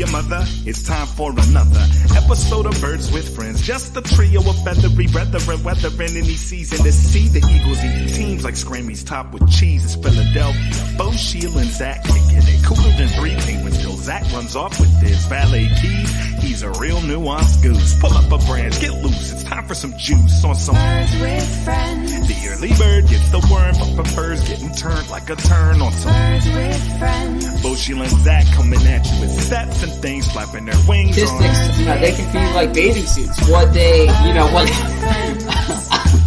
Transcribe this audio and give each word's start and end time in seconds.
Your 0.00 0.08
mother, 0.12 0.42
it's 0.64 0.82
time 0.82 1.06
for 1.06 1.30
another 1.30 1.86
episode 2.16 2.64
of 2.64 2.80
Birds 2.80 3.12
with 3.12 3.36
Friends. 3.36 3.60
Just 3.60 3.94
a 3.98 4.00
trio 4.00 4.40
of 4.40 4.56
feathery 4.64 5.06
brethren, 5.08 5.62
weathering 5.62 6.16
any 6.16 6.36
season 6.36 6.82
to 6.82 6.90
see 6.90 7.28
the 7.28 7.46
Eagles 7.46 7.84
eat 7.84 8.16
teams 8.16 8.42
like 8.42 8.56
Scrammy's 8.56 9.04
top 9.04 9.30
with 9.34 9.46
cheese. 9.50 9.84
It's 9.84 9.96
Philadelphia. 9.96 10.96
Bo 10.96 11.12
Sheil 11.12 11.58
and 11.58 11.68
Zach 11.68 12.02
kicking 12.04 12.40
it 12.40 12.64
cooler 12.64 12.96
than 12.96 13.08
three 13.08 13.34
penguins 13.44 13.76
till 13.82 13.92
Zach 13.98 14.24
runs 14.32 14.56
off 14.56 14.80
with 14.80 14.88
his 15.02 15.22
valet 15.26 15.68
keys. 15.82 16.10
He's 16.40 16.62
a 16.62 16.70
real 16.72 16.98
nuanced 17.00 17.62
goose. 17.62 17.98
Pull 18.00 18.12
up 18.14 18.32
a 18.32 18.38
branch, 18.46 18.80
get 18.80 18.92
loose. 18.92 19.32
It's 19.32 19.44
time 19.44 19.66
for 19.66 19.74
some 19.74 19.96
juice 19.96 20.44
on 20.44 20.54
some 20.54 20.74
Birds 20.74 21.20
with 21.20 21.64
friends. 21.64 22.28
The 22.28 22.48
early 22.48 22.68
bird 22.74 23.08
gets 23.08 23.30
the 23.30 23.38
worm, 23.50 23.74
but 23.78 24.04
prefers 24.04 24.48
getting 24.48 24.72
turned 24.74 25.08
like 25.10 25.28
a 25.30 25.36
turn 25.36 25.80
on 25.80 25.92
some. 25.92 26.12
Birds 26.12 26.46
with 26.46 26.98
friends. 26.98 27.62
Bo 27.62 27.74
Sheil 27.74 28.00
and 28.02 28.10
Zach 28.22 28.46
coming 28.54 28.80
at 28.86 29.04
you 29.12 29.20
with 29.20 29.30
stats 29.30 29.82
and 29.82 29.92
things, 30.02 30.30
flapping 30.32 30.64
their 30.64 30.78
wings 30.88 31.22
on. 31.22 31.28
statistics, 31.28 31.78
you 31.78 31.84
know, 31.84 31.98
they 31.98 32.12
can 32.12 32.32
be 32.32 32.54
like 32.54 32.72
bathing 32.72 33.06
suits. 33.06 33.48
What 33.48 33.72
they, 33.74 34.00
you 34.02 34.34
know, 34.34 34.46
what. 34.52 34.68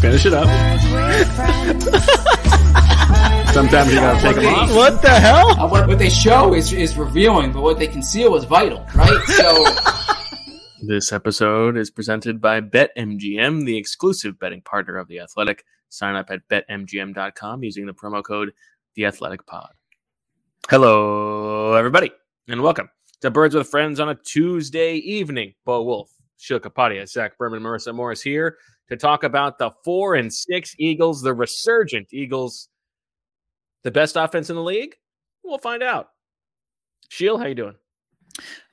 Finish 0.02 0.26
it 0.26 0.34
up. 0.34 0.48
Birds 3.54 3.72
with 3.72 3.72
friends. 3.72 3.90
Sometimes 3.90 3.94
you 3.94 4.00
gotta 4.00 4.22
take 4.22 4.36
them 4.36 4.54
off. 4.56 4.76
What 4.76 5.02
the 5.02 5.10
hell? 5.10 5.60
Uh, 5.60 5.68
what, 5.68 5.88
what 5.88 6.00
they 6.00 6.10
show 6.10 6.54
is 6.54 6.74
is 6.74 6.98
revealing, 6.98 7.52
but 7.52 7.62
what 7.62 7.80
they 7.80 7.88
conceal 7.88 8.36
is 8.36 8.44
vital, 8.46 8.86
right? 8.96 9.24
So, 9.28 9.66
This 10.86 11.14
episode 11.14 11.78
is 11.78 11.90
presented 11.90 12.42
by 12.42 12.60
BetMGM, 12.60 13.66
the 13.66 13.78
exclusive 13.78 14.38
betting 14.38 14.62
partner 14.62 14.98
of 14.98 15.08
The 15.08 15.20
Athletic. 15.22 15.64
Sign 15.90 16.16
up 16.16 16.30
at 16.30 16.48
betmgm.com 16.50 17.64
using 17.64 17.86
the 17.86 17.94
promo 17.94 18.24
code 18.24 18.52
The 18.96 19.06
Athletic 19.06 19.46
Pod. 19.46 19.72
Hello, 20.70 21.74
everybody, 21.74 22.12
and 22.50 22.62
welcome 22.62 22.90
to 23.22 23.32
Birds 23.32 23.56
with 23.56 23.70
Friends 23.70 24.02
on 24.02 24.10
a 24.10 24.16
Tuesday 24.16 24.96
evening. 24.96 25.54
Bo 25.64 25.84
Wolf, 25.84 26.12
Sheil 26.38 26.60
Kapadia, 26.60 27.08
Zach 27.08 27.38
Berman, 27.38 27.62
Marissa 27.62 27.96
Morris 27.96 28.22
here 28.22 28.58
to 28.90 28.98
talk 28.98 29.24
about 29.24 29.58
the 29.58 29.72
four 29.86 30.16
and 30.16 30.34
six 30.34 30.76
Eagles, 30.78 31.22
the 31.22 31.34
resurgent 31.34 32.08
Eagles, 32.12 32.68
the 33.84 33.92
best 33.92 34.16
offense 34.16 34.50
in 34.50 34.56
the 34.56 34.64
league. 34.64 34.96
We'll 35.44 35.58
find 35.58 35.84
out. 35.84 36.10
Sheil, 37.10 37.38
how 37.38 37.46
you 37.46 37.56
doing? 37.56 37.76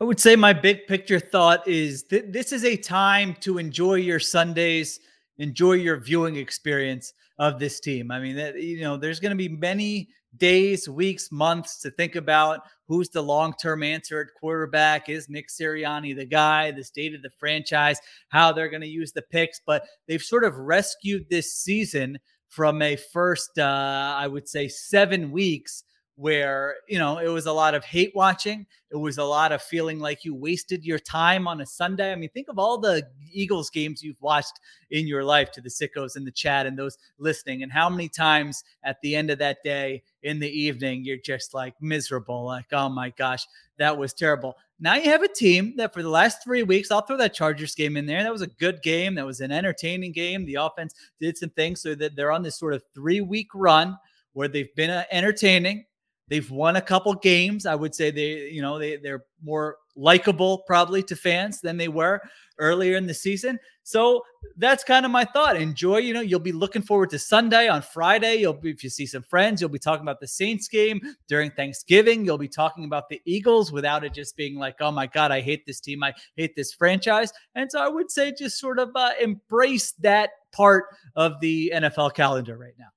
I 0.00 0.04
would 0.04 0.21
say 0.21 0.37
my 0.37 0.53
big 0.53 0.87
picture 0.87 1.21
thought 1.21 1.66
is 1.69 2.04
that 2.04 2.32
this 2.32 2.53
is 2.53 2.65
a 2.65 2.76
time 2.76 3.37
to 3.41 3.59
enjoy 3.59 3.94
your 3.94 4.20
Sundays, 4.20 5.00
enjoy 5.38 5.72
your 5.75 5.99
viewing 5.99 6.37
experience 6.37 7.12
of 7.38 7.59
this 7.59 7.81
team. 7.81 8.10
I 8.10 8.20
mean, 8.20 8.37
that 8.37 8.62
you 8.62 8.81
know, 8.81 8.97
there's 8.97 9.20
going 9.20 9.31
to 9.31 9.37
be 9.37 9.49
many 9.49 10.09
days, 10.37 10.88
weeks, 10.88 11.31
months 11.32 11.81
to 11.81 11.91
think 11.91 12.15
about 12.16 12.60
who's 12.87 13.09
the 13.09 13.22
long-term 13.22 13.82
answer 13.82 14.20
at 14.20 14.28
quarterback. 14.38 15.09
Is 15.09 15.28
Nick 15.28 15.49
Sirianni 15.49 16.16
the 16.16 16.25
guy? 16.25 16.70
The 16.70 16.84
state 16.84 17.15
of 17.15 17.22
the 17.22 17.31
franchise, 17.31 18.00
how 18.28 18.53
they're 18.53 18.69
going 18.69 18.82
to 18.82 18.88
use 18.88 19.12
the 19.12 19.22
picks, 19.22 19.60
but 19.66 19.84
they've 20.06 20.22
sort 20.22 20.44
of 20.44 20.56
rescued 20.56 21.26
this 21.28 21.56
season 21.56 22.19
from 22.50 22.83
a 22.83 22.97
first, 22.97 23.59
uh, 23.59 24.15
I 24.19 24.27
would 24.27 24.49
say, 24.49 24.69
seven 24.69 25.31
weeks 25.31 25.84
where 26.21 26.77
you 26.87 26.99
know 26.99 27.16
it 27.16 27.28
was 27.28 27.47
a 27.47 27.53
lot 27.53 27.75
of 27.75 27.83
hate 27.83 28.12
watching 28.15 28.66
it 28.91 28.97
was 28.97 29.16
a 29.16 29.25
lot 29.25 29.53
of 29.53 29.62
feeling 29.62 29.99
like 29.99 30.22
you 30.22 30.34
wasted 30.34 30.84
your 30.84 30.99
time 30.99 31.49
on 31.49 31.62
a 31.62 31.66
sunday. 31.66 32.12
I 32.12 32.15
mean 32.15 32.28
think 32.28 32.49
of 32.50 32.59
all 32.59 32.77
the 32.77 33.09
eagles 33.33 33.71
games 33.71 34.03
you've 34.03 34.21
watched 34.21 34.61
in 34.91 35.06
your 35.06 35.25
life 35.25 35.50
to 35.53 35.62
the 35.62 35.71
sickos 35.71 36.19
in 36.19 36.27
the 36.27 36.31
chat 36.31 36.66
and 36.66 36.78
those 36.78 36.99
listening 37.19 37.62
and 37.62 37.72
how 37.72 37.88
many 37.88 38.06
times 38.06 38.65
at 38.84 39.00
the 39.00 39.17
end 39.17 39.31
of 39.31 39.38
that 39.38 39.62
day 39.65 40.03
in 40.22 40.41
the 40.41 40.50
evening 40.50 41.05
you're 41.05 41.17
just 41.17 41.55
like 41.55 41.72
miserable 41.81 42.44
like 42.44 42.67
oh 42.72 42.91
my 42.91 43.09
gosh 43.17 43.47
that 43.78 43.97
was 43.97 44.12
terrible 44.12 44.56
now 44.80 44.94
you 44.94 45.10
have 45.10 45.22
a 45.22 45.28
team 45.28 45.74
that 45.76 45.92
for 45.92 46.02
the 46.02 46.08
last 46.08 46.42
three 46.42 46.62
weeks 46.62 46.91
i'll 46.91 47.02
throw 47.02 47.16
that 47.16 47.34
chargers 47.34 47.74
game 47.74 47.96
in 47.96 48.06
there. 48.06 48.22
That 48.22 48.32
was 48.32 48.42
a 48.42 48.46
good 48.46 48.82
game. 48.82 49.14
That 49.14 49.26
was 49.26 49.41
an 49.41 49.52
entertaining 49.52 50.12
game. 50.12 50.44
The 50.44 50.56
offense 50.56 50.94
did 51.20 51.36
some 51.36 51.50
things 51.50 51.82
so 51.82 51.94
that 51.94 52.16
they're 52.16 52.32
on 52.32 52.42
this 52.42 52.58
sort 52.58 52.74
of 52.74 52.82
three 52.94 53.20
week 53.20 53.48
run 53.54 53.96
where 54.32 54.48
they've 54.48 54.74
been 54.74 54.90
uh, 54.90 55.04
entertaining. 55.10 55.84
They've 56.28 56.50
won 56.50 56.76
a 56.76 56.80
couple 56.80 57.12
games. 57.14 57.66
I 57.66 57.74
would 57.74 57.94
say 57.94 58.10
they, 58.10 58.50
you 58.50 58.62
know, 58.62 58.78
they 58.78 58.96
they're 58.96 59.24
more 59.42 59.76
likable 60.00 60.59
probably 60.66 61.03
to 61.05 61.15
fans 61.15 61.61
than 61.61 61.77
they 61.77 61.88
were 61.88 62.21
earlier 62.59 62.97
in 62.97 63.06
the 63.06 63.15
season. 63.15 63.59
So 63.83 64.22
that's 64.56 64.84
kind 64.84 65.05
of 65.05 65.11
my 65.11 65.25
thought. 65.25 65.56
Enjoy, 65.56 65.99
you 65.99 66.15
know, 66.15 66.21
you'll 66.21 66.38
be 66.38 66.53
looking 66.53 66.83
forward 66.83 67.11
to 67.11 67.19
Sunday 67.19 67.69
on 67.69 67.83
Friday. 67.83 68.37
You'll 68.37 68.53
be 68.53 68.71
if 68.71 68.84
you 68.84 68.91
see 68.91 69.06
some 69.06 69.22
friends, 69.22 69.61
you'll 69.61 69.71
be 69.71 69.78
talking 69.78 70.03
about 70.03 70.21
the 70.21 70.28
Saints 70.28 70.69
game 70.69 71.00
during 71.28 71.50
Thanksgiving. 71.50 72.25
You'll 72.25 72.38
be 72.38 72.49
talking 72.49 72.84
about 72.84 73.09
the 73.09 73.21
Eagles 73.25 73.72
without 73.72 74.05
it 74.05 74.15
just 74.15 74.37
being 74.37 74.56
like, 74.56 74.77
oh 74.81 74.93
my 74.93 75.06
God, 75.06 75.33
I 75.33 75.41
hate 75.41 75.66
this 75.66 75.81
team. 75.81 76.05
I 76.05 76.15
hate 76.37 76.55
this 76.55 76.72
franchise. 76.72 77.32
And 77.55 77.71
so 77.71 77.81
I 77.81 77.88
would 77.88 78.11
say 78.11 78.32
just 78.37 78.59
sort 78.61 78.78
of 78.78 78.91
uh, 78.94 79.11
embrace 79.21 79.93
that 80.00 80.31
part 80.53 80.84
of 81.17 81.41
the 81.41 81.72
NFL 81.75 82.15
calendar 82.15 82.56
right 82.56 82.75
now. 82.78 82.88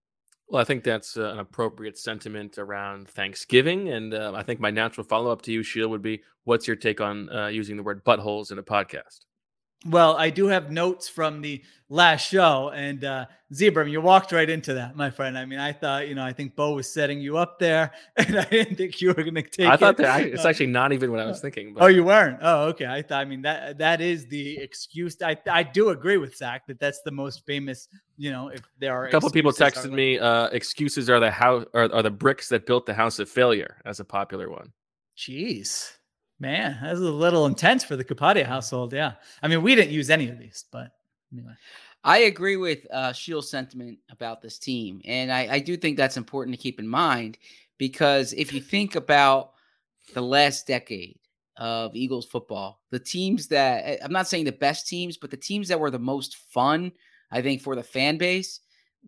Well, 0.48 0.62
I 0.62 0.66
think 0.66 0.84
that's 0.84 1.18
uh, 1.18 1.32
an 1.32 1.40
appropriate 1.40 1.98
sentiment 1.98 2.58
around 2.58 3.10
Thanksgiving. 3.10 3.90
And 3.90 4.14
uh, 4.14 4.34
I 4.36 4.44
think 4.44 4.60
my 4.60 4.70
natural 4.70 5.06
follow 5.06 5.32
up 5.32 5.42
to 5.44 5.52
you, 5.52 5.64
Sheila, 5.64 5.90
would 5.90 6.02
be 6.02 6.22
what's 6.44 6.68
your 6.68 6.76
take 6.76 7.02
on 7.02 7.30
uh, 7.30 7.48
using 7.48 7.78
the 7.78 7.84
word 7.84 8.04
buttholes 8.04 8.52
in 8.52 8.60
a 8.60 8.64
podcast? 8.64 9.26
Well, 9.86 10.16
I 10.16 10.30
do 10.30 10.48
have 10.48 10.72
notes 10.72 11.10
from 11.10 11.42
the 11.42 11.62
last 11.90 12.28
show, 12.28 12.70
and 12.70 13.04
uh, 13.04 13.26
Zebra, 13.54 13.88
you 13.90 14.00
walked 14.00 14.32
right 14.32 14.50
into 14.50 14.74
that, 14.76 14.96
my 14.96 15.10
friend. 15.10 15.38
I 15.38 15.46
mean, 15.46 15.60
I 15.60 15.74
thought, 15.74 16.08
you 16.08 16.16
know, 16.16 16.24
I 16.24 16.32
think 16.32 16.56
Bo 16.56 16.74
was 16.74 16.92
setting 16.92 17.20
you 17.20 17.38
up 17.38 17.60
there, 17.60 17.92
and 18.16 18.40
I 18.40 18.46
didn't 18.46 18.78
think 18.78 19.02
you 19.02 19.10
were 19.10 19.16
going 19.16 19.36
to 19.36 19.42
take. 19.44 19.60
It. 19.60 19.68
I 19.68 19.76
thought 19.76 19.96
it. 19.96 19.98
that 19.98 20.10
I, 20.10 20.20
it's 20.22 20.46
Uh, 20.46 20.48
actually 20.48 20.68
not 20.68 20.94
even 20.94 21.12
what 21.12 21.20
I 21.20 21.26
was 21.26 21.42
thinking. 21.42 21.74
But 21.74 21.84
Oh, 21.84 21.88
you 21.88 22.04
weren't. 22.06 22.40
Oh, 22.42 22.70
okay. 22.70 22.86
I 22.88 23.02
thought. 23.02 23.20
I 23.22 23.26
mean 23.26 23.42
that 23.42 23.78
that 23.78 24.00
is 24.00 24.26
the 24.28 24.58
excuse. 24.58 25.18
I 25.22 25.38
I 25.52 25.64
do 25.64 25.90
agree 25.90 26.18
with 26.18 26.36
Zach 26.36 26.66
that 26.68 26.80
that's 26.80 27.02
the 27.02 27.12
most 27.12 27.46
famous. 27.46 27.90
You 28.18 28.32
know, 28.32 28.48
if 28.48 28.62
there 28.80 28.94
are 28.96 29.08
a 29.08 29.12
couple 29.12 29.30
people 29.32 29.52
texted 29.52 29.86
are 29.86 29.90
me, 29.90 30.18
uh, 30.18 30.48
"Excuses 30.48 31.10
are 31.10 31.20
the 31.20 31.32
house 31.32 31.66
are, 31.74 31.92
are 31.94 32.04
the 32.04 32.12
bricks 32.12 32.48
that 32.50 32.66
built 32.66 32.86
the 32.86 32.94
house 32.94 33.20
of 33.20 33.30
failure." 33.30 33.82
As 33.86 34.00
a 34.00 34.06
popular 34.06 34.50
one. 34.50 34.72
Jeez, 35.18 35.92
man, 36.40 36.78
that's 36.82 37.00
a 37.00 37.04
little 37.04 37.46
intense 37.46 37.84
for 37.84 37.96
the 37.96 38.04
Kapadia 38.04 38.46
household. 38.46 38.94
Yeah, 38.94 39.14
I 39.42 39.48
mean, 39.48 39.62
we 39.62 39.76
didn't 39.76 39.92
use 39.92 40.10
any 40.10 40.30
of 40.30 40.38
these, 40.40 40.66
but 40.72 40.92
anyway. 41.32 41.54
I 42.06 42.18
agree 42.20 42.58
with 42.58 42.86
uh, 42.92 43.14
Sheil's 43.14 43.50
sentiment 43.50 43.98
about 44.12 44.42
this 44.42 44.58
team. 44.60 45.02
And 45.06 45.32
I, 45.32 45.48
I 45.54 45.60
do 45.60 45.78
think 45.78 45.96
that's 45.96 46.18
important 46.18 46.54
to 46.54 46.62
keep 46.62 46.78
in 46.78 46.88
mind 46.88 47.38
because 47.78 48.34
if 48.34 48.52
you 48.52 48.60
think 48.60 48.96
about 48.96 49.52
the 50.14 50.22
last 50.22 50.68
decade 50.68 51.18
of 51.56 51.96
Eagles 51.96 52.26
football, 52.26 52.82
the 52.92 53.00
teams 53.00 53.48
that 53.48 54.00
I'm 54.04 54.12
not 54.12 54.28
saying 54.28 54.44
the 54.44 54.52
best 54.52 54.86
teams, 54.86 55.16
but 55.16 55.32
the 55.32 55.38
teams 55.38 55.70
that 55.70 55.80
were 55.80 55.92
the 55.92 55.98
most 56.00 56.36
fun, 56.36 56.92
I 57.32 57.42
think, 57.42 57.62
for 57.62 57.74
the 57.74 57.84
fan 57.84 58.18
base 58.18 58.60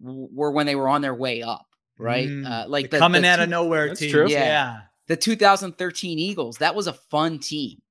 w- 0.01 0.29
were 0.31 0.51
when 0.51 0.65
they 0.65 0.75
were 0.75 0.87
on 0.87 1.01
their 1.01 1.15
way 1.15 1.41
up. 1.41 1.65
right? 1.99 2.29
Mm, 2.29 2.49
uh, 2.49 2.69
like 2.69 2.85
the 2.85 2.91
the, 2.91 2.99
coming 2.99 3.23
the 3.23 3.27
out 3.27 3.35
two- 3.37 3.43
of 3.43 3.49
nowhere 3.49 3.89
That's 3.89 3.99
team. 3.99 4.11
true. 4.11 4.29
Yeah. 4.29 4.39
Yeah. 4.45 4.77
The 5.07 5.15
2013 5.15 6.19
Eagles. 6.19 6.57
That 6.57 6.75
was 6.75 6.87
a 6.87 6.93
fun 6.93 7.39
team. 7.39 7.81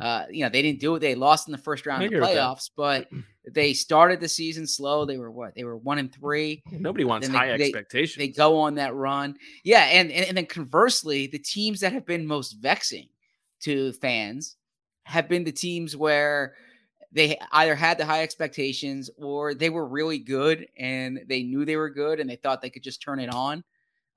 Uh, 0.00 0.24
you 0.30 0.42
know, 0.42 0.50
they 0.50 0.62
didn't 0.62 0.80
do 0.80 0.96
it. 0.96 0.98
They 1.00 1.14
lost 1.14 1.48
in 1.48 1.52
the 1.52 1.58
first 1.58 1.86
round 1.86 2.02
of 2.02 2.10
the 2.10 2.16
agree 2.16 2.26
with 2.26 2.34
that. 2.36 2.42
playoffs, 2.42 2.70
but 2.76 3.08
they 3.52 3.72
started 3.72 4.20
the 4.20 4.28
season 4.28 4.66
slow. 4.66 5.04
They 5.04 5.16
were 5.16 5.30
what? 5.30 5.54
They 5.54 5.64
were 5.64 5.76
one 5.76 5.98
and 5.98 6.12
three. 6.12 6.62
Nobody 6.70 7.04
wants 7.04 7.28
they- 7.28 7.34
high 7.34 7.56
they- 7.56 7.64
expectations. 7.64 8.16
They 8.18 8.28
go 8.28 8.58
on 8.58 8.74
that 8.74 8.94
run. 8.94 9.36
Yeah, 9.64 9.84
and, 9.84 10.10
and 10.10 10.26
and 10.26 10.36
then 10.36 10.46
conversely, 10.46 11.28
the 11.28 11.38
teams 11.38 11.80
that 11.80 11.92
have 11.92 12.04
been 12.04 12.26
most 12.26 12.52
vexing 12.60 13.08
to 13.60 13.92
fans 13.94 14.56
have 15.04 15.28
been 15.28 15.44
the 15.44 15.52
teams 15.52 15.96
where 15.96 16.54
they 17.12 17.38
either 17.52 17.76
had 17.76 17.96
the 17.96 18.04
high 18.04 18.22
expectations 18.22 19.08
or 19.16 19.54
they 19.54 19.70
were 19.70 19.86
really 19.86 20.18
good 20.18 20.66
and 20.76 21.20
they 21.28 21.42
knew 21.44 21.64
they 21.64 21.76
were 21.76 21.88
good 21.88 22.18
and 22.20 22.28
they 22.28 22.36
thought 22.36 22.60
they 22.60 22.68
could 22.68 22.82
just 22.82 23.00
turn 23.00 23.20
it 23.20 23.32
on. 23.32 23.62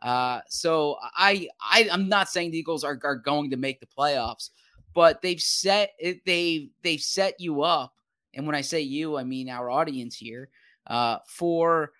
Uh, 0.01 0.41
so 0.47 0.97
I, 1.01 1.49
I 1.61 1.89
I'm 1.91 2.07
not 2.07 2.29
saying 2.29 2.51
the 2.51 2.57
Eagles 2.57 2.83
are, 2.83 2.99
are 3.03 3.15
going 3.15 3.49
to 3.49 3.57
make 3.57 3.79
the 3.79 3.85
playoffs, 3.85 4.49
but 4.93 5.21
they've 5.21 5.41
set 5.41 5.91
it 5.99 6.25
they 6.25 6.69
they've 6.83 7.01
set 7.01 7.39
you 7.39 7.63
up. 7.63 7.93
And 8.33 8.45
when 8.45 8.55
I 8.55 8.61
say 8.61 8.81
you, 8.81 9.17
I 9.17 9.23
mean 9.23 9.49
our 9.49 9.69
audience 9.69 10.15
here, 10.15 10.49
uh, 10.87 11.17
for 11.27 11.91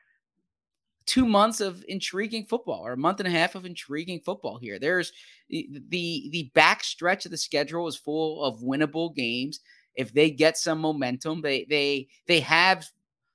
two 1.10 1.26
months 1.26 1.60
of 1.60 1.84
intriguing 1.88 2.46
football 2.46 2.86
or 2.86 2.94
a 2.94 2.98
month 2.98 3.20
and 3.20 3.28
a 3.28 3.32
half 3.32 3.56
of 3.56 3.66
intriguing 3.66 4.20
football 4.20 4.60
here. 4.60 4.78
There's 4.78 5.12
the 5.50 6.30
the, 6.32 6.52
back 6.54 6.84
stretch 6.84 7.26
of 7.26 7.32
the 7.32 7.38
schedule 7.38 7.88
is 7.88 7.96
full 7.96 8.44
of 8.44 8.60
winnable 8.60 9.16
games. 9.16 9.62
If 9.96 10.14
they 10.14 10.30
get 10.30 10.56
some 10.56 10.80
momentum, 10.80 11.42
they 11.42 11.66
they 11.68 12.10
they 12.28 12.40
have 12.42 12.86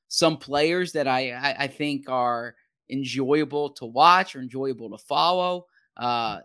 some 0.06 0.38
players 0.38 0.92
that 0.92 1.08
I 1.08 1.32
I, 1.32 1.64
I 1.64 1.66
think 1.66 2.08
are 2.08 2.54
enjoyable 2.90 3.70
to 3.70 3.86
watch 3.86 4.34
or 4.36 4.40
enjoyable 4.40 4.90
to 4.90 4.98
follow. 4.98 5.66
Uh, 5.96 6.40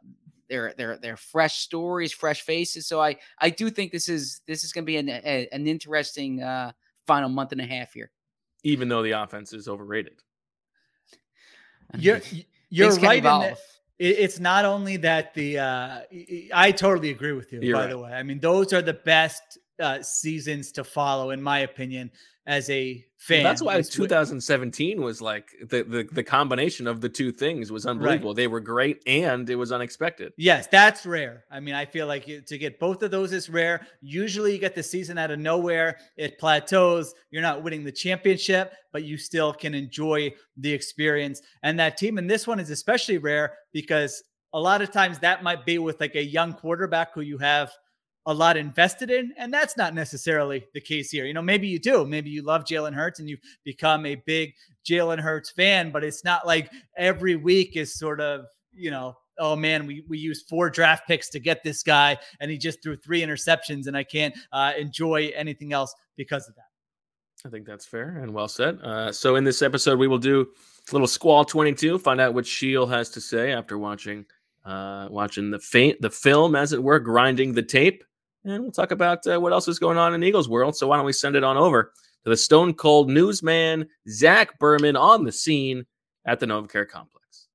they're 0.49 0.73
they're 0.77 0.97
they're 0.97 1.17
fresh 1.17 1.57
stories, 1.59 2.11
fresh 2.11 2.41
faces. 2.41 2.87
So 2.87 2.99
I 3.01 3.17
I 3.39 3.49
do 3.49 3.69
think 3.69 3.91
this 3.91 4.09
is 4.09 4.41
this 4.47 4.63
is 4.63 4.71
going 4.71 4.83
to 4.83 4.87
be 4.87 4.97
an 4.97 5.09
a, 5.09 5.47
an 5.51 5.67
interesting 5.67 6.41
uh, 6.41 6.71
final 7.05 7.29
month 7.29 7.51
and 7.51 7.61
a 7.61 7.65
half 7.65 7.93
here. 7.93 8.11
even 8.63 8.89
though 8.89 9.03
the 9.03 9.11
offense 9.11 9.53
is 9.53 9.67
overrated. 9.67 10.21
You're 11.97 12.21
you're 12.69 12.95
right 12.97 13.19
in 13.19 13.25
evolve. 13.25 13.43
that 13.43 13.57
it's 13.97 14.39
not 14.39 14.63
only 14.65 14.97
that 14.97 15.33
the 15.33 15.57
uh 15.59 15.63
I- 16.11 16.49
I 16.53 16.71
totally 16.71 17.09
agree 17.09 17.33
with 17.33 17.51
you 17.51 17.59
You're 17.61 17.75
by 17.75 17.81
right. 17.83 17.89
the 17.89 17.97
way. 17.97 18.11
I 18.13 18.23
mean 18.23 18.39
those 18.39 18.71
are 18.73 18.81
the 18.81 18.93
best 18.93 19.57
uh 19.79 20.01
seasons 20.01 20.71
to 20.73 20.83
follow 20.83 21.31
in 21.31 21.41
my 21.41 21.59
opinion 21.59 22.11
as 22.45 22.67
a 22.71 23.05
fan. 23.17 23.43
Well, 23.43 23.51
that's 23.51 23.61
why 23.61 23.77
2017 23.81 25.01
was 25.01 25.21
like 25.21 25.49
the, 25.69 25.83
the 25.83 26.07
the 26.11 26.23
combination 26.23 26.87
of 26.87 26.99
the 26.99 27.09
two 27.09 27.31
things 27.31 27.71
was 27.71 27.85
unbelievable. 27.85 28.33
They 28.33 28.47
were 28.47 28.59
great 28.59 29.03
and 29.05 29.47
it 29.49 29.55
was 29.55 29.71
unexpected. 29.71 30.33
Yes, 30.35 30.65
that's 30.67 31.05
rare. 31.05 31.43
I 31.51 31.59
mean, 31.59 31.75
I 31.75 31.85
feel 31.85 32.07
like 32.07 32.27
you- 32.27 32.41
to 32.41 32.57
get 32.57 32.79
both 32.79 33.03
of 33.03 33.11
those 33.11 33.33
is 33.33 33.49
rare. 33.49 33.85
Usually, 34.01 34.53
you 34.53 34.57
get 34.57 34.73
the 34.73 34.81
season 34.83 35.17
out 35.17 35.29
of 35.31 35.37
nowhere, 35.39 35.97
it 36.17 36.39
plateaus. 36.39 37.13
You're 37.29 37.43
not 37.43 37.61
winning 37.61 37.83
the 37.83 37.91
championship, 37.91 38.73
but 38.91 39.03
you 39.03 39.17
still 39.17 39.53
can 39.53 39.73
enjoy 39.75 40.33
the 40.57 40.73
experience. 40.73 41.41
And 41.61 41.79
that 41.79 41.97
team, 41.97 42.17
and 42.17 42.29
this 42.29 42.47
one 42.47 42.59
is 42.59 42.71
especially 42.71 43.19
rare 43.19 43.53
because 43.73 44.23
a 44.53 44.59
lot 44.59 44.81
of 44.81 44.91
times 44.91 45.19
that 45.19 45.43
might 45.43 45.65
be 45.65 45.77
with 45.77 45.99
like 45.99 46.15
a 46.15 46.23
young 46.23 46.53
quarterback 46.53 47.13
who 47.13 47.21
you 47.21 47.37
have 47.37 47.71
a 48.25 48.33
lot 48.33 48.57
invested 48.57 49.09
in, 49.09 49.33
and 49.37 49.53
that's 49.53 49.77
not 49.77 49.93
necessarily 49.93 50.65
the 50.73 50.81
case 50.81 51.09
here. 51.09 51.25
You 51.25 51.33
know, 51.33 51.41
maybe 51.41 51.67
you 51.67 51.79
do. 51.79 52.05
Maybe 52.05 52.29
you 52.29 52.43
love 52.43 52.63
Jalen 52.63 52.93
Hurts 52.93 53.19
and 53.19 53.29
you've 53.29 53.39
become 53.63 54.05
a 54.05 54.15
big 54.15 54.53
Jalen 54.87 55.19
Hurts 55.19 55.51
fan, 55.51 55.91
but 55.91 56.03
it's 56.03 56.23
not 56.23 56.45
like 56.45 56.71
every 56.97 57.35
week 57.35 57.75
is 57.75 57.95
sort 57.95 58.21
of, 58.21 58.45
you 58.73 58.91
know, 58.91 59.15
oh 59.39 59.55
man, 59.55 59.87
we 59.87 60.03
we 60.07 60.17
used 60.17 60.47
four 60.47 60.69
draft 60.69 61.07
picks 61.07 61.29
to 61.29 61.39
get 61.39 61.63
this 61.63 61.81
guy, 61.81 62.17
and 62.39 62.51
he 62.51 62.57
just 62.57 62.83
threw 62.83 62.95
three 62.95 63.21
interceptions, 63.21 63.87
and 63.87 63.97
I 63.97 64.03
can't 64.03 64.35
uh, 64.51 64.73
enjoy 64.77 65.31
anything 65.35 65.73
else 65.73 65.95
because 66.15 66.47
of 66.47 66.55
that. 66.55 66.65
I 67.45 67.49
think 67.49 67.65
that's 67.65 67.85
fair 67.85 68.17
and 68.17 68.33
well 68.33 68.49
said. 68.49 68.79
Uh, 68.83 69.11
so 69.11 69.37
in 69.37 69.45
this 69.45 69.61
episode, 69.61 69.97
we 69.97 70.09
will 70.09 70.17
do 70.17 70.41
a 70.41 70.93
little 70.93 71.07
squall 71.07 71.45
22, 71.45 71.97
find 71.99 72.19
out 72.19 72.33
what 72.33 72.45
Sheil 72.45 72.85
has 72.85 73.09
to 73.11 73.21
say 73.21 73.53
after 73.53 73.77
watching 73.77 74.25
uh, 74.65 75.07
watching 75.09 75.49
the 75.49 75.59
fa- 75.59 75.95
the 75.99 76.09
film, 76.09 76.55
as 76.55 76.73
it 76.73 76.83
were, 76.83 76.99
grinding 76.99 77.53
the 77.53 77.63
tape, 77.63 78.03
and 78.45 78.63
we'll 78.63 78.71
talk 78.71 78.91
about 78.91 79.25
uh, 79.27 79.39
what 79.39 79.51
else 79.51 79.67
is 79.67 79.79
going 79.79 79.97
on 79.97 80.13
in 80.13 80.23
Eagles 80.23 80.49
world. 80.49 80.75
So 80.75 80.87
why 80.87 80.97
don't 80.97 81.05
we 81.05 81.13
send 81.13 81.35
it 81.35 81.43
on 81.43 81.57
over 81.57 81.91
to 82.23 82.29
the 82.29 82.37
Stone 82.37 82.75
Cold 82.75 83.09
newsman 83.09 83.87
Zach 84.09 84.57
Berman 84.59 84.95
on 84.95 85.23
the 85.23 85.31
scene 85.31 85.85
at 86.25 86.39
the 86.39 86.45
Novacare 86.45 86.87
complex. 86.87 87.47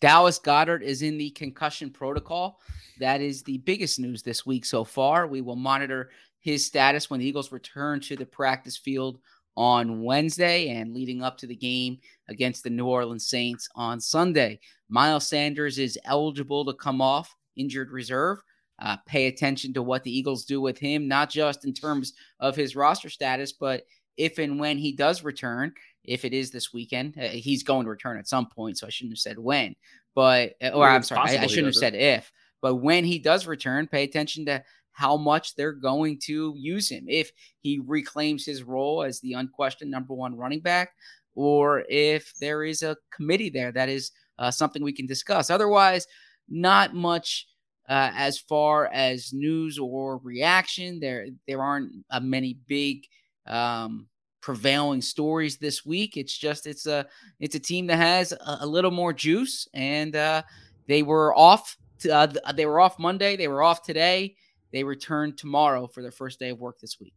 Dallas 0.00 0.38
Goedert 0.38 0.82
is 0.82 1.02
in 1.02 1.18
the 1.18 1.30
concussion 1.30 1.90
protocol. 1.90 2.58
That 3.00 3.20
is 3.20 3.42
the 3.42 3.58
biggest 3.58 3.98
news 3.98 4.22
this 4.22 4.46
week 4.46 4.64
so 4.64 4.82
far. 4.82 5.26
We 5.26 5.42
will 5.42 5.56
monitor 5.56 6.10
his 6.38 6.64
status 6.64 7.10
when 7.10 7.20
the 7.20 7.26
Eagles 7.26 7.52
return 7.52 8.00
to 8.00 8.16
the 8.16 8.24
practice 8.24 8.78
field 8.78 9.18
on 9.56 10.02
Wednesday 10.02 10.68
and 10.68 10.94
leading 10.94 11.22
up 11.22 11.36
to 11.38 11.46
the 11.46 11.56
game 11.56 11.98
against 12.28 12.62
the 12.62 12.70
New 12.70 12.86
Orleans 12.86 13.28
Saints 13.28 13.68
on 13.74 14.00
Sunday. 14.00 14.60
Miles 14.88 15.26
Sanders 15.26 15.78
is 15.78 15.98
eligible 16.04 16.64
to 16.64 16.72
come 16.74 17.00
off 17.00 17.34
injured 17.56 17.90
reserve. 17.90 18.42
Uh, 18.80 18.96
pay 19.06 19.26
attention 19.26 19.74
to 19.74 19.82
what 19.82 20.02
the 20.04 20.16
Eagles 20.16 20.44
do 20.46 20.60
with 20.60 20.78
him, 20.78 21.06
not 21.06 21.28
just 21.28 21.66
in 21.66 21.74
terms 21.74 22.14
of 22.40 22.56
his 22.56 22.74
roster 22.74 23.10
status, 23.10 23.52
but 23.52 23.82
if 24.16 24.38
and 24.38 24.58
when 24.58 24.78
he 24.78 24.92
does 24.92 25.22
return, 25.22 25.72
if 26.04 26.24
it 26.24 26.32
is 26.32 26.50
this 26.50 26.72
weekend, 26.72 27.16
uh, 27.18 27.28
he's 27.28 27.62
going 27.62 27.84
to 27.84 27.90
return 27.90 28.18
at 28.18 28.28
some 28.28 28.46
point. 28.46 28.78
So 28.78 28.86
I 28.86 28.90
shouldn't 28.90 29.12
have 29.12 29.18
said 29.18 29.38
when, 29.38 29.74
but 30.14 30.54
uh, 30.62 30.68
or 30.68 30.80
Well, 30.80 30.94
I'm 30.94 31.02
sorry, 31.02 31.36
I, 31.36 31.42
I 31.42 31.46
shouldn't 31.46 31.66
have 31.66 31.74
said 31.74 31.94
if. 31.94 32.32
But 32.62 32.76
when 32.76 33.04
he 33.04 33.18
does 33.18 33.46
return, 33.46 33.86
pay 33.86 34.04
attention 34.04 34.46
to 34.46 34.62
how 34.92 35.16
much 35.16 35.54
they're 35.54 35.72
going 35.72 36.18
to 36.24 36.54
use 36.56 36.88
him. 36.88 37.04
If 37.08 37.32
he 37.60 37.80
reclaims 37.84 38.44
his 38.44 38.62
role 38.62 39.02
as 39.02 39.20
the 39.20 39.34
unquestioned 39.34 39.90
number 39.90 40.14
one 40.14 40.36
running 40.36 40.60
back, 40.60 40.92
or 41.34 41.84
if 41.88 42.32
there 42.40 42.64
is 42.64 42.82
a 42.82 42.96
committee 43.14 43.50
there 43.50 43.72
that 43.72 43.88
is 43.88 44.10
uh, 44.38 44.50
something 44.50 44.82
we 44.82 44.92
can 44.92 45.06
discuss. 45.06 45.50
Otherwise, 45.50 46.06
not 46.48 46.94
much 46.94 47.46
uh, 47.88 48.10
as 48.14 48.38
far 48.38 48.86
as 48.92 49.32
news 49.32 49.78
or 49.78 50.18
reaction. 50.18 51.00
There, 51.00 51.26
there 51.46 51.62
aren't 51.62 51.92
uh, 52.10 52.20
many 52.20 52.58
big 52.66 53.04
um, 53.46 54.06
prevailing 54.40 55.02
stories 55.02 55.58
this 55.58 55.84
week. 55.84 56.16
It's 56.16 56.36
just 56.36 56.66
it's 56.66 56.86
a 56.86 57.06
it's 57.38 57.54
a 57.54 57.60
team 57.60 57.86
that 57.88 57.96
has 57.96 58.32
a, 58.32 58.58
a 58.60 58.66
little 58.66 58.90
more 58.90 59.12
juice, 59.12 59.68
and 59.74 60.16
uh, 60.16 60.42
they 60.88 61.02
were 61.02 61.36
off. 61.36 61.76
Uh, 62.10 62.28
they 62.54 62.66
were 62.66 62.80
off 62.80 62.98
Monday. 62.98 63.36
They 63.36 63.48
were 63.48 63.62
off 63.62 63.82
today. 63.82 64.36
They 64.72 64.84
return 64.84 65.34
tomorrow 65.34 65.86
for 65.86 66.02
their 66.02 66.12
first 66.12 66.38
day 66.38 66.50
of 66.50 66.60
work 66.60 66.78
this 66.80 66.98
week. 67.00 67.14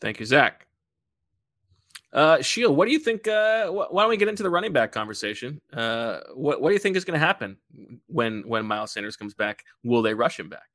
Thank 0.00 0.20
you, 0.20 0.26
Zach. 0.26 0.66
Uh, 2.12 2.42
Sheil, 2.42 2.74
what 2.74 2.86
do 2.86 2.92
you 2.92 2.98
think? 2.98 3.28
Uh, 3.28 3.68
wh- 3.68 3.92
why 3.92 4.02
don't 4.02 4.10
we 4.10 4.16
get 4.16 4.28
into 4.28 4.42
the 4.42 4.50
running 4.50 4.72
back 4.72 4.90
conversation? 4.90 5.60
Uh, 5.72 6.20
what 6.34 6.60
What 6.60 6.70
do 6.70 6.72
you 6.72 6.80
think 6.80 6.96
is 6.96 7.04
going 7.04 7.18
to 7.18 7.24
happen 7.24 7.56
when 8.06 8.42
when 8.46 8.66
Miles 8.66 8.92
Sanders 8.92 9.16
comes 9.16 9.34
back? 9.34 9.64
Will 9.84 10.02
they 10.02 10.14
rush 10.14 10.40
him 10.40 10.48
back? 10.48 10.68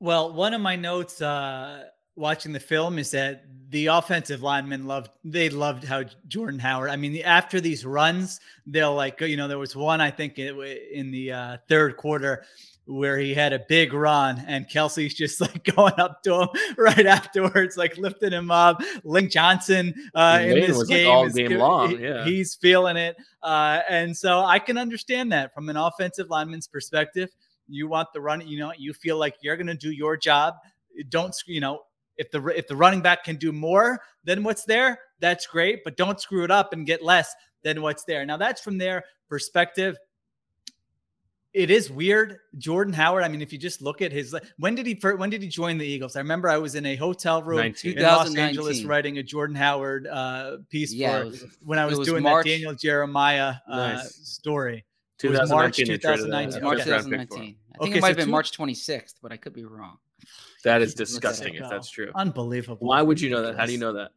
Well, 0.00 0.32
one 0.32 0.54
of 0.54 0.60
my 0.60 0.76
notes 0.76 1.20
uh, 1.20 1.84
watching 2.16 2.52
the 2.52 2.60
film 2.60 2.98
is 2.98 3.10
that 3.10 3.44
the 3.68 3.86
offensive 3.86 4.42
linemen 4.42 4.86
loved 4.86 5.10
they 5.24 5.50
loved 5.50 5.84
how 5.84 6.04
Jordan 6.26 6.58
Howard. 6.58 6.90
I 6.90 6.96
mean, 6.96 7.20
after 7.22 7.60
these 7.60 7.84
runs, 7.84 8.40
they'll 8.66 8.94
like 8.94 9.20
you 9.20 9.36
know 9.36 9.46
there 9.46 9.58
was 9.58 9.76
one 9.76 10.00
I 10.00 10.10
think 10.10 10.38
it, 10.38 10.56
in 10.90 11.10
the 11.10 11.32
uh, 11.32 11.56
third 11.68 11.98
quarter 11.98 12.44
where 12.86 13.16
he 13.18 13.32
had 13.32 13.52
a 13.52 13.60
big 13.68 13.92
run 13.92 14.42
and 14.48 14.68
Kelce's 14.68 15.14
just 15.14 15.40
like 15.40 15.62
going 15.76 15.94
up 15.98 16.22
to 16.24 16.40
him 16.42 16.48
right 16.76 17.06
afterwards, 17.06 17.76
like 17.76 17.96
lifting 17.96 18.32
him 18.32 18.50
up. 18.50 18.82
Lane 19.04 19.30
Johnson 19.30 19.94
uh, 20.14 20.40
in 20.42 20.54
this 20.60 20.70
was, 20.70 20.78
like, 20.80 20.88
game, 20.88 21.10
all 21.10 21.28
game 21.28 21.48
good. 21.48 21.58
long, 21.58 21.90
He- 21.90 21.98
yeah. 22.04 22.24
he's 22.24 22.54
feeling 22.56 22.96
it, 22.96 23.16
uh, 23.42 23.80
and 23.88 24.16
so 24.16 24.40
I 24.40 24.58
can 24.58 24.78
understand 24.78 25.32
that 25.32 25.54
from 25.54 25.68
an 25.68 25.76
offensive 25.76 26.28
lineman's 26.28 26.66
perspective. 26.66 27.30
You 27.68 27.88
want 27.88 28.08
the 28.12 28.20
run, 28.20 28.46
you 28.46 28.58
know, 28.58 28.72
you 28.76 28.92
feel 28.92 29.16
like 29.16 29.36
you're 29.40 29.56
going 29.56 29.68
to 29.68 29.74
do 29.74 29.90
your 29.92 30.16
job. 30.16 30.54
Don't, 31.08 31.34
you 31.46 31.60
know, 31.60 31.80
if 32.16 32.30
the 32.30 32.44
if 32.48 32.66
the 32.66 32.76
running 32.76 33.00
back 33.00 33.24
can 33.24 33.36
do 33.36 33.52
more 33.52 34.00
than 34.24 34.42
what's 34.42 34.64
there, 34.64 34.98
that's 35.20 35.46
great. 35.46 35.82
But 35.84 35.96
don't 35.96 36.20
screw 36.20 36.44
it 36.44 36.50
up 36.50 36.72
and 36.72 36.84
get 36.84 37.02
less 37.02 37.32
than 37.62 37.80
what's 37.80 38.04
there. 38.04 38.26
Now 38.26 38.36
that's 38.36 38.60
from 38.60 38.76
their 38.78 39.04
perspective. 39.28 39.96
It 41.54 41.70
is 41.70 41.90
weird, 41.90 42.38
Jordan 42.56 42.94
Howard. 42.94 43.24
I 43.24 43.28
mean, 43.28 43.42
if 43.42 43.52
you 43.52 43.58
just 43.58 43.82
look 43.82 44.00
at 44.00 44.10
his, 44.10 44.34
when 44.58 44.74
did 44.74 44.86
he 44.86 44.94
fir- 44.94 45.16
when 45.16 45.28
did 45.28 45.42
he 45.42 45.48
join 45.48 45.76
the 45.76 45.84
Eagles? 45.86 46.16
I 46.16 46.20
remember 46.20 46.48
I 46.48 46.56
was 46.56 46.74
in 46.76 46.86
a 46.86 46.96
hotel 46.96 47.42
room 47.42 47.58
19. 47.58 47.98
in 47.98 48.02
Los 48.02 48.34
Angeles 48.34 48.84
writing 48.84 49.18
a 49.18 49.22
Jordan 49.22 49.54
Howard 49.56 50.06
uh, 50.06 50.56
piece 50.70 50.92
Yeah, 50.94 51.18
for 51.20 51.24
was, 51.26 51.44
when 51.62 51.78
I 51.78 51.84
was, 51.84 51.98
was 51.98 52.08
doing 52.08 52.22
March- 52.22 52.44
that 52.46 52.50
Daniel 52.52 52.74
Jeremiah 52.74 53.54
uh, 53.68 53.76
Nice. 53.76 54.14
story. 54.24 54.86
It 55.22 55.28
was 55.28 55.50
March 55.50 55.76
2019, 55.76 55.86
they 55.86 55.98
traded, 55.98 56.20
uh, 56.20 56.26
2019. 56.26 56.58
a 56.58 56.64
March 56.64 56.78
first 56.78 56.88
round 56.90 57.04
pick 57.04 57.10
for 57.10 57.16
him. 57.16 57.26
2019. 57.28 57.56
I 57.74 57.78
think 57.78 57.82
Okay, 57.82 57.98
it 57.98 58.00
might 58.00 58.00
so 58.00 58.06
have 58.08 58.16
been 58.16 58.26
two- 58.26 58.30
March 58.32 58.52
26th, 58.58 59.14
but 59.22 59.30
I 59.32 59.36
could 59.36 59.52
be 59.52 59.64
wrong. 59.64 59.98
That 60.64 60.80
is 60.82 60.90
Look 60.90 60.94
at 60.94 60.98
disgusting 60.98 61.54
if 61.54 61.68
that's 61.68 61.90
true. 61.90 62.10
Unbelievable. 62.14 62.86
Why 62.86 63.02
would 63.02 63.20
you 63.20 63.28
know 63.30 63.42
that? 63.42 63.56
How 63.56 63.66
do 63.66 63.72
you 63.72 63.78
know 63.78 63.92
that? 63.92 64.12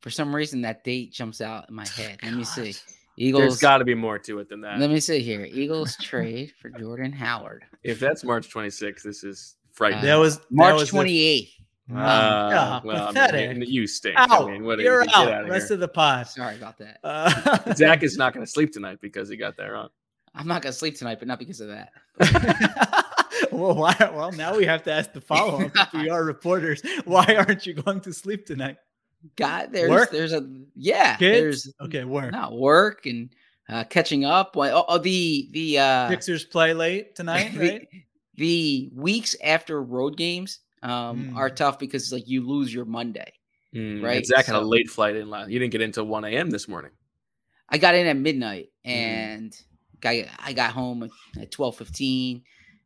For 0.00 0.10
some 0.10 0.34
reason, 0.34 0.62
that 0.62 0.82
date 0.82 1.12
jumps 1.12 1.40
out 1.40 1.68
in 1.68 1.74
my 1.76 1.86
head. 1.86 2.18
Let 2.22 2.34
me 2.34 2.42
see. 2.44 2.74
God. 3.18 3.24
There's 3.24 3.28
Eagles. 3.28 3.60
got 3.60 3.78
to 3.78 3.84
be 3.84 3.94
more 3.94 4.18
to 4.20 4.38
it 4.38 4.48
than 4.48 4.60
that. 4.62 4.78
Let 4.78 4.90
me 4.90 5.00
see 5.00 5.20
here. 5.20 5.44
Eagles 5.44 5.96
trade 5.96 6.52
for 6.60 6.70
Jordan 6.70 7.12
Howard. 7.12 7.64
if 7.82 8.00
that's 8.00 8.24
March 8.24 8.52
26th, 8.52 9.02
this 9.02 9.22
is 9.24 9.56
frightening. 9.72 10.04
That 10.04 10.16
was 10.16 10.38
that 10.38 10.50
March 10.50 10.74
was 10.74 10.88
the- 10.90 10.96
twenty 10.96 11.20
eighth. 11.20 11.50
Uh, 11.90 11.94
yeah, 11.96 12.80
well, 12.84 13.04
I 13.04 13.06
pathetic. 13.08 13.58
mean, 13.58 13.68
you 13.68 13.86
stink. 13.86 14.16
Out. 14.18 14.48
I 14.48 14.52
mean, 14.52 14.64
what 14.64 14.78
are 14.78 14.82
You're 14.82 15.02
you, 15.02 15.10
out. 15.14 15.42
of 15.44 15.48
Rest 15.50 15.66
here. 15.68 15.74
of 15.74 15.80
the 15.80 15.88
pod. 15.88 16.26
Sorry 16.28 16.54
about 16.56 16.78
that. 16.78 17.00
Uh, 17.04 17.74
Zach 17.74 18.02
is 18.02 18.16
not 18.16 18.32
going 18.32 18.46
to 18.46 18.50
sleep 18.50 18.72
tonight 18.72 18.98
because 19.02 19.28
he 19.28 19.36
got 19.36 19.56
that 19.58 19.66
wrong. 19.66 19.88
I'm 20.34 20.46
not 20.48 20.62
gonna 20.62 20.72
sleep 20.72 20.96
tonight, 20.96 21.18
but 21.18 21.28
not 21.28 21.38
because 21.38 21.60
of 21.60 21.68
that. 21.68 21.90
well, 23.52 23.74
why, 23.74 23.94
well, 24.14 24.32
now 24.32 24.56
we 24.56 24.64
have 24.64 24.82
to 24.84 24.92
ask 24.92 25.12
the 25.12 25.20
follow 25.20 25.66
up. 25.66 25.72
if 25.74 25.92
we 25.92 26.08
are 26.08 26.24
reporters. 26.24 26.82
Why 27.04 27.36
aren't 27.38 27.66
you 27.66 27.74
going 27.74 28.00
to 28.02 28.12
sleep 28.14 28.46
tonight? 28.46 28.76
God, 29.36 29.68
there's 29.72 29.90
Work? 29.90 30.10
there's 30.10 30.32
a 30.32 30.48
yeah. 30.74 31.16
Kids? 31.16 31.64
There's 31.64 31.74
Okay, 31.80 32.04
work. 32.04 32.32
not 32.32 32.52
work 32.56 33.06
and 33.06 33.30
uh, 33.68 33.84
catching 33.84 34.24
up. 34.24 34.56
Well, 34.56 34.78
Oh, 34.78 34.84
oh, 34.94 34.98
the 34.98 35.48
the 35.52 35.78
uh, 35.78 36.08
Sixers 36.10 36.44
play 36.44 36.74
late 36.74 37.14
tonight, 37.14 37.52
the, 37.54 37.58
right? 37.58 37.88
the 38.36 38.90
weeks 38.94 39.36
after 39.42 39.82
road 39.82 40.16
games 40.16 40.60
um, 40.82 41.30
Mm. 41.32 41.36
are 41.36 41.48
tough 41.50 41.78
because 41.78 42.12
like 42.12 42.26
you 42.28 42.46
lose 42.46 42.74
your 42.74 42.84
Monday. 42.84 43.32
Mm, 43.74 43.94
and 43.96 44.02
Right, 44.02 44.26
Zach 44.26 44.46
had 44.46 44.56
a 44.56 44.58
so- 44.58 44.64
late 44.66 44.90
flight 44.90 45.14
in 45.16 45.30
last. 45.30 45.48
You 45.50 45.58
didn't 45.58 45.72
get 45.72 45.80
into 45.80 46.02
1 46.04 46.24
a.m. 46.24 46.50
this 46.50 46.66
morning. 46.68 46.90
I 47.68 47.78
got 47.78 47.94
in 47.94 48.06
at 48.06 48.16
midnight 48.16 48.68
Mm. 48.86 48.90
and 48.90 49.56
got, 50.00 50.14
I 50.40 50.52
got 50.52 50.72
home 50.72 51.08
at 51.40 51.50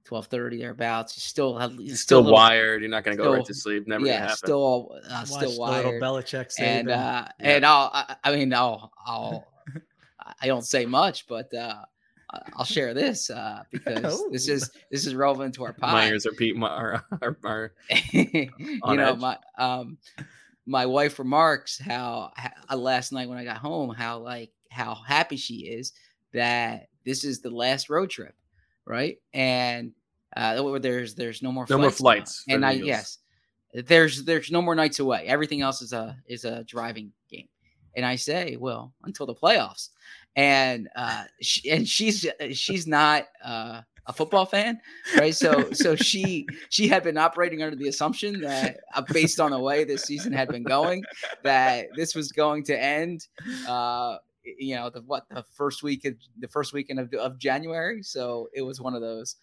12:15, 0.09 0.29
12:30 0.29 0.59
thereabouts. 0.59 1.17
You 1.17 1.21
Still 1.21 1.59
have 1.59 1.73
Still, 1.73 1.97
still 1.97 2.19
little- 2.21 2.33
wired. 2.35 2.81
You're 2.83 2.91
not 2.91 3.05
going 3.05 3.17
to 3.17 3.23
go 3.23 3.33
right 3.35 3.45
to 3.45 3.55
sleep. 3.55 3.87
Never 3.87 4.07
yeah, 4.07 4.21
happen. 4.21 4.37
still 4.37 4.99
uh, 5.11 5.25
still 5.25 5.39
the 5.41 5.47
little 5.49 5.61
wired. 5.61 6.03
Belichick 6.03 6.51
save 6.53 6.67
and 6.67 6.91
uh, 6.91 6.93
Yeah. 7.41 7.57
and 7.57 7.67
I'll 7.67 7.91
I, 7.93 8.17
I 8.25 8.35
mean 8.37 8.53
I'll 8.55 8.93
I'll 9.07 9.47
I 10.41 10.47
don't 10.47 10.65
say 10.65 10.87
much, 10.87 11.27
but 11.29 11.53
uh, 11.55 11.75
I- 12.33 12.41
I'll 12.57 12.65
share 12.65 12.95
this 12.95 13.31
uh, 13.31 13.63
because 13.71 14.23
this 14.33 14.49
is 14.49 14.71
this 14.91 15.07
is 15.07 15.15
relevant 15.15 15.55
to 15.57 15.65
our 15.65 15.73
pod. 15.75 15.93
My 15.93 16.09
ears 16.09 16.27
are, 16.27 16.33
pe- 16.33 16.53
my, 16.53 16.69
are, 16.69 17.05
are, 17.23 17.37
are 17.45 17.73
you 18.13 18.51
know 18.85 19.13
edge. 19.13 19.19
my 19.19 19.39
um 19.59 19.99
my 20.69 20.85
wife 20.87 21.21
remarks 21.21 21.79
how, 21.79 22.33
how 22.37 22.77
last 22.77 23.13
night 23.13 23.29
when 23.29 23.39
I 23.39 23.45
got 23.45 23.59
home 23.59 23.91
how 23.95 24.19
like 24.19 24.51
how 24.69 24.95
happy 24.97 25.37
she 25.37 25.59
is 25.69 25.93
that 26.33 26.89
this 27.05 27.23
is 27.23 27.41
the 27.41 27.51
last 27.51 27.89
road 27.89 28.11
trip, 28.11 28.35
right? 28.85 29.19
And 29.33 29.93
uh, 30.37 30.79
there's 30.79 31.15
there's 31.15 31.43
no 31.43 31.51
more 31.51 31.67
No 31.69 31.79
more 31.79 31.91
flights 31.91 32.45
now. 32.47 32.53
flights 32.53 32.55
and 32.55 32.67
I 32.67 32.73
Eagles. 32.75 32.87
yes, 32.89 33.19
there's 33.87 34.25
there's 34.25 34.51
no 34.51 34.63
more 34.63 34.75
nights 34.75 34.99
away. 35.01 35.25
Everything 35.27 35.63
else 35.63 35.83
is 35.83 35.93
a 35.93 36.17
is 36.27 36.45
a 36.45 36.63
driving 36.65 37.13
game. 37.31 37.49
And 37.97 38.05
I 38.05 38.17
say, 38.17 38.57
well, 38.61 38.93
until 39.05 39.25
the 39.25 39.35
playoffs, 39.35 39.89
and 40.37 40.89
uh, 40.95 41.25
she, 41.41 41.71
and 41.71 41.89
she's 41.89 42.27
she's 42.53 42.87
not 42.87 43.25
uh, 43.43 43.81
a 44.05 44.13
football 44.13 44.45
fan, 44.45 44.79
right? 45.17 45.35
So 45.35 45.73
so 45.73 45.97
she 45.97 46.47
she 46.69 46.89
had 46.89 47.03
been 47.03 47.17
operating 47.17 47.63
under 47.63 47.75
the 47.75 47.89
assumption 47.89 48.43
that 48.43 48.81
uh, 48.95 49.03
based 49.13 49.41
on 49.41 49.51
the 49.53 49.59
way 49.59 49.85
this 49.85 50.03
season 50.03 50.33
had 50.35 50.49
been 50.49 50.63
going, 50.63 51.05
that 51.43 51.87
this 51.97 52.15
was 52.15 52.33
going 52.33 52.65
to 52.65 52.79
end. 52.79 53.27
Uh, 53.67 54.19
you 54.59 54.77
know 54.77 54.91
the 54.91 55.01
what 55.01 55.25
the 55.31 55.43
first 55.55 55.83
week 55.83 56.05
of 56.05 56.15
the 56.39 56.49
first 56.49 56.73
weekend 56.75 57.01
of, 57.01 57.13
of 57.15 57.39
January. 57.39 58.03
So 58.03 58.49
it 58.53 58.63
was 58.63 58.81
one 58.81 58.95
of 58.95 59.01
those. 59.01 59.37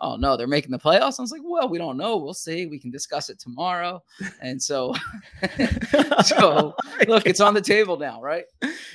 Oh 0.00 0.16
no, 0.16 0.36
they're 0.36 0.46
making 0.46 0.70
the 0.70 0.78
playoffs. 0.78 1.18
I 1.18 1.22
was 1.22 1.32
like, 1.32 1.42
well, 1.44 1.68
we 1.68 1.78
don't 1.78 1.96
know. 1.96 2.16
We'll 2.16 2.34
see. 2.34 2.66
We 2.66 2.78
can 2.78 2.90
discuss 2.90 3.28
it 3.28 3.38
tomorrow. 3.38 4.02
And 4.40 4.60
so, 4.60 4.94
so 6.24 6.74
look, 7.08 7.26
it's 7.26 7.40
on 7.40 7.54
the 7.54 7.60
table 7.60 7.98
now, 7.98 8.20
right? 8.20 8.44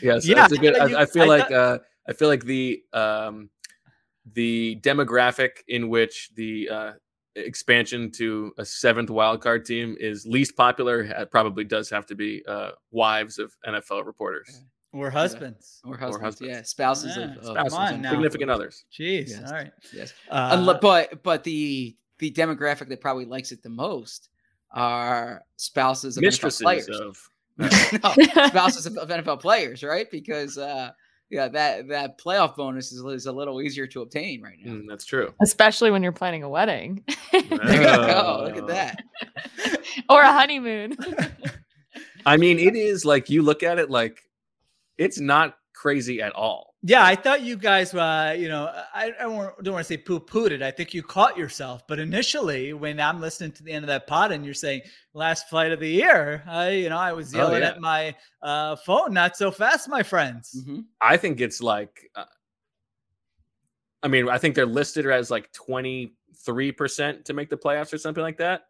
Yes, 0.01 0.25
Yeah, 0.25 0.35
that's 0.35 0.53
a 0.53 0.57
good. 0.57 0.77
I, 0.77 1.01
I 1.01 1.05
feel 1.05 1.23
I 1.23 1.37
like 1.37 1.51
uh, 1.51 1.79
I 2.07 2.13
feel 2.13 2.27
like 2.27 2.43
the 2.43 2.81
um, 2.93 3.49
the 4.33 4.79
demographic 4.81 5.57
in 5.67 5.89
which 5.89 6.31
the 6.35 6.69
uh, 6.69 6.91
expansion 7.35 8.11
to 8.11 8.53
a 8.57 8.65
seventh 8.65 9.09
wildcard 9.09 9.65
team 9.65 9.95
is 9.99 10.25
least 10.25 10.55
popular 10.55 11.27
probably 11.31 11.63
does 11.63 11.89
have 11.89 12.05
to 12.07 12.15
be 12.15 12.43
uh, 12.47 12.71
wives 12.91 13.37
of 13.37 13.55
NFL 13.67 14.05
reporters, 14.05 14.63
We're 14.95 15.09
husbands. 15.09 15.81
Or 15.83 15.97
husbands, 15.97 16.23
husbands. 16.23 16.53
yeah, 16.55 16.61
spouses 16.63 17.17
Yeah, 17.17 17.23
of, 17.33 17.37
of 17.39 17.45
spouses, 17.45 17.73
on 17.73 17.93
and 17.95 18.01
now. 18.03 18.11
significant 18.11 18.49
others. 18.49 18.85
Jeez. 18.97 19.29
Yes. 19.29 19.43
All 19.45 19.51
right. 19.53 19.71
yes. 19.93 20.13
Uh, 20.29 20.55
Unle- 20.57 20.79
but 20.79 21.21
but 21.21 21.43
the 21.43 21.95
the 22.19 22.31
demographic 22.31 22.87
that 22.87 23.01
probably 23.01 23.25
likes 23.25 23.51
it 23.51 23.61
the 23.61 23.69
most 23.69 24.29
are 24.71 25.43
spouses 25.57 26.17
of 26.17 26.23
NFL 26.23 26.61
players. 26.61 26.87
of 26.89 27.29
no, 27.57 27.67
spouses 28.47 28.85
of, 28.85 28.97
of 28.97 29.09
NFL 29.09 29.41
players, 29.41 29.83
right? 29.83 30.09
Because 30.09 30.57
uh, 30.57 30.91
yeah, 31.29 31.47
that 31.49 31.87
that 31.89 32.17
playoff 32.17 32.55
bonus 32.55 32.91
is, 32.93 33.03
is 33.03 33.25
a 33.25 33.31
little 33.33 33.61
easier 33.61 33.87
to 33.87 34.01
obtain 34.01 34.41
right 34.41 34.57
now. 34.63 34.73
Mm, 34.73 34.85
that's 34.87 35.05
true. 35.05 35.33
Especially 35.41 35.91
when 35.91 36.03
you're 36.03 36.11
planning 36.13 36.43
a 36.43 36.49
wedding 36.49 37.03
There 37.33 37.41
you 37.41 37.57
go. 37.57 38.43
Look 38.47 38.57
at 38.57 38.67
that. 38.67 39.01
or 40.09 40.21
a 40.21 40.31
honeymoon. 40.31 40.95
I 42.25 42.37
mean, 42.37 42.59
it 42.59 42.75
is 42.75 43.03
like 43.05 43.29
you 43.29 43.41
look 43.41 43.61
at 43.61 43.77
it 43.77 43.89
like 43.89 44.21
it's 44.97 45.19
not 45.19 45.57
crazy 45.73 46.21
at 46.21 46.31
all. 46.33 46.73
yeah, 46.83 47.03
I 47.03 47.15
thought 47.15 47.41
you 47.41 47.57
guys, 47.57 47.93
uh, 47.93 48.33
you 48.37 48.47
know, 48.47 48.67
I, 48.93 49.11
I 49.19 49.23
don't 49.23 49.35
want 49.35 49.65
to 49.65 49.83
say 49.83 49.97
poo 49.97 50.19
pooed 50.21 50.51
it. 50.51 50.61
I 50.61 50.71
think 50.71 50.93
you 50.93 51.03
caught 51.03 51.37
yourself. 51.37 51.85
But 51.87 51.99
initially, 51.99 52.71
when 52.73 52.99
I'm 52.99 53.19
listening 53.19 53.51
to 53.53 53.63
the 53.63 53.71
end 53.73 53.83
of 53.83 53.87
that 53.87 54.07
pod 54.07 54.31
and 54.31 54.45
you're 54.45 54.53
saying 54.53 54.81
last 55.13 55.49
flight 55.49 55.71
of 55.73 55.79
the 55.81 55.89
year, 55.89 56.43
I, 56.47 56.69
you 56.69 56.89
know, 56.89 56.97
I 56.97 57.11
was 57.11 57.33
Oh, 57.35 57.39
yelling 57.39 57.61
yeah. 57.63 57.69
at 57.69 57.81
my 57.81 58.15
uh, 58.41 58.77
phone, 58.77 59.13
not 59.13 59.35
so 59.35 59.51
fast, 59.51 59.89
my 59.89 60.01
friends. 60.03 60.55
Mhm. 60.65 60.85
I 61.01 61.17
think 61.17 61.41
it's 61.41 61.61
like, 61.61 62.09
uh, 62.15 62.23
I 64.01 64.07
mean, 64.07 64.29
I 64.29 64.37
think 64.37 64.55
they're 64.55 64.65
listed 64.65 65.05
as 65.07 65.29
like 65.29 65.51
23% 65.51 67.25
to 67.25 67.33
make 67.33 67.49
the 67.49 67.57
playoffs 67.57 67.91
or 67.93 67.97
something 67.97 68.23
like 68.23 68.37
that. 68.37 68.61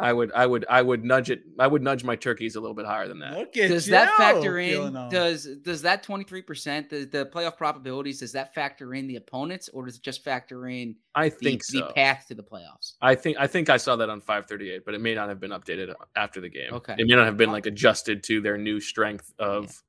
I 0.00 0.12
would, 0.12 0.32
I 0.32 0.44
would, 0.44 0.66
I 0.68 0.82
would 0.82 1.04
nudge 1.04 1.30
it. 1.30 1.44
I 1.58 1.68
would 1.68 1.82
nudge 1.82 2.02
my 2.02 2.16
turkeys 2.16 2.56
a 2.56 2.60
little 2.60 2.74
bit 2.74 2.84
higher 2.84 3.06
than 3.06 3.20
that. 3.20 3.38
Look 3.38 3.56
at 3.56 3.68
Does 3.68 3.86
that 3.86 4.12
factor 4.16 4.58
in? 4.58 4.92
Does 5.08 5.46
does 5.62 5.82
that 5.82 6.02
twenty 6.02 6.24
three 6.24 6.42
percent 6.42 6.90
the 6.90 7.04
the 7.04 7.26
playoff 7.26 7.56
probabilities? 7.56 8.18
Does 8.18 8.32
that 8.32 8.52
factor 8.54 8.94
in 8.94 9.06
the 9.06 9.16
opponents, 9.16 9.68
or 9.68 9.84
does 9.84 9.96
it 9.96 10.02
just 10.02 10.24
factor 10.24 10.66
in 10.66 10.96
I 11.14 11.28
the, 11.28 11.36
think 11.36 11.66
the 11.68 11.78
so. 11.78 11.92
path 11.94 12.24
to 12.28 12.34
the 12.34 12.42
playoffs? 12.42 12.94
I 13.00 13.14
think, 13.14 13.36
I 13.38 13.46
think 13.46 13.70
I 13.70 13.76
saw 13.76 13.94
that 13.94 14.10
on 14.10 14.20
538, 14.20 14.84
but 14.84 14.94
it 14.94 15.00
may 15.00 15.14
not 15.14 15.28
have 15.28 15.38
been 15.38 15.52
updated 15.52 15.94
after 16.16 16.40
the 16.40 16.48
game. 16.48 16.72
Okay. 16.72 16.96
It 16.98 17.06
may 17.06 17.14
not 17.14 17.26
have 17.26 17.36
been 17.36 17.52
like 17.52 17.66
adjusted 17.66 18.24
to 18.24 18.40
their 18.40 18.58
new 18.58 18.80
strength 18.80 19.32
of, 19.38 19.80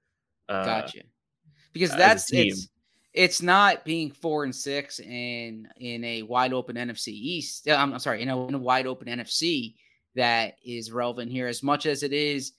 uh, 0.49 0.65
Gotcha. 0.65 1.01
Because 1.73 1.91
that's 1.95 2.31
it's 2.31 2.69
it's 3.15 3.41
not 3.41 3.83
being 3.85 4.11
four 4.11 4.43
and 4.43 4.55
six 4.55 4.99
in 4.99 5.67
in 5.77 6.03
a 6.03 6.21
wide 6.21 6.53
open 6.53 6.75
NFC 6.75 7.07
East. 7.07 7.67
uh, 7.67 7.75
I'm, 7.75 7.93
I'm 7.93 7.99
sorry, 7.99 8.21
in 8.21 8.29
a, 8.29 8.47
in 8.47 8.53
a 8.53 8.59
wide 8.59 8.85
open 8.85 9.07
NFC 9.07 9.73
that 10.15 10.55
is 10.63 10.91
relevant 10.91 11.31
here 11.31 11.47
as 11.47 11.61
much 11.61 11.85
as 11.85 12.03
it 12.03 12.13
is. 12.13 12.53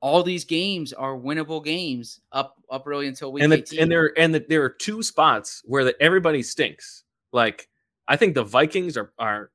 All 0.00 0.22
these 0.22 0.44
games 0.44 0.92
are 0.92 1.14
winnable 1.14 1.62
games 1.62 2.20
up 2.32 2.56
up 2.70 2.86
really 2.86 3.06
until 3.06 3.32
week 3.32 3.42
and 3.42 3.52
the, 3.52 3.58
18. 3.58 3.80
and 3.80 3.92
there 3.92 4.18
and 4.18 4.34
the, 4.34 4.44
there 4.48 4.62
are 4.62 4.70
two 4.70 5.02
spots 5.02 5.62
where 5.64 5.84
the, 5.84 6.02
everybody 6.02 6.42
stinks. 6.42 7.04
Like 7.32 7.68
I 8.08 8.16
think 8.16 8.34
the 8.34 8.44
Vikings 8.44 8.96
are 8.96 9.12
are. 9.18 9.50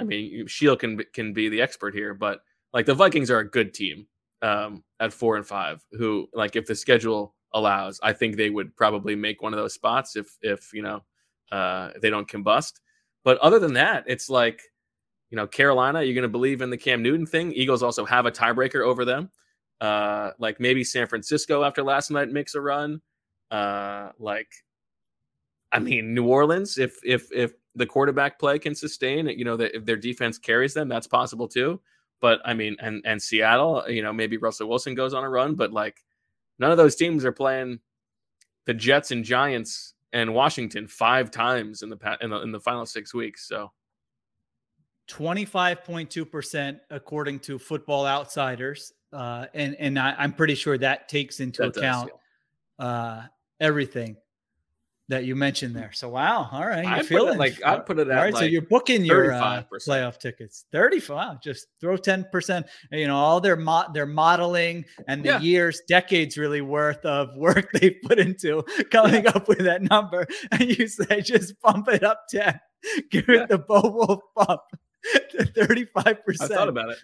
I 0.00 0.04
mean, 0.04 0.46
Sheil 0.46 0.76
can 0.76 0.96
be- 0.96 1.06
can 1.12 1.32
be 1.32 1.48
the 1.48 1.60
expert 1.60 1.94
here, 1.94 2.14
but 2.14 2.40
like 2.72 2.86
the 2.86 2.94
Vikings 2.94 3.30
are 3.30 3.40
a 3.40 3.50
good 3.50 3.74
team 3.74 4.06
um, 4.42 4.84
at 5.00 5.12
four 5.12 5.36
and 5.36 5.46
five. 5.46 5.84
Who 5.92 6.28
like 6.32 6.54
if 6.54 6.66
the 6.66 6.76
schedule 6.76 7.34
allows, 7.52 7.98
I 8.02 8.12
think 8.12 8.36
they 8.36 8.50
would 8.50 8.76
probably 8.76 9.16
make 9.16 9.42
one 9.42 9.52
of 9.52 9.58
those 9.58 9.74
spots 9.74 10.14
if 10.14 10.36
if 10.42 10.72
you 10.72 10.82
know 10.82 11.02
uh, 11.50 11.90
they 12.00 12.10
don't 12.10 12.28
combust. 12.28 12.74
But 13.24 13.38
other 13.38 13.58
than 13.58 13.74
that, 13.74 14.04
it's 14.06 14.30
like 14.30 14.62
you 15.30 15.36
know 15.36 15.46
Carolina. 15.46 16.02
You're 16.02 16.14
going 16.14 16.22
to 16.22 16.28
believe 16.28 16.62
in 16.62 16.70
the 16.70 16.76
Cam 16.76 17.02
Newton 17.02 17.26
thing. 17.26 17.52
Eagles 17.52 17.82
also 17.82 18.04
have 18.04 18.26
a 18.26 18.30
tiebreaker 18.30 18.84
over 18.84 19.04
them. 19.04 19.30
Uh, 19.80 20.32
like 20.38 20.58
maybe 20.58 20.82
San 20.82 21.06
Francisco 21.06 21.62
after 21.62 21.82
last 21.82 22.10
night 22.10 22.30
makes 22.30 22.54
a 22.54 22.60
run. 22.60 23.00
Uh, 23.50 24.10
like, 24.18 24.48
I 25.72 25.78
mean, 25.78 26.14
New 26.14 26.26
Orleans, 26.26 26.78
if 26.78 26.98
if 27.04 27.30
if 27.32 27.52
the 27.74 27.86
quarterback 27.86 28.38
play 28.38 28.58
can 28.58 28.74
sustain, 28.74 29.28
you 29.28 29.44
know, 29.44 29.56
that 29.56 29.76
if 29.76 29.84
their 29.84 29.96
defense 29.96 30.38
carries 30.38 30.74
them, 30.74 30.88
that's 30.88 31.06
possible 31.06 31.46
too. 31.46 31.80
But 32.20 32.40
I 32.44 32.54
mean, 32.54 32.76
and 32.80 33.02
and 33.04 33.22
Seattle, 33.22 33.84
you 33.88 34.02
know, 34.02 34.12
maybe 34.12 34.36
Russell 34.36 34.68
Wilson 34.68 34.94
goes 34.94 35.14
on 35.14 35.24
a 35.24 35.28
run, 35.28 35.54
but 35.54 35.72
like, 35.72 36.04
none 36.58 36.72
of 36.72 36.76
those 36.76 36.96
teams 36.96 37.24
are 37.24 37.32
playing 37.32 37.78
the 38.66 38.74
Jets 38.74 39.12
and 39.12 39.24
Giants 39.24 39.94
and 40.12 40.34
Washington 40.34 40.88
five 40.88 41.30
times 41.30 41.82
in 41.82 41.88
the 41.90 41.96
pa- 41.96 42.18
in 42.20 42.30
the, 42.30 42.40
in 42.42 42.50
the 42.50 42.60
final 42.60 42.84
six 42.84 43.14
weeks. 43.14 43.46
So 43.46 43.70
25.2% 45.08 46.80
according 46.90 47.40
to 47.40 47.58
football 47.58 48.06
outsiders 48.06 48.92
uh, 49.12 49.46
and 49.54 49.74
and 49.78 49.98
I, 49.98 50.14
i'm 50.18 50.34
pretty 50.34 50.54
sure 50.54 50.76
that 50.78 51.08
takes 51.08 51.40
into 51.40 51.62
that 51.62 51.74
does, 51.74 51.82
account 51.82 52.10
uh, 52.78 53.22
everything 53.60 54.16
that 55.10 55.24
you 55.24 55.34
mentioned 55.34 55.74
there. 55.74 55.90
So 55.92 56.10
wow, 56.10 56.46
all 56.52 56.66
right, 56.66 56.84
I'd 56.84 56.84
you're 56.84 56.96
put 56.96 57.04
it 57.04 57.08
feeling 57.08 57.38
like- 57.38 57.64
I'd 57.64 57.86
put 57.86 57.98
it 57.98 58.10
all 58.10 58.18
at, 58.18 58.22
right. 58.24 58.36
so 58.36 58.42
you're 58.44 58.60
booking 58.60 59.06
your 59.06 59.32
uh, 59.32 59.62
playoff 59.72 60.18
tickets. 60.18 60.66
Thirty-five. 60.70 61.16
Wow, 61.16 61.38
just 61.42 61.66
throw 61.80 61.96
ten 61.96 62.26
percent. 62.30 62.66
You 62.92 63.06
know 63.06 63.16
all 63.16 63.40
their 63.40 63.56
mo- 63.56 63.86
their 63.94 64.04
modeling 64.04 64.84
and 65.08 65.22
the 65.24 65.28
Yeah. 65.30 65.40
years, 65.40 65.80
decades 65.88 66.36
really 66.36 66.60
worth 66.60 67.06
of 67.06 67.34
work 67.38 67.70
they 67.80 67.88
put 68.04 68.18
into 68.18 68.62
coming 68.90 69.26
up 69.26 69.48
with 69.48 69.60
that 69.60 69.80
number. 69.82 70.26
And 70.52 70.78
you 70.78 70.86
say 70.86 71.22
just 71.22 71.58
bump 71.62 71.88
it 71.88 72.04
up 72.04 72.24
ten, 72.30 72.60
give 73.10 73.24
Yeah. 73.28 73.44
it 73.44 73.48
the 73.48 73.58
Bo 73.58 73.80
Wolf 73.84 74.20
bump 74.36 74.60
to 75.30 75.44
thirty-five 75.54 76.06
I 76.06 76.12
percent. 76.14 76.52
thought 76.52 76.68
about 76.68 76.90
it. 76.90 76.98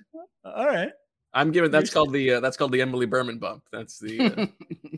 All 0.45 0.67
right. 0.67 0.91
I'm 1.37 1.51
giving 1.51 1.71
that's 1.73 1.91
You're- 1.91 1.95
called 1.95 2.13
the 2.13 2.35
uh, 2.35 2.41
that's 2.41 2.57
called 2.57 2.71
the 2.73 2.81
Emily 2.81 3.07
Berman 3.07 3.39
bump. 3.39 3.65
That's 3.73 3.99
the 3.99 4.21
uh, 4.21 4.47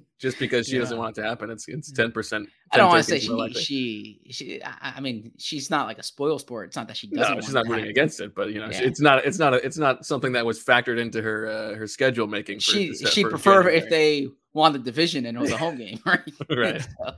just 0.19 0.39
because 0.39 0.67
she 0.69 0.77
doesn't 0.77 0.99
want 0.99 1.17
it 1.17 1.23
to 1.23 1.27
happen. 1.27 1.49
It's 1.49 1.67
it's 1.67 1.91
ten 1.91 2.13
percent. 2.13 2.51
I 2.73 2.77
don't 2.77 2.89
want 2.91 3.03
to 3.07 3.11
say 3.11 3.19
she, 3.21 3.55
she, 3.55 4.21
she, 4.31 4.63
I 4.63 4.95
I 4.97 5.01
mean, 5.01 5.33
she's 5.39 5.71
not 5.71 5.87
like 5.87 5.99
a 5.99 6.03
spoil 6.03 6.39
sport. 6.39 6.67
It's 6.69 6.77
not 6.77 6.89
that 6.89 6.97
she 6.99 7.07
doesn't. 7.07 7.37
No, 7.37 7.41
she's 7.41 7.51
it 7.51 7.55
not 7.55 7.65
to 7.65 7.71
rooting 7.73 7.89
against 7.89 8.21
it, 8.21 8.35
but 8.35 8.53
you 8.53 8.61
know, 8.61 8.69
Yeah. 8.71 8.83
it's 8.83 9.01
not 9.01 9.25
it's 9.25 9.39
not 9.39 9.55
a, 9.55 9.65
it's 9.65 9.79
not 9.79 10.05
something 10.05 10.33
that 10.33 10.45
was 10.45 10.63
factored 10.63 10.99
into 11.01 11.23
her 11.23 11.49
uh, 11.49 11.75
her 11.75 11.87
schedule 11.87 12.27
making. 12.27 12.59
For, 12.59 12.73
She, 12.73 12.93
she'd 12.95 13.31
prefer 13.31 13.71
if 13.71 13.89
they 13.89 14.27
won 14.53 14.75
the 14.75 14.79
division 14.79 15.25
and 15.25 15.39
it 15.39 15.41
was 15.41 15.53
a 15.53 15.57
home 15.57 15.79
game, 15.79 16.01
right? 16.07 16.21
Right. 16.51 16.83
So, 16.83 17.15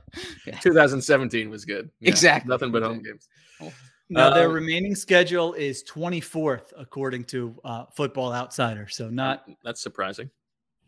yeah. 0.47 0.59
2017 0.59 1.49
was 1.49 1.65
good. 1.65 1.89
Yeah, 1.99 2.09
Exactly. 2.09 2.49
nothing 2.49 2.71
but 2.71 2.83
home 2.83 2.99
Exactly. 2.99 3.21
games. 3.67 3.73
Now 4.09 4.33
their 4.33 4.49
Uh, 4.49 4.53
remaining 4.53 4.95
schedule 4.95 5.53
is 5.53 5.83
24th 5.83 6.73
according 6.77 7.25
to 7.25 7.55
uh, 7.63 7.85
Football 7.95 8.33
Outsider. 8.33 8.87
So 8.89 9.09
not 9.09 9.45
That's 9.63 9.81
surprising. 9.81 10.29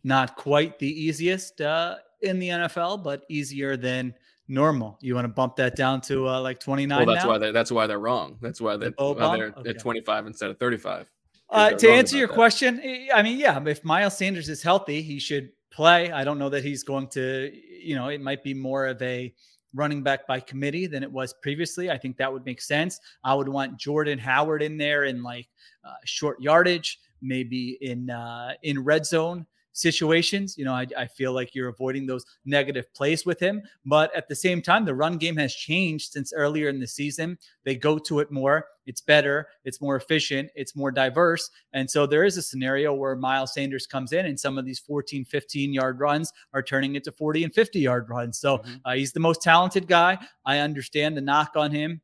not 0.04 0.36
quite 0.36 0.80
the 0.80 0.88
easiest 0.90 1.62
uh, 1.62 1.98
in 2.22 2.40
the 2.40 2.50
NFL, 2.50 3.04
but 3.04 3.24
easier 3.30 3.78
than 3.78 4.13
normal. 4.48 4.98
You 5.01 5.13
want 5.16 5.25
to 5.25 5.30
bump 5.34 5.56
that 5.58 5.75
down 5.75 6.01
to 6.01 6.28
uh, 6.28 6.42
like 6.42 6.60
29 6.60 6.98
Well, 7.06 7.06
that's 7.16 7.25
now? 7.25 7.32
why 7.32 7.38
they 7.38 7.51
that's 7.51 7.72
why 7.72 7.86
they're 7.88 8.00
wrong. 8.00 8.38
That's 8.42 8.60
why 8.60 8.75
they 8.78 8.90
Bow 8.90 9.13
why 9.13 9.38
they're? 9.38 9.54
Okay. 9.58 9.70
at 9.70 9.80
25 9.80 10.25
instead 10.28 10.50
of 10.50 10.58
35. 10.58 11.08
Uh, 11.50 11.72
to 11.72 11.90
answer 11.92 12.18
your 12.18 12.28
that. 12.28 12.34
question, 12.34 12.82
I 13.13 13.22
mean, 13.22 13.38
yeah, 13.38 13.62
if 13.68 13.84
Miles 13.84 14.18
Sanders 14.18 14.48
is 14.50 14.63
healthy, 14.63 15.01
he 15.01 15.20
should 15.20 15.50
play. 15.70 16.10
I 16.12 16.24
don't 16.24 16.40
know 16.40 16.50
that 16.50 16.63
he's 16.63 16.84
going 16.84 17.08
to, 17.10 17.51
you 17.84 17.94
know, 17.96 18.08
it 18.08 18.22
might 18.22 18.42
be 18.42 18.54
more 18.54 18.88
of 18.88 19.01
a 19.01 19.34
running 19.74 20.04
back 20.04 20.28
by 20.28 20.40
committee 20.40 20.88
than 20.88 21.04
it 21.04 21.12
was 21.12 21.34
previously. 21.42 21.90
I 21.90 21.98
think 21.98 22.18
that 22.18 22.32
would 22.32 22.46
make 22.46 22.62
sense. 22.62 23.00
I 23.24 23.34
would 23.34 23.50
want 23.50 23.78
Jordan 23.78 24.20
Howard 24.20 24.62
in 24.62 24.78
there 24.78 25.06
in 25.06 25.24
like 25.24 25.48
uh, 25.84 25.94
short 26.06 26.42
yardage, 26.42 27.00
maybe 27.22 27.78
in 27.82 28.10
uh, 28.10 28.54
in 28.63 28.84
red 28.84 29.06
zone 29.06 29.46
situations. 29.74 30.58
You 30.58 30.66
know, 30.66 30.74
I, 30.74 30.86
I 30.98 31.08
feel 31.08 31.34
like 31.34 31.56
you're 31.56 31.70
avoiding 31.70 32.06
those 32.06 32.25
negative 32.46 32.94
plays 32.94 33.25
with 33.25 33.40
him. 33.40 33.62
But 33.86 34.16
at 34.16 34.28
the 34.28 34.36
same 34.36 34.62
time, 34.62 34.86
the 34.86 34.96
run 34.96 35.18
game 35.18 35.38
has 35.38 35.54
changed 35.54 36.12
since 36.12 36.34
earlier 36.34 36.70
in 36.70 36.80
the 36.80 36.88
season. 36.88 37.38
They 37.63 37.75
go 37.75 37.98
to 38.00 38.20
it 38.20 38.32
more. 38.32 38.66
It's 38.86 39.01
better. 39.01 39.48
It's 39.63 39.80
more 39.80 39.96
efficient. 39.96 40.50
It's 40.56 40.75
more 40.75 40.92
diverse. 40.92 41.50
And 41.74 41.90
so 41.90 42.06
there 42.06 42.24
is 42.24 42.38
a 42.38 42.42
scenario 42.42 42.94
where 42.94 43.16
Miles 43.16 43.54
Sanders 43.54 43.86
comes 43.86 44.12
in 44.12 44.25
and 44.25 44.40
some 44.40 44.58
of 44.58 44.66
these 44.66 44.80
14, 44.80 45.24
15 45.25 45.74
yard 45.74 46.00
runs 46.00 46.34
are 46.54 46.63
turning 46.63 46.96
into 46.96 47.12
40 47.12 47.44
and 47.44 47.54
50 47.54 47.80
yard 47.80 48.10
runs. 48.10 48.40
So 48.40 48.58
Mhm. 48.58 48.82
uh, 48.86 48.94
he's 48.94 49.13
the 49.13 49.20
most 49.20 49.42
talented 49.42 49.88
guy. 49.88 50.18
I 50.46 50.60
understand 50.60 51.16
the 51.16 51.22
knock 51.22 51.51
on 51.56 51.72
him 51.72 52.01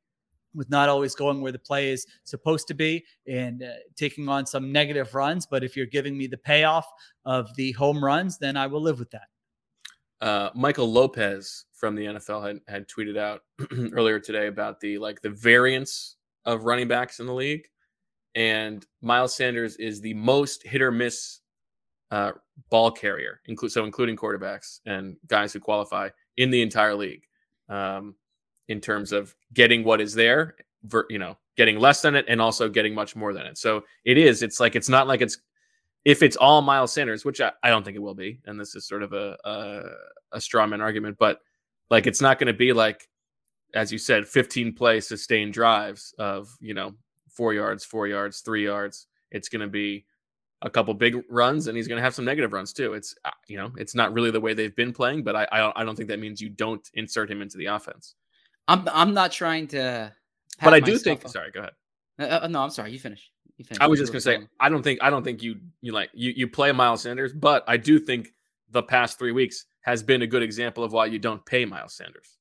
with 0.57 0.69
not 0.69 0.89
always 0.89 1.15
going 1.15 1.39
where 1.39 1.53
the 1.53 1.59
play 1.59 1.89
is 1.91 2.05
supposed 2.25 2.67
to 2.67 2.73
be 2.73 3.05
and 3.27 3.63
uh, 3.63 3.67
taking 3.95 4.27
on 4.27 4.45
some 4.45 4.71
negative 4.73 5.15
runs. 5.15 5.45
But 5.45 5.63
if 5.63 5.77
you're 5.77 5.85
giving 5.85 6.17
me 6.17 6.27
the 6.27 6.37
payoff 6.37 6.91
of 7.23 7.55
the 7.55 7.71
home 7.73 8.03
runs, 8.03 8.37
then 8.37 8.57
I 8.57 8.67
will 8.67 8.81
live 8.81 8.99
with 8.99 9.11
that. 9.11 9.27
uh, 10.21 10.49
Michael 10.55 10.91
Lopez 10.91 11.65
from 11.73 11.95
the 11.95 12.05
NFL 12.05 12.45
had, 12.47 12.59
had 12.67 12.87
tweeted 12.87 13.17
out 13.17 13.41
earlier 13.93 14.19
today 14.19 14.47
about 14.47 14.79
the 14.79 14.97
like 14.97 15.21
the 15.21 15.29
variance 15.29 16.15
of 16.45 16.63
running 16.65 16.87
backs 16.87 17.19
in 17.19 17.27
the 17.27 17.33
league, 17.33 17.67
and 18.35 18.85
Miles 19.01 19.35
Sanders 19.35 19.75
is 19.75 20.01
the 20.01 20.13
most 20.15 20.65
hit 20.65 20.81
or 20.81 20.91
miss 20.91 21.41
uh, 22.09 22.31
ball 22.69 22.91
carrier, 22.91 23.41
include 23.45 23.71
so 23.71 23.83
including 23.85 24.15
quarterbacks 24.15 24.79
and 24.85 25.17
guys 25.27 25.53
who 25.53 25.59
qualify 25.59 26.09
in 26.37 26.49
the 26.49 26.61
entire 26.61 26.95
league, 26.95 27.23
um, 27.69 28.15
in 28.67 28.81
terms 28.81 29.11
of 29.11 29.35
getting 29.53 29.83
what 29.83 30.01
is 30.01 30.13
there, 30.13 30.55
you 31.09 31.19
know, 31.19 31.37
getting 31.55 31.79
less 31.79 32.01
than 32.01 32.15
it, 32.15 32.25
and 32.27 32.41
also 32.41 32.69
getting 32.69 32.93
much 32.93 33.15
more 33.15 33.33
than 33.33 33.45
it. 33.45 33.57
So 33.57 33.83
it 34.05 34.17
is. 34.17 34.43
It's 34.43 34.59
like 34.59 34.75
it's 34.75 34.89
not 34.89 35.07
like 35.07 35.21
it's 35.21 35.37
if 36.05 36.23
it's 36.23 36.37
all 36.37 36.61
Miles 36.61 36.93
Sanders, 36.93 37.25
which 37.25 37.41
I, 37.41 37.51
I 37.63 37.69
don't 37.69 37.83
think 37.83 37.97
it 37.97 38.01
will 38.01 38.15
be, 38.15 38.39
and 38.45 38.59
this 38.59 38.75
is 38.75 38.87
sort 38.87 39.03
of 39.03 39.13
a 39.13 39.37
a, 39.43 39.83
a 40.33 40.41
straw 40.41 40.65
man 40.67 40.81
argument, 40.81 41.17
but 41.19 41.39
like 41.89 42.07
it's 42.07 42.21
not 42.21 42.39
going 42.39 42.47
to 42.47 42.53
be 42.53 42.73
like, 42.73 43.07
as 43.73 43.91
you 43.91 43.97
said, 43.97 44.27
15 44.27 44.73
play 44.73 44.99
sustained 44.99 45.53
drives 45.53 46.13
of 46.17 46.49
you 46.59 46.73
know 46.73 46.93
four 47.29 47.53
yards, 47.53 47.83
four 47.83 48.07
yards, 48.07 48.41
three 48.41 48.63
yards. 48.63 49.07
It's 49.31 49.49
going 49.49 49.61
to 49.61 49.67
be 49.67 50.05
a 50.61 50.69
couple 50.69 50.93
big 50.93 51.21
runs, 51.29 51.67
and 51.67 51.77
he's 51.77 51.87
going 51.87 51.97
to 51.97 52.03
have 52.03 52.15
some 52.15 52.25
negative 52.25 52.53
runs 52.53 52.73
too. 52.73 52.93
It's 52.93 53.15
uh, 53.25 53.31
you 53.47 53.57
know 53.57 53.71
it's 53.77 53.95
not 53.95 54.13
really 54.13 54.31
the 54.31 54.41
way 54.41 54.53
they've 54.53 54.75
been 54.75 54.93
playing, 54.93 55.23
but 55.23 55.35
I 55.35 55.47
I 55.75 55.83
don't 55.83 55.95
think 55.95 56.09
that 56.09 56.19
means 56.19 56.41
you 56.41 56.49
don't 56.49 56.87
insert 56.93 57.29
him 57.29 57.41
into 57.41 57.57
the 57.57 57.67
offense. 57.67 58.15
I'm 58.67 58.87
I'm 58.91 59.13
not 59.13 59.31
trying 59.31 59.67
to. 59.69 60.11
But 60.61 60.73
I 60.73 60.79
do 60.79 60.97
think. 60.97 61.23
on- 61.25 61.31
Sorry, 61.31 61.51
go 61.51 61.59
ahead. 61.61 61.73
Uh, 62.19 62.39
uh, 62.43 62.47
no, 62.47 62.61
I'm 62.61 62.69
sorry. 62.69 62.91
You 62.91 62.99
finish. 62.99 63.31
You 63.57 63.65
finish. 63.65 63.79
I 63.81 63.87
was 63.87 63.99
just 63.99 64.11
gonna 64.11 64.21
say. 64.21 64.39
I 64.59 64.69
don't 64.69 64.81
think 64.83 64.99
I 65.01 65.09
don't 65.09 65.23
think 65.23 65.41
you 65.43 65.57
you 65.81 65.91
like 65.91 66.09
you 66.13 66.33
you 66.35 66.47
play 66.47 66.71
Miles 66.71 67.01
Sanders, 67.03 67.33
but 67.33 67.63
I 67.67 67.77
do 67.77 67.99
think 67.99 68.33
the 68.71 68.83
past 68.83 69.17
three 69.19 69.31
weeks 69.31 69.65
has 69.81 70.03
been 70.03 70.21
a 70.21 70.27
good 70.27 70.43
example 70.43 70.83
of 70.83 70.91
why 70.93 71.05
you 71.05 71.19
don't 71.19 71.45
pay 71.45 71.63
Miles 71.65 71.93
Sanders. 71.93 72.37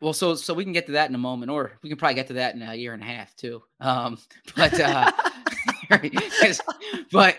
Well, 0.00 0.12
so 0.12 0.34
so 0.34 0.54
we 0.54 0.64
can 0.64 0.72
get 0.72 0.86
to 0.86 0.92
that 0.92 1.08
in 1.08 1.14
a 1.14 1.18
moment, 1.18 1.50
or 1.50 1.72
we 1.82 1.88
can 1.88 1.98
probably 1.98 2.14
get 2.14 2.26
to 2.28 2.32
that 2.34 2.54
in 2.54 2.62
a 2.62 2.74
year 2.74 2.94
and 2.94 3.02
a 3.02 3.06
half 3.06 3.34
too. 3.36 3.62
Um, 3.80 4.18
but 4.56 4.78
uh, 4.80 5.12
but 5.90 6.02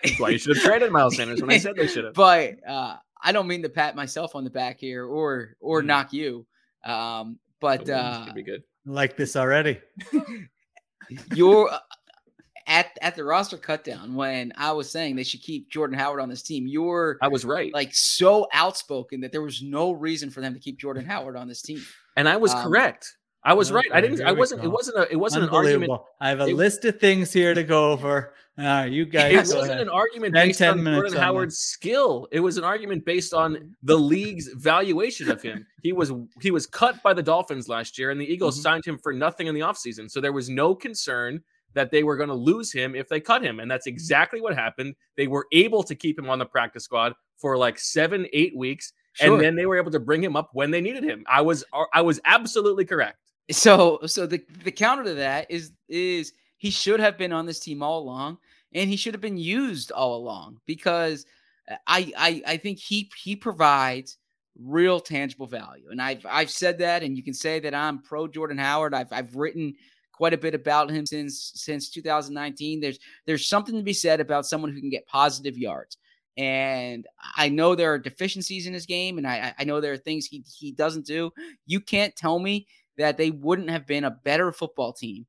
That's 0.04 0.20
why 0.20 0.30
you 0.30 0.38
should 0.38 0.56
have 0.58 0.64
traded 0.66 0.92
Miles 0.92 1.16
Sanders 1.16 1.42
when 1.42 1.52
I 1.52 1.58
said 1.58 1.76
they 1.76 1.88
should 1.88 2.06
have. 2.06 2.14
but 2.16 2.56
uh, 2.68 2.98
I 3.22 3.32
don't 3.32 3.48
mean 3.48 3.64
to 3.64 3.70
pat 3.70 3.96
myself 3.96 4.36
on 4.36 4.44
the 4.44 4.50
back 4.50 4.80
here 4.80 5.06
or 5.06 5.56
or 5.60 5.82
Mm. 5.82 5.86
knock 5.86 6.14
you. 6.14 6.46
Um, 6.84 7.40
but 7.62 7.86
The 7.86 7.98
uh, 7.98 8.26
could 8.26 8.36
be 8.36 8.44
good. 8.44 8.64
Like 8.86 9.16
this 9.16 9.36
already. 9.36 9.80
you're 11.36 11.70
uh, 11.72 11.80
at 12.68 12.88
at 13.02 13.16
the 13.16 13.24
roster 13.24 13.58
cutdown 13.58 14.14
when 14.14 14.54
I 14.58 14.72
was 14.72 14.90
saying 14.90 15.16
they 15.16 15.24
should 15.24 15.42
keep 15.42 15.70
Jordan 15.70 15.98
Howard 15.98 16.20
on 16.20 16.30
this 16.30 16.42
team. 16.42 16.68
You're 16.68 17.18
I 17.22 17.28
was 17.28 17.46
right, 17.46 17.74
like 17.74 17.94
so 17.94 18.48
outspoken 18.54 19.22
that 19.22 19.32
there 19.32 19.42
was 19.42 19.62
no 19.62 19.92
reason 19.92 20.30
for 20.30 20.42
them 20.42 20.54
to 20.54 20.60
keep 20.60 20.78
Jordan 20.80 21.06
Howard 21.06 21.36
on 21.36 21.48
this 21.48 21.62
team. 21.62 21.82
and 22.18 22.28
I 22.28 22.38
was 22.38 22.54
um, 22.54 22.64
correct. 22.64 23.16
I 23.44 23.54
was 23.54 23.72
right. 23.72 23.86
I 23.92 24.02
didn't. 24.02 24.22
I 24.22 24.32
wasn't. 24.32 24.64
It 24.64 24.68
wasn't 24.68 24.98
a. 24.98 25.12
It 25.12 25.16
wasn't 25.16 25.46
an 25.46 25.50
argument. 25.50 25.92
I 26.20 26.30
have 26.30 26.42
a 26.42 26.48
It- 26.48 26.56
list 26.56 26.86
of 26.86 27.00
things 27.00 27.34
here 27.34 27.54
to 27.54 27.64
go 27.64 27.92
over. 27.92 28.34
Uh, 28.62 28.84
you 28.84 29.06
guys, 29.06 29.34
It 29.52 29.56
wasn't 29.56 29.64
ahead. 29.64 29.82
an 29.82 29.90
argument 29.90 30.34
based 30.34 30.60
10 30.60 30.70
on 30.72 30.84
minutes 30.84 31.02
Jordan 31.02 31.18
on 31.18 31.24
Howard's 31.24 31.58
skill. 31.58 32.28
It 32.32 32.40
was 32.42 32.58
an 32.58 32.64
argument 32.64 33.06
based 33.06 33.34
on 33.34 33.76
the 33.84 33.98
league's 33.98 34.48
valuation 34.56 35.32
of 35.32 35.42
him. 35.42 35.66
He 35.84 35.94
was 35.94 36.12
he 36.42 36.52
was 36.52 36.68
cut 36.68 37.02
by 37.02 37.14
the 37.14 37.24
Dolphins 37.24 37.68
last 37.68 37.98
year, 37.98 38.12
and 38.12 38.20
the 38.22 38.26
Eagles 38.32 38.56
Mm-hmm. 38.56 38.62
signed 38.64 38.86
him 38.86 38.98
for 39.00 39.14
nothing 39.14 39.48
in 39.48 39.56
the 39.56 39.62
offseason. 39.62 40.10
So 40.12 40.22
there 40.22 40.34
was 40.34 40.50
no 40.50 40.76
concern 40.76 41.42
that 41.74 41.90
they 41.90 42.04
were 42.04 42.18
going 42.18 42.30
to 42.30 42.36
lose 42.36 42.72
him 42.74 42.96
if 42.96 43.08
they 43.08 43.20
cut 43.22 43.42
him. 43.42 43.60
And 43.62 43.72
that's 43.72 43.88
exactly 43.88 44.42
what 44.42 44.54
happened. 44.54 44.94
They 45.16 45.28
were 45.28 45.48
able 45.54 45.84
to 45.84 45.96
keep 45.96 46.20
him 46.20 46.30
on 46.30 46.38
the 46.38 46.46
practice 46.46 46.84
squad 46.84 47.14
for 47.38 47.58
like 47.58 47.80
seven, 47.80 48.28
eight 48.34 48.56
weeks. 48.58 48.92
Sure. 49.14 49.34
And 49.36 49.42
then 49.44 49.56
they 49.56 49.66
were 49.66 49.78
able 49.78 49.92
to 49.92 50.00
bring 50.00 50.22
him 50.24 50.36
up 50.36 50.50
when 50.54 50.70
they 50.70 50.82
needed 50.82 51.04
him. 51.04 51.24
I 51.28 51.42
was 51.42 51.64
I 51.94 52.02
was 52.02 52.20
absolutely 52.26 52.86
correct. 52.86 53.18
So 53.50 54.00
so 54.06 54.26
the 54.28 54.44
the 54.64 54.72
counter 54.72 55.04
to 55.06 55.14
that 55.16 55.50
is 55.50 55.72
is 55.90 56.34
he 56.58 56.70
should 56.70 57.00
have 57.00 57.18
been 57.18 57.32
on 57.34 57.46
this 57.48 57.60
team 57.60 57.82
all 57.82 58.00
along 58.04 58.38
and 58.74 58.90
he 58.90 58.98
should 58.98 59.14
have 59.14 59.22
been 59.22 59.38
used 59.38 59.92
all 59.92 60.16
along 60.16 60.58
because 60.66 61.26
uh, 61.70 61.76
I 61.88 62.12
I 62.18 62.42
I 62.54 62.58
think 62.58 62.80
he 62.80 63.10
he 63.22 63.36
provides 63.36 64.18
real 64.60 65.00
tangible 65.00 65.48
value. 65.48 65.90
And 65.90 66.02
I've 66.02 66.26
I've 66.30 66.52
said 66.52 66.80
that 66.80 67.04
and 67.04 67.16
you 67.16 67.24
can 67.24 67.34
say 67.34 67.60
that 67.60 67.74
I'm 67.74 68.02
pro 68.02 68.28
Jordan 68.28 68.58
Howard. 68.58 68.94
I've 68.94 69.12
I've 69.12 69.36
written 69.36 69.74
quite 70.14 70.34
a 70.34 70.38
bit 70.38 70.54
about 70.54 70.92
him 70.92 71.06
since 71.06 71.52
since 71.56 71.90
2019. 71.90 72.80
There's 72.80 73.00
there's 73.26 73.48
something 73.48 73.76
to 73.76 73.84
be 73.84 73.94
said 73.94 74.20
about 74.20 74.46
someone 74.46 74.72
who 74.72 74.80
can 74.80 74.90
get 74.90 75.08
positive 75.08 75.58
yards. 75.58 75.98
And 76.38 77.06
I 77.36 77.50
know 77.50 77.76
there 77.76 77.94
are 77.94 78.00
deficiencies 78.00 78.66
in 78.66 78.74
his 78.74 78.86
game, 78.86 79.18
and 79.18 79.28
I 79.28 79.54
I 79.58 79.64
know 79.64 79.82
there 79.82 79.94
are 79.94 79.98
things 79.98 80.26
he 80.26 80.44
he 80.58 80.72
doesn't 80.72 81.06
do. 81.06 81.32
You 81.66 81.82
can't 81.82 82.16
tell 82.16 82.40
me 82.40 82.68
that 82.98 83.18
they 83.18 83.32
wouldn't 83.32 83.70
have 83.70 83.86
been 83.86 84.04
a 84.04 84.12
better 84.24 84.52
football 84.52 84.94
team 84.94 85.26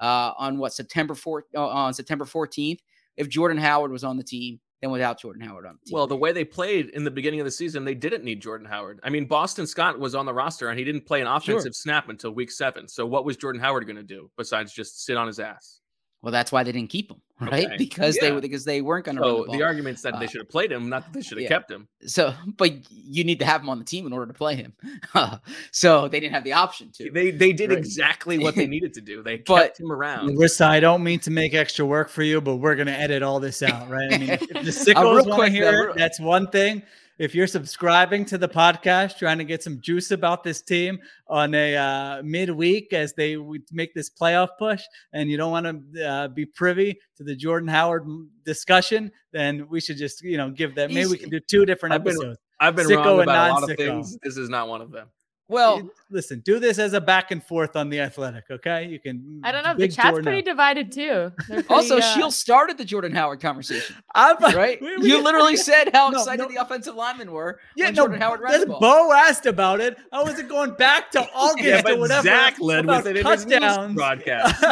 uh, 0.00 0.32
on 0.38 0.58
what 0.58 0.72
September 0.72 1.14
4th 1.14 1.42
uh, 1.54 1.66
on 1.66 1.94
September 1.94 2.24
14th 2.24 2.78
if 3.16 3.28
Jordan 3.28 3.58
Howard 3.58 3.90
was 3.90 4.04
on 4.04 4.16
the 4.16 4.22
team 4.22 4.60
than 4.82 4.90
without 4.90 5.18
Jordan 5.18 5.46
Howard 5.46 5.66
on 5.66 5.78
the 5.80 5.88
team. 5.88 5.94
Well, 5.94 6.06
the 6.06 6.16
way 6.16 6.32
they 6.32 6.44
played 6.44 6.90
in 6.90 7.04
the 7.04 7.10
beginning 7.10 7.40
of 7.40 7.44
the 7.44 7.50
season, 7.50 7.84
they 7.84 7.94
didn't 7.94 8.24
need 8.24 8.42
Jordan 8.42 8.66
Howard. 8.66 9.00
I 9.02 9.10
mean, 9.10 9.26
Boston 9.26 9.66
Scott 9.66 9.98
was 9.98 10.14
on 10.14 10.26
the 10.26 10.34
roster 10.34 10.68
and 10.68 10.78
he 10.78 10.84
didn't 10.84 11.06
play 11.06 11.20
an 11.20 11.26
offensive 11.26 11.74
snap 11.74 12.08
until 12.08 12.32
week 12.32 12.50
seven. 12.50 12.88
So 12.88 13.06
what 13.06 13.24
was 13.24 13.36
Jordan 13.36 13.60
Howard 13.60 13.86
going 13.86 13.96
to 13.96 14.02
do 14.02 14.30
besides 14.36 14.72
just 14.72 15.04
sit 15.04 15.16
on 15.16 15.26
his 15.26 15.40
ass? 15.40 15.80
Well, 16.26 16.32
that's 16.32 16.50
why 16.50 16.64
they 16.64 16.72
didn't 16.72 16.90
keep 16.90 17.08
him, 17.08 17.20
right? 17.40 17.66
Okay. 17.66 17.76
Because 17.78 18.16
Yeah. 18.20 18.30
they 18.30 18.40
because 18.40 18.64
they 18.64 18.82
weren't 18.82 19.04
going 19.04 19.14
to 19.14 19.22
run 19.22 19.30
So 19.30 19.36
the 19.44 19.52
the, 19.52 19.58
ball. 19.58 19.66
argument's 19.68 20.02
that 20.02 20.18
they 20.18 20.24
Uh, 20.24 20.28
should 20.28 20.40
have 20.40 20.48
played 20.48 20.72
him, 20.72 20.88
not 20.88 21.04
that 21.04 21.12
they 21.12 21.22
should 21.22 21.38
have 21.38 21.42
yeah. 21.44 21.48
kept 21.48 21.70
him. 21.70 21.86
so, 22.04 22.34
but 22.56 22.72
you 22.90 23.22
need 23.22 23.38
to 23.38 23.44
have 23.44 23.60
him 23.60 23.68
on 23.68 23.78
the 23.78 23.84
team 23.84 24.08
in 24.08 24.12
order 24.12 24.26
to 24.26 24.32
play 24.36 24.56
him. 24.56 24.72
so 25.70 26.08
they 26.08 26.18
didn't 26.18 26.34
have 26.34 26.42
the 26.42 26.52
option 26.54 26.90
to. 26.96 27.10
They 27.12 27.30
they 27.30 27.52
did 27.52 27.70
Right. 27.70 27.78
exactly 27.78 28.38
what 28.38 28.56
they 28.56 28.66
needed 28.66 28.92
to 28.94 29.00
do. 29.00 29.22
They 29.22 29.36
But- 29.36 29.62
kept 29.62 29.80
him 29.80 29.92
around. 29.92 30.26
Larissa, 30.34 30.66
I 30.66 30.80
don't 30.80 31.04
mean 31.04 31.20
to 31.20 31.30
make 31.30 31.54
extra 31.54 31.86
work 31.86 32.08
for 32.08 32.24
you, 32.24 32.40
but 32.40 32.56
we're 32.56 32.74
gonna 32.74 32.90
edit 32.90 33.22
all 33.22 33.38
this 33.38 33.62
out, 33.62 33.88
right? 33.88 34.12
I 34.12 34.18
mean, 34.18 34.30
if 34.30 34.40
the 34.48 34.58
Uh, 34.58 34.62
sickos 34.62 35.16
real 35.16 35.26
want 35.26 35.44
to 35.44 35.50
hear 35.50 35.86
real- 35.86 35.94
that's 35.94 36.18
one 36.18 36.48
thing. 36.50 36.82
If 37.18 37.34
you're 37.34 37.46
subscribing 37.46 38.26
to 38.26 38.38
the 38.38 38.48
podcast, 38.48 39.18
trying 39.18 39.38
to 39.38 39.44
get 39.44 39.62
some 39.62 39.80
juice 39.80 40.10
about 40.10 40.44
this 40.44 40.60
team 40.60 40.98
on 41.28 41.54
a 41.54 41.74
uh, 41.76 42.22
midweek 42.22 42.92
as 42.92 43.14
they 43.14 43.36
make 43.72 43.94
this 43.94 44.10
playoff 44.10 44.50
push, 44.58 44.82
and 45.14 45.30
you 45.30 45.38
don't 45.38 45.50
want 45.50 45.94
to 45.94 46.06
uh, 46.06 46.28
be 46.28 46.44
privy 46.44 46.98
to 47.16 47.24
the 47.24 47.34
Jordan 47.34 47.68
Howard 47.68 48.06
discussion, 48.44 49.10
then 49.32 49.66
we 49.70 49.80
should 49.80 49.96
just 49.96 50.22
you 50.22 50.36
know 50.36 50.50
give 50.50 50.74
that. 50.74 50.90
Maybe 50.90 51.08
we 51.08 51.18
can 51.18 51.30
do 51.30 51.40
two 51.40 51.64
different 51.64 51.94
I've 51.94 52.04
been- 52.04 52.16
episodes. 52.16 52.38
I've 52.58 52.74
been 52.74 52.88
wrong 52.88 53.20
about 53.20 53.50
a 53.50 53.52
lot 53.52 53.70
of 53.70 53.76
things. 53.76 54.16
This 54.22 54.38
is 54.38 54.48
not 54.48 54.68
one 54.68 54.80
of 54.80 54.90
them. 54.90 55.08
Well, 55.48 55.88
Listen, 56.08 56.40
do 56.44 56.60
this 56.60 56.78
as 56.78 56.92
a 56.92 57.00
back 57.00 57.32
and 57.32 57.42
forth 57.42 57.74
on 57.74 57.88
the 57.90 57.98
athletic, 58.00 58.44
okay? 58.48 58.86
You 58.86 59.00
can. 59.00 59.40
I 59.42 59.50
don't 59.50 59.64
know. 59.64 59.74
The 59.74 59.88
chat's 59.88 60.08
Jordan 60.10 60.22
pretty 60.24 60.38
out. 60.38 60.44
divided 60.44 60.92
too. 60.92 61.32
They're 61.48 61.64
also, 61.68 61.96
pretty, 61.96 62.02
uh, 62.08 62.14
Sheil 62.14 62.30
started 62.30 62.78
the 62.78 62.84
Jordan 62.84 63.12
Howard 63.12 63.40
conversation, 63.40 63.96
I'm, 64.14 64.36
right? 64.40 64.80
we- 64.82 64.96
we- 64.98 65.08
you 65.08 65.20
literally 65.22 65.56
said 65.56 65.90
how 65.92 66.10
No, 66.10 66.18
excited 66.20 66.42
no. 66.42 66.48
the 66.48 66.56
offensive 66.62 66.94
linemen 66.94 67.32
were 67.32 67.58
Yeah, 67.76 67.86
when 67.86 67.94
no, 67.94 68.02
Jordan 68.02 68.20
Howard 68.20 68.40
ran 68.40 68.52
that's. 68.52 68.64
Bo 68.80 69.12
asked 69.12 69.46
about 69.46 69.80
it. 69.80 69.96
I 70.12 70.22
wasn't 70.22 70.48
going 70.48 70.74
back 70.74 71.10
to 71.12 71.28
August 71.34 71.64
Yeah, 71.64 71.80
or 71.80 71.82
but 71.82 71.98
whatever. 71.98 72.22
Zach 72.22 72.60
led 72.60 72.86
with 72.86 73.06
it 73.06 73.16
in 73.16 73.26
his 73.26 73.46
news 73.46 73.58
touchdowns. 73.60 73.94
broadcast. 73.94 74.64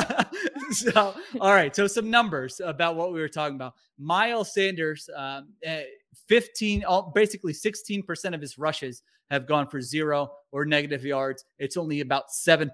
so, 0.70 1.14
all 1.40 1.52
right. 1.52 1.74
So, 1.74 1.86
some 1.88 2.10
numbers 2.10 2.60
about 2.64 2.94
what 2.96 3.12
we 3.12 3.20
were 3.20 3.28
talking 3.28 3.56
about. 3.56 3.74
Miles 3.98 4.52
Sanders, 4.54 5.08
um, 5.16 5.48
eh, 5.62 5.82
15, 6.28 6.84
all, 6.84 7.12
basically 7.14 7.52
16% 7.52 8.34
of 8.34 8.40
his 8.40 8.58
rushes 8.58 9.02
have 9.30 9.46
gone 9.46 9.66
for 9.68 9.80
zero 9.80 10.30
or 10.52 10.64
negative 10.64 11.04
yards. 11.04 11.44
It's 11.58 11.76
only 11.76 12.00
about 12.00 12.24
7% 12.30 12.68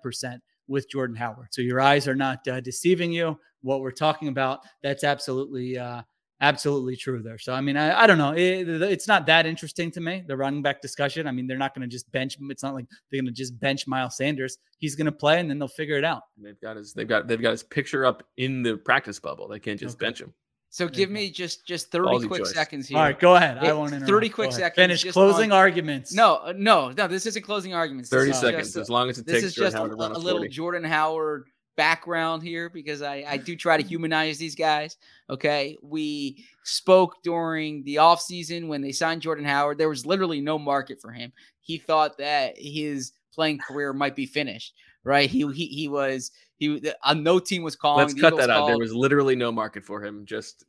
with 0.69 0.89
Jordan 0.91 1.17
Howard. 1.17 1.49
So, 1.53 1.63
your 1.63 1.81
eyes 1.81 2.07
are 2.09 2.15
not 2.15 2.47
uh, 2.49 2.61
deceiving 2.61 3.13
you. 3.13 3.39
What 3.63 3.81
we're 3.81 3.91
talking 3.91 4.29
about, 4.29 4.61
that's 4.83 5.05
absolutely. 5.05 5.79
Uh, 5.79 6.03
absolutely 6.41 6.97
true 6.97 7.23
there. 7.23 7.39
So 7.39 7.53
I 7.53 7.61
mean, 7.61 7.77
I, 7.77 8.03
I 8.03 8.07
don't 8.07 8.19
know. 8.19 8.33
It, 8.33 8.67
it's 8.69 9.07
not 9.07 9.27
that 9.27 9.47
interesting 9.47 9.91
to 9.93 10.01
me. 10.01 10.25
The 10.27 10.37
running 10.37 10.63
back 10.63 10.81
discussion. 10.81 11.27
I 11.27 11.33
mean, 11.33 11.47
they're 11.47 11.59
not 11.59 11.75
going 11.75 11.83
to 11.89 11.93
just 11.93 12.11
bench. 12.13 12.37
It's 12.41 12.63
not 12.63 12.75
like 12.75 12.87
they're 13.11 13.21
going 13.21 13.27
to 13.27 13.33
just 13.33 13.59
bench 13.61 13.87
Miles 13.87 14.17
Sanders. 14.17 14.59
He's 14.79 14.97
going 14.97 15.05
to 15.07 15.13
play, 15.13 15.39
and 15.41 15.51
then 15.51 15.59
they'll 15.59 15.69
figure 15.69 15.99
it 15.99 16.05
out. 16.05 16.23
They've 16.43 16.61
got 16.61 16.77
his 16.77 16.93
they've 16.95 17.09
got 17.09 17.29
they've 17.29 17.41
got 17.41 17.51
his 17.51 17.63
picture 17.63 18.05
up 18.07 18.23
in 18.39 18.63
the 18.63 18.77
practice 18.77 19.21
bubble. 19.21 19.49
They 19.49 19.61
can't 19.61 19.79
just 19.79 19.97
Okay. 19.97 20.07
bench 20.07 20.23
him. 20.23 20.33
So 20.73 20.85
There 20.85 20.91
give 20.91 21.01
you 21.01 21.07
go. 21.09 21.13
me 21.15 21.31
just 21.31 21.67
just 21.67 21.91
30 21.91 22.07
Ballsy 22.09 22.29
quick 22.29 22.45
choice. 22.45 22.55
seconds 22.55 22.87
here. 22.89 22.97
All 22.99 23.05
right, 23.05 23.19
go 23.19 23.35
ahead. 23.35 23.59
I 23.59 23.69
It- 23.71 23.77
won't. 23.77 23.93
30 24.07 24.29
quick 24.29 24.53
seconds, 24.53 24.77
Finish 24.77 25.13
closing 25.13 25.51
on- 25.51 25.59
arguments. 25.59 26.13
No, 26.15 26.37
uh, 26.37 26.53
no, 26.57 26.91
no. 26.93 27.09
This 27.09 27.27
isn't 27.27 27.43
closing 27.43 27.75
arguments. 27.75 28.09
Thirty 28.09 28.31
is 28.31 28.39
seconds, 28.41 28.69
just- 28.69 28.77
as 28.77 28.89
long 28.89 29.11
as 29.11 29.19
it 29.19 29.27
this 29.27 29.35
takes 29.43 29.45
is 29.47 29.55
Jordan 29.55 29.67
just 29.73 29.75
a, 29.75 29.79
Howard 29.79 29.93
a 29.93 30.17
a, 30.17 30.19
little 30.19 30.39
40. 30.41 30.49
Jordan 30.49 30.85
Howard 30.85 31.47
background 31.77 32.43
here 32.43 32.69
because 32.69 33.03
I, 33.03 33.25
I 33.29 33.37
do 33.37 33.57
try 33.57 33.77
to 33.79 33.83
humanize 33.83 34.39
these 34.39 34.55
guys. 34.55 34.97
Okay. 35.29 35.77
We 35.83 36.45
spoke 36.65 37.17
during 37.25 37.83
the 37.85 37.97
offseason 37.97 38.69
when 38.69 38.81
they 38.83 38.93
signed 38.93 39.23
Jordan 39.23 39.45
Howard. 39.47 39.79
There 39.79 39.89
was 39.89 40.05
literally 40.07 40.41
no 40.41 40.59
market 40.59 41.01
for 41.01 41.11
him. 41.11 41.33
He 41.63 41.79
thought 41.79 42.19
that 42.19 42.55
his 42.59 43.13
playing 43.35 43.59
career 43.59 43.93
might 43.93 44.15
be 44.15 44.27
finished, 44.27 44.75
right? 45.05 45.29
He 45.31 45.41
he, 45.53 45.67
he 45.67 45.89
was 45.89 46.31
he 46.61 46.93
uh, 47.03 47.15
no 47.15 47.41
team 47.41 47.63
was 47.65 47.75
calling. 47.75 48.07
Let's 48.07 48.15
cut 48.15 48.29
Eagles 48.35 48.41
that 48.43 48.51
out. 48.51 48.67
There 48.67 48.79
was 48.79 48.95
literally 48.95 49.35
no 49.35 49.51
market 49.51 49.85
for 49.85 50.05
him. 50.05 50.25
Just 50.25 50.65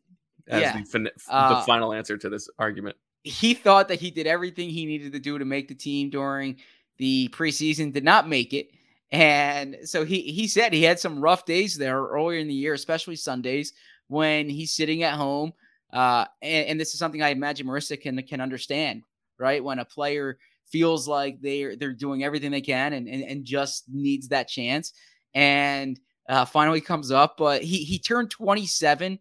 as 0.48 0.62
Yeah. 0.62 0.80
the, 0.80 0.86
fin- 0.86 1.10
Uh, 1.30 1.60
the 1.60 1.66
final 1.66 1.94
answer 1.94 2.18
to 2.18 2.30
this 2.30 2.50
argument. 2.58 2.96
he 3.24 3.54
thought 3.54 3.88
that 3.90 4.00
he 4.00 4.10
did 4.10 4.26
everything 4.26 4.70
he 4.70 4.86
needed 4.88 5.12
to 5.14 5.20
do 5.20 5.38
to 5.38 5.46
make 5.46 5.68
the 5.68 5.76
team 5.76 6.10
during 6.10 6.58
the 6.98 7.28
preseason, 7.30 7.94
did 7.94 8.04
not 8.04 8.28
make 8.28 8.54
it. 8.54 8.70
And 9.12 9.78
so 9.84 10.04
he 10.06 10.22
he 10.22 10.48
said 10.48 10.72
he 10.74 10.84
had 10.84 11.00
some 11.00 11.20
rough 11.22 11.46
days 11.46 11.78
there 11.78 12.02
earlier 12.02 12.40
in 12.40 12.48
the 12.48 12.54
year, 12.54 12.74
especially 12.74 13.16
Sundays 13.18 13.74
when 14.08 14.50
he's 14.50 14.74
sitting 14.74 15.04
at 15.04 15.14
home. 15.16 15.52
Uh, 15.92 16.26
and, 16.42 16.68
and 16.68 16.80
this 16.80 16.94
is 16.94 17.00
something 17.00 17.22
I 17.22 17.30
imagine 17.30 17.68
Marissa 17.68 18.00
can 18.00 18.22
can 18.24 18.40
understand, 18.40 19.04
right? 19.38 19.62
When 19.64 19.80
a 19.80 19.86
player 19.86 20.38
feels 20.72 21.06
like 21.10 21.42
they're 21.42 21.76
they're 21.76 21.92
doing 21.92 22.24
everything 22.24 22.52
they 22.52 22.62
can 22.62 22.94
and 22.94 23.08
and, 23.10 23.24
and 23.24 23.44
just 23.44 23.84
needs 23.92 24.30
that 24.30 24.48
chance, 24.48 24.94
and 25.34 26.00
uh, 26.30 26.46
finally 26.46 26.82
comes 26.82 27.12
up. 27.12 27.38
But 27.38 27.63
he 27.63 27.84
he 27.84 28.00
turned 28.00 28.30
27, 28.30 29.20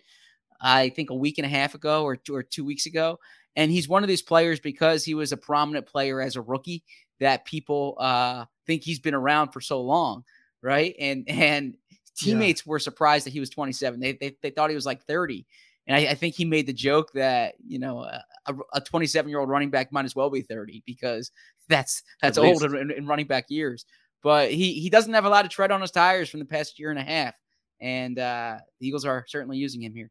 I 0.61 0.89
think 0.91 1.11
a 1.11 1.15
week 1.15 1.39
and 1.39 1.47
a 1.47 1.51
half 1.51 1.75
ago 1.75 2.05
or 2.05 2.17
two, 2.17 2.35
or 2.35 2.43
two 2.43 2.65
weeks 2.65 2.87
ago, 2.87 3.19
and 3.57 3.71
he's 3.71 3.89
one 3.89 4.03
of 4.03 4.09
these 4.09 4.23
players 4.23 4.61
because 4.61 5.05
he 5.05 5.15
was 5.15 5.33
a 5.33 5.37
prominent 5.37 5.87
player 5.87 6.21
as 6.21 6.37
a 6.37 6.43
rookie 6.43 6.83
that 7.19 7.45
people 7.45 7.97
uh, 7.99 8.45
think 8.67 8.83
he's 8.83 8.99
been 8.99 9.15
around 9.15 9.53
for 9.53 9.61
so 9.61 9.81
long, 9.81 10.25
right? 10.63 10.95
And 10.99 11.25
and 11.29 11.77
teammates 12.17 12.67
were 12.67 12.79
surprised 12.79 13.27
that 13.27 13.33
he 13.33 13.41
was 13.41 13.51
27. 13.51 14.01
They 14.01 14.13
they, 14.13 14.37
they 14.43 14.51
thought 14.51 14.71
he 14.71 14.77
was 14.77 14.87
like 14.87 15.05
30. 15.05 15.47
And 15.87 15.97
I, 15.97 16.11
I 16.11 16.15
think 16.15 16.35
he 16.35 16.45
made 16.45 16.67
the 16.67 16.73
joke 16.73 17.13
that 17.15 17.55
you 17.67 17.79
know 17.79 18.01
a, 18.01 18.55
a 18.75 18.81
27 18.81 19.29
year 19.29 19.41
old 19.41 19.49
running 19.49 19.71
back 19.71 19.93
might 19.93 20.05
as 20.05 20.15
well 20.15 20.31
be 20.31 20.43
30 20.43 20.83
because 20.87 21.31
that's 21.69 22.03
that's 22.23 22.39
old 22.39 22.63
in, 22.63 22.91
in 22.91 23.07
running 23.07 23.27
back 23.27 23.47
years. 23.49 23.87
But 24.23 24.51
he 24.53 24.75
he 24.75 24.91
doesn't 24.91 25.13
have 25.15 25.25
a 25.25 25.29
lot 25.31 25.45
of 25.45 25.51
tread 25.51 25.71
on 25.71 25.81
his 25.81 25.91
tires 25.91 26.29
from 26.29 26.41
the 26.41 26.47
past 26.47 26.79
year 26.79 26.91
and 26.91 26.99
a 26.99 27.03
half, 27.03 27.35
and 27.81 28.19
uh, 28.19 28.59
the 28.81 28.87
Eagles 28.89 29.05
are 29.05 29.25
certainly 29.29 29.57
using 29.57 29.83
him 29.83 29.95
here. 29.95 30.11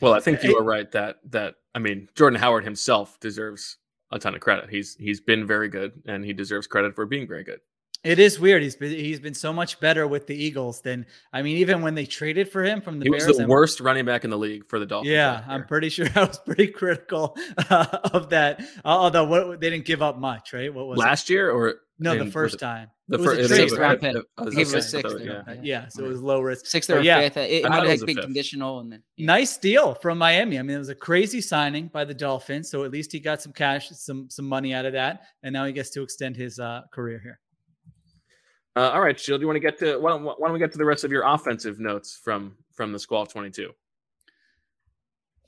Well, 0.00 0.14
I 0.14 0.20
think 0.20 0.42
you 0.42 0.56
are 0.58 0.64
right 0.64 0.90
that 0.92 1.16
that 1.30 1.54
I 1.74 1.78
mean 1.78 2.08
Jordan 2.16 2.40
Howard 2.40 2.64
himself 2.64 3.18
deserves 3.20 3.76
a 4.10 4.18
ton 4.18 4.34
of 4.34 4.40
credit. 4.40 4.70
He's 4.70 4.96
he's 4.96 5.20
been 5.20 5.46
very 5.46 5.68
good 5.68 5.92
and 6.06 6.24
he 6.24 6.32
deserves 6.32 6.66
credit 6.66 6.94
for 6.94 7.06
being 7.06 7.28
very 7.28 7.44
good. 7.44 7.60
It 8.02 8.18
is 8.18 8.40
weird. 8.40 8.62
He's 8.62 8.76
been 8.76 8.92
he's 8.92 9.20
been 9.20 9.34
so 9.34 9.52
much 9.52 9.78
better 9.78 10.06
with 10.08 10.26
the 10.26 10.34
Eagles 10.34 10.80
than 10.80 11.04
I 11.34 11.42
mean, 11.42 11.58
even 11.58 11.82
when 11.82 11.94
they 11.94 12.06
traded 12.06 12.48
for 12.50 12.64
him 12.64 12.80
from 12.80 12.98
the 12.98 13.04
He 13.04 13.10
Bears. 13.10 13.26
was 13.26 13.36
the 13.36 13.42
and- 13.42 13.50
worst 13.50 13.78
running 13.80 14.06
back 14.06 14.24
in 14.24 14.30
the 14.30 14.38
league 14.38 14.66
for 14.68 14.78
the 14.78 14.86
Dolphins. 14.86 15.12
Yeah, 15.12 15.44
I'm 15.46 15.66
pretty 15.66 15.90
sure 15.90 16.06
I 16.16 16.24
was 16.24 16.38
pretty 16.38 16.68
critical 16.68 17.36
uh, 17.68 17.98
of 18.14 18.30
that. 18.30 18.62
Although 18.86 19.24
what, 19.24 19.60
they 19.60 19.68
didn't 19.68 19.84
give 19.84 20.00
up 20.00 20.16
much, 20.18 20.54
right? 20.54 20.72
What 20.72 20.86
was 20.86 20.98
it? 20.98 21.02
last 21.02 21.28
year 21.28 21.50
or 21.50 21.74
No, 21.98 22.12
in- 22.12 22.20
the 22.24 22.30
first 22.32 22.58
time. 22.58 22.88
The 23.10 23.16
It 23.16 23.20
was 23.22 23.26
a 23.26 23.36
first 23.36 23.48
trade. 23.48 23.56
Sixth 23.58 23.76
round 23.76 24.00
pick. 24.00 24.14
He 24.14 24.50
gave 24.54 24.68
okay. 24.68 24.78
us 24.78 24.90
sixth, 24.90 25.10
So, 25.10 25.18
I 25.18 25.22
yeah. 25.24 25.54
Yeah, 25.62 25.88
so 25.88 26.04
it 26.04 26.08
was 26.08 26.22
low 26.22 26.40
risk. 26.40 26.64
Sixth 26.66 26.88
But 26.88 26.98
or 26.98 27.00
yeah, 27.00 27.18
fifth. 27.22 27.38
It, 27.38 27.40
I 27.40 27.66
it 27.66 27.68
might 27.68 27.88
have 27.88 28.06
been 28.06 28.16
conditional, 28.18 28.78
and 28.78 28.92
then 28.92 29.02
yeah. 29.16 29.26
Nice 29.26 29.56
deal 29.56 29.94
from 29.94 30.16
Miami. 30.16 30.60
I 30.60 30.62
mean, 30.62 30.76
it 30.76 30.78
was 30.78 30.90
a 30.90 30.94
crazy 30.94 31.40
signing 31.40 31.88
by 31.88 32.04
the 32.04 32.14
Dolphins. 32.14 32.70
So 32.70 32.84
at 32.84 32.92
least 32.92 33.10
he 33.10 33.18
got 33.18 33.42
some 33.42 33.52
cash, 33.52 33.88
some 33.90 34.30
some 34.30 34.48
money 34.48 34.72
out 34.72 34.86
of 34.86 34.92
that, 34.92 35.22
and 35.42 35.52
now 35.52 35.64
he 35.64 35.72
gets 35.72 35.90
to 35.90 36.02
extend 36.02 36.36
his 36.36 36.60
uh, 36.60 36.82
career 36.92 37.18
here. 37.20 37.40
Uh, 38.76 38.90
all 38.90 39.00
right, 39.00 39.18
Sheil. 39.18 39.38
Do 39.38 39.40
you 39.40 39.48
want 39.48 39.56
to 39.56 39.60
get 39.60 39.76
to 39.80 39.98
why 39.98 40.10
don't, 40.10 40.22
why 40.22 40.34
don't 40.38 40.52
we 40.52 40.60
get 40.60 40.70
to 40.70 40.78
the 40.78 40.84
rest 40.84 41.02
of 41.02 41.10
your 41.10 41.24
offensive 41.26 41.80
notes 41.80 42.20
from 42.22 42.54
from 42.72 42.92
the 42.92 42.98
Squall 43.00 43.26
22? 43.26 43.72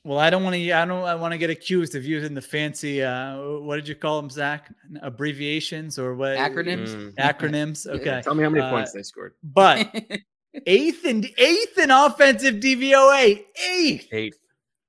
Well, 0.05 0.19
I 0.19 0.31
don't 0.31 0.43
want 0.43 0.57
to. 0.57 0.73
I 0.73 0.85
don't. 0.85 1.05
I 1.05 1.15
want 1.15 1.31
to 1.33 1.39
get 1.39 1.49
accused 1.51 1.95
of 1.95 2.05
using 2.05 2.35
the 2.35 2.43
fancy. 2.43 3.03
Uh, 3.05 3.59
what 3.61 3.77
did 3.77 3.87
you 3.87 3.95
call 3.95 4.21
them, 4.21 4.31
Zach? 4.31 4.69
Abbreviations 5.01 5.97
or 5.97 6.17
what? 6.17 6.37
Acronyms? 6.37 6.89
Mm. 6.89 7.15
Acronyms. 7.19 7.87
Yeah. 7.87 7.93
Okay. 7.93 8.21
Tell 8.25 8.35
me 8.35 8.43
how 8.43 8.51
many 8.51 8.65
Uh, 8.65 8.71
points 8.71 8.93
they 8.93 9.03
scored. 9.03 9.35
But 9.45 9.95
eighth 10.67 11.05
and 11.05 11.29
eighth 11.39 11.79
in 11.79 11.93
offensive 11.93 12.57
DVOA. 12.57 13.45
Eighth. 13.71 14.09
Eighth. 14.13 14.39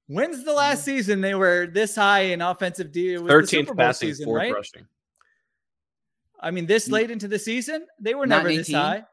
When's 0.08 0.44
the 0.44 0.54
last 0.54 0.84
season 0.84 1.22
they 1.22 1.36
were 1.36 1.68
this 1.68 1.96
high 1.96 2.22
in 2.22 2.42
offensive 2.42 2.92
D? 2.92 3.14
It 3.14 3.22
was 3.22 3.50
the 3.52 3.58
13th 3.58 3.78
passing, 3.78 4.10
season, 4.10 4.26
fourth 4.26 4.40
right? 4.40 4.54
rushing. 4.54 4.86
I 6.40 6.52
mean, 6.52 6.66
this 6.66 6.90
late 6.90 7.10
into 7.10 7.28
the 7.28 7.40
season, 7.40 7.86
they 8.00 8.16
were 8.16 8.26
Not 8.28 8.38
never 8.38 8.50
in 8.50 8.58
this 8.58 8.72
high. 8.72 9.06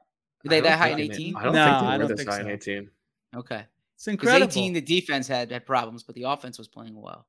Were 0.43 0.49
they 0.49 0.61
that 0.61 0.79
high 0.79 0.89
in 0.89 0.99
18? 1.01 1.37
I 1.37 1.43
don't 1.45 1.53
No, 1.55 1.65
think 1.65 1.81
they 1.81 1.87
I 1.87 1.93
were 1.93 1.99
don't 1.99 2.09
this 2.09 2.19
think 2.19 2.31
high 2.31 2.41
in 2.41 2.49
18. 2.49 2.91
Okay. 3.37 3.65
It's 4.01 4.09
incredible. 4.09 4.51
18, 4.51 4.73
the 4.73 4.81
defense 4.81 5.29
had 5.29 5.53
had 5.53 5.67
problems, 5.67 6.03
but 6.03 6.15
the 6.15 6.23
offense 6.23 6.57
was 6.57 6.67
playing 6.67 6.99
well. 6.99 7.27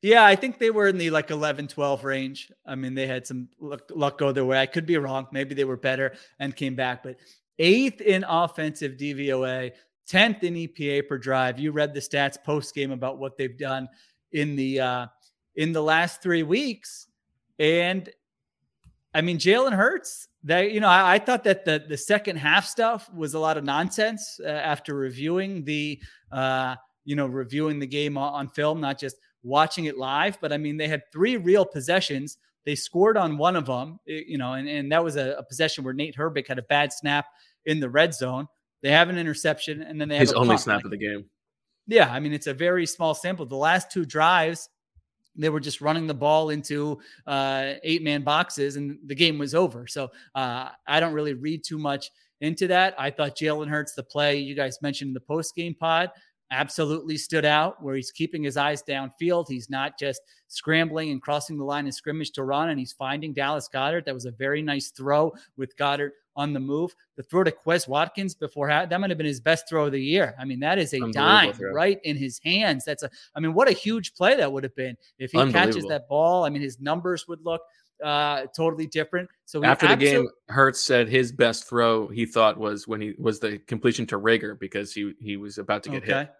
Yeah, 0.00 0.24
I 0.24 0.34
think 0.34 0.58
they 0.58 0.70
were 0.70 0.88
in 0.88 0.98
the 0.98 1.10
like 1.10 1.30
11, 1.30 1.68
12 1.68 2.02
range. 2.02 2.50
I 2.66 2.74
mean, 2.74 2.96
they 2.96 3.06
had 3.06 3.24
some 3.24 3.48
luck, 3.60 3.82
luck 3.88 4.18
go 4.18 4.32
their 4.32 4.44
way. 4.44 4.60
I 4.60 4.66
could 4.66 4.84
be 4.84 4.96
wrong. 4.96 5.28
Maybe 5.30 5.54
they 5.54 5.62
were 5.62 5.76
better 5.76 6.16
and 6.40 6.56
came 6.56 6.74
back, 6.74 7.04
but 7.04 7.18
eighth 7.60 8.00
in 8.00 8.24
offensive 8.24 8.96
DVOA, 8.96 9.70
10th 10.10 10.42
in 10.42 10.54
EPA 10.54 11.06
per 11.06 11.18
drive. 11.18 11.60
You 11.60 11.70
read 11.70 11.94
the 11.94 12.00
stats 12.00 12.36
post 12.42 12.74
game 12.74 12.90
about 12.90 13.18
what 13.18 13.36
they've 13.36 13.56
done 13.56 13.88
in 14.32 14.56
the 14.56 14.80
uh 14.80 15.06
in 15.54 15.70
the 15.70 15.82
last 15.82 16.20
three 16.20 16.42
weeks. 16.42 17.06
And 17.60 18.10
I 19.14 19.20
mean, 19.20 19.38
Jalen 19.38 19.72
Hurts, 19.74 20.28
that 20.44 20.72
you 20.72 20.80
know, 20.80 20.88
I, 20.88 21.14
I 21.14 21.18
thought 21.18 21.44
that 21.44 21.64
the 21.64 21.84
the 21.88 21.96
second 21.96 22.36
half 22.36 22.66
stuff 22.66 23.10
was 23.12 23.34
a 23.34 23.38
lot 23.38 23.56
of 23.56 23.64
nonsense 23.64 24.40
uh, 24.44 24.48
after 24.48 24.94
reviewing 24.94 25.64
the 25.64 26.00
uh 26.30 26.76
you 27.04 27.16
know, 27.16 27.26
reviewing 27.26 27.80
the 27.80 27.86
game 27.86 28.16
on, 28.16 28.32
on 28.32 28.48
film, 28.48 28.80
not 28.80 28.98
just 28.98 29.16
watching 29.42 29.86
it 29.86 29.98
live. 29.98 30.38
But 30.40 30.52
I 30.52 30.56
mean, 30.56 30.76
they 30.76 30.86
had 30.88 31.02
three 31.12 31.36
real 31.36 31.64
possessions. 31.64 32.38
They 32.64 32.76
scored 32.76 33.16
on 33.16 33.38
one 33.38 33.56
of 33.56 33.66
them, 33.66 33.98
eh, 34.08 34.20
you 34.26 34.38
know, 34.38 34.52
and, 34.52 34.68
and 34.68 34.92
that 34.92 35.02
was 35.02 35.16
a, 35.16 35.32
a 35.32 35.42
possession 35.42 35.82
where 35.82 35.94
Nate 35.94 36.14
Herbig 36.16 36.46
had 36.46 36.60
a 36.60 36.62
bad 36.62 36.92
snap 36.92 37.26
in 37.66 37.80
the 37.80 37.90
red 37.90 38.14
zone. 38.14 38.46
They 38.82 38.90
have 38.92 39.08
an 39.08 39.18
interception, 39.18 39.82
and 39.82 40.00
then 40.00 40.08
they 40.08 40.14
have 40.16 40.28
His 40.28 40.32
only 40.32 40.50
punt. 40.50 40.60
snap 40.60 40.76
Like, 40.76 40.84
of 40.84 40.90
the 40.92 40.96
game. 40.96 41.24
yeah, 41.88 42.08
I 42.12 42.20
mean, 42.20 42.32
it's 42.32 42.46
a 42.46 42.54
very 42.54 42.86
small 42.86 43.14
sample. 43.14 43.46
The 43.46 43.56
last 43.56 43.90
two 43.90 44.04
drives, 44.04 44.68
they 45.36 45.48
were 45.48 45.60
just 45.60 45.80
running 45.80 46.06
the 46.06 46.14
ball 46.14 46.50
into 46.50 46.98
uh, 47.26 47.74
eight 47.82 48.02
man 48.02 48.22
boxes 48.22 48.76
and 48.76 48.98
the 49.06 49.14
game 49.14 49.38
was 49.38 49.54
over. 49.54 49.86
So 49.86 50.10
uh, 50.34 50.68
I 50.86 51.00
don't 51.00 51.14
really 51.14 51.34
read 51.34 51.64
too 51.64 51.78
much 51.78 52.10
into 52.40 52.66
that. 52.68 52.94
I 52.98 53.10
thought 53.10 53.36
Jalen 53.36 53.68
Hurts, 53.68 53.94
the 53.94 54.02
play 54.02 54.38
you 54.38 54.54
guys 54.54 54.82
mentioned 54.82 55.10
in 55.10 55.14
the 55.14 55.20
post 55.20 55.54
game 55.54 55.74
pod, 55.74 56.10
absolutely 56.50 57.16
stood 57.16 57.46
out 57.46 57.82
where 57.82 57.94
he's 57.94 58.10
keeping 58.10 58.42
his 58.42 58.56
eyes 58.56 58.82
downfield. 58.82 59.46
He's 59.48 59.70
not 59.70 59.98
just 59.98 60.20
scrambling 60.48 61.10
and 61.10 61.22
crossing 61.22 61.56
the 61.56 61.64
line 61.64 61.86
of 61.86 61.94
scrimmage 61.94 62.32
to 62.32 62.44
run, 62.44 62.68
and 62.68 62.78
he's 62.78 62.92
finding 62.92 63.32
Dallas 63.32 63.68
Goedert. 63.72 64.04
That 64.04 64.14
was 64.14 64.26
a 64.26 64.32
very 64.32 64.60
nice 64.60 64.90
throw 64.90 65.32
with 65.56 65.74
Goedert 65.76 66.10
on 66.36 66.52
the 66.52 66.60
move. 66.60 66.94
The 67.16 67.22
throw 67.22 67.44
to 67.44 67.50
Quez 67.50 67.88
Watkins 67.88 68.34
before 68.34 68.68
that 68.68 69.00
might 69.00 69.10
have 69.10 69.18
been 69.18 69.26
his 69.26 69.40
best 69.40 69.68
throw 69.68 69.86
of 69.86 69.92
the 69.92 70.02
year. 70.02 70.34
I 70.38 70.44
mean, 70.44 70.60
that 70.60 70.78
is 70.78 70.92
a 70.94 71.00
dime 71.12 71.52
throw. 71.52 71.72
right 71.72 71.98
in 72.04 72.16
his 72.16 72.38
hands. 72.38 72.84
That's 72.84 73.02
a, 73.02 73.10
I 73.34 73.40
mean, 73.40 73.54
what 73.54 73.68
a 73.68 73.72
huge 73.72 74.14
play 74.14 74.36
that 74.36 74.52
would 74.52 74.64
have 74.64 74.74
been 74.74 74.96
if 75.18 75.32
he 75.32 75.52
catches 75.52 75.84
that 75.86 76.08
ball. 76.08 76.44
I 76.44 76.50
mean, 76.50 76.62
his 76.62 76.80
numbers 76.80 77.26
would 77.28 77.44
look 77.44 77.62
uh 78.02 78.46
totally 78.56 78.86
different. 78.86 79.28
So 79.44 79.62
After 79.64 79.86
the 79.86 79.96
game, 79.96 80.28
Hurts 80.48 80.82
said 80.82 81.08
his 81.08 81.30
best 81.30 81.68
throw 81.68 82.08
he 82.08 82.26
thought 82.26 82.58
was 82.58 82.88
when 82.88 83.00
he 83.00 83.14
was 83.18 83.38
the 83.38 83.58
completion 83.58 84.06
to 84.06 84.18
Reagor 84.18 84.58
because 84.58 84.92
he 84.92 85.14
he 85.20 85.36
was 85.36 85.58
about 85.58 85.82
to 85.84 85.90
get 85.90 86.02
okay. 86.02 86.18
hit. 86.18 86.30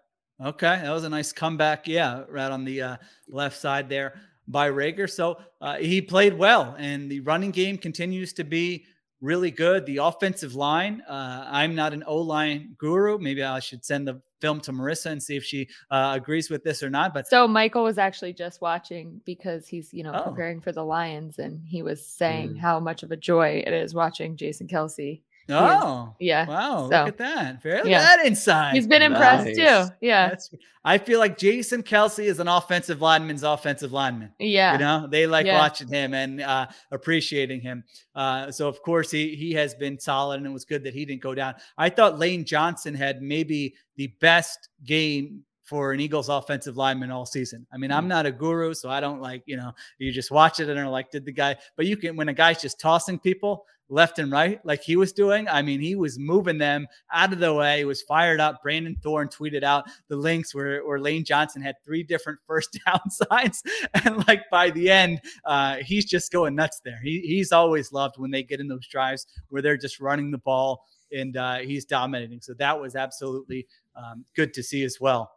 Okay, 0.43 0.79
that 0.81 0.91
was 0.91 1.03
a 1.03 1.09
nice 1.09 1.31
comeback. 1.31 1.87
Yeah, 1.87 2.23
right 2.27 2.51
on 2.51 2.65
the 2.65 2.81
uh, 2.81 2.97
left 3.29 3.57
side 3.57 3.87
there 3.87 4.15
by 4.47 4.69
Reagor. 4.69 5.09
So 5.09 5.39
uh, 5.61 5.77
he 5.77 6.01
played 6.01 6.37
well, 6.37 6.75
and 6.77 7.09
the 7.09 7.21
running 7.21 7.51
game 7.51 7.77
continues 7.77 8.33
to 8.33 8.43
be 8.43 8.85
really 9.23 9.49
good. 9.51 9.85
The 9.85 9.97
offensive 9.97 10.53
line, 10.53 11.01
uh, 11.07 11.47
I'm 11.49 11.73
not 11.73 11.93
an 11.93 12.03
O 12.05 12.17
line 12.17 12.75
guru. 12.77 13.17
Maybe 13.17 13.41
I 13.41 13.59
should 13.59 13.83
send 13.85 14.07
the 14.07 14.21
film 14.41 14.59
to 14.59 14.73
Marissa 14.73 15.05
and 15.11 15.23
see 15.23 15.37
if 15.37 15.43
she 15.45 15.69
uh, 15.89 16.11
agrees 16.15 16.49
with 16.49 16.63
this 16.65 16.83
or 16.83 16.89
not. 16.89 17.13
But 17.13 17.27
So 17.27 17.47
Michael 17.47 17.83
was 17.85 17.97
actually 17.97 18.33
just 18.33 18.59
watching 18.59 19.21
because 19.25 19.65
he's, 19.67 19.93
you 19.93 20.03
know, 20.03 20.11
Oh. 20.13 20.29
preparing 20.29 20.59
for 20.59 20.73
the 20.73 20.83
Lions 20.83 21.39
and 21.39 21.61
he 21.65 21.81
was 21.81 22.05
saying 22.05 22.55
Mm. 22.55 22.59
how 22.59 22.79
much 22.81 23.03
of 23.03 23.11
a 23.11 23.17
joy 23.17 23.63
it 23.65 23.71
is 23.73 23.93
watching 23.93 24.35
Jason 24.35 24.67
Kelce. 24.67 25.21
Oh, 25.49 26.15
Yeah. 26.19 26.47
wow, 26.47 26.89
So, 26.89 26.97
look 26.99 27.07
at 27.09 27.17
that. 27.17 27.61
Very 27.61 27.89
yeah. 27.89 27.99
that 27.99 28.25
inside. 28.25 28.75
He's 28.75 28.87
been 28.87 29.01
impressed 29.01 29.45
Nice. 29.47 29.55
too. 29.57 29.93
Yeah. 30.01 30.29
That's, 30.29 30.49
I 30.85 30.97
feel 30.97 31.19
like 31.19 31.37
Jason 31.37 31.83
Kelce 31.83 32.23
is 32.25 32.39
an 32.39 32.47
offensive 32.47 33.01
lineman's 33.01 33.43
offensive 33.43 33.91
lineman. 33.91 34.31
Yeah. 34.39 34.73
You 34.73 34.79
know, 34.79 35.07
they 35.07 35.27
like 35.27 35.45
Yeah. 35.45 35.57
watching 35.59 35.87
him 35.87 36.13
and 36.13 36.41
uh, 36.41 36.67
appreciating 36.91 37.61
him. 37.61 37.83
Uh, 38.15 38.51
so 38.51 38.67
of 38.67 38.81
course 38.81 39.09
he 39.11 39.35
he 39.35 39.53
has 39.53 39.73
been 39.75 39.99
solid, 39.99 40.37
and 40.37 40.45
it 40.47 40.51
was 40.51 40.65
good 40.65 40.83
that 40.83 40.93
he 40.93 41.05
didn't 41.05 41.21
go 41.21 41.33
down. 41.35 41.55
I 41.77 41.89
thought 41.89 42.19
Lane 42.19 42.45
Johnson 42.45 42.93
had 42.93 43.21
maybe 43.21 43.75
the 43.97 44.07
best 44.19 44.69
game 44.85 45.43
for 45.63 45.93
an 45.93 46.01
Eagles 46.01 46.27
offensive 46.27 46.75
lineman 46.75 47.09
all 47.11 47.25
season. 47.25 47.65
I 47.73 47.77
mean. 47.77 47.89
I'm 47.91 48.07
not 48.09 48.25
a 48.25 48.31
guru, 48.31 48.73
so 48.73 48.89
I 48.89 48.99
don't 48.99 49.21
like 49.21 49.43
you 49.45 49.55
know 49.55 49.71
you 49.97 50.11
just 50.11 50.31
watch 50.31 50.59
it 50.59 50.67
and 50.69 50.77
are 50.77 50.89
like, 50.89 51.11
did 51.11 51.23
the 51.25 51.31
guy? 51.31 51.55
But 51.77 51.85
you 51.85 51.95
can 51.95 52.17
when 52.17 52.27
a 52.29 52.33
guy's 52.33 52.61
just 52.61 52.79
tossing 52.79 53.17
people 53.19 53.65
left 53.89 54.17
and 54.19 54.31
right 54.31 54.59
like 54.65 54.81
he 54.81 54.95
was 54.95 55.13
doing. 55.13 55.47
I 55.47 55.61
mean, 55.61 55.79
he 55.79 55.95
was 55.95 56.17
moving 56.17 56.57
them 56.57 56.87
out 57.11 57.33
of 57.33 57.39
the 57.39 57.53
way. 57.53 57.79
He 57.79 57.85
was 57.85 58.01
fired 58.01 58.39
up. 58.39 58.61
Brandon 58.63 58.95
Thorn 59.01 59.27
tweeted 59.27 59.63
out 59.63 59.85
the 60.07 60.15
links 60.15 60.55
where, 60.55 60.85
where 60.85 60.99
Lane 60.99 61.23
Johnson 61.23 61.61
had 61.61 61.75
three 61.83 62.03
different 62.03 62.39
first 62.47 62.79
down 62.85 63.09
signs. 63.09 63.61
And 63.93 64.27
like 64.27 64.43
by 64.49 64.69
the 64.69 64.89
end, 64.89 65.21
uh, 65.45 65.77
he's 65.77 66.05
just 66.05 66.31
going 66.31 66.55
nuts 66.55 66.81
there. 66.83 66.99
He, 67.03 67.19
he's 67.19 67.51
always 67.51 67.91
loved 67.91 68.15
when 68.17 68.31
they 68.31 68.43
get 68.43 68.59
in 68.59 68.67
those 68.67 68.87
drives 68.87 69.27
where 69.49 69.61
they're 69.61 69.77
just 69.77 69.99
running 69.99 70.31
the 70.31 70.39
ball 70.39 70.85
and 71.11 71.37
uh, 71.37 71.57
he's 71.57 71.85
dominating. 71.85 72.41
So 72.41 72.53
that 72.55 72.79
was 72.79 72.95
absolutely 72.95 73.67
um, 73.95 74.25
good 74.35 74.53
to 74.55 74.63
see 74.63 74.83
as 74.83 74.99
well. 74.99 75.31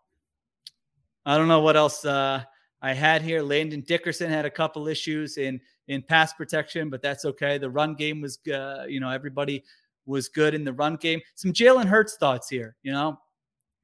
I 1.27 1.37
don't 1.37 1.49
know 1.49 1.61
what 1.61 1.77
else 1.77 2.05
uh, 2.05 2.43
I 2.81 2.93
had 2.93 3.21
here. 3.21 3.43
Landon 3.43 3.83
Dickerson 3.83 4.31
had 4.31 4.47
a 4.47 4.51
couple 4.51 4.89
issues 4.89 5.39
in 5.39 5.61
in 5.89 6.03
pass 6.03 6.33
protection, 6.33 6.91
but 6.91 7.03
that's 7.03 7.25
okay. 7.25 7.59
The 7.59 7.71
run 7.71 7.95
game 7.95 8.21
was, 8.21 8.39
uh, 8.53 8.85
you 8.89 9.01
know, 9.01 9.11
everybody 9.11 9.65
was 10.07 10.29
good 10.29 10.55
in 10.55 10.65
the 10.65 10.73
run 10.73 10.97
game. 10.97 11.21
Some 11.35 11.53
Jalen 11.53 11.87
Hurts 11.87 12.17
thoughts 12.17 12.49
here. 12.49 12.77
You 12.83 12.93
know, 12.93 13.19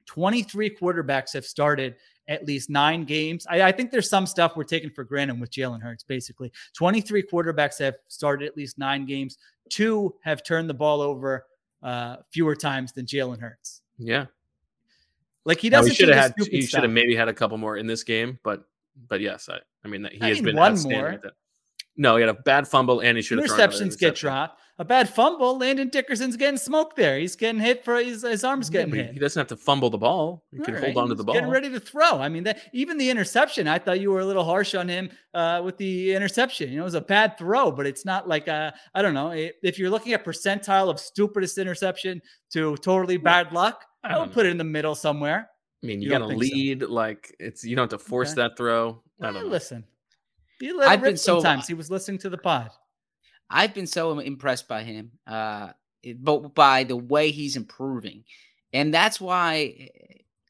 23 0.05 0.75
quarterbacks 0.75 1.33
have 1.33 1.45
started 1.45 1.95
at 2.27 2.45
least 2.45 2.69
nine 2.69 3.03
games. 3.03 3.45
I, 3.49 3.63
I 3.63 3.71
think 3.71 3.91
there's 3.91 4.09
some 4.09 4.25
stuff 4.25 4.55
we're 4.55 4.63
taking 4.63 4.89
for 4.89 5.03
granted 5.03 5.39
with 5.39 5.51
Jalen 5.51 5.81
Hurts, 5.81 6.03
basically. 6.03 6.51
23 6.75 7.23
quarterbacks 7.23 7.79
have 7.79 7.95
started 8.07 8.47
at 8.47 8.55
least 8.55 8.77
nine 8.77 9.05
games. 9.05 9.37
Two 9.69 10.15
have 10.23 10.43
turned 10.43 10.69
the 10.69 10.73
ball 10.73 11.01
over 11.01 11.45
uh, 11.81 12.17
fewer 12.31 12.55
times 12.55 12.93
than 12.93 13.05
Jalen 13.05 13.39
Hurts. 13.39 13.81
Yeah. 13.97 14.25
Like 15.45 15.59
he 15.59 15.69
doesn't 15.69 15.91
he 15.91 15.95
should 15.95 16.09
have 16.09 16.17
had 16.17 16.47
he 16.49 16.61
should 16.61 16.83
have 16.83 16.91
maybe 16.91 17.15
had 17.15 17.27
a 17.27 17.33
couple 17.33 17.57
more 17.57 17.75
in 17.75 17.85
this 17.85 18.03
game, 18.03 18.39
but 18.43 18.63
but 19.09 19.19
yes, 19.19 19.49
I, 19.49 19.57
I 19.83 19.87
mean 19.89 20.07
he 20.09 20.21
I 20.21 20.29
has 20.29 20.37
mean, 20.37 20.45
been 20.45 20.55
one 20.55 20.71
outstanding 20.71 21.19
more. 21.21 21.33
No, 21.95 22.15
he 22.15 22.21
had 22.21 22.29
a 22.29 22.33
bad 22.41 22.67
fumble 22.67 23.01
and 23.01 23.17
he 23.17 23.21
should 23.21 23.37
have 23.39 23.47
Interceptions 23.47 23.97
get 23.99 24.15
dropped. 24.15 24.59
A 24.79 24.83
bad 24.85 25.07
fumble. 25.07 25.59
Landon 25.59 25.89
Dickerson's 25.89 26.35
getting 26.35 26.57
smoked 26.57 26.95
there. 26.95 27.19
He's 27.19 27.35
getting 27.35 27.61
hit 27.61 27.85
for 27.85 27.97
his, 27.97 28.23
his 28.23 28.43
arms 28.43 28.69
Yeah, 28.73 28.79
getting 28.85 28.95
hit. 28.95 29.13
he 29.13 29.19
doesn't 29.19 29.39
have 29.39 29.47
to 29.49 29.55
fumble 29.55 29.91
the 29.91 29.99
ball. 29.99 30.43
He 30.51 30.57
can 30.57 30.73
All 30.73 30.81
hold 30.81 30.95
right, 30.95 31.01
on 31.03 31.09
to 31.09 31.15
the 31.15 31.23
ball. 31.23 31.35
Getting 31.35 31.51
ready 31.51 31.69
to 31.69 31.79
throw. 31.79 32.19
I 32.19 32.27
mean, 32.27 32.43
that 32.45 32.59
even 32.73 32.97
the 32.97 33.11
interception, 33.11 33.67
I 33.67 33.77
thought 33.77 33.99
you 33.99 34.09
were 34.09 34.21
a 34.21 34.25
little 34.25 34.43
harsh 34.43 34.73
on 34.73 34.89
him 34.89 35.11
uh, 35.35 35.61
with 35.63 35.77
the 35.77 36.15
interception. 36.15 36.69
You 36.69 36.77
know, 36.77 36.81
it 36.81 36.85
was 36.85 36.95
a 36.95 37.01
bad 37.01 37.37
throw, 37.37 37.71
but 37.71 37.85
it's 37.85 38.03
not 38.03 38.27
like 38.27 38.47
I 38.47 38.71
don't 38.95 39.13
know. 39.13 39.29
If 39.31 39.77
you're 39.77 39.91
looking 39.91 40.13
at 40.13 40.25
percentile 40.25 40.89
of 40.89 40.99
stupidest 40.99 41.59
interception 41.59 42.19
to 42.53 42.75
totally 42.77 43.17
bad 43.17 43.51
luck, 43.53 43.85
I 44.03 44.15
I 44.15 44.19
would 44.19 44.29
know. 44.29 44.33
put 44.33 44.47
it 44.47 44.49
in 44.49 44.57
the 44.57 44.63
middle 44.63 44.95
somewhere. 44.95 45.49
I 45.83 45.85
mean, 45.85 46.01
you, 46.01 46.05
You 46.07 46.17
got 46.17 46.19
to 46.19 46.27
think 46.29 46.43
so? 46.43 46.49
lead 46.55 46.81
like 46.83 47.35
it's 47.39 47.63
you 47.63 47.75
don't 47.75 47.91
have 47.91 47.99
to 47.99 48.03
force 48.03 48.31
Okay. 48.31 48.41
that 48.41 48.57
throw. 48.57 49.03
I 49.21 49.25
don't 49.31 49.35
know. 49.35 49.49
listen, 49.49 49.83
little 50.71 50.89
I've 50.89 51.01
been 51.01 51.17
so- 51.17 51.39
sometimes. 51.39 51.67
He 51.67 51.73
was 51.73 51.91
listening 51.91 52.19
to 52.19 52.29
the 52.29 52.37
pod. 52.37 52.71
I've 53.49 53.73
been 53.73 53.87
so 53.87 54.17
impressed 54.19 54.67
by 54.67 54.83
him, 54.83 55.11
uh, 55.27 55.69
but 56.19 56.55
by 56.55 56.83
the 56.85 56.95
way 56.95 57.29
he's 57.31 57.55
improving, 57.55 58.23
and 58.71 58.93
that's 58.93 59.21
why 59.21 59.89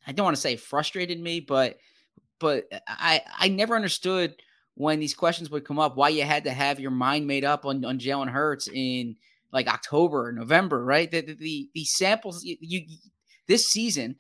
I 0.08 0.12
don't 0.12 0.24
want 0.24 0.36
to 0.36 0.42
say 0.42 0.56
frustrated 0.56 1.20
me, 1.20 1.40
but 1.40 1.78
but 2.40 2.66
I 2.88 3.22
I 3.38 3.48
never 3.50 3.76
understood 3.76 4.36
when 4.76 5.00
these 5.00 5.14
questions 5.14 5.50
would 5.50 5.66
come 5.66 5.80
up 5.80 5.96
why 5.98 6.10
you 6.10 6.24
had 6.24 6.46
to 6.46 6.52
have 6.52 6.80
your 6.80 6.92
mind 6.92 7.28
made 7.28 7.44
up 7.44 7.66
on 7.66 7.84
on 7.84 8.00
Jalen 8.00 8.30
Hurts 8.30 8.68
in 8.68 9.16
like 9.52 9.68
October 9.68 10.28
or 10.28 10.32
November, 10.32 10.84
right? 10.84 11.10
The 11.12 11.22
the, 11.22 11.34
the, 11.34 11.70
the 11.74 11.86
samples 11.86 12.44
you, 12.44 12.58
you 12.60 12.86
this 13.48 13.68
season 13.68 14.16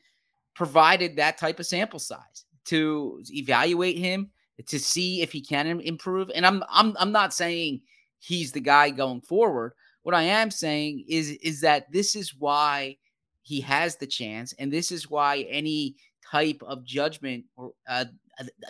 provided 0.55 1.15
that 1.15 1.37
type 1.37 1.59
of 1.59 1.65
sample 1.65 1.99
size 1.99 2.45
to 2.65 3.21
evaluate 3.31 3.97
him 3.97 4.29
to 4.67 4.79
see 4.79 5.21
if 5.21 5.31
he 5.31 5.41
can 5.41 5.81
improve. 5.81 6.31
And 6.33 6.45
I'm 6.45 6.63
I'm 6.69 6.95
I'm 6.99 7.11
not 7.11 7.33
saying 7.33 7.81
he's 8.19 8.51
the 8.51 8.59
guy 8.59 8.89
going 8.89 9.21
forward. 9.21 9.73
What 10.03 10.15
I 10.15 10.23
am 10.23 10.51
saying 10.51 11.05
is 11.07 11.31
is 11.31 11.61
that 11.61 11.91
this 11.91 12.15
is 12.15 12.35
why 12.35 12.97
he 13.41 13.61
has 13.61 13.97
the 13.97 14.07
chance, 14.07 14.53
and 14.53 14.71
this 14.71 14.91
is 14.91 15.09
why 15.09 15.45
any 15.49 15.95
type 16.29 16.61
of 16.65 16.83
judgment 16.83 17.45
or 17.57 17.73
uh, 17.87 18.05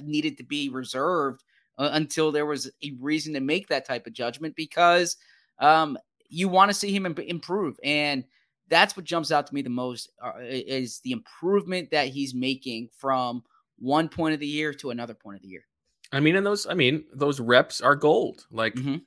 needed 0.02 0.38
to 0.38 0.44
be 0.44 0.70
reserved 0.70 1.44
uh, 1.78 1.90
until 1.94 2.32
there 2.32 2.46
was 2.46 2.70
a 2.84 2.94
reason 3.00 3.34
to 3.34 3.40
make 3.40 3.68
that 3.68 3.86
type 3.86 4.08
of 4.08 4.14
judgment 4.14 4.56
because 4.56 5.18
um, 5.60 5.98
you 6.30 6.50
want 6.50 6.70
to 6.70 6.74
see 6.74 6.94
him 6.94 7.06
im- 7.06 7.16
improve 7.20 7.80
and 7.84 8.24
that's 8.70 8.98
what 8.98 9.06
jumps 9.06 9.32
out 9.32 9.46
to 9.46 9.54
me 9.54 9.62
the 9.62 9.70
most 9.70 10.10
uh, 10.24 10.32
is 10.40 11.00
the 11.02 11.12
improvement 11.12 11.92
that 11.92 12.08
he's 12.08 12.34
making 12.34 12.90
from 12.98 13.44
one 13.78 14.08
point 14.10 14.34
of 14.34 14.40
the 14.40 14.48
year 14.48 14.74
to 14.74 14.92
another 14.92 15.14
point 15.14 15.36
of 15.36 15.42
the 15.42 15.50
year. 15.50 15.66
I 16.14 16.20
mean, 16.20 16.36
and 16.36 16.46
those 16.46 16.66
I 16.68 16.74
mean 16.74 17.04
those 17.14 17.40
reps 17.40 17.82
are 17.82 17.96
gold. 17.96 18.46
Like 18.52 18.76
Mhm. 18.76 19.02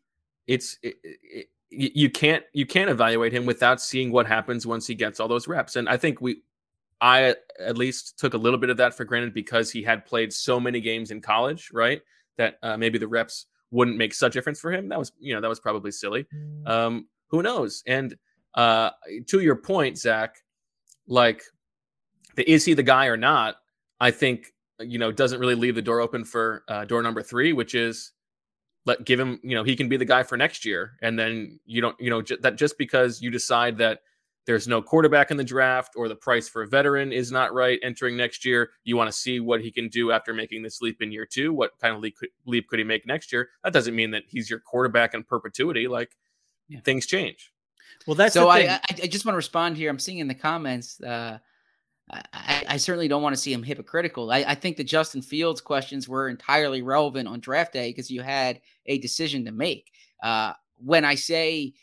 it's 0.46 0.78
it, 0.82 0.96
it, 1.02 1.48
you 1.70 1.90
you 1.94 2.10
can't 2.10 2.44
you 2.52 2.66
can't 2.66 2.90
evaluate 2.90 3.32
him 3.32 3.46
without 3.46 3.80
seeing 3.80 4.12
what 4.12 4.26
happens 4.26 4.66
once 4.66 4.86
he 4.86 4.94
gets 4.94 5.20
all 5.20 5.28
those 5.28 5.48
reps. 5.48 5.76
And 5.76 5.88
I 5.88 5.96
think 5.96 6.20
we 6.20 6.42
I 7.00 7.34
at 7.60 7.76
least 7.78 8.18
took 8.18 8.34
a 8.34 8.38
little 8.38 8.58
bit 8.58 8.70
of 8.70 8.76
that 8.78 8.94
for 8.94 9.04
granted 9.04 9.34
because 9.34 9.70
he 9.70 9.82
had 9.82 10.04
played 10.04 10.32
so 10.32 10.58
many 10.58 10.80
games 10.80 11.10
in 11.10 11.20
college, 11.20 11.70
right? 11.72 12.02
That 12.38 12.58
uh, 12.62 12.76
maybe 12.76 12.98
the 12.98 13.08
reps 13.08 13.46
wouldn't 13.70 13.96
make 13.96 14.14
such 14.14 14.32
difference 14.32 14.60
for 14.60 14.72
him. 14.72 14.88
That 14.88 14.98
was 14.98 15.12
you 15.18 15.34
know 15.34 15.40
that 15.40 15.48
was 15.48 15.60
probably 15.60 15.90
silly. 15.90 16.26
Um, 16.66 17.06
who 17.28 17.42
knows? 17.42 17.82
And 17.86 18.16
uh, 18.54 18.90
to 19.26 19.40
your 19.40 19.56
point, 19.56 19.98
Zach, 19.98 20.36
like, 21.06 21.42
the, 22.36 22.50
is 22.50 22.64
he 22.64 22.74
the 22.74 22.82
guy 22.82 23.06
or 23.06 23.16
not? 23.16 23.56
I 24.00 24.10
think 24.10 24.54
you 24.80 24.98
know 24.98 25.10
doesn't 25.12 25.40
really 25.40 25.54
leave 25.54 25.74
the 25.74 25.82
door 25.82 26.00
open 26.00 26.24
for 26.24 26.64
uh, 26.68 26.84
door 26.84 27.02
number 27.02 27.22
three, 27.22 27.52
which 27.52 27.74
is 27.74 28.12
let 28.84 29.04
give 29.04 29.18
him 29.18 29.40
you 29.42 29.54
know 29.54 29.64
he 29.64 29.76
can 29.76 29.88
be 29.88 29.96
the 29.96 30.04
guy 30.04 30.22
for 30.22 30.36
next 30.36 30.64
year, 30.64 30.92
and 31.02 31.18
then 31.18 31.58
you 31.64 31.80
don't 31.80 31.98
you 32.00 32.10
know 32.10 32.22
j- 32.22 32.36
that 32.40 32.56
just 32.56 32.78
because 32.78 33.20
you 33.22 33.30
decide 33.30 33.78
that 33.78 34.00
there's 34.46 34.68
no 34.68 34.80
quarterback 34.80 35.32
in 35.32 35.36
the 35.36 35.42
draft 35.42 35.94
or 35.96 36.06
the 36.08 36.14
price 36.14 36.48
for 36.48 36.62
a 36.62 36.68
veteran 36.68 37.12
is 37.12 37.32
not 37.32 37.52
right 37.52 37.80
entering 37.82 38.16
next 38.16 38.44
year. 38.44 38.70
You 38.84 38.96
want 38.96 39.08
to 39.10 39.12
see 39.16 39.40
what 39.40 39.60
he 39.60 39.72
can 39.72 39.88
do 39.88 40.12
after 40.12 40.32
making 40.32 40.62
this 40.62 40.80
leap 40.80 41.02
in 41.02 41.10
year 41.10 41.26
two. 41.26 41.52
What 41.52 41.72
kind 41.80 41.96
of 41.96 42.00
leap 42.00 42.16
could, 42.16 42.28
leap 42.46 42.68
could 42.68 42.78
he 42.78 42.84
make 42.84 43.06
next 43.08 43.32
year? 43.32 43.48
That 43.64 43.72
doesn't 43.72 43.96
mean 43.96 44.12
that 44.12 44.22
he's 44.28 44.48
your 44.48 44.60
quarterback 44.60 45.14
in 45.14 45.24
perpetuity. 45.24 45.88
Like 45.88 46.16
Yeah. 46.68 46.78
things 46.84 47.06
change. 47.06 47.50
Well, 48.06 48.14
that's 48.14 48.34
so 48.34 48.42
the 48.42 48.48
I. 48.50 48.58
I 48.74 48.80
I 49.02 49.06
just 49.08 49.24
want 49.24 49.32
to 49.34 49.36
respond 49.38 49.76
here. 49.76 49.90
I'm 49.90 49.98
seeing 49.98 50.18
in 50.18 50.28
the 50.28 50.34
comments. 50.34 51.00
Uh, 51.00 51.38
I, 52.10 52.64
I 52.68 52.76
certainly 52.76 53.08
don't 53.08 53.22
want 53.22 53.34
to 53.34 53.40
see 53.40 53.52
him 53.52 53.62
hypocritical. 53.62 54.30
I, 54.30 54.38
I 54.38 54.54
think 54.54 54.76
the 54.76 54.84
Justin 54.84 55.22
Fields 55.22 55.60
questions 55.60 56.08
were 56.08 56.28
entirely 56.28 56.82
relevant 56.82 57.28
on 57.28 57.40
draft 57.40 57.72
day 57.72 57.90
because 57.90 58.10
you 58.10 58.22
had 58.22 58.60
a 58.86 58.98
decision 58.98 59.44
to 59.44 59.52
make. 59.52 59.90
Uh, 60.22 60.52
when 60.78 61.04
I 61.04 61.16
say 61.16 61.74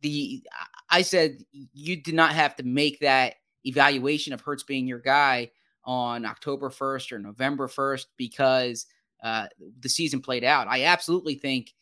the, 0.00 0.42
I 0.88 1.02
said 1.02 1.44
you 1.52 1.96
did 1.96 2.14
not 2.14 2.32
have 2.32 2.56
to 2.56 2.62
make 2.62 3.00
that 3.00 3.34
evaluation 3.64 4.32
of 4.32 4.40
Hurts 4.40 4.62
being 4.62 4.86
your 4.86 4.98
guy 4.98 5.50
on 5.84 6.24
October 6.24 6.70
1st 6.70 7.12
or 7.12 7.18
November 7.18 7.68
1st 7.68 8.06
because 8.16 8.86
uh, 9.22 9.46
the 9.80 9.88
season 9.88 10.20
played 10.20 10.44
out. 10.44 10.68
I 10.68 10.84
absolutely 10.84 11.34
think 11.34 11.74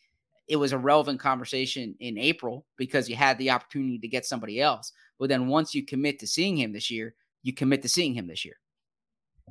it 0.47 0.57
was 0.57 0.73
a 0.73 0.77
relevant 0.77 1.19
conversation 1.19 1.95
in 1.99 2.17
April 2.17 2.65
because 2.75 3.09
you 3.09 3.15
had 3.15 3.37
the 3.37 3.51
opportunity 3.51 3.97
to 3.99 4.07
get 4.07 4.25
somebody 4.25 4.59
else. 4.59 4.91
But 5.17 5.29
then 5.29 5.47
once 5.47 5.73
you 5.73 5.85
commit 5.85 6.19
to 6.19 6.27
seeing 6.27 6.57
him 6.57 6.73
this 6.73 6.91
year, 6.91 7.15
you 7.43 7.53
commit 7.53 7.81
to 7.83 7.89
seeing 7.89 8.13
him 8.13 8.27
this 8.27 8.43
year. 8.45 8.55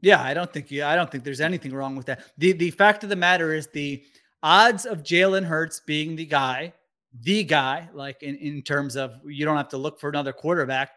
Yeah, 0.00 0.22
I 0.22 0.34
don't 0.34 0.52
think 0.52 0.70
you. 0.70 0.84
I 0.84 0.96
don't 0.96 1.10
think 1.10 1.22
there's 1.24 1.40
anything 1.40 1.72
wrong 1.72 1.94
with 1.96 2.06
that. 2.06 2.24
the 2.38 2.52
The 2.52 2.70
fact 2.70 3.04
of 3.04 3.10
the 3.10 3.16
matter 3.16 3.54
is 3.54 3.68
the 3.68 4.02
odds 4.42 4.84
of 4.86 5.02
Jalen 5.02 5.44
Hurts 5.44 5.80
being 5.86 6.16
the 6.16 6.26
guy, 6.26 6.72
the 7.20 7.44
guy, 7.44 7.88
like 7.92 8.22
in 8.22 8.36
in 8.36 8.62
terms 8.62 8.96
of 8.96 9.14
you 9.24 9.44
don't 9.44 9.56
have 9.56 9.68
to 9.68 9.78
look 9.78 10.00
for 10.00 10.08
another 10.08 10.32
quarterback, 10.32 10.90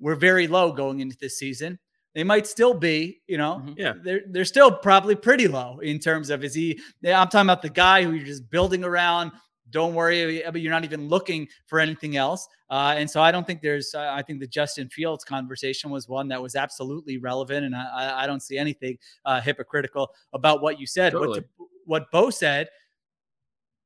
were 0.00 0.16
very 0.16 0.46
low 0.48 0.72
going 0.72 1.00
into 1.00 1.16
this 1.20 1.38
season. 1.38 1.78
They 2.14 2.24
might 2.24 2.46
still 2.46 2.74
be, 2.74 3.22
you 3.26 3.38
know, 3.38 3.62
Mhm. 3.64 3.74
Yeah. 3.78 3.94
they're 4.02 4.20
they're 4.28 4.44
still 4.44 4.70
probably 4.70 5.14
pretty 5.14 5.48
low 5.48 5.78
in 5.78 5.98
terms 5.98 6.28
of 6.28 6.44
is 6.44 6.54
he? 6.54 6.78
I'm 7.06 7.28
talking 7.28 7.46
about 7.48 7.62
the 7.62 7.70
guy 7.70 8.02
who 8.04 8.12
you're 8.12 8.26
just 8.26 8.50
building 8.50 8.84
around. 8.84 9.30
Don't 9.72 9.94
worry, 9.94 10.42
but 10.44 10.60
you're 10.60 10.70
not 10.70 10.84
even 10.84 11.08
looking 11.08 11.48
for 11.66 11.80
anything 11.80 12.16
else. 12.16 12.46
Uh, 12.70 12.94
and 12.96 13.10
so 13.10 13.20
I 13.20 13.32
don't 13.32 13.46
think 13.46 13.60
there's. 13.60 13.94
Uh, 13.94 14.10
I 14.14 14.22
think 14.22 14.38
the 14.38 14.46
Justin 14.46 14.88
Fields 14.88 15.24
conversation 15.24 15.90
was 15.90 16.08
one 16.08 16.28
that 16.28 16.40
was 16.40 16.54
absolutely 16.54 17.18
relevant, 17.18 17.66
and 17.66 17.74
I, 17.74 17.86
I- 17.92 18.22
I 18.22 18.26
don't 18.26 18.40
see 18.40 18.56
anything 18.58 18.96
uh, 19.24 19.40
hypocritical 19.40 20.12
about 20.32 20.62
what 20.62 20.78
you 20.78 20.86
said. 20.86 21.12
Totally. 21.12 21.40
What 21.40 21.58
to, 21.58 21.66
what 21.86 22.10
Bo 22.12 22.30
said. 22.30 22.68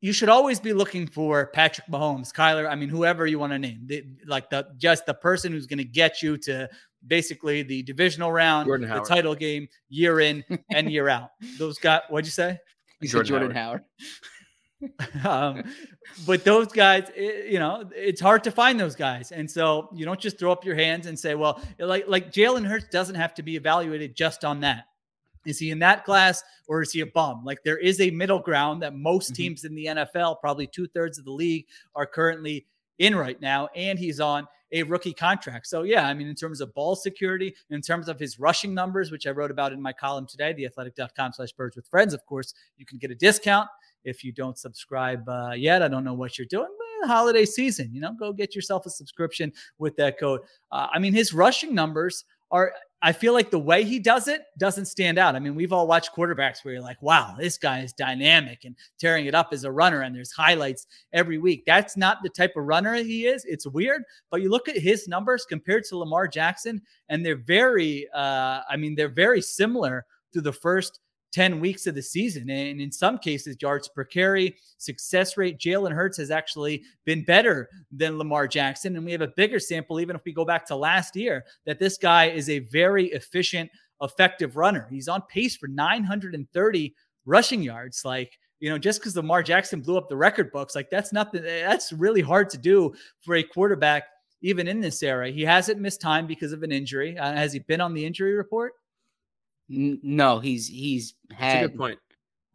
You 0.02 0.12
should 0.12 0.28
always 0.28 0.60
be 0.60 0.74
looking 0.74 1.06
for 1.06 1.46
Patrick 1.46 1.88
Mahomes, 1.88 2.30
Kyler. 2.32 2.68
I 2.70 2.74
mean, 2.74 2.90
whoever 2.90 3.26
you 3.26 3.38
want 3.38 3.54
to 3.54 3.58
name, 3.58 3.80
the, 3.86 4.04
like 4.26 4.50
the 4.50 4.66
just 4.76 5.06
the 5.06 5.14
person 5.14 5.52
who's 5.52 5.66
going 5.66 5.78
to 5.78 5.84
get 5.84 6.22
you 6.22 6.36
to 6.38 6.68
basically 7.06 7.62
the 7.62 7.82
divisional 7.82 8.30
round, 8.30 8.66
Jordan 8.66 8.86
the 8.88 8.94
Howard. 8.94 9.08
title 9.08 9.34
game, 9.34 9.66
year 9.88 10.20
in 10.20 10.44
and 10.74 10.90
year 10.90 11.08
out. 11.08 11.30
Those 11.58 11.78
got 11.78 12.02
what'd 12.10 12.26
you 12.26 12.30
say? 12.30 12.58
He 13.00 13.06
said 13.06 13.24
Jordan 13.24 13.30
Jordan 13.30 13.56
Howard. 13.56 13.80
Howard. 13.80 13.84
um, 15.24 15.62
but 16.26 16.44
those 16.44 16.68
guys, 16.68 17.10
i- 17.16 17.44
you 17.48 17.58
know, 17.58 17.88
it's 17.94 18.20
hard 18.20 18.44
to 18.44 18.50
find 18.50 18.78
those 18.78 18.94
guys, 18.94 19.32
and 19.32 19.50
so 19.50 19.88
you 19.94 20.04
don't 20.04 20.20
just 20.20 20.38
throw 20.38 20.52
up 20.52 20.64
your 20.64 20.74
hands 20.76 21.06
and 21.06 21.18
say, 21.18 21.34
"Well, 21.34 21.60
like 21.78 22.04
like 22.08 22.32
Jalen 22.32 22.66
Hurts 22.66 22.86
doesn't 22.90 23.14
have 23.14 23.34
to 23.34 23.42
be 23.42 23.56
evaluated 23.56 24.14
just 24.14 24.44
on 24.44 24.60
that. 24.60 24.84
Is 25.46 25.58
he 25.58 25.70
in 25.70 25.78
that 25.78 26.04
class 26.04 26.42
or 26.66 26.82
is 26.82 26.92
he 26.92 27.00
a 27.00 27.06
bum? 27.06 27.44
Like 27.44 27.62
there 27.64 27.78
is 27.78 28.00
a 28.00 28.10
middle 28.10 28.40
ground 28.40 28.82
that 28.82 28.94
most 28.94 29.32
Mhm. 29.32 29.36
teams 29.36 29.64
in 29.64 29.74
the 29.74 29.86
NFL, 29.86 30.40
probably 30.40 30.66
two 30.66 30.88
thirds 30.88 31.18
of 31.18 31.24
the 31.24 31.30
league, 31.32 31.66
are 31.94 32.04
currently 32.06 32.66
in 32.98 33.14
right 33.14 33.40
now, 33.40 33.68
and 33.74 33.98
he's 33.98 34.18
on 34.20 34.46
a 34.72 34.82
rookie 34.82 35.14
contract. 35.14 35.68
So 35.68 35.82
yeah, 35.84 36.08
I 36.08 36.14
mean, 36.14 36.26
in 36.26 36.34
terms 36.34 36.60
of 36.60 36.74
ball 36.74 36.96
security, 36.96 37.54
in 37.70 37.80
terms 37.80 38.08
of 38.08 38.18
his 38.18 38.40
rushing 38.40 38.74
numbers, 38.74 39.12
which 39.12 39.26
I 39.26 39.30
wrote 39.30 39.52
about 39.52 39.72
in 39.72 39.80
my 39.80 39.92
column 39.92 40.26
today, 40.26 40.52
theathletic.com 40.52 41.32
slash 41.34 41.52
birds 41.52 41.76
with 41.76 41.86
friends, 41.86 42.12
of 42.12 42.26
course, 42.26 42.52
you 42.76 42.84
can 42.84 42.98
get 42.98 43.12
a 43.12 43.14
discount 43.14 43.68
if 44.06 44.24
you 44.24 44.32
don't 44.32 44.56
subscribe 44.56 45.28
uh, 45.28 45.52
yet. 45.54 45.82
I 45.82 45.88
don't 45.88 46.04
know 46.04 46.14
what 46.14 46.38
you're 46.38 46.46
doing. 46.46 46.68
but 46.78 46.86
holiday 47.06 47.44
season, 47.44 47.90
you 47.92 48.00
know, 48.00 48.14
go 48.14 48.32
get 48.32 48.54
yourself 48.54 48.86
a 48.86 48.90
subscription 48.90 49.52
with 49.78 49.96
that 49.96 50.18
code. 50.18 50.40
Uh, 50.72 50.86
I 50.92 50.98
mean, 50.98 51.12
his 51.12 51.34
rushing 51.34 51.74
numbers 51.74 52.24
are. 52.50 52.72
I 53.02 53.12
feel 53.12 53.34
like 53.34 53.50
the 53.50 53.58
way 53.58 53.84
he 53.84 53.98
does 53.98 54.26
it 54.26 54.44
doesn't 54.58 54.86
stand 54.86 55.18
out. 55.18 55.36
I 55.36 55.38
mean, 55.38 55.54
we've 55.54 55.72
all 55.72 55.86
watched 55.86 56.16
quarterbacks 56.16 56.64
where 56.64 56.74
you're 56.74 56.82
like, 56.82 57.00
wow, 57.02 57.36
this 57.38 57.58
guy 57.58 57.80
is 57.80 57.92
dynamic 57.92 58.64
and 58.64 58.74
tearing 58.98 59.26
it 59.26 59.34
up 59.34 59.50
as 59.52 59.64
a 59.64 59.70
runner, 59.70 60.00
and 60.00 60.16
there's 60.16 60.32
highlights 60.32 60.86
every 61.12 61.36
week. 61.36 61.64
That's 61.66 61.96
not 61.96 62.22
the 62.22 62.30
type 62.30 62.52
of 62.56 62.64
runner 62.64 62.94
he 62.94 63.26
is. 63.26 63.44
It's 63.44 63.66
weird, 63.66 64.02
but 64.30 64.40
you 64.40 64.48
look 64.48 64.68
at 64.68 64.78
his 64.78 65.06
numbers 65.08 65.44
compared 65.44 65.84
to 65.84 65.98
Lamar 65.98 66.26
Jackson, 66.26 66.80
and 67.10 67.24
they're 67.24 67.36
very, 67.36 68.08
uh, 68.14 68.62
I 68.68 68.76
mean, 68.78 68.94
they're 68.94 69.08
very 69.08 69.42
similar 69.42 70.06
through 70.32 70.42
the 70.42 70.52
first 70.52 71.00
10 71.36 71.60
weeks 71.60 71.86
of 71.86 71.94
the 71.94 72.00
season. 72.00 72.48
And 72.48 72.80
in 72.80 72.90
some 72.90 73.18
cases, 73.18 73.58
yards 73.60 73.88
per 73.88 74.04
carry, 74.04 74.56
success 74.78 75.36
rate, 75.36 75.58
Jalen 75.58 75.92
Hurts 75.92 76.16
has 76.16 76.30
actually 76.30 76.82
been 77.04 77.26
better 77.26 77.68
than 77.92 78.16
Lamar 78.16 78.48
Jackson. 78.48 78.96
And 78.96 79.04
we 79.04 79.12
have 79.12 79.20
a 79.20 79.28
bigger 79.28 79.60
sample, 79.60 80.00
even 80.00 80.16
if 80.16 80.22
we 80.24 80.32
go 80.32 80.46
back 80.46 80.64
to 80.68 80.76
last 80.76 81.14
year, 81.14 81.44
that 81.66 81.78
this 81.78 81.98
guy 81.98 82.30
is 82.30 82.48
a 82.48 82.60
very 82.60 83.08
efficient, 83.08 83.70
effective 84.00 84.56
runner. 84.56 84.88
He's 84.90 85.08
on 85.08 85.20
pace 85.28 85.54
for 85.54 85.68
930 85.68 86.94
rushing 87.26 87.62
yards. 87.62 88.02
Like, 88.02 88.38
you 88.58 88.70
know, 88.70 88.78
just 88.78 89.00
because 89.00 89.14
Lamar 89.14 89.42
Jackson 89.42 89.82
blew 89.82 89.98
up 89.98 90.08
the 90.08 90.16
record 90.16 90.50
books, 90.52 90.74
like 90.74 90.88
that's 90.88 91.12
nothing, 91.12 91.42
that's 91.42 91.92
really 91.92 92.22
hard 92.22 92.48
to 92.48 92.56
do 92.56 92.94
for 93.20 93.34
a 93.34 93.42
quarterback, 93.42 94.04
even 94.40 94.66
in 94.66 94.80
this 94.80 95.02
era. 95.02 95.28
He 95.30 95.42
hasn't 95.42 95.82
missed 95.82 96.00
time 96.00 96.26
because 96.26 96.52
of 96.52 96.62
an 96.62 96.72
injury. 96.72 97.18
Uh, 97.18 97.34
has 97.34 97.52
he 97.52 97.58
been 97.58 97.82
on 97.82 97.92
the 97.92 98.06
injury 98.06 98.32
report? 98.32 98.72
N- 99.70 100.00
No, 100.02 100.38
he's 100.38 100.66
he's 100.68 101.14
That's 101.28 101.40
a 101.40 101.44
had 101.44 101.70
good 101.70 101.78
point. 101.78 101.98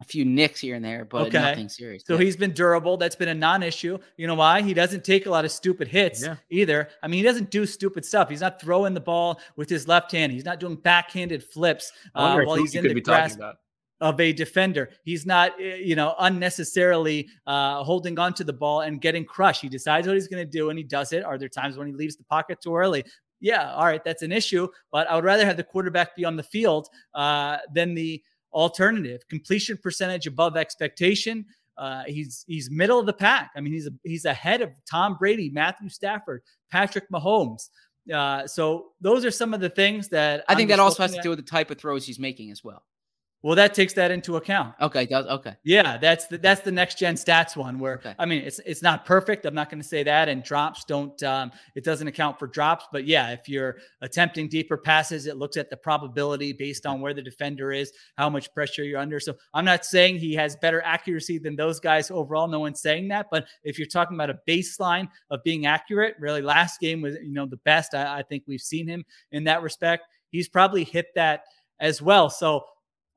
a 0.00 0.04
few 0.04 0.24
nicks 0.24 0.60
here 0.60 0.74
and 0.74 0.84
there, 0.84 1.04
but 1.04 1.28
Okay. 1.28 1.38
nothing 1.38 1.68
serious. 1.68 2.02
So 2.06 2.14
Yeah. 2.14 2.20
he's 2.24 2.36
been 2.36 2.52
durable. 2.52 2.96
That's 2.96 3.14
been 3.14 3.28
a 3.28 3.34
non-issue. 3.34 3.98
You 4.16 4.26
know 4.26 4.34
why? 4.34 4.62
He 4.62 4.74
doesn't 4.74 5.04
take 5.04 5.26
a 5.26 5.30
lot 5.30 5.44
of 5.44 5.52
stupid 5.52 5.86
hits 5.88 6.22
Yeah. 6.24 6.36
either. 6.50 6.88
I 7.02 7.08
mean, 7.08 7.18
he 7.18 7.22
doesn't 7.24 7.50
do 7.50 7.66
stupid 7.66 8.04
stuff. 8.04 8.28
He's 8.28 8.40
not 8.40 8.60
throwing 8.60 8.94
the 8.94 9.00
ball 9.00 9.40
with 9.56 9.68
his 9.70 9.86
left 9.86 10.10
hand. 10.12 10.32
He's 10.32 10.44
not 10.44 10.58
doing 10.58 10.74
backhanded 10.76 11.44
flips 11.44 11.92
uh, 12.14 12.40
while 12.42 12.56
he's 12.56 12.74
in 12.74 12.82
the 12.84 13.00
grasp 13.00 13.38
of 14.00 14.18
a 14.20 14.32
defender. 14.32 14.90
He's 15.04 15.24
not, 15.24 15.52
uh, 15.60 15.64
you 15.64 15.94
know, 15.94 16.16
unnecessarily 16.18 17.28
uh, 17.46 17.84
holding 17.84 18.18
on 18.18 18.34
to 18.34 18.42
the 18.42 18.52
ball 18.52 18.80
and 18.80 19.00
getting 19.00 19.24
crushed. 19.24 19.60
He 19.62 19.68
decides 19.68 20.08
what 20.08 20.14
he's 20.14 20.26
going 20.26 20.44
to 20.44 20.50
do 20.50 20.70
and 20.70 20.78
he 20.78 20.82
does 20.84 21.12
it. 21.12 21.22
Are 21.22 21.38
there 21.38 21.48
times 21.48 21.76
when 21.76 21.86
he 21.86 21.92
leaves 21.92 22.16
the 22.16 22.24
pocket 22.24 22.60
too 22.60 22.74
early? 22.74 23.04
Yeah, 23.42 23.74
all 23.74 23.84
right, 23.84 24.02
that's 24.02 24.22
an 24.22 24.32
issue. 24.32 24.68
But 24.90 25.10
I 25.10 25.16
would 25.16 25.24
rather 25.24 25.44
have 25.44 25.58
the 25.58 25.64
quarterback 25.64 26.16
be 26.16 26.24
on 26.24 26.36
the 26.36 26.42
field 26.42 26.88
uh, 27.12 27.58
than 27.74 27.94
the 27.94 28.22
alternative. 28.52 29.28
Completion 29.28 29.76
percentage 29.76 30.26
above 30.26 30.56
expectation. 30.56 31.44
Uh, 31.76 32.04
he's 32.06 32.44
he's 32.46 32.70
middle 32.70 33.00
of 33.00 33.06
the 33.06 33.12
pack. 33.12 33.50
I 33.56 33.60
mean, 33.60 33.72
he's 33.72 33.86
a, 33.86 33.92
he's 34.04 34.24
ahead 34.24 34.62
of 34.62 34.70
Tom 34.88 35.16
Brady, 35.18 35.50
Matthew 35.50 35.88
Stafford, 35.88 36.42
Patrick 36.70 37.10
Mahomes. 37.10 37.68
Uh, 38.12 38.46
so 38.46 38.92
those 39.00 39.24
are 39.24 39.30
some 39.30 39.54
of 39.54 39.60
the 39.60 39.70
things 39.70 40.08
that 40.08 40.44
I 40.48 40.52
I'm 40.52 40.56
think 40.56 40.70
that 40.70 40.78
also 40.78 41.02
has 41.02 41.12
to 41.12 41.18
at. 41.18 41.22
do 41.22 41.30
with 41.30 41.38
the 41.38 41.50
type 41.50 41.70
of 41.70 41.78
throws 41.78 42.06
he's 42.06 42.18
making 42.18 42.50
as 42.50 42.62
well. 42.62 42.84
Well, 43.42 43.56
that 43.56 43.74
takes 43.74 43.92
that 43.94 44.12
into 44.12 44.36
account. 44.36 44.74
Okay, 44.80 45.04
does 45.04 45.26
okay. 45.26 45.56
Yeah, 45.64 45.96
that's 45.98 46.28
the 46.28 46.38
that's 46.38 46.60
the 46.60 46.70
next 46.70 46.96
gen 46.96 47.16
stats 47.16 47.56
one 47.56 47.80
where 47.80 47.94
Okay. 47.94 48.14
I 48.18 48.24
mean 48.24 48.42
it's 48.42 48.60
it's 48.64 48.82
not 48.82 49.04
perfect. 49.04 49.44
I'm 49.44 49.54
not 49.54 49.68
going 49.68 49.82
to 49.82 49.86
say 49.86 50.04
that, 50.04 50.28
and 50.28 50.44
drops 50.44 50.84
don't 50.84 51.20
um, 51.24 51.50
it 51.74 51.82
doesn't 51.82 52.06
account 52.06 52.38
for 52.38 52.46
drops. 52.46 52.86
But 52.92 53.04
yeah, 53.04 53.30
if 53.30 53.48
you're 53.48 53.78
attempting 54.00 54.48
deeper 54.48 54.76
passes, 54.76 55.26
it 55.26 55.36
looks 55.36 55.56
at 55.56 55.70
the 55.70 55.76
probability 55.76 56.52
based 56.52 56.86
on 56.86 57.00
where 57.00 57.12
the 57.14 57.22
defender 57.22 57.72
is, 57.72 57.92
how 58.16 58.30
much 58.30 58.52
pressure 58.54 58.84
you're 58.84 59.00
under. 59.00 59.18
So 59.18 59.34
I'm 59.54 59.64
not 59.64 59.84
saying 59.84 60.18
he 60.18 60.34
has 60.34 60.54
better 60.56 60.80
accuracy 60.82 61.38
than 61.38 61.56
those 61.56 61.80
guys 61.80 62.10
overall. 62.12 62.46
No 62.46 62.60
one's 62.60 62.80
saying 62.80 63.08
that. 63.08 63.26
But 63.30 63.46
if 63.64 63.76
you're 63.76 63.88
talking 63.88 64.16
about 64.16 64.30
a 64.30 64.38
baseline 64.48 65.08
of 65.30 65.42
being 65.42 65.66
accurate, 65.66 66.14
really 66.20 66.42
last 66.42 66.78
game 66.80 67.02
was 67.02 67.16
you 67.16 67.32
know 67.32 67.46
the 67.46 67.56
best 67.58 67.92
I, 67.94 68.20
I 68.20 68.22
think 68.22 68.44
we've 68.46 68.60
seen 68.60 68.86
him 68.86 69.04
in 69.32 69.44
that 69.44 69.62
respect. 69.62 70.04
He's 70.30 70.48
probably 70.48 70.84
hit 70.84 71.06
that 71.16 71.42
as 71.80 72.00
well. 72.00 72.30
So 72.30 72.64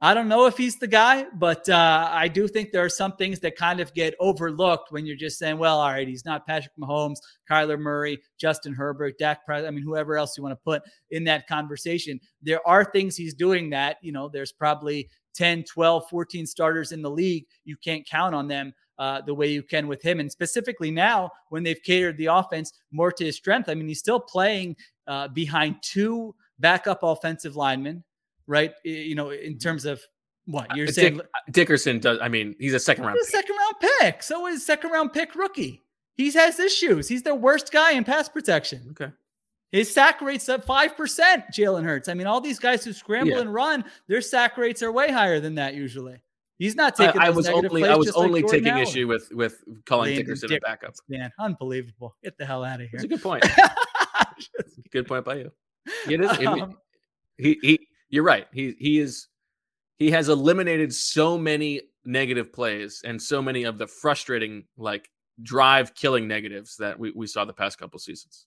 I 0.06 0.14
don't 0.14 0.28
know 0.28 0.46
if 0.46 0.56
he's 0.56 0.78
the 0.78 0.86
guy, 0.86 1.26
but 1.34 1.68
uh, 1.68 2.10
I 2.12 2.28
do 2.28 2.48
think 2.48 2.72
there 2.72 2.86
are 2.86 2.90
some 2.90 3.14
things 3.14 3.40
that 3.40 3.56
kind 3.56 3.80
of 3.80 3.92
get 3.96 4.14
overlooked 4.20 4.92
when 4.92 5.04
you're 5.04 5.16
just 5.16 5.40
saying, 5.40 5.58
well, 5.58 5.80
all 5.80 5.90
right, 5.90 6.08
he's 6.08 6.26
not 6.26 6.46
Patrick 6.46 6.78
Mahomes, 6.80 7.16
Kyler 7.50 7.80
Murray, 7.80 8.20
Justin 8.38 8.72
Herbert, 8.72 9.18
Dak 9.18 9.44
Prescott. 9.48 9.68
I 9.68 9.72
mean, 9.72 9.84
whoever 9.84 10.16
else 10.16 10.38
you 10.38 10.44
want 10.44 10.52
to 10.52 10.64
put 10.64 10.84
in 11.10 11.24
that 11.24 11.48
conversation. 11.48 12.20
There 12.44 12.60
are 12.68 12.86
things 12.86 13.16
he's 13.16 13.34
doing 13.34 13.72
that, 13.72 13.98
you 14.04 14.12
know, 14.12 14.30
there's 14.30 14.52
probably 14.52 15.10
10, 15.34 15.64
12, 15.64 16.08
14 16.08 16.46
starters 16.46 16.92
in 16.92 17.02
the 17.02 17.10
league. 17.10 17.46
You 17.64 17.76
can't 17.76 18.08
count 18.08 18.36
on 18.36 18.48
them 18.48 18.76
uh, 19.00 19.22
the 19.22 19.34
way 19.34 19.48
you 19.48 19.64
can 19.64 19.88
with 19.88 20.04
him. 20.04 20.20
And 20.20 20.32
specifically 20.32 20.92
now, 20.92 21.32
when 21.50 21.64
they've 21.64 21.82
catered 21.82 22.20
the 22.20 22.28
offense 22.28 22.74
more 22.92 23.12
to 23.12 23.26
his 23.26 23.38
strength, 23.38 23.70
I 23.70 23.74
mean, 23.74 23.88
he's 23.88 24.00
still 24.02 24.20
playing 24.20 24.76
uh, 25.08 25.30
behind 25.30 25.78
two 25.82 26.36
backup 26.60 27.00
offensive 27.02 27.56
linemen 27.56 28.04
right? 28.48 28.74
You 28.84 29.16
know, 29.16 29.30
in 29.32 29.58
terms 29.58 29.86
of 29.86 30.02
what 30.46 30.76
you're 30.76 30.88
Uh, 30.88 30.92
saying, 30.92 31.18
Dick- 31.18 31.26
Dickerson 31.52 32.00
does. 32.00 32.20
I 32.22 32.28
mean, 32.30 32.56
he's 32.60 32.74
a 32.74 32.80
second 32.80 33.06
round. 33.06 33.18
he's 33.18 33.30
a 33.30 33.32
pick. 33.32 33.42
second 33.42 33.56
round 33.58 33.76
pick. 34.02 34.24
So 34.24 34.48
is 34.48 34.66
second 34.66 34.92
round 34.92 35.14
pick 35.14 35.36
rookie. 35.36 35.82
He 36.16 36.32
has 36.32 36.60
issues. 36.60 37.08
He's 37.10 37.24
their 37.24 37.36
worst 37.36 37.72
guy 37.72 37.92
in 37.92 38.04
pass 38.04 38.30
protection. 38.30 38.88
Okay. 38.92 39.12
His 39.72 39.94
sack 39.94 40.22
rate's 40.22 40.48
at 40.48 40.64
five 40.66 40.96
percent. 40.96 41.44
Jalen 41.52 41.84
Hurts. 41.84 42.08
I 42.08 42.14
mean, 42.14 42.28
all 42.28 42.40
these 42.40 42.60
guys 42.60 42.86
who 42.86 42.94
scramble 42.94 43.34
Yeah. 43.34 43.42
and 43.42 43.54
run, 43.54 43.84
their 44.08 44.22
sack 44.22 44.58
rates 44.58 44.82
are 44.82 44.92
way 44.92 45.12
higher 45.12 45.40
than 45.42 45.56
that 45.56 45.74
usually. 45.74 46.22
He's 46.58 46.76
not 46.76 46.96
taking. 46.96 47.20
I 47.20 47.28
those 47.28 47.36
was 47.36 47.48
only 47.50 47.84
I 47.84 47.96
was 47.96 48.06
just 48.08 48.18
like 48.18 48.26
only 48.28 48.44
taking 48.44 48.68
Howard. 48.72 48.88
issue 48.88 49.08
with 49.10 49.30
with 49.34 49.62
calling 49.86 50.12
Landon 50.16 50.26
Dickerson 50.28 50.54
a 50.54 50.60
backup. 50.62 50.94
Man, 51.10 51.30
unbelievable. 51.38 52.16
Get 52.24 52.38
the 52.38 52.46
hell 52.46 52.64
out 52.64 52.76
of 52.80 52.88
here. 52.90 52.92
It's 52.94 53.04
a 53.04 53.08
good 53.10 53.22
point. 53.22 53.44
Good 54.92 55.08
point 55.08 55.26
by 55.26 55.36
you. 55.36 55.52
It 56.10 56.22
is. 56.22 56.32
it- 56.40 56.46
Um, 56.48 56.78
he 57.38 57.58
he. 57.62 57.88
You're 58.10 58.24
right. 58.24 58.48
He 58.54 58.76
he 58.80 59.00
is. 59.00 59.28
He 59.98 60.12
has 60.12 60.28
eliminated 60.28 60.94
so 60.94 61.38
many 61.38 61.82
negative 62.04 62.52
plays 62.52 63.02
and 63.06 63.22
so 63.22 63.42
many 63.42 63.64
of 63.64 63.78
the 63.78 63.88
frustrating 63.88 64.66
like 64.78 65.10
drive 65.42 65.96
killing 65.96 66.28
negatives 66.28 66.76
that 66.78 67.00
we, 67.00 67.12
we 67.12 67.28
saw 67.28 67.46
the 67.46 67.54
past 67.54 67.78
couple 67.78 67.98
seasons. 68.00 68.46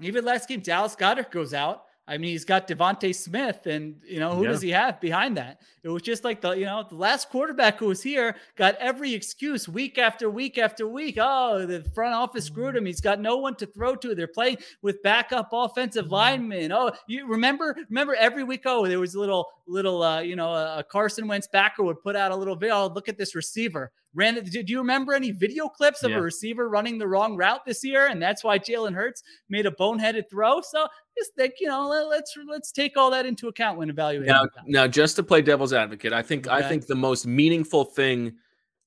Even 0.00 0.24
last 0.24 0.48
game, 0.48 0.60
Dallas 0.60 0.94
Goedert 0.96 1.30
goes 1.30 1.52
out. 1.54 1.84
I 2.08 2.16
mean, 2.16 2.30
he's 2.30 2.46
got 2.46 2.66
DeVonta 2.66 3.14
Smith, 3.14 3.66
and 3.66 4.00
you 4.02 4.18
know 4.18 4.34
who 4.34 4.44
Yeah. 4.44 4.48
does 4.48 4.62
he 4.62 4.70
have 4.70 4.98
behind 4.98 5.36
that? 5.36 5.60
It 5.82 5.90
was 5.90 6.00
just 6.00 6.24
like 6.24 6.40
the 6.40 6.52
you 6.52 6.64
know 6.64 6.82
the 6.88 6.94
last 6.94 7.28
quarterback 7.28 7.78
who 7.78 7.86
was 7.86 8.02
here 8.02 8.34
got 8.56 8.76
every 8.76 9.12
excuse 9.12 9.68
week 9.68 9.98
after 9.98 10.30
week 10.30 10.56
after 10.56 10.88
week. 10.88 11.18
Oh, 11.20 11.66
the 11.66 11.82
front 11.94 12.14
office 12.14 12.46
screwed 12.46 12.76
him. 12.76 12.86
He's 12.86 13.02
got 13.02 13.20
no 13.20 13.36
one 13.36 13.56
to 13.56 13.66
throw 13.66 13.94
to. 13.96 14.14
They're 14.14 14.26
playing 14.26 14.56
with 14.80 15.02
backup 15.02 15.50
offensive 15.52 16.06
mm-hmm. 16.06 16.14
linemen. 16.14 16.72
Oh, 16.72 16.92
you 17.06 17.26
remember? 17.26 17.76
Remember 17.90 18.14
every 18.14 18.42
week? 18.42 18.62
Oh, 18.64 18.86
there 18.86 19.00
was 19.00 19.14
a 19.14 19.20
little 19.20 19.46
little 19.66 20.02
uh, 20.02 20.20
you 20.20 20.34
know 20.34 20.54
a 20.54 20.82
Carson 20.82 21.28
Wentz 21.28 21.46
backer 21.46 21.82
would 21.82 22.02
put 22.02 22.16
out 22.16 22.32
a 22.32 22.36
little 22.36 22.56
video. 22.56 22.76
Oh, 22.76 22.86
look 22.86 23.10
at 23.10 23.18
this 23.18 23.34
receiver. 23.34 23.92
Ran. 24.14 24.36
it- 24.36 24.50
Do 24.50 24.62
you 24.66 24.78
remember 24.78 25.14
any 25.14 25.30
video 25.30 25.68
clips 25.68 26.02
of 26.02 26.10
Yeah. 26.10 26.18
a 26.18 26.22
receiver 26.22 26.68
running 26.68 26.98
the 26.98 27.06
wrong 27.06 27.36
route 27.36 27.64
this 27.66 27.84
year? 27.84 28.06
And 28.06 28.20
that's 28.22 28.42
why 28.42 28.58
Jalen 28.58 28.94
Hurts 28.94 29.22
made 29.48 29.66
a 29.66 29.70
boneheaded 29.70 30.30
throw. 30.30 30.60
So 30.62 30.88
just 31.16 31.34
think, 31.36 31.54
you 31.60 31.68
know, 31.68 31.88
let, 31.88 32.06
let's 32.08 32.34
let's 32.48 32.72
take 32.72 32.96
all 32.96 33.10
that 33.10 33.26
into 33.26 33.48
account 33.48 33.78
when 33.78 33.90
evaluating. 33.90 34.28
Now, 34.34 34.46
now, 34.66 34.86
just 34.86 35.16
to 35.16 35.22
play 35.22 35.42
devil's 35.42 35.72
advocate, 35.72 36.12
I 36.12 36.22
think 36.22 36.48
I 36.48 36.66
think 36.68 36.86
the 36.86 36.94
most 36.94 37.26
meaningful 37.26 37.84
thing 37.84 38.36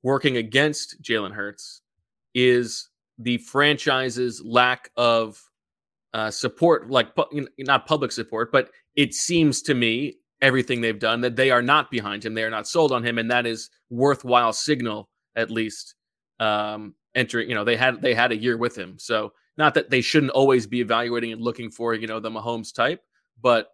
working 0.03 0.37
against 0.37 1.01
Jalen 1.01 1.33
Hurts 1.33 1.81
is 2.33 2.89
the 3.19 3.37
franchise's 3.37 4.41
lack 4.43 4.89
of 4.97 5.39
uh, 6.13 6.31
support, 6.31 6.89
like 6.89 7.15
pu- 7.15 7.47
not 7.59 7.85
public 7.85 8.11
support, 8.11 8.51
but 8.51 8.71
it 8.95 9.13
seems 9.13 9.61
to 9.61 9.73
me 9.75 10.17
everything 10.41 10.81
they've 10.81 10.97
done 10.99 11.21
that 11.21 11.35
they 11.35 11.51
are 11.51 11.61
not 11.61 11.91
behind 11.91 12.25
him, 12.25 12.33
they 12.33 12.43
are 12.43 12.49
not 12.49 12.67
sold 12.67 12.91
on 12.91 13.03
him, 13.05 13.19
and 13.19 13.29
that 13.29 13.45
is 13.45 13.69
worthwhile 13.91 14.51
signal 14.51 15.07
at 15.35 15.51
least. 15.51 15.95
Um, 16.39 16.95
entering, 17.13 17.49
you 17.49 17.55
know, 17.55 17.63
they 17.63 17.75
had 17.75 18.01
they 18.01 18.13
had 18.15 18.31
a 18.31 18.35
year 18.37 18.57
with 18.57 18.75
him, 18.75 18.97
so 18.97 19.33
not 19.57 19.75
that 19.75 19.89
they 19.89 20.01
shouldn't 20.01 20.31
always 20.31 20.65
be 20.65 20.79
evaluating 20.81 21.31
and 21.33 21.41
looking 21.41 21.69
for 21.69 21.93
you 21.93 22.07
know 22.07 22.19
the 22.19 22.31
Mahomes 22.31 22.73
type, 22.73 23.01
but 23.39 23.67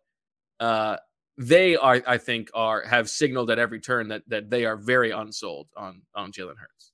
uh, 0.59 0.97
they 1.37 1.75
are, 1.77 2.01
I 2.05 2.17
think, 2.17 2.49
are 2.53 2.81
have 2.83 3.09
signaled 3.09 3.51
at 3.51 3.59
every 3.59 3.79
turn 3.79 4.09
that 4.09 4.23
that 4.27 4.49
they 4.49 4.65
are 4.65 4.75
very 4.75 5.11
unsold 5.11 5.67
on 5.77 6.01
on 6.15 6.31
Jalen 6.31 6.57
Hurts. 6.57 6.91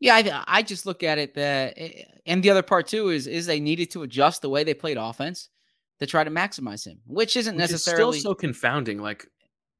Yeah, 0.00 0.16
I, 0.16 0.44
I 0.46 0.62
just 0.62 0.84
look 0.84 1.02
at 1.02 1.16
it 1.16 1.34
that, 1.34 1.74
eh, 1.78 2.02
and 2.26 2.42
the 2.42 2.50
other 2.50 2.62
part 2.62 2.88
too 2.88 3.08
is 3.08 3.26
is 3.26 3.46
they 3.46 3.60
needed 3.60 3.90
to 3.92 4.02
adjust 4.02 4.42
the 4.42 4.50
way 4.50 4.64
they 4.64 4.74
played 4.74 4.98
offense 4.98 5.48
to 6.00 6.06
try 6.06 6.24
to 6.24 6.30
maximize 6.30 6.86
him, 6.86 7.00
which 7.06 7.36
isn't 7.36 7.56
Which 7.56 7.64
is 7.64 7.70
necessarily. 7.70 8.18
still 8.18 8.32
so 8.32 8.34
confounding. 8.34 8.98
Like, 8.98 9.26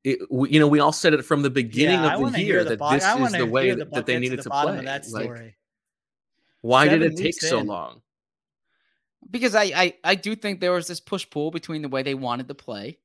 it, 0.06 0.20
we, 0.30 0.50
you 0.50 0.60
know, 0.60 0.68
we 0.68 0.78
all 0.78 0.92
said 0.92 1.14
it 1.14 1.22
from 1.24 1.42
the 1.42 1.50
beginning 1.50 1.98
Yeah, 2.00 2.16
I 2.16 2.22
of 2.22 2.32
the 2.32 2.40
year 2.40 2.62
the 2.62 2.70
that 2.70 2.78
bo- 2.78 2.90
this 2.92 3.04
I 3.04 3.20
is 3.20 3.32
the 3.32 3.44
way 3.46 3.72
the 3.72 3.84
that, 3.86 4.06
they 4.06 4.14
get 4.14 4.14
to 4.14 4.20
needed 4.20 4.38
the 4.38 4.42
to 4.44 4.50
play. 4.50 4.78
of 4.78 4.84
that 4.84 5.10
Like, 5.10 5.24
story. 5.24 5.56
why 6.60 6.86
did 6.86 7.02
it 7.02 7.16
take 7.16 7.24
weeks 7.24 7.48
so 7.48 7.58
in. 7.58 7.66
long? 7.66 8.02
because 9.30 9.56
I, 9.56 9.64
I 9.64 9.94
I 10.04 10.14
do 10.14 10.36
think 10.36 10.60
there 10.60 10.70
was 10.72 10.86
this 10.86 11.00
push 11.00 11.28
pull 11.28 11.50
between 11.50 11.82
the 11.82 11.88
way 11.88 12.04
they 12.04 12.14
wanted 12.14 12.46
to 12.46 12.54
play 12.54 12.98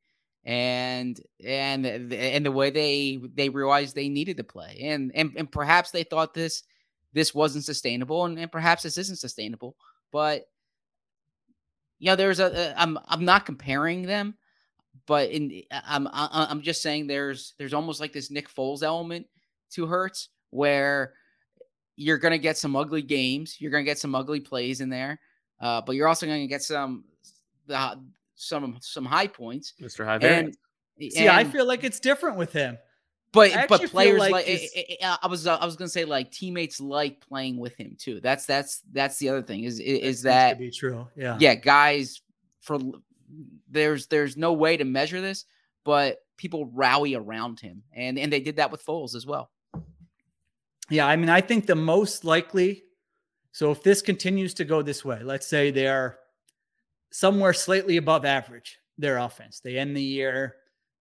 and 0.43 1.19
and 1.43 1.83
the- 1.85 2.17
and 2.17 2.45
the 2.45 2.51
way 2.51 2.69
they 2.69 3.19
they 3.33 3.49
realized 3.49 3.95
they 3.95 4.09
needed 4.09 4.37
to 4.37 4.43
play 4.43 4.77
and 4.81 5.11
and, 5.15 5.31
and 5.35 5.51
perhaps 5.51 5.89
they 5.89 6.03
thought 6.03 6.35
this 6.35 6.61
this 7.13 7.33
wasn't 7.33 7.63
sustainable 7.63 8.25
and, 8.25 8.37
and 8.37 8.51
perhaps 8.51 8.83
this 8.83 8.99
isn't 8.99 9.17
sustainable 9.17 9.75
but 10.11 10.47
you 11.97 12.07
know 12.07 12.15
there's 12.15 12.39
a, 12.39 12.45
a 12.45 12.73
I'm 12.79 12.99
I'm 13.07 13.25
not 13.25 13.45
comparing 13.47 14.03
them 14.03 14.35
but 15.07 15.29
in 15.29 15.63
I'm 15.71 16.07
I- 16.07 16.47
I'm 16.49 16.61
just 16.61 16.81
saying 16.81 17.07
there's 17.07 17.53
there's 17.57 17.73
almost 17.73 17.99
like 17.99 18.13
this 18.13 18.31
Nick 18.31 18.49
Foles 18.53 18.83
element 18.83 19.27
to 19.71 19.85
Hurts 19.85 20.29
where 20.51 21.13
you're 21.95 22.17
gonna 22.17 22.37
get 22.37 22.57
some 22.57 22.75
ugly 22.75 23.01
games, 23.01 23.57
you're 23.59 23.71
gonna 23.71 23.83
get 23.83 23.99
some 23.99 24.15
ugly 24.15 24.39
plays 24.39 24.81
in 24.81 24.89
there, 24.89 25.19
uh, 25.59 25.81
but 25.81 25.95
you're 25.95 26.07
also 26.07 26.25
gonna 26.25 26.47
get 26.47 26.63
some 26.63 27.03
the 27.67 27.99
some 28.35 28.77
some 28.81 29.05
high 29.05 29.27
points. 29.27 29.73
Mr. 29.81 30.03
High 30.05 30.13
And, 30.15 30.21
Variance. 30.21 30.57
See, 31.15 31.27
I 31.29 31.43
feel 31.43 31.65
like 31.65 31.83
it's 31.83 31.99
different 31.99 32.37
with 32.37 32.51
him. 32.53 32.77
but 33.33 33.51
I 33.55 33.65
but 33.67 33.81
players 33.89 34.19
like 34.19 34.31
like, 34.31 34.45
his- 34.45 34.71
I, 34.75 34.97
I- 35.03 35.17
I 35.23 35.27
was 35.27 35.47
uh, 35.47 35.55
I 35.57 35.65
was 35.65 35.75
gonna 35.75 35.89
say 35.89 36.05
like 36.05 36.31
teammates 36.31 36.79
like 36.81 37.21
playing 37.21 37.57
with 37.57 37.75
him 37.75 37.95
too. 37.99 38.19
That's 38.19 38.45
that's 38.45 38.81
that's 38.91 39.17
the 39.17 39.29
other 39.29 39.41
thing 39.41 39.63
is 39.63 39.79
is, 39.79 39.81
is 39.81 40.01
seems 40.01 40.17
to 40.19 40.23
that 40.25 40.59
be 40.59 40.69
true? 40.71 41.07
Yeah. 41.15 41.37
yeah 41.39 41.55
guys 41.55 42.21
for 42.61 42.77
there's 43.69 44.07
there's 44.07 44.37
no 44.37 44.53
way 44.53 44.77
to 44.77 44.83
measure 44.83 45.21
this, 45.21 45.45
but 45.83 46.17
people 46.37 46.65
rally 46.73 47.15
around 47.15 47.59
him 47.59 47.83
and 47.93 48.17
and 48.17 48.31
they 48.31 48.39
did 48.39 48.57
that 48.57 48.71
with 48.71 48.85
Foles 48.85 49.15
as 49.15 49.25
well. 49.25 49.51
Yeah, 50.89 51.07
I 51.07 51.15
mean, 51.15 51.29
I 51.29 51.41
think 51.41 51.65
the 51.65 51.75
most 51.75 52.25
likely. 52.25 52.83
So 53.53 53.71
if 53.71 53.83
this 53.83 54.01
continues 54.01 54.53
to 54.55 54.65
go 54.65 54.81
this 54.81 55.03
way, 55.03 55.21
let's 55.23 55.47
say 55.47 55.71
they're 55.71 56.19
somewhere 57.11 57.53
slightly 57.53 57.97
above 57.97 58.23
average, 58.23 58.77
their 58.97 59.17
offense. 59.17 59.59
They 59.59 59.77
end 59.77 59.95
the 59.95 60.01
year 60.01 60.55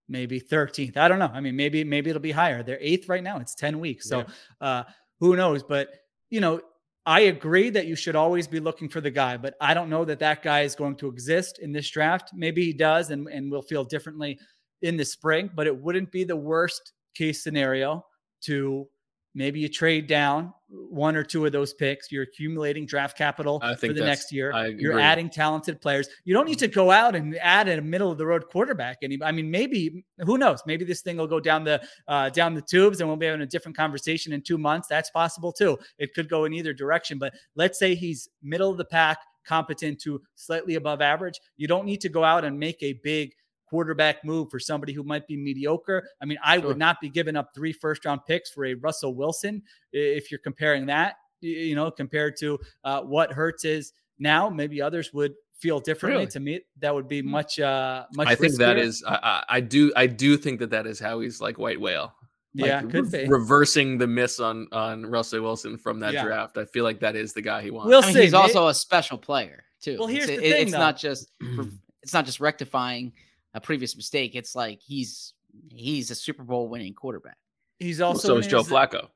maybe 0.09 0.41
13th. 0.41 0.97
I 0.97 1.07
don't 1.07 1.19
know. 1.19 1.31
I 1.33 1.39
mean, 1.39 1.55
maybe 1.55 1.83
maybe 1.83 2.09
it'll 2.09 2.21
be 2.21 2.31
higher. 2.31 2.61
They're 2.63 2.77
eighth 2.81 3.07
right 3.07 3.23
now. 3.23 3.37
It's 3.39 3.55
10 3.55 3.79
weeks. 3.79 4.07
So 4.07 4.25
uh 4.59 4.83
who 5.19 5.35
knows? 5.35 5.63
But 5.63 5.89
you 6.29 6.41
know, 6.41 6.61
I 7.05 7.21
agree 7.21 7.69
that 7.71 7.87
you 7.87 7.95
should 7.95 8.15
always 8.15 8.47
be 8.47 8.59
looking 8.59 8.87
for 8.87 9.01
the 9.01 9.09
guy, 9.09 9.35
but 9.37 9.55
I 9.59 9.73
don't 9.73 9.89
know 9.89 10.05
that 10.05 10.19
that 10.19 10.43
guy 10.43 10.61
is 10.61 10.75
going 10.75 10.95
to 10.97 11.07
exist 11.07 11.59
in 11.59 11.71
this 11.71 11.89
draft. 11.89 12.31
Maybe 12.33 12.63
he 12.63 12.73
does, 12.73 13.09
and, 13.09 13.27
and 13.27 13.49
we'll 13.49 13.63
feel 13.63 13.83
differently 13.83 14.37
in 14.83 14.97
the 14.97 15.05
spring, 15.05 15.49
but 15.55 15.65
it 15.65 15.75
wouldn't 15.75 16.11
be 16.11 16.23
the 16.23 16.35
worst 16.35 16.93
case 17.15 17.43
scenario 17.43 18.05
to 18.41 18.87
maybe 19.33 19.59
you 19.59 19.69
trade 19.69 20.07
down 20.07 20.53
one 20.69 21.15
or 21.17 21.23
two 21.23 21.45
of 21.45 21.51
those 21.51 21.73
picks. 21.73 22.11
You're 22.11 22.23
accumulating 22.23 22.85
draft 22.85 23.17
capital 23.17 23.59
for 23.75 23.87
the 23.93 24.05
next 24.05 24.31
year. 24.31 24.51
You're 24.79 24.93
adding 25.01 25.29
talented 25.29 25.81
players. 25.81 26.07
You 26.23 26.33
don't 26.33 26.45
need 26.47 26.59
to 26.59 26.67
go 26.67 26.91
out 26.91 27.15
and 27.15 27.35
add 27.37 27.67
a 27.67 27.81
middle 27.81 28.11
of 28.11 28.17
the 28.17 28.25
road 28.25 28.47
quarterback. 28.49 28.99
And 29.01 29.21
I 29.23 29.31
mean, 29.31 29.51
maybe 29.51 30.05
who 30.19 30.37
knows? 30.37 30.61
Maybe 30.65 30.85
this 30.85 31.01
thing 31.01 31.17
will 31.17 31.27
go 31.27 31.39
down 31.39 31.63
the 31.63 31.81
uh, 32.07 32.29
down 32.29 32.53
the 32.55 32.61
tubes, 32.61 33.01
and 33.01 33.09
we'll 33.09 33.17
be 33.17 33.25
having 33.25 33.41
a 33.41 33.45
different 33.45 33.75
conversation 33.75 34.31
in 34.33 34.41
two 34.41 34.57
months. 34.57 34.87
That's 34.87 35.09
possible 35.11 35.51
too. 35.51 35.77
It 35.97 36.13
could 36.13 36.29
go 36.29 36.45
in 36.45 36.53
either 36.53 36.73
direction. 36.73 37.17
But 37.19 37.33
let's 37.55 37.77
say 37.77 37.95
he's 37.95 38.29
middle 38.41 38.71
of 38.71 38.77
the 38.77 38.85
pack, 38.85 39.17
competent 39.45 39.99
to 40.01 40.21
slightly 40.35 40.75
above 40.75 41.01
average. 41.01 41.39
You 41.57 41.67
don't 41.67 41.85
need 41.85 42.01
to 42.01 42.09
go 42.09 42.23
out 42.23 42.45
and 42.45 42.57
make 42.57 42.81
a 42.81 42.93
big 43.03 43.33
quarterback 43.71 44.23
move 44.25 44.49
for 44.51 44.59
somebody 44.59 44.91
who 44.93 45.01
might 45.03 45.25
be 45.27 45.35
mediocre. 45.37 46.03
I 46.21 46.25
mean, 46.25 46.37
I 46.43 46.57
Sure. 46.59 46.67
would 46.67 46.77
not 46.77 46.99
be 47.01 47.09
giving 47.09 47.35
up 47.37 47.49
three 47.55 47.71
first 47.73 48.03
round 48.05 48.21
picks 48.27 48.51
for 48.51 48.65
a 48.65 48.73
Russell 48.75 49.15
Wilson 49.15 49.63
if 49.93 50.29
you're 50.29 50.39
comparing 50.41 50.85
that, 50.87 51.15
you 51.39 51.73
know, 51.73 51.89
compared 51.89 52.35
to 52.41 52.59
uh, 52.83 53.01
what 53.01 53.31
Hurts 53.31 53.63
is 53.65 53.93
now. 54.19 54.49
Maybe 54.49 54.81
others 54.81 55.11
would 55.13 55.33
feel 55.57 55.79
differently. 55.79 56.19
Really? 56.23 56.31
To 56.31 56.39
me, 56.41 56.59
that 56.79 56.93
would 56.93 57.07
be 57.07 57.21
much, 57.21 57.59
uh, 57.59 58.05
much. 58.13 58.27
I 58.27 58.35
think 58.35 58.57
that 58.57 58.75
riskier. 58.77 58.81
is. 58.81 59.03
I, 59.07 59.15
I, 59.15 59.43
I 59.57 59.59
do. 59.61 59.91
I 59.95 60.05
do 60.07 60.35
think 60.37 60.59
that 60.59 60.71
that 60.71 60.85
is 60.85 60.99
how 60.99 61.21
he's 61.21 61.39
like 61.39 61.57
white 61.57 61.79
whale. 61.79 62.13
Like, 62.53 62.67
yeah, 62.67 62.81
could 62.81 63.13
re- 63.13 63.23
be. 63.23 63.29
reversing 63.29 63.97
the 63.97 64.07
miss 64.07 64.39
on 64.41 64.67
on 64.73 65.05
Russell 65.05 65.41
Wilson 65.41 65.77
from 65.77 66.01
that 66.01 66.13
Yeah. 66.13 66.25
draft. 66.25 66.57
I 66.57 66.65
feel 66.65 66.83
like 66.83 66.99
that 66.99 67.15
is 67.15 67.31
the 67.31 67.41
guy 67.41 67.61
he 67.61 67.71
wants. 67.71 67.87
We'll 67.87 68.03
I 68.03 68.07
mean, 68.07 68.15
see. 68.15 68.21
he's 68.23 68.33
May- 68.33 68.39
also 68.39 68.67
a 68.67 68.73
special 68.73 69.17
player 69.17 69.63
too. 69.81 69.95
Well, 69.97 70.07
here's 70.09 70.27
it's, 70.27 70.41
the 70.41 70.45
it- 70.47 70.51
thing, 70.51 70.61
it's 70.63 70.71
though. 70.73 70.77
not 70.79 70.97
just 70.97 71.31
it's 72.03 72.13
not 72.13 72.25
just 72.25 72.39
rectifying 72.41 73.13
a 73.53 73.61
previous 73.61 73.95
mistake. 73.95 74.35
It's 74.35 74.55
like 74.55 74.79
he's 74.81 75.33
he's 75.69 76.11
a 76.11 76.15
Super 76.15 76.43
Bowl 76.43 76.69
winning 76.69 76.93
quarterback. 76.93 77.37
He's 77.79 78.01
also 78.01 78.27
so 78.27 78.37
is 78.37 78.47
Joe 78.47 78.63
Flacco. 78.63 79.07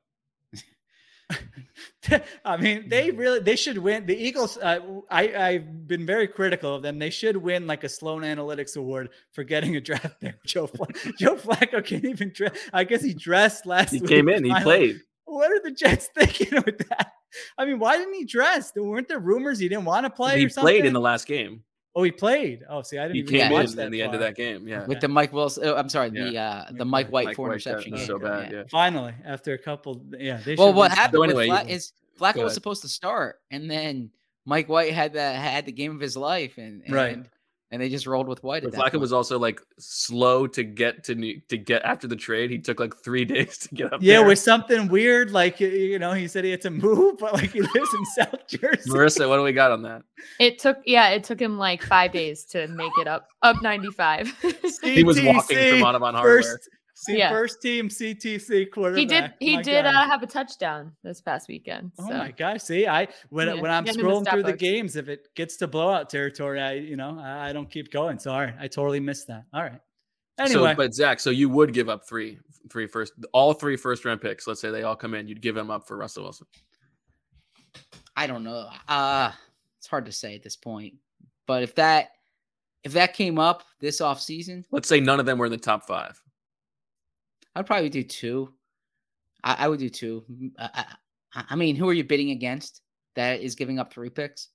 I 2.44 2.56
mean, 2.56 2.88
they 2.88 3.10
really 3.10 3.40
they 3.40 3.56
should 3.56 3.78
win. 3.78 4.06
The 4.06 4.16
Eagles. 4.16 4.56
Uh, 4.58 4.80
I 5.10 5.34
I've 5.34 5.86
been 5.86 6.06
very 6.06 6.28
critical 6.28 6.74
of 6.74 6.82
them. 6.82 6.98
They 6.98 7.10
should 7.10 7.36
win 7.36 7.66
like 7.66 7.84
a 7.84 7.88
Sloan 7.88 8.22
Analytics 8.22 8.76
Award 8.76 9.10
for 9.32 9.42
getting 9.44 9.76
a 9.76 9.80
draft 9.80 10.20
pick. 10.20 10.42
Joe 10.46 10.66
Fla- 10.66 10.86
Joe 11.18 11.36
Flacco 11.36 11.84
can't 11.84 12.04
even 12.04 12.32
dress. 12.32 12.56
I 12.72 12.84
guess 12.84 13.02
he 13.02 13.14
dressed 13.14 13.66
last. 13.66 13.90
He 13.92 14.00
week 14.00 14.08
came 14.08 14.28
in. 14.28 14.44
He 14.44 14.50
finally. 14.50 14.64
played. 14.64 15.00
What 15.24 15.50
are 15.50 15.60
the 15.60 15.72
Jets 15.72 16.08
thinking 16.14 16.62
with 16.64 16.78
that? 16.88 17.12
I 17.58 17.64
mean, 17.64 17.80
why 17.80 17.98
didn't 17.98 18.14
he 18.14 18.24
dress? 18.24 18.70
There 18.70 18.84
weren't 18.84 19.08
there 19.08 19.18
rumors 19.18 19.58
he 19.58 19.68
didn't 19.68 19.84
want 19.84 20.06
to 20.06 20.10
play. 20.10 20.38
He 20.38 20.46
or 20.46 20.48
something? 20.48 20.62
played 20.62 20.86
in 20.86 20.92
the 20.92 21.00
last 21.00 21.26
game. 21.26 21.64
Oh, 21.96 22.02
he 22.02 22.10
played. 22.12 22.62
Oh, 22.68 22.82
see, 22.82 22.98
I 22.98 23.04
didn't 23.08 23.14
He 23.14 23.20
even 23.22 23.40
came 23.40 23.52
watch 23.52 23.70
in 23.70 23.76
that 23.76 23.86
in 23.86 23.92
the 23.92 24.02
end 24.02 24.12
of 24.12 24.20
that 24.20 24.36
game. 24.36 24.68
Yeah. 24.68 24.84
With 24.86 25.00
the 25.00 25.08
Mike 25.08 25.32
Wilson, 25.32 25.64
oh, 25.66 25.76
I'm 25.76 25.88
sorry, 25.88 26.10
the 26.10 26.36
uh, 26.38 26.64
the 26.70 26.84
Mike 26.84 27.10
White 27.10 27.24
Mike 27.28 27.36
four 27.36 27.48
White 27.48 27.54
interception 27.54 27.94
game. 27.94 28.06
so 28.06 28.18
bad. 28.18 28.52
Yeah. 28.52 28.62
Finally, 28.68 29.14
after 29.24 29.54
a 29.54 29.58
couple, 29.58 30.02
yeah. 30.18 30.38
They 30.44 30.56
Well, 30.56 30.74
what 30.74 30.92
happened 30.92 31.14
So 31.14 31.20
with 31.20 31.30
anyway, 31.30 31.46
Fla- 31.46 31.64
is 31.64 31.92
Flacco 32.20 32.44
was 32.44 32.52
supposed 32.52 32.82
to 32.82 32.88
start, 32.88 33.40
and 33.50 33.70
then 33.70 34.10
Mike 34.44 34.68
White 34.68 34.92
had 34.92 35.14
the 35.14 35.32
had 35.32 35.64
the 35.64 35.72
game 35.72 35.94
of 35.94 36.00
his 36.02 36.18
life, 36.18 36.58
and, 36.58 36.82
and 36.84 36.94
Right. 36.94 37.18
And 37.72 37.82
they 37.82 37.88
just 37.88 38.06
rolled 38.06 38.28
with 38.28 38.42
White. 38.44 38.62
But 38.62 38.74
At 38.74 38.78
Flacco 38.78 38.90
point. 38.92 39.00
was 39.00 39.12
also 39.12 39.38
like 39.38 39.60
slow 39.78 40.46
to 40.46 40.62
get 40.62 41.02
to 41.04 41.14
New, 41.14 41.40
to 41.48 41.56
get 41.58 41.82
after 41.82 42.06
the 42.06 42.14
trade. 42.16 42.50
He 42.50 42.58
took 42.58 42.78
like 42.78 42.96
three 42.96 43.24
days 43.34 43.58
to 43.58 43.74
get 43.74 43.92
up 43.92 44.00
Yeah, 44.02 44.18
there. 44.18 44.26
with 44.26 44.38
something 44.38 44.88
weird, 44.88 45.30
like 45.32 45.58
you 45.60 45.98
know, 45.98 46.12
he 46.12 46.28
said 46.28 46.44
he 46.44 46.50
had 46.50 46.60
to 46.62 46.70
move, 46.70 47.18
but 47.18 47.32
like 47.34 47.50
he 47.52 47.60
lives 47.62 47.94
in 47.94 48.04
South 48.24 48.46
Jersey. 48.48 48.90
Marissa, 48.90 49.28
what 49.28 49.36
do 49.36 49.42
we 49.42 49.52
got 49.52 49.72
on 49.72 49.82
that? 49.82 50.02
It 50.38 50.58
took 50.58 50.78
yeah, 50.86 51.08
it 51.08 51.24
took 51.24 51.40
him 51.40 51.58
like 51.58 51.82
five 51.82 52.12
days 52.12 52.44
to 52.46 52.68
make 52.68 52.92
it 53.00 53.08
up 53.08 53.28
up 53.42 53.60
95. 53.62 54.32
He 54.82 55.02
was 55.04 55.20
walking 55.20 55.56
from 55.58 55.82
Audubon 55.82 56.14
Hardware. 56.14 56.42
First, 56.42 56.68
see, 56.96 57.18
Yeah. 57.18 57.28
first 57.28 57.60
team 57.60 57.88
CTC 57.88 58.70
quarterback. 58.72 58.98
he 58.98 59.06
did 59.06 59.34
he 59.38 59.56
My 59.56 59.62
did 59.62 59.84
uh, 59.86 60.04
have 60.06 60.22
a 60.22 60.26
touchdown 60.26 60.92
this 61.04 61.20
past 61.20 61.46
weekend. 61.48 61.92
Oh 61.98 62.08
so. 62.08 62.14
my 62.16 62.30
gosh! 62.32 62.62
See, 62.62 62.86
I 62.86 63.06
when 63.28 63.48
Yeah, 63.48 63.54
when 63.60 63.70
I'm 63.70 63.84
getting 63.84 64.00
in 64.00 64.06
the 64.06 64.12
scrolling 64.12 64.22
stat 64.22 64.32
through 64.34 64.42
the 64.44 64.52
games, 64.54 64.96
if 64.96 65.08
it 65.08 65.28
gets 65.34 65.56
to 65.58 65.68
blowout 65.68 66.08
territory, 66.10 66.60
I 66.60 66.72
you 66.72 66.96
know 66.96 67.18
I, 67.20 67.50
I 67.50 67.52
don't 67.52 67.70
keep 67.70 67.90
going. 67.92 68.18
So 68.18 68.32
all 68.32 68.40
right, 68.40 68.54
I 68.58 68.66
totally 68.66 69.00
missed 69.00 69.28
that. 69.28 69.44
All 69.52 69.62
right. 69.62 69.80
Anyway, 70.38 70.72
So, 70.72 70.74
but 70.76 70.94
Zach, 70.94 71.20
so 71.20 71.30
you 71.30 71.48
would 71.48 71.72
give 71.72 71.88
up 71.88 72.06
three, 72.06 72.38
three 72.70 72.86
first, 72.86 73.14
all 73.32 73.54
three 73.54 73.74
first 73.76 74.04
round 74.04 74.20
picks. 74.20 74.46
Let's 74.46 74.60
say 74.60 74.70
they 74.70 74.82
all 74.82 74.94
come 74.96 75.14
in, 75.14 75.26
you'd 75.28 75.40
give 75.40 75.54
them 75.54 75.70
up 75.70 75.86
for 75.88 75.96
Russell 75.96 76.24
Wilson. 76.24 76.46
I 78.16 78.26
don't 78.26 78.44
know. 78.44 78.68
Uh 78.88 79.32
it's 79.78 79.86
hard 79.86 80.06
to 80.06 80.12
say 80.12 80.34
at 80.34 80.42
this 80.42 80.56
point. 80.56 80.94
But 81.46 81.62
if 81.62 81.74
that 81.76 82.10
if 82.84 82.92
that 82.92 83.14
came 83.14 83.38
up 83.38 83.64
this 83.80 84.00
offseason, 84.00 84.64
Let's 84.70 84.88
say 84.88 85.00
none 85.00 85.20
of 85.20 85.26
them 85.26 85.38
were 85.38 85.46
in 85.46 85.52
the 85.52 85.58
top 85.58 85.86
five. 85.86 86.20
I'd 87.56 87.66
probably 87.66 87.88
do 87.88 88.02
two. 88.04 88.52
I, 89.42 89.56
I 89.60 89.68
would 89.68 89.80
do 89.80 89.88
two. 89.88 90.24
I 91.34 91.56
mean, 91.56 91.74
who 91.76 91.88
are 91.88 91.92
you 91.92 92.04
bidding 92.04 92.30
against 92.30 92.82
that 93.14 93.40
is 93.40 93.54
giving 93.54 93.78
up 93.78 93.92
three 93.92 94.10
picks? 94.10 94.48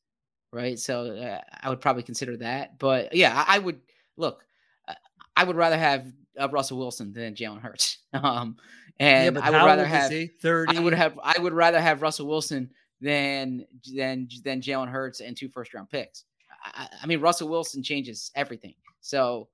Right. 0.54 0.78
So 0.78 1.16
uh, 1.16 1.41
I 1.62 1.70
would 1.70 1.82
probably 1.82 2.04
consider 2.04 2.38
that. 2.38 2.78
But 2.78 3.16
yeah, 3.16 3.43
I, 3.47 3.56
I 3.56 3.60
would 3.60 3.80
look, 4.18 4.43
uh, 4.88 4.93
I 5.36 5.43
would 5.43 5.56
rather 5.56 5.78
have 5.78 6.12
uh, 6.39 6.49
Russell 6.49 6.78
Wilson 6.78 7.12
than 7.14 7.36
Jalen 7.36 7.62
Hurts. 7.62 7.97
Um, 8.14 8.58
and 8.99 9.24
yeah, 9.24 9.32
but 9.32 9.43
I 9.43 9.49
would 9.49 9.60
how 9.60 9.66
rather 9.66 9.82
old 9.84 9.89
have 9.89 10.12
thirty. 10.41 10.78
I 10.78 10.80
would 10.82 10.93
have 10.93 11.18
I 11.24 11.39
would 11.39 11.54
rather 11.54 11.80
have 11.80 12.02
Russell 12.02 12.28
Wilson 12.28 12.70
than 12.99 13.66
than 13.95 14.28
than 14.43 14.62
Jalen 14.62 14.89
Hurts 14.89 15.22
and 15.22 15.36
two 15.36 15.47
first 15.47 15.74
round 15.74 15.89
picks. 15.89 16.26
I, 16.64 16.84
I- 16.84 16.89
I 17.02 17.08
mean 17.08 17.22
Russell 17.22 17.47
Wilson 17.47 17.82
changes 17.82 18.32
everything. 18.36 18.76
So 18.99 19.47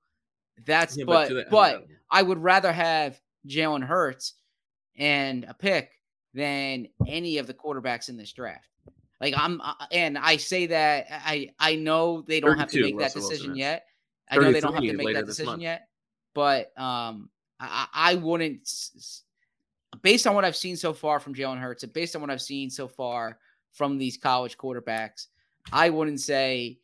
that's 0.66 0.96
Yeah, 0.96 1.04
but 1.06 1.28
to 1.28 1.44
but, 1.50 1.86
I 2.10 2.20
would 2.22 2.38
rather 2.38 2.72
have 2.72 3.18
Jalen 3.48 3.82
Hurts 3.82 4.34
and 4.96 5.44
a 5.44 5.54
pick 5.54 5.90
than 6.34 6.88
any 7.06 7.38
of 7.38 7.46
the 7.46 7.54
quarterbacks 7.54 8.08
in 8.08 8.16
this 8.16 8.32
draft. 8.32 8.68
Like 9.20 9.34
I'm 9.36 9.60
uh, 9.60 9.74
and 9.90 10.16
I 10.16 10.36
say 10.36 10.66
that 10.66 11.06
I 11.10 11.50
I 11.58 11.74
know 11.74 12.22
they 12.22 12.40
don't 12.40 12.58
have 12.58 12.70
to 12.70 12.82
make 12.82 12.96
that 12.98 13.04
Russell 13.04 13.22
Wilson 13.22 13.36
decision 13.36 13.56
yet. 13.56 13.86
I 14.30 14.36
know 14.36 14.52
they 14.52 14.60
don't 14.60 14.74
have 14.74 14.82
to 14.82 14.92
make 14.92 15.14
that 15.14 15.26
decision 15.26 15.60
yet. 15.60 15.88
But 16.34 16.78
um 16.78 17.30
I, 17.58 17.86
I 17.92 18.14
wouldn't 18.14 18.68
based 20.02 20.26
on 20.26 20.34
what 20.34 20.44
I've 20.44 20.56
seen 20.56 20.76
so 20.76 20.92
far 20.92 21.18
from 21.18 21.34
Jalen 21.34 21.58
Hurts 21.58 21.82
and 21.82 21.92
based 21.92 22.14
on 22.14 22.22
what 22.22 22.30
I've 22.30 22.42
seen 22.42 22.70
so 22.70 22.86
far 22.86 23.38
from 23.72 23.98
these 23.98 24.16
college 24.16 24.56
quarterbacks, 24.56 25.26
I 25.72 25.90
wouldn't 25.90 26.20
say 26.20 26.78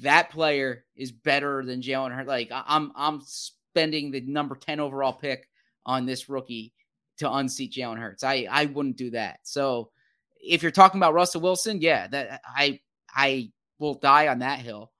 that 0.00 0.30
player 0.30 0.84
is 0.94 1.10
better 1.10 1.64
than 1.64 1.80
Jalen 1.80 2.14
Hurts. 2.14 2.28
Like 2.28 2.50
I'm 2.52 2.92
I'm 2.94 3.22
spending 3.76 4.10
the 4.10 4.22
number 4.22 4.54
10 4.54 4.80
overall 4.80 5.12
pick 5.12 5.50
on 5.84 6.06
this 6.06 6.30
rookie 6.30 6.72
to 7.18 7.30
unseat 7.30 7.72
Jalen 7.72 7.98
Hurts. 7.98 8.24
I 8.24 8.46
I 8.50 8.66
wouldn't 8.66 8.96
do 8.96 9.10
that. 9.10 9.40
So 9.42 9.90
if 10.40 10.62
you're 10.62 10.72
talking 10.72 10.98
about 10.98 11.12
Russell 11.12 11.42
Wilson, 11.42 11.80
yeah, 11.80 12.06
that 12.08 12.40
I 12.46 12.80
I 13.14 13.50
will 13.78 13.94
die 13.94 14.28
on 14.28 14.38
that 14.38 14.60
hill. 14.60 14.92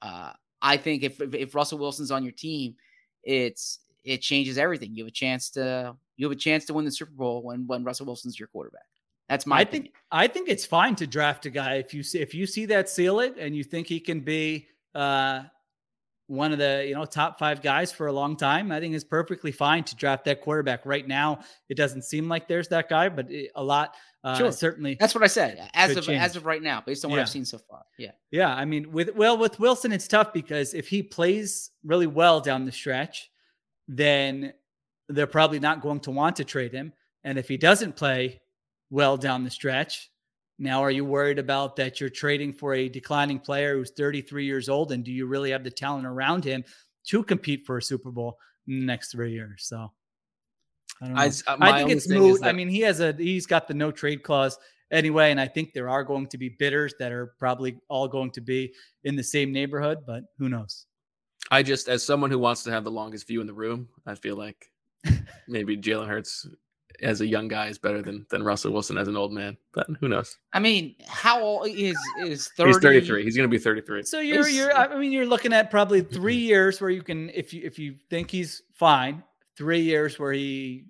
Uh, 0.00 0.32
I 0.60 0.76
think 0.76 1.02
if, 1.02 1.20
if 1.20 1.34
if 1.34 1.54
Russell 1.54 1.78
Wilson's 1.78 2.12
on 2.12 2.22
your 2.22 2.32
team, 2.32 2.76
it's 3.24 3.80
it 4.04 4.18
changes 4.18 4.56
everything. 4.56 4.94
You 4.94 5.02
have 5.04 5.08
a 5.08 5.12
chance 5.12 5.50
to 5.50 5.96
you 6.16 6.26
have 6.26 6.32
a 6.32 6.40
chance 6.40 6.64
to 6.66 6.74
win 6.74 6.84
the 6.84 6.92
Super 6.92 7.12
Bowl 7.12 7.42
when 7.42 7.66
when 7.66 7.82
Russell 7.82 8.06
Wilson's 8.06 8.38
your 8.38 8.48
quarterback. 8.48 8.86
That's 9.28 9.46
my 9.46 9.58
I 9.58 9.60
opinion. 9.62 9.82
think 9.84 9.94
I 10.12 10.26
think 10.28 10.48
it's 10.48 10.64
fine 10.64 10.94
to 10.96 11.08
draft 11.08 11.46
a 11.46 11.50
guy 11.50 11.74
if 11.74 11.92
you 11.92 12.04
see 12.04 12.20
if 12.20 12.34
you 12.34 12.46
see 12.46 12.66
that 12.66 12.88
ceiling 12.88 13.34
and 13.38 13.56
you 13.56 13.64
think 13.64 13.88
he 13.88 13.98
can 13.98 14.20
be 14.20 14.68
uh, 14.94 15.42
one 16.32 16.50
of 16.50 16.58
the 16.58 16.84
you 16.88 16.94
know 16.94 17.04
top 17.04 17.38
five 17.38 17.60
guys 17.60 17.92
for 17.92 18.06
a 18.06 18.12
long 18.12 18.36
time. 18.36 18.72
I 18.72 18.80
think 18.80 18.94
it's 18.94 19.04
perfectly 19.04 19.52
fine 19.52 19.84
to 19.84 19.94
draft 19.94 20.24
that 20.24 20.40
quarterback. 20.40 20.86
Right 20.86 21.06
now, 21.06 21.40
it 21.68 21.76
doesn't 21.76 22.02
seem 22.02 22.28
like 22.28 22.48
there's 22.48 22.68
that 22.68 22.88
guy, 22.88 23.08
but 23.10 23.30
it, 23.30 23.50
a 23.54 23.62
lot 23.62 23.94
uh, 24.24 24.38
Sure. 24.38 24.52
certainly. 24.52 24.96
That's 24.98 25.14
what 25.14 25.22
I 25.24 25.26
said. 25.26 25.68
As 25.74 25.96
of 25.96 26.04
change. 26.04 26.20
as 26.22 26.36
of 26.36 26.46
right 26.46 26.62
now, 26.62 26.80
based 26.80 27.04
on 27.04 27.10
what 27.10 27.18
Yeah. 27.18 27.22
I've 27.22 27.28
seen 27.28 27.44
so 27.44 27.58
far. 27.58 27.82
Yeah. 27.98 28.12
Yeah, 28.30 28.54
I 28.54 28.64
mean, 28.64 28.90
with 28.92 29.14
well, 29.14 29.36
with 29.36 29.60
Wilson, 29.60 29.92
it's 29.92 30.08
tough 30.08 30.32
because 30.32 30.72
if 30.74 30.88
he 30.88 31.02
plays 31.02 31.70
really 31.84 32.06
well 32.06 32.40
down 32.40 32.64
the 32.64 32.72
stretch, 32.72 33.30
then 33.86 34.54
they're 35.08 35.26
probably 35.26 35.60
not 35.60 35.82
going 35.82 36.00
to 36.00 36.10
want 36.10 36.36
to 36.36 36.44
trade 36.44 36.72
him. 36.72 36.92
And 37.24 37.38
if 37.38 37.46
he 37.48 37.56
doesn't 37.58 37.94
play 37.96 38.40
well 38.90 39.16
down 39.18 39.44
the 39.44 39.50
stretch, 39.50 40.10
now 40.58 40.82
are 40.82 40.90
you 40.90 41.04
worried 41.04 41.38
about 41.38 41.76
that 41.76 42.00
you're 42.00 42.10
trading 42.10 42.52
for 42.52 42.74
a 42.74 42.88
declining 42.88 43.38
player 43.38 43.76
who's 43.76 43.90
33 43.90 44.44
years 44.44 44.68
old? 44.68 44.92
And 44.92 45.04
do 45.04 45.12
you 45.12 45.26
really 45.26 45.50
have 45.50 45.64
the 45.64 45.70
talent 45.70 46.06
around 46.06 46.44
him 46.44 46.64
to 47.06 47.22
compete 47.24 47.66
for 47.66 47.78
a 47.78 47.82
Super 47.82 48.10
Bowl 48.10 48.38
in 48.68 48.80
the 48.80 48.86
next 48.86 49.12
three 49.12 49.32
years? 49.32 49.64
So 49.64 49.90
I 51.00 51.06
don't 51.06 51.14
know. 51.14 51.20
I, 51.20 51.24
I, 51.24 51.70
uh, 51.70 51.76
think 51.78 51.90
it's 51.90 52.08
moot. 52.08 52.44
I 52.44 52.52
mean, 52.52 52.68
he 52.68 52.80
has 52.80 53.00
a 53.00 53.12
he's 53.12 53.46
got 53.46 53.66
the 53.66 53.74
no 53.74 53.90
trade 53.90 54.22
clause 54.22 54.58
anyway, 54.92 55.30
and 55.30 55.40
I 55.40 55.48
think 55.48 55.72
there 55.72 55.88
are 55.88 56.04
going 56.04 56.28
to 56.28 56.38
be 56.38 56.50
bidders 56.50 56.94
that 56.98 57.10
are 57.10 57.34
probably 57.38 57.78
all 57.88 58.06
going 58.06 58.30
to 58.32 58.40
be 58.40 58.72
in 59.04 59.16
the 59.16 59.24
same 59.24 59.52
neighborhood, 59.52 59.98
but 60.06 60.24
who 60.38 60.48
knows? 60.48 60.86
I 61.50 61.62
just, 61.62 61.88
as 61.88 62.04
someone 62.04 62.30
who 62.30 62.38
wants 62.38 62.62
to 62.64 62.70
have 62.70 62.84
the 62.84 62.90
longest 62.90 63.26
view 63.26 63.40
in 63.40 63.46
the 63.46 63.52
room, 63.52 63.88
I 64.06 64.14
feel 64.14 64.36
like 64.36 64.70
maybe 65.48 65.76
Jalen 65.76 66.06
Hurts 66.06 66.46
as 67.00 67.20
a 67.20 67.26
young 67.26 67.48
guy 67.48 67.68
is 67.68 67.78
better 67.78 68.02
than 68.02 68.26
than 68.30 68.42
Russell 68.42 68.72
Wilson 68.72 68.98
as 68.98 69.08
an 69.08 69.16
old 69.16 69.32
man. 69.32 69.56
But 69.72 69.86
who 70.00 70.08
knows? 70.08 70.36
I 70.52 70.58
mean, 70.58 70.94
how 71.06 71.40
old 71.40 71.68
is 71.68 71.96
is 72.20 72.48
30? 72.56 72.68
He's 72.68 72.78
33. 72.78 73.24
He's 73.24 73.36
going 73.36 73.48
to 73.48 73.54
be 73.54 73.58
33. 73.62 74.02
So 74.04 74.20
you're 74.20 74.40
It's- 74.40 74.54
you're 74.54 74.72
I 74.74 74.96
mean 74.98 75.12
you're 75.12 75.26
looking 75.26 75.52
at 75.52 75.70
probably 75.70 76.00
three 76.18 76.36
years 76.36 76.80
where 76.80 76.90
you 76.90 77.02
can 77.02 77.30
if 77.30 77.52
you 77.54 77.62
if 77.64 77.78
you 77.78 77.96
think 78.10 78.30
he's 78.30 78.62
fine, 78.72 79.22
three 79.56 79.80
years 79.80 80.18
where 80.18 80.32
he 80.32 80.84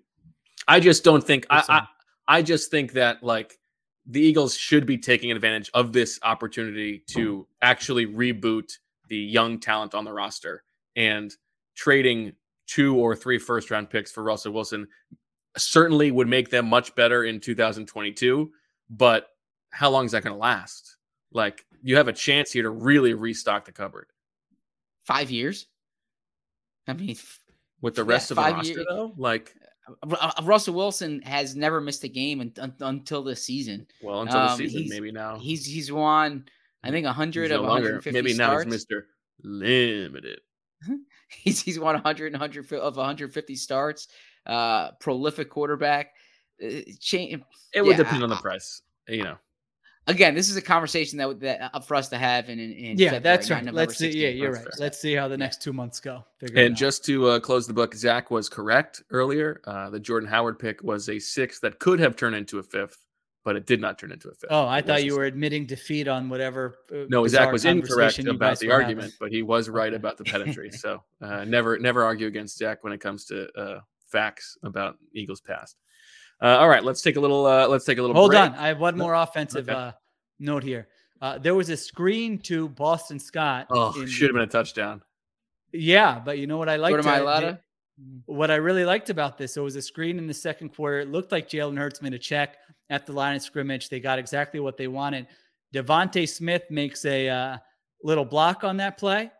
I 0.68 0.80
just 0.80 1.04
don't 1.04 1.24
think 1.24 1.46
I, 1.50 1.64
I 1.68 2.38
I 2.38 2.42
just 2.42 2.70
think 2.70 2.92
that 2.92 3.22
like 3.22 3.58
the 4.06 4.20
Eagles 4.20 4.56
should 4.56 4.86
be 4.86 4.98
taking 4.98 5.30
advantage 5.30 5.70
of 5.74 5.92
this 5.92 6.18
opportunity 6.22 7.02
to 7.14 7.46
actually 7.62 8.06
reboot 8.06 8.72
the 9.08 9.16
young 9.16 9.60
talent 9.60 9.94
on 9.94 10.04
the 10.04 10.12
roster 10.12 10.64
and 10.96 11.32
trading 11.76 12.32
two 12.66 12.96
or 12.96 13.14
three 13.14 13.38
first 13.38 13.70
round 13.70 13.90
picks 13.90 14.10
for 14.10 14.22
Russell 14.22 14.52
Wilson 14.52 14.86
certainly 15.56 16.10
would 16.10 16.28
make 16.28 16.50
them 16.50 16.66
much 16.66 16.94
better 16.94 17.24
in 17.24 17.40
2022 17.40 18.50
but 18.90 19.28
how 19.70 19.90
long 19.90 20.04
is 20.06 20.12
that 20.12 20.22
going 20.22 20.34
to 20.34 20.38
last 20.38 20.96
like 21.32 21.64
you 21.82 21.96
have 21.96 22.08
a 22.08 22.12
chance 22.12 22.52
here 22.52 22.62
to 22.62 22.70
really 22.70 23.14
restock 23.14 23.64
the 23.64 23.72
cupboard 23.72 24.06
five 25.04 25.30
years. 25.30 25.66
I 26.86 26.92
mean, 26.92 27.16
with 27.80 27.94
the 27.96 28.04
Yeah, 28.04 28.10
rest 28.12 28.30
of 28.30 28.36
the 28.36 28.42
roster 28.42 28.72
year- 28.72 28.86
though 28.88 29.12
like 29.16 29.54
uh, 30.10 30.30
Russell 30.44 30.74
Wilson 30.74 31.20
has 31.22 31.56
never 31.56 31.80
missed 31.80 32.04
a 32.04 32.08
game 32.08 32.40
un- 32.40 32.52
un- 32.58 32.74
until 32.80 33.22
this 33.24 33.42
season. 33.42 33.86
well 34.02 34.22
until 34.22 34.40
the 34.40 34.48
Um, 34.52 34.58
season 34.58 34.86
maybe 34.88 35.10
now 35.10 35.38
He's 35.38 35.64
he's 35.66 35.90
won, 35.90 36.44
I 36.84 36.90
think, 36.90 37.04
He's 37.06 37.16
100 37.16 37.50
no 37.50 37.56
of 37.56 37.62
longer 37.62 37.82
150 37.98 38.12
maybe 38.12 38.34
now 38.38 38.58
he's 38.58 38.66
Mr. 38.86 39.02
Limited 39.42 40.40
He's 41.28 41.60
he's 41.62 41.78
won 41.80 41.94
100 41.94 42.26
and 42.26 42.34
100 42.34 42.68
fi- 42.68 42.76
of 42.76 42.96
150 42.96 43.56
starts. 43.56 44.08
Uh, 44.46 44.90
prolific 45.00 45.50
quarterback. 45.50 46.12
Uh, 46.62 46.80
cha- 47.00 47.18
It 47.74 47.82
would 47.84 47.92
Yeah, 47.92 47.96
depend 47.96 48.22
on 48.22 48.28
the 48.28 48.36
price, 48.36 48.82
you 49.08 49.22
know. 49.24 49.36
again, 50.08 50.34
this 50.34 50.50
is 50.50 50.56
a 50.56 50.62
conversation 50.62 51.18
that 51.18 51.28
would 51.28 51.40
that 51.40 51.70
uh, 51.72 51.80
for 51.80 51.94
us 51.94 52.08
to 52.08 52.18
have 52.18 52.48
in 52.48 52.58
in, 52.58 52.72
in 52.72 52.98
Yeah, 52.98 53.10
February, 53.12 53.22
that's 53.22 53.50
right. 53.50 53.60
November 53.64 53.80
Let's 53.80 53.98
see. 53.98 54.10
Yeah, 54.10 54.28
you're 54.30 54.52
right. 54.52 54.64
fair. 54.64 54.72
Let's 54.78 54.98
see 55.00 55.14
how 55.14 55.28
the 55.28 55.38
next 55.38 55.62
two 55.62 55.72
months 55.72 56.00
go. 56.00 56.24
And 56.56 56.74
just 56.74 57.04
to 57.04 57.28
uh, 57.28 57.40
close 57.40 57.66
the 57.68 57.72
book, 57.72 57.94
Zach 57.94 58.30
was 58.30 58.48
correct 58.48 59.02
earlier. 59.10 59.60
Uh, 59.64 59.90
the 59.90 60.00
Jordan 60.00 60.28
Howard 60.28 60.58
pick 60.58 60.82
was 60.82 61.08
a 61.08 61.18
six 61.20 61.60
that 61.60 61.78
could 61.78 62.00
have 62.00 62.16
turned 62.16 62.34
into 62.34 62.58
a 62.58 62.62
fifth, 62.64 62.98
but 63.44 63.54
it 63.54 63.64
did 63.64 63.80
not 63.80 63.96
turn 63.98 64.10
into 64.10 64.28
a 64.28 64.34
fifth. 64.34 64.50
Oh, 64.50 64.66
I 64.66 64.78
It 64.78 64.86
thought 64.86 65.04
you 65.04 65.14
were 65.14 65.24
admitting 65.24 65.66
defeat 65.66 66.08
on 66.08 66.28
whatever. 66.28 66.78
uh, 66.92 67.04
No, 67.08 67.22
Zach 67.28 67.44
bizarre 67.44 67.52
was 67.52 67.64
incorrect 67.64 68.16
conversation 68.16 68.28
about 68.28 68.58
the 68.58 68.66
were 68.66 68.72
having. 68.72 68.88
argument, 68.88 69.14
but 69.20 69.30
he 69.30 69.42
was 69.42 69.68
right 69.68 69.94
about 69.94 70.18
the 70.18 70.24
pedantry. 70.32 70.70
so 70.72 71.02
uh, 71.20 71.44
never, 71.44 71.78
never 71.78 72.02
argue 72.02 72.26
against 72.26 72.58
Zach 72.58 72.82
when 72.82 72.92
it 72.92 72.98
comes 73.00 73.24
to 73.26 73.48
uh, 73.56 73.80
facts 74.12 74.56
about 74.62 74.96
Eagles 75.14 75.40
past. 75.40 75.76
Uh, 76.40 76.58
all 76.58 76.68
right, 76.68 76.84
let's 76.84 77.02
take 77.02 77.16
a 77.16 77.20
little. 77.20 77.46
Uh, 77.46 77.66
let's 77.66 77.84
take 77.84 77.98
a 77.98 78.00
little. 78.00 78.14
Hold 78.14 78.32
break. 78.32 78.42
on, 78.42 78.54
I 78.54 78.68
have 78.68 78.78
one 78.78 78.96
more 78.96 79.14
offensive 79.14 79.68
Okay. 79.68 79.78
uh, 79.78 79.92
note 80.38 80.62
here. 80.62 80.88
Uh, 81.20 81.38
there 81.38 81.54
was 81.54 81.70
a 81.70 81.76
screen 81.76 82.38
to 82.40 82.68
Boston 82.68 83.18
Scott. 83.18 83.66
Oh, 83.70 84.00
in- 84.00 84.08
should 84.08 84.28
have 84.28 84.34
been 84.34 84.42
a 84.42 84.46
touchdown. 84.46 85.02
Yeah, 85.72 86.18
but 86.18 86.38
you 86.38 86.46
know 86.46 86.58
what 86.58 86.68
I 86.68 86.76
liked? 86.76 87.02
Jordan 87.02 87.10
uh, 87.10 87.16
Mailata? 87.16 87.58
what 88.26 88.50
I 88.50 88.56
really 88.56 88.84
liked 88.84 89.10
about 89.10 89.38
this, 89.38 89.56
it 89.56 89.60
was 89.60 89.76
a 89.76 89.82
screen 89.82 90.18
in 90.18 90.26
the 90.26 90.34
second 90.34 90.70
quarter. 90.70 91.00
It 91.00 91.10
looked 91.10 91.32
like 91.32 91.48
Jalen 91.48 91.78
Hurts 91.78 92.02
made 92.02 92.14
a 92.14 92.18
check 92.18 92.56
at 92.90 93.06
the 93.06 93.12
line 93.12 93.36
of 93.36 93.42
scrimmage. 93.42 93.88
They 93.88 94.00
got 94.00 94.18
exactly 94.18 94.60
what 94.60 94.76
they 94.76 94.88
wanted. 94.88 95.26
DeVonta 95.74 96.28
Smith 96.28 96.64
makes 96.70 97.04
a 97.04 97.28
uh, 97.28 97.56
little 98.02 98.24
block 98.24 98.64
on 98.64 98.76
that 98.78 98.98
play, 98.98 99.30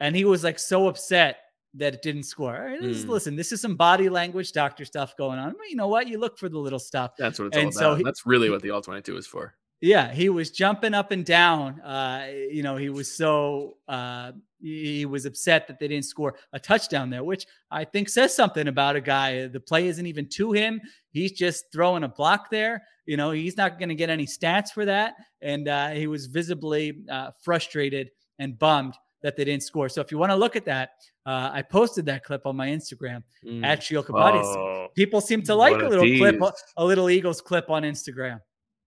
and 0.00 0.14
he 0.14 0.24
was 0.24 0.44
like 0.44 0.58
so 0.58 0.88
upset 0.88 1.38
that 1.74 1.94
it 1.94 2.02
didn't 2.02 2.22
score. 2.24 2.52
Right, 2.52 2.80
Mm. 2.80 3.08
listen, 3.08 3.36
this 3.36 3.52
is 3.52 3.60
some 3.60 3.76
body 3.76 4.08
language 4.08 4.52
doctor 4.52 4.84
stuff 4.84 5.16
going 5.16 5.38
on. 5.38 5.52
But 5.58 5.68
you 5.70 5.76
know 5.76 5.88
what? 5.88 6.08
You 6.08 6.18
look 6.18 6.38
for 6.38 6.48
the 6.48 6.58
little 6.58 6.78
stuff. 6.78 7.12
That's 7.18 7.38
what 7.38 7.46
it's 7.48 7.56
And 7.56 7.66
all 7.66 7.72
so 7.72 7.94
he- 7.94 8.04
That's 8.04 8.26
really 8.26 8.50
what 8.50 8.62
the 8.62 8.70
all 8.70 8.80
twenty 8.82 9.02
two 9.02 9.16
is 9.16 9.26
for. 9.26 9.54
Yeah, 9.80 10.12
he 10.12 10.28
was 10.28 10.50
jumping 10.50 10.92
up 10.92 11.12
and 11.12 11.24
down. 11.24 11.80
Uh, 11.82 12.26
you 12.50 12.64
know, 12.64 12.76
he 12.76 12.88
was 12.88 13.14
so 13.14 13.76
uh, 13.86 14.32
he 14.60 14.96
he 14.98 15.06
was 15.06 15.24
upset 15.24 15.68
that 15.68 15.78
they 15.78 15.86
didn't 15.86 16.06
score 16.06 16.34
a 16.52 16.58
touchdown 16.58 17.10
there, 17.10 17.22
which 17.22 17.46
I 17.70 17.84
think 17.84 18.08
says 18.08 18.34
something 18.34 18.66
about 18.66 18.96
a 18.96 19.00
guy. 19.00 19.46
The 19.46 19.60
play 19.60 19.86
isn't 19.86 20.04
even 20.06 20.28
to 20.30 20.50
him; 20.52 20.80
he's 21.10 21.30
just 21.30 21.66
throwing 21.72 22.02
a 22.02 22.08
block 22.08 22.50
there. 22.50 22.82
You 23.06 23.16
know, 23.16 23.30
he's 23.30 23.56
not 23.56 23.78
going 23.78 23.88
to 23.90 23.94
get 23.94 24.10
any 24.10 24.26
stats 24.26 24.70
for 24.70 24.84
that, 24.86 25.14
and 25.42 25.68
uh, 25.68 25.90
he 25.90 26.08
was 26.08 26.26
visibly 26.26 27.04
uh, 27.08 27.30
frustrated 27.44 28.10
and 28.40 28.58
bummed 28.58 28.94
that 29.22 29.36
they 29.36 29.44
didn't 29.44 29.62
score. 29.62 29.88
So, 29.88 30.00
if 30.00 30.10
you 30.12 30.18
want 30.18 30.30
to 30.32 30.36
look 30.36 30.56
at 30.56 30.64
that, 30.66 30.90
uh, 31.26 31.50
I 31.52 31.62
posted 31.62 32.06
that 32.06 32.24
clip 32.24 32.46
on 32.46 32.56
my 32.56 32.68
Instagram 32.68 33.22
Mm. 33.44 33.64
at 33.64 33.82
Sheil 33.82 34.02
Kapadia 34.02 34.42
Oh, 34.44 34.88
people 34.94 35.20
seem 35.20 35.42
to 35.42 35.54
like 35.54 35.74
a 35.80 35.88
little 35.88 36.06
clip, 36.18 36.40
a 36.76 36.84
little 36.84 37.10
Eagles 37.10 37.40
clip 37.40 37.68
on 37.70 37.82
Instagram. 37.82 38.40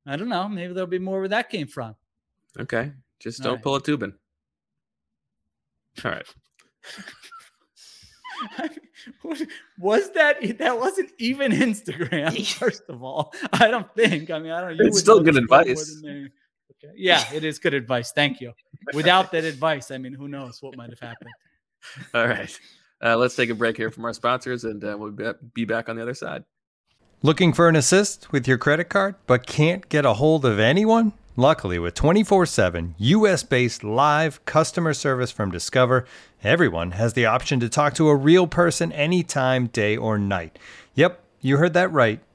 I 0.05 0.15
don't 0.15 0.29
know. 0.29 0.47
Maybe 0.49 0.73
there'll 0.73 0.87
be 0.87 0.99
more 0.99 1.19
where 1.19 1.27
that 1.29 1.49
came 1.49 1.67
from. 1.67 1.95
okay. 2.59 2.91
Just 3.19 3.41
All 3.41 3.45
don't 3.45 3.53
right. 3.55 3.63
pull 3.63 3.75
a 3.75 3.81
tubing. 3.81 4.13
All 6.03 6.11
right. 6.11 6.25
Was 9.77 10.09
that 10.11 10.57
that 10.57 10.79
wasn't 10.79 11.11
even 11.19 11.51
Instagram? 11.51 12.33
First 12.57 12.83
of 12.89 13.03
all, 13.03 13.33
I 13.53 13.69
don't 13.69 13.93
think. 13.95 14.31
I 14.31 14.39
mean, 14.39 14.51
I 14.51 14.61
don't. 14.61 14.79
It's 14.81 14.99
still 14.99 15.19
good 15.21 15.37
advice. 15.37 16.01
Than 16.81 16.91
me. 16.91 16.95
Okay. 16.95 17.03
Yeah, 17.03 17.23
it 17.33 17.43
is 17.43 17.59
good 17.59 17.73
advice. 17.73 18.11
Thank 18.11 18.41
you. 18.41 18.53
Without 18.93 19.31
that 19.31 19.43
advice, 19.43 19.91
I 19.91 19.97
mean, 19.97 20.13
who 20.13 20.27
knows 20.27 20.61
what 20.61 20.75
might 20.77 20.89
have 20.89 20.99
happened. 20.99 21.29
All 22.13 22.27
right. 22.27 22.59
Uh, 23.03 23.17
let's 23.17 23.35
take 23.35 23.49
a 23.49 23.55
break 23.55 23.77
here 23.77 23.89
from 23.89 24.05
our 24.05 24.13
sponsors, 24.13 24.63
and 24.63 24.83
uh, 24.83 24.95
we'll 24.97 25.11
be- 25.11 25.31
be 25.53 25.65
back 25.65 25.89
on 25.89 25.95
the 25.95 26.01
other 26.01 26.13
side. 26.13 26.43
Looking 27.23 27.53
for 27.53 27.67
an 27.69 27.75
assist 27.75 28.31
with 28.31 28.47
your 28.47 28.57
credit 28.57 28.85
card 28.85 29.13
but 29.27 29.45
can't 29.45 29.87
get 29.89 30.05
a 30.05 30.13
hold 30.13 30.43
of 30.43 30.59
anyone? 30.59 31.13
Luckily, 31.35 31.79
with 31.79 31.93
24 31.93 32.45
7 32.45 32.95
US 32.97 33.43
based 33.43 33.83
live 33.83 34.43
customer 34.45 34.93
service 34.93 35.31
from 35.31 35.51
Discover, 35.51 36.05
everyone 36.43 36.91
has 36.91 37.13
the 37.13 37.25
option 37.25 37.59
to 37.59 37.69
talk 37.69 37.93
to 37.95 38.09
a 38.09 38.15
real 38.15 38.47
person 38.47 38.91
anytime, 38.91 39.67
day 39.67 39.95
or 39.95 40.17
night. 40.17 40.57
Yep, 40.95 41.23
you 41.41 41.57
heard 41.57 41.73
that 41.73 41.91
right. 41.91 42.19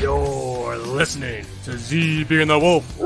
You're 0.00 0.76
listening 0.76 1.44
to 1.64 1.78
Z 1.78 2.26
and 2.30 2.50
the 2.50 2.58
Wolf 2.58 3.00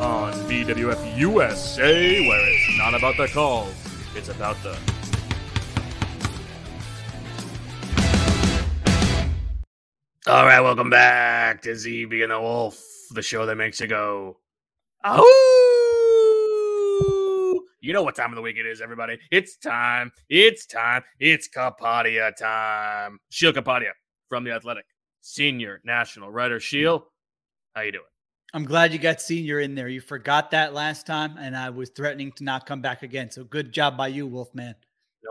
on 0.00 0.32
BWF 0.48 1.18
USA, 1.18 2.28
where 2.28 2.48
it's 2.48 2.78
not 2.78 2.94
about 2.94 3.16
the 3.16 3.28
calls, 3.28 3.74
it's 4.14 4.28
about 4.28 4.56
the. 4.62 4.76
All 10.28 10.44
right, 10.44 10.60
welcome 10.60 10.90
back 10.90 11.62
to 11.62 11.76
Z 11.76 12.02
and 12.04 12.30
the 12.30 12.40
Wolf, 12.40 12.82
the 13.10 13.22
show 13.22 13.46
that 13.46 13.56
makes 13.56 13.80
you 13.80 13.86
go, 13.86 14.36
oh! 15.04 15.85
You 17.86 17.92
know 17.92 18.02
what 18.02 18.16
time 18.16 18.32
of 18.32 18.34
the 18.34 18.42
week 18.42 18.56
it 18.56 18.66
is, 18.66 18.80
everybody. 18.80 19.16
It's 19.30 19.56
time. 19.56 20.10
It's 20.28 20.66
time. 20.66 21.04
It's 21.20 21.48
Kapadia 21.48 22.34
time. 22.34 23.20
Sheil 23.30 23.52
Kapadia 23.52 23.92
from 24.28 24.42
The 24.42 24.50
Athletic, 24.50 24.86
senior 25.20 25.80
national 25.84 26.32
writer. 26.32 26.58
Sheil, 26.58 27.06
how 27.76 27.82
you 27.82 27.92
doing? 27.92 28.04
I'm 28.52 28.64
glad 28.64 28.92
you 28.92 28.98
got 28.98 29.20
senior 29.20 29.60
in 29.60 29.76
there. 29.76 29.86
You 29.86 30.00
forgot 30.00 30.50
that 30.50 30.74
last 30.74 31.06
time, 31.06 31.36
and 31.38 31.56
I 31.56 31.70
was 31.70 31.90
threatening 31.90 32.32
to 32.32 32.42
not 32.42 32.66
come 32.66 32.80
back 32.80 33.04
again. 33.04 33.30
So 33.30 33.44
good 33.44 33.70
job 33.70 33.96
by 33.96 34.08
you, 34.08 34.26
Wolfman. 34.26 34.74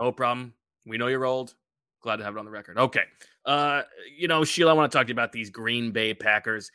No 0.00 0.10
problem. 0.10 0.54
We 0.86 0.96
know 0.96 1.08
you're 1.08 1.26
old. 1.26 1.54
Glad 2.00 2.16
to 2.16 2.24
have 2.24 2.36
it 2.36 2.38
on 2.38 2.46
the 2.46 2.50
record. 2.50 2.78
Okay. 2.78 3.04
Uh, 3.44 3.82
you 4.16 4.28
know, 4.28 4.44
Sheila, 4.44 4.70
I 4.70 4.74
want 4.74 4.90
to 4.90 4.96
talk 4.96 5.08
to 5.08 5.10
you 5.10 5.14
about 5.14 5.32
these 5.32 5.50
Green 5.50 5.90
Bay 5.90 6.14
Packers. 6.14 6.70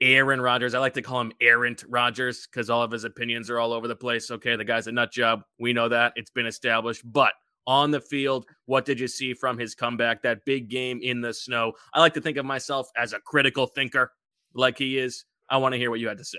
Aaron 0.00 0.40
Rodgers. 0.40 0.74
I 0.74 0.78
like 0.78 0.94
to 0.94 1.02
call 1.02 1.20
him 1.20 1.32
Errant 1.40 1.84
Rodgers 1.88 2.46
because 2.46 2.68
all 2.68 2.82
of 2.82 2.90
his 2.90 3.04
opinions 3.04 3.48
are 3.50 3.58
all 3.58 3.72
over 3.72 3.88
the 3.88 3.96
place. 3.96 4.30
Okay, 4.30 4.56
the 4.56 4.64
guy's 4.64 4.86
a 4.86 4.92
nut 4.92 5.10
job. 5.12 5.42
We 5.58 5.72
know 5.72 5.88
that. 5.88 6.12
It's 6.16 6.30
been 6.30 6.46
established. 6.46 7.02
But 7.04 7.32
on 7.66 7.90
the 7.90 8.00
field, 8.00 8.46
what 8.66 8.84
did 8.84 9.00
you 9.00 9.08
see 9.08 9.34
from 9.34 9.58
his 9.58 9.74
comeback? 9.74 10.22
That 10.22 10.44
big 10.44 10.68
game 10.68 11.00
in 11.02 11.20
the 11.20 11.32
snow. 11.32 11.72
I 11.94 12.00
like 12.00 12.14
to 12.14 12.20
think 12.20 12.36
of 12.36 12.44
myself 12.44 12.88
as 12.96 13.12
a 13.12 13.20
critical 13.20 13.66
thinker, 13.66 14.12
like 14.54 14.78
he 14.78 14.98
is. 14.98 15.24
I 15.48 15.56
want 15.58 15.72
to 15.72 15.78
hear 15.78 15.90
what 15.90 16.00
you 16.00 16.08
had 16.08 16.18
to 16.18 16.24
say. 16.24 16.38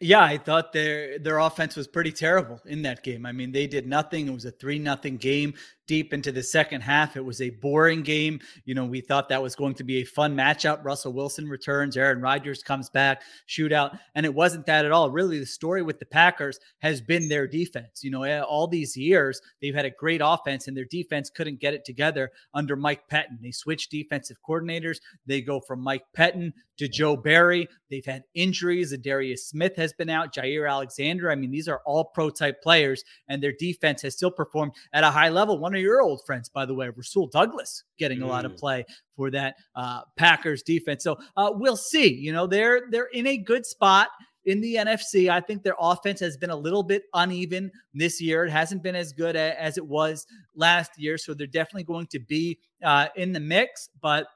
Yeah, 0.00 0.22
I 0.24 0.38
thought 0.38 0.72
their 0.72 1.18
their 1.20 1.38
offense 1.38 1.76
was 1.76 1.86
pretty 1.86 2.10
terrible 2.10 2.60
in 2.66 2.82
that 2.82 3.04
game. 3.04 3.24
I 3.24 3.32
mean, 3.32 3.52
they 3.52 3.66
did 3.66 3.86
nothing. 3.86 4.26
It 4.26 4.34
was 4.34 4.44
a 4.44 4.50
three 4.50 4.78
nothing 4.78 5.16
game 5.16 5.54
deep 5.86 6.12
into 6.12 6.32
the 6.32 6.42
second 6.42 6.80
half. 6.80 7.16
It 7.16 7.24
was 7.24 7.40
a 7.40 7.50
boring 7.50 8.02
game. 8.02 8.40
You 8.64 8.74
know, 8.74 8.84
we 8.84 9.00
thought 9.00 9.28
that 9.28 9.42
was 9.42 9.54
going 9.54 9.74
to 9.74 9.84
be 9.84 9.98
a 9.98 10.04
fun 10.04 10.36
matchup. 10.36 10.84
Russell 10.84 11.12
Wilson 11.12 11.48
returns, 11.48 11.96
Aaron 11.96 12.20
Rodgers 12.20 12.62
comes 12.62 12.90
back, 12.90 13.22
shootout, 13.48 13.98
and 14.14 14.24
it 14.24 14.34
wasn't 14.34 14.66
that 14.66 14.84
at 14.84 14.92
all. 14.92 15.10
Really, 15.10 15.38
the 15.38 15.46
story 15.46 15.82
with 15.82 15.98
the 15.98 16.06
Packers 16.06 16.58
has 16.80 17.00
been 17.00 17.28
their 17.28 17.46
defense. 17.46 18.02
You 18.02 18.10
know, 18.10 18.22
eh, 18.22 18.40
all 18.40 18.66
these 18.66 18.96
years 18.96 19.40
they've 19.60 19.74
had 19.74 19.84
a 19.84 19.90
great 19.90 20.20
offense, 20.24 20.68
and 20.68 20.76
their 20.76 20.84
defense 20.84 21.30
couldn't 21.30 21.60
get 21.60 21.74
it 21.74 21.84
together 21.84 22.30
under 22.54 22.76
Mike 22.76 23.08
Pettine. 23.08 23.40
They 23.42 23.50
switched 23.50 23.90
defensive 23.90 24.36
coordinators. 24.48 24.98
They 25.26 25.40
go 25.40 25.60
from 25.60 25.80
Mike 25.80 26.04
Pettine 26.16 26.52
to 26.78 26.88
Joe 26.88 27.16
Barry. 27.16 27.68
They've 27.90 28.04
had 28.04 28.24
injuries. 28.34 28.96
Darius 28.98 29.46
Smith 29.46 29.76
has 29.76 29.92
been 29.92 30.10
out. 30.10 30.34
Jaire 30.34 30.68
Alexander. 30.68 31.30
I 31.30 31.34
mean, 31.34 31.50
these 31.50 31.68
are 31.68 31.80
all 31.84 32.04
pro 32.04 32.30
type 32.30 32.62
players, 32.62 33.04
and 33.28 33.42
their 33.42 33.52
defense 33.52 34.02
has 34.02 34.14
still 34.14 34.30
performed 34.30 34.72
at 34.92 35.04
a 35.04 35.10
high 35.10 35.28
level. 35.28 35.58
One 35.58 35.73
of 35.76 35.82
your 35.82 36.02
old 36.02 36.20
friends, 36.26 36.48
by 36.48 36.66
the 36.66 36.74
way, 36.74 36.88
Rasul 36.88 37.26
Douglas, 37.28 37.84
getting 37.98 38.22
a 38.22 38.26
lot 38.26 38.44
of 38.44 38.52
Mm. 38.52 38.58
play 38.58 38.84
for 39.16 39.30
that 39.30 39.56
uh, 39.76 40.02
Packers 40.16 40.62
defense. 40.62 41.02
So 41.04 41.18
uh, 41.36 41.50
we'll 41.54 41.76
see. 41.76 42.12
You 42.12 42.32
know, 42.32 42.46
they're 42.46 42.82
they're 42.90 43.10
in 43.12 43.26
a 43.26 43.36
good 43.36 43.64
spot 43.66 44.08
in 44.46 44.60
the 44.60 44.74
NFC. 44.74 45.30
I 45.30 45.40
think 45.40 45.62
their 45.62 45.76
offense 45.80 46.20
has 46.20 46.36
been 46.36 46.50
a 46.50 46.56
little 46.56 46.82
bit 46.82 47.04
uneven 47.14 47.70
this 47.94 48.20
year. 48.20 48.44
It 48.44 48.50
hasn't 48.50 48.82
been 48.82 48.94
as 48.94 49.12
good 49.12 49.36
a, 49.36 49.60
as 49.60 49.78
it 49.78 49.86
was 49.86 50.26
last 50.54 50.92
year. 50.98 51.16
So 51.16 51.32
they're 51.34 51.46
definitely 51.46 51.84
going 51.84 52.06
to 52.08 52.18
be 52.20 52.58
uh, 52.82 53.08
in 53.16 53.32
the 53.32 53.40
mix, 53.40 53.88
but. 54.00 54.26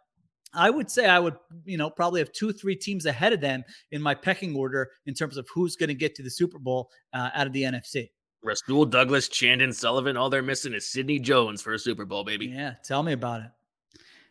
I 0.55 0.71
would 0.71 0.91
say 0.91 1.07
I 1.07 1.19
would, 1.19 1.37
you 1.67 1.77
know, 1.77 1.91
probably 1.91 2.21
have 2.23 2.33
two, 2.33 2.55
three 2.55 2.75
teams 2.75 3.05
ahead 3.05 3.35
of 3.35 3.41
them 3.43 3.63
in 3.93 4.01
my 4.01 4.15
pecking 4.15 4.57
order 4.57 4.89
in 5.05 5.13
terms 5.13 5.37
of 5.37 5.47
who's 5.53 5.77
going 5.77 5.89
to 5.91 5.95
get 5.95 6.15
to 6.15 6.23
the 6.23 6.31
Super 6.31 6.59
Bowl 6.59 6.89
uh, 7.13 7.29
out 7.35 7.47
of 7.47 7.53
the 7.53 7.65
NFC. 7.65 8.09
Rasul 8.43 8.87
Douglas, 8.87 9.29
Chandon 9.29 9.73
Sullivan, 9.73 10.17
all 10.17 10.31
they're 10.31 10.43
missing 10.43 10.73
is 10.75 10.87
Sidney 10.87 11.19
Jones 11.19 11.61
for 11.61 11.73
a 11.75 11.79
Super 11.79 12.05
Bowl, 12.05 12.25
baby. 12.25 12.47
Yeah, 12.47 12.75
tell 12.85 13.03
me 13.03 13.13
about 13.13 13.43
it. 13.43 13.51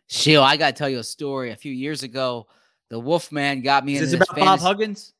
Sheil, 0.06 0.42
I 0.42 0.56
got 0.56 0.68
to 0.68 0.72
tell 0.78 0.88
you 0.88 0.98
a 1.00 1.04
story. 1.04 1.50
A 1.52 1.56
few 1.56 1.72
years 1.72 2.02
ago, 2.02 2.46
the 2.88 2.98
Wolfman 2.98 3.60
got 3.62 3.84
me 3.84 3.96
Is 3.96 4.02
into 4.02 4.16
this 4.16 4.20
this 4.20 4.28
about 4.30 4.44
Bob 4.44 4.60
Huggins? 4.60 5.12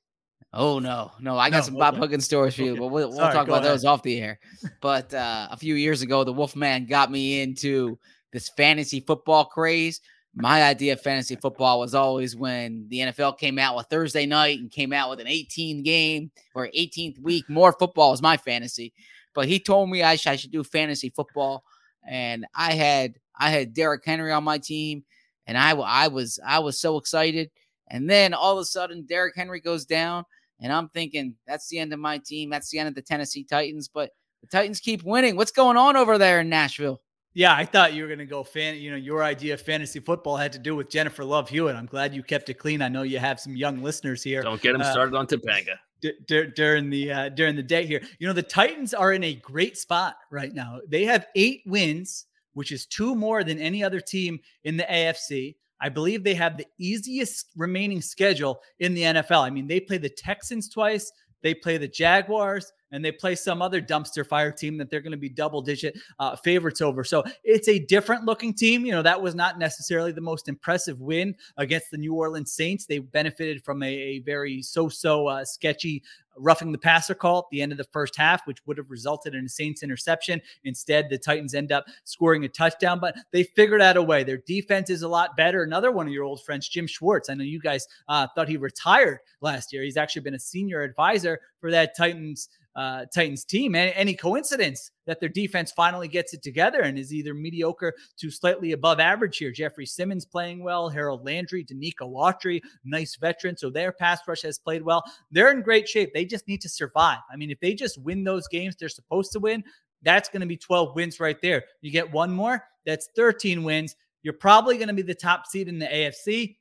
Oh 0.54 0.78
no, 0.78 1.12
no, 1.20 1.36
I 1.36 1.50
got 1.50 1.58
No, 1.58 1.62
some 1.64 1.74
Bob 1.74 1.94
okay. 1.94 2.00
Huggins 2.00 2.24
stories 2.24 2.54
for 2.54 2.62
you, 2.62 2.72
Okay. 2.72 2.80
but 2.80 2.86
we'll, 2.86 3.08
we'll 3.10 3.18
Sorry, 3.18 3.34
talk 3.34 3.46
go 3.46 3.52
about 3.52 3.64
those 3.64 3.84
off 3.84 4.02
the 4.02 4.18
air. 4.18 4.40
But 4.80 5.12
uh, 5.12 5.48
a 5.50 5.56
few 5.58 5.74
years 5.74 6.00
ago, 6.00 6.24
the 6.24 6.32
Wolfman 6.32 6.86
got 6.86 7.10
me 7.10 7.42
into 7.42 7.98
this 8.32 8.48
fantasy 8.50 9.00
football 9.00 9.44
craze. 9.44 10.00
My 10.40 10.62
idea 10.62 10.92
of 10.92 11.00
fantasy 11.00 11.34
football 11.34 11.80
was 11.80 11.96
always 11.96 12.36
when 12.36 12.86
the 12.88 13.00
NFL 13.00 13.38
came 13.38 13.58
out 13.58 13.76
with 13.76 13.86
Thursday 13.86 14.24
night 14.24 14.60
and 14.60 14.70
came 14.70 14.92
out 14.92 15.10
with 15.10 15.18
an 15.18 15.26
18 15.26 15.82
game 15.82 16.30
or 16.54 16.68
18th 16.68 17.20
week. 17.20 17.48
More 17.50 17.72
football 17.72 18.12
is 18.12 18.22
my 18.22 18.36
fantasy, 18.36 18.92
but 19.34 19.48
he 19.48 19.58
told 19.58 19.90
me 19.90 20.04
I 20.04 20.14
should, 20.14 20.30
I 20.30 20.36
should 20.36 20.52
do 20.52 20.62
fantasy 20.62 21.10
football, 21.10 21.64
and 22.06 22.46
I 22.54 22.74
had 22.74 23.16
I 23.38 23.50
had 23.50 23.74
Derrick 23.74 24.04
Henry 24.04 24.30
on 24.30 24.44
my 24.44 24.58
team, 24.58 25.02
and 25.48 25.58
I 25.58 25.72
I 25.72 26.06
was 26.06 26.38
I 26.46 26.60
was 26.60 26.80
so 26.80 26.98
excited. 26.98 27.50
And 27.88 28.08
then 28.08 28.32
all 28.32 28.52
of 28.52 28.62
a 28.62 28.64
sudden, 28.64 29.06
Derrick 29.06 29.34
Henry 29.34 29.60
goes 29.60 29.84
down. 29.84 30.24
And 30.60 30.72
I'm 30.72 30.88
thinking, 30.88 31.36
that's 31.46 31.68
the 31.68 31.78
end 31.78 31.92
of 31.92 32.00
my 32.00 32.18
team. 32.18 32.50
That's 32.50 32.70
the 32.70 32.78
end 32.78 32.88
of 32.88 32.94
the 32.94 33.02
Tennessee 33.02 33.44
Titans. 33.44 33.88
But 33.88 34.10
the 34.40 34.48
Titans 34.48 34.80
keep 34.80 35.02
winning. 35.04 35.36
What's 35.36 35.52
going 35.52 35.76
on 35.76 35.96
over 35.96 36.18
there 36.18 36.40
in 36.40 36.48
Nashville? 36.48 37.00
Yeah, 37.38 37.54
I 37.54 37.64
thought 37.64 37.94
you 37.94 38.02
were 38.02 38.08
going 38.08 38.18
to 38.18 38.26
go 38.26 38.42
fan. 38.42 38.78
You 38.78 38.90
know, 38.90 38.96
your 38.96 39.22
idea 39.22 39.54
of 39.54 39.60
fantasy 39.60 40.00
football 40.00 40.36
had 40.36 40.52
to 40.54 40.58
do 40.58 40.74
with 40.74 40.90
Jennifer 40.90 41.22
Love 41.24 41.48
Hewitt. 41.48 41.76
I'm 41.76 41.86
glad 41.86 42.12
you 42.12 42.24
kept 42.24 42.48
it 42.48 42.54
clean. 42.54 42.82
I 42.82 42.88
know 42.88 43.02
you 43.02 43.20
have 43.20 43.38
some 43.38 43.54
young 43.54 43.80
listeners 43.80 44.24
here. 44.24 44.42
Don't 44.42 44.60
get 44.60 44.72
them 44.72 44.80
Uh, 44.82 44.90
started 44.90 45.14
on 45.14 45.28
Topanga. 45.28 45.76
d- 46.00 46.14
d- 46.26 46.48
during 46.56 46.90
the 46.90 47.12
uh, 47.12 47.28
during 47.28 47.54
the 47.54 47.62
day 47.62 47.86
here. 47.86 48.02
You 48.18 48.26
know, 48.26 48.32
the 48.32 48.42
Titans 48.42 48.92
are 48.92 49.12
in 49.12 49.22
a 49.22 49.34
great 49.34 49.78
spot 49.78 50.16
right 50.32 50.52
now. 50.52 50.80
They 50.88 51.04
have 51.04 51.26
eight 51.36 51.62
wins, 51.64 52.26
which 52.54 52.72
is 52.72 52.86
two 52.86 53.14
more 53.14 53.44
than 53.44 53.60
any 53.60 53.84
other 53.84 54.00
team 54.00 54.40
in 54.64 54.76
the 54.76 54.82
AFC. 54.90 55.54
I 55.80 55.90
believe 55.90 56.24
they 56.24 56.34
have 56.34 56.56
the 56.56 56.66
easiest 56.80 57.52
remaining 57.56 58.02
schedule 58.02 58.60
in 58.80 58.94
the 58.94 59.02
NFL. 59.02 59.42
I 59.44 59.50
mean, 59.50 59.68
they 59.68 59.78
play 59.78 59.98
the 59.98 60.08
Texans 60.08 60.68
twice, 60.68 61.12
they 61.42 61.54
play 61.54 61.78
the 61.78 61.88
Jaguars, 61.88 62.72
and 62.90 63.04
they 63.04 63.12
play 63.12 63.34
some 63.34 63.60
other 63.60 63.80
dumpster 63.80 64.26
fire 64.26 64.50
team 64.50 64.78
that 64.78 64.90
they're 64.90 65.00
going 65.00 65.12
to 65.12 65.18
be 65.18 65.28
double 65.28 65.60
digit 65.60 65.98
uh, 66.18 66.36
favorites 66.36 66.80
over. 66.80 67.04
So 67.04 67.22
it's 67.44 67.68
a 67.68 67.78
different 67.78 68.24
looking 68.24 68.54
team. 68.54 68.86
You 68.86 68.92
know, 68.92 69.02
that 69.02 69.20
was 69.20 69.34
not 69.34 69.58
necessarily 69.58 70.12
the 70.12 70.20
most 70.20 70.48
impressive 70.48 71.00
win 71.00 71.34
against 71.56 71.90
the 71.90 71.98
New 71.98 72.14
Orleans 72.14 72.52
Saints. 72.52 72.86
They 72.86 72.98
benefited 72.98 73.64
from 73.64 73.82
a, 73.82 73.88
a 73.88 74.18
very 74.20 74.62
so 74.62 74.88
so 74.88 75.26
uh, 75.26 75.44
sketchy 75.44 76.02
roughing 76.38 76.72
the 76.72 76.78
passer 76.78 77.14
call 77.14 77.38
at 77.38 77.44
the 77.50 77.62
end 77.62 77.72
of 77.72 77.78
the 77.78 77.84
first 77.84 78.16
half, 78.16 78.46
which 78.46 78.58
would 78.66 78.78
have 78.78 78.90
resulted 78.90 79.34
in 79.34 79.44
a 79.44 79.48
Saints 79.48 79.82
interception. 79.82 80.40
Instead, 80.64 81.08
the 81.08 81.18
Titans 81.18 81.54
end 81.54 81.72
up 81.72 81.84
scoring 82.04 82.44
a 82.44 82.48
touchdown, 82.48 82.98
but 83.00 83.16
they 83.32 83.42
figured 83.42 83.82
out 83.82 83.96
a 83.96 84.02
way. 84.02 84.24
Their 84.24 84.38
defense 84.38 84.90
is 84.90 85.02
a 85.02 85.08
lot 85.08 85.36
better. 85.36 85.62
Another 85.62 85.90
one 85.90 86.06
of 86.06 86.12
your 86.12 86.24
old 86.24 86.42
friends, 86.44 86.68
Jim 86.68 86.86
Schwartz. 86.86 87.28
I 87.28 87.34
know 87.34 87.44
you 87.44 87.60
guys 87.60 87.86
uh, 88.08 88.26
thought 88.34 88.48
he 88.48 88.56
retired 88.56 89.18
last 89.40 89.72
year. 89.72 89.82
He's 89.82 89.96
actually 89.96 90.22
been 90.22 90.34
a 90.34 90.40
senior 90.40 90.82
advisor 90.82 91.40
for 91.60 91.70
that 91.70 91.96
Titans 91.96 92.48
uh, 92.78 93.04
Titans 93.12 93.44
team. 93.44 93.74
Any 93.74 94.14
coincidence 94.14 94.92
that 95.04 95.18
their 95.18 95.28
defense 95.28 95.72
finally 95.72 96.06
gets 96.06 96.32
it 96.32 96.44
together 96.44 96.82
and 96.82 96.96
is 96.96 97.12
either 97.12 97.34
mediocre 97.34 97.92
to 98.18 98.30
slightly 98.30 98.70
above 98.70 99.00
average 99.00 99.38
here? 99.38 99.50
Jeffrey 99.50 99.84
Simmons 99.84 100.24
playing 100.24 100.62
well, 100.62 100.88
Harold 100.88 101.24
Landry, 101.24 101.64
Denico 101.64 102.12
Autry, 102.12 102.60
nice 102.84 103.16
veteran. 103.16 103.56
So 103.56 103.68
their 103.68 103.90
pass 103.90 104.20
rush 104.28 104.42
has 104.42 104.60
played 104.60 104.82
well. 104.82 105.02
They're 105.32 105.50
in 105.50 105.62
great 105.62 105.88
shape. 105.88 106.14
They 106.14 106.24
just 106.24 106.46
need 106.46 106.60
to 106.60 106.68
survive. 106.68 107.18
I 107.32 107.34
mean, 107.34 107.50
if 107.50 107.58
they 107.58 107.74
just 107.74 108.00
win 108.00 108.22
those 108.22 108.46
games 108.46 108.76
they're 108.76 108.88
supposed 108.88 109.32
to 109.32 109.40
win, 109.40 109.64
that's 110.02 110.28
going 110.28 110.42
to 110.42 110.46
be 110.46 110.56
12 110.56 110.94
wins 110.94 111.18
right 111.18 111.40
there. 111.42 111.64
You 111.80 111.90
get 111.90 112.12
one 112.12 112.30
more, 112.30 112.62
that's 112.86 113.08
13 113.16 113.64
wins. 113.64 113.96
You're 114.22 114.34
probably 114.34 114.76
going 114.76 114.86
to 114.86 114.94
be 114.94 115.02
the 115.02 115.16
top 115.16 115.48
seed 115.48 115.66
in 115.66 115.80
the 115.80 115.86
AFC. 115.86 116.58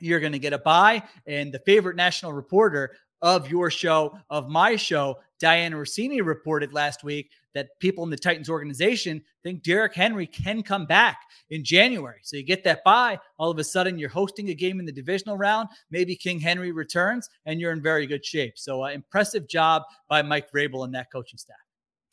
You're 0.00 0.20
going 0.20 0.32
to 0.32 0.38
get 0.38 0.52
a 0.52 0.58
bye. 0.58 1.02
And 1.26 1.52
the 1.52 1.58
favorite 1.66 1.96
national 1.96 2.32
reporter 2.32 2.92
of 3.22 3.50
your 3.50 3.70
show, 3.70 4.16
of 4.30 4.48
my 4.48 4.76
show, 4.76 5.18
Dianna 5.42 5.74
Russini 5.74 6.24
reported 6.24 6.72
last 6.72 7.04
week 7.04 7.30
that 7.54 7.68
people 7.80 8.04
in 8.04 8.10
the 8.10 8.16
Titans 8.16 8.48
organization 8.48 9.22
think 9.42 9.62
Derrick 9.62 9.94
Henry 9.94 10.26
can 10.26 10.62
come 10.62 10.86
back 10.86 11.18
in 11.50 11.64
January. 11.64 12.20
So 12.22 12.36
you 12.36 12.44
get 12.44 12.64
that 12.64 12.84
bye. 12.84 13.18
All 13.38 13.50
of 13.50 13.58
a 13.58 13.64
sudden, 13.64 13.98
you're 13.98 14.08
hosting 14.08 14.50
a 14.50 14.54
game 14.54 14.80
in 14.80 14.86
the 14.86 14.92
divisional 14.92 15.36
round. 15.36 15.68
Maybe 15.90 16.16
King 16.16 16.40
Henry 16.40 16.72
returns, 16.72 17.28
and 17.46 17.60
you're 17.60 17.72
in 17.72 17.82
very 17.82 18.06
good 18.06 18.24
shape. 18.24 18.58
So, 18.58 18.84
uh, 18.84 18.88
impressive 18.88 19.48
job 19.48 19.82
by 20.08 20.22
Mike 20.22 20.50
Vrabel 20.52 20.84
and 20.84 20.94
that 20.94 21.10
coaching 21.10 21.38
staff. 21.38 21.56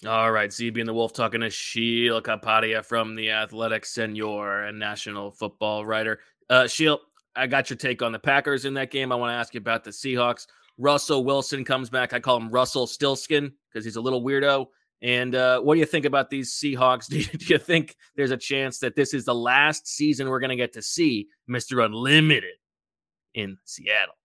All 0.06 0.32
right, 0.32 0.50
ZB 0.50 0.80
and 0.80 0.90
the 0.90 0.94
Wolf 0.94 1.14
talking 1.14 1.42
to 1.42 1.50
Sheila 1.50 2.22
Kapadia 2.22 2.84
from 2.84 3.16
the 3.16 3.32
Athletic 3.32 3.86
Senor 3.86 4.64
and 4.64 4.78
national 4.78 5.32
football 5.32 5.86
writer. 5.86 6.20
Uh, 6.50 6.68
Sheila, 6.68 7.00
I 7.36 7.48
got 7.48 7.70
your 7.70 7.78
take 7.78 8.02
on 8.02 8.12
the 8.12 8.20
Packers 8.20 8.66
in 8.66 8.74
that 8.76 8.92
game. 8.92 9.12
I 9.12 9.16
want 9.16 9.32
to 9.32 9.36
ask 9.36 9.54
you 9.54 9.60
about 9.60 9.84
the 9.84 9.92
Seahawks. 9.92 10.48
Russell 10.78 11.24
Wilson 11.24 11.64
comes 11.64 11.90
back. 11.90 12.14
I 12.14 12.20
call 12.20 12.38
him 12.38 12.50
Russell 12.50 12.88
Stillskin 12.88 13.52
because 13.72 13.86
he's 13.86 13.96
a 13.96 14.02
little 14.02 14.24
weirdo. 14.24 14.68
And 15.02 15.36
uh, 15.36 15.62
what 15.62 15.76
do 15.76 15.80
you 15.80 15.86
think 15.86 16.06
about 16.06 16.30
these 16.30 16.54
Seahawks? 16.54 17.08
Do 17.10 17.20
you, 17.20 17.26
do 17.26 17.46
you 17.46 17.58
think 17.58 17.96
there's 18.16 18.32
a 18.32 18.38
chance 18.38 18.80
that 18.80 18.96
this 18.96 19.14
is 19.14 19.26
the 19.26 19.36
last 19.36 19.88
season 19.88 20.30
we're 20.30 20.40
going 20.40 20.50
to 20.50 20.56
get 20.56 20.74
to 20.74 20.82
see 20.82 21.28
Mr. 21.50 21.84
Unlimited 21.86 22.56
in 23.34 23.58
Seattle? 23.66 24.16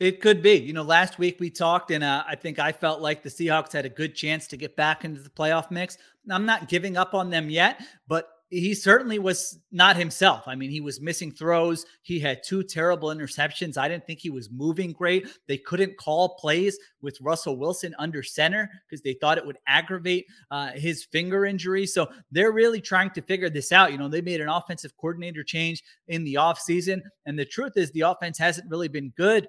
It 0.00 0.20
could 0.20 0.42
be. 0.42 0.54
You 0.54 0.72
know, 0.72 0.82
last 0.82 1.18
week 1.18 1.38
we 1.40 1.50
talked, 1.50 1.90
and 1.90 2.02
uh, 2.02 2.24
I 2.26 2.34
think 2.34 2.58
I 2.58 2.72
felt 2.72 3.00
like 3.00 3.22
the 3.22 3.28
Seahawks 3.28 3.72
had 3.72 3.84
a 3.84 3.90
good 3.90 4.14
chance 4.14 4.46
to 4.48 4.56
get 4.56 4.74
back 4.74 5.04
into 5.04 5.20
the 5.20 5.30
playoff 5.30 5.70
mix. 5.70 5.98
I'm 6.30 6.46
not 6.46 6.68
giving 6.68 6.96
up 6.96 7.14
on 7.14 7.30
them 7.30 7.50
yet, 7.50 7.82
but 8.08 8.28
he 8.50 8.74
certainly 8.74 9.20
was 9.20 9.60
not 9.70 9.96
himself. 9.96 10.48
I 10.48 10.56
mean, 10.56 10.70
he 10.70 10.80
was 10.80 11.00
missing 11.00 11.30
throws. 11.30 11.86
He 12.02 12.18
had 12.18 12.42
two 12.42 12.64
terrible 12.64 13.10
interceptions. 13.10 13.78
I 13.78 13.88
didn't 13.88 14.06
think 14.06 14.18
he 14.18 14.30
was 14.30 14.50
moving 14.50 14.92
great. 14.92 15.28
They 15.46 15.56
couldn't 15.56 15.96
call 15.96 16.30
plays 16.34 16.76
with 17.00 17.20
Russell 17.20 17.56
Wilson 17.56 17.94
under 17.98 18.24
center 18.24 18.68
because 18.88 19.02
they 19.02 19.14
thought 19.14 19.38
it 19.38 19.46
would 19.46 19.58
aggravate 19.68 20.26
uh, 20.50 20.72
his 20.72 21.04
finger 21.04 21.46
injury. 21.46 21.86
So 21.86 22.08
they're 22.32 22.52
really 22.52 22.80
trying 22.80 23.10
to 23.10 23.22
figure 23.22 23.50
this 23.50 23.70
out. 23.70 23.92
You 23.92 23.98
know, 23.98 24.08
they 24.08 24.20
made 24.20 24.40
an 24.40 24.48
offensive 24.48 24.96
coordinator 24.96 25.44
change 25.44 25.84
in 26.08 26.24
the 26.24 26.34
offseason. 26.34 27.00
And 27.26 27.38
the 27.38 27.44
truth 27.44 27.76
is, 27.76 27.92
the 27.92 28.00
offense 28.00 28.36
hasn't 28.36 28.68
really 28.68 28.88
been 28.88 29.10
good 29.16 29.46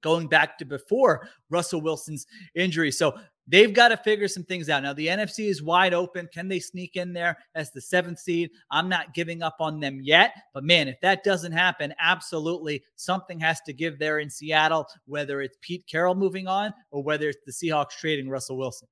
going 0.00 0.28
back 0.28 0.58
to 0.58 0.64
before 0.64 1.28
Russell 1.50 1.80
Wilson's 1.80 2.26
injury. 2.54 2.92
So 2.92 3.18
they've 3.48 3.72
got 3.72 3.88
to 3.88 3.96
figure 3.96 4.28
some 4.28 4.44
things 4.44 4.68
out. 4.68 4.82
Now, 4.82 4.92
the 4.92 5.08
NFC 5.08 5.48
is 5.48 5.62
wide 5.62 5.94
open. 5.94 6.28
Can 6.32 6.48
they 6.48 6.60
sneak 6.60 6.96
in 6.96 7.12
there 7.12 7.38
as 7.54 7.72
the 7.72 7.80
seventh 7.80 8.18
seed? 8.18 8.50
I'm 8.70 8.88
not 8.88 9.14
giving 9.14 9.42
up 9.42 9.56
on 9.58 9.80
them 9.80 10.00
yet. 10.02 10.34
But 10.54 10.64
man, 10.64 10.86
if 10.86 11.00
that 11.00 11.24
doesn't 11.24 11.52
happen, 11.52 11.94
absolutely 11.98 12.84
something 12.96 13.40
has 13.40 13.60
to 13.62 13.72
give 13.72 13.98
there 13.98 14.18
in 14.20 14.30
Seattle, 14.30 14.86
whether 15.06 15.40
it's 15.40 15.56
Pete 15.62 15.86
Carroll 15.90 16.14
moving 16.14 16.46
on 16.46 16.72
or 16.90 17.02
whether 17.02 17.28
it's 17.28 17.44
the 17.46 17.52
Seahawks 17.52 17.98
trading 17.98 18.28
Russell 18.28 18.58
Wilson. 18.58 18.88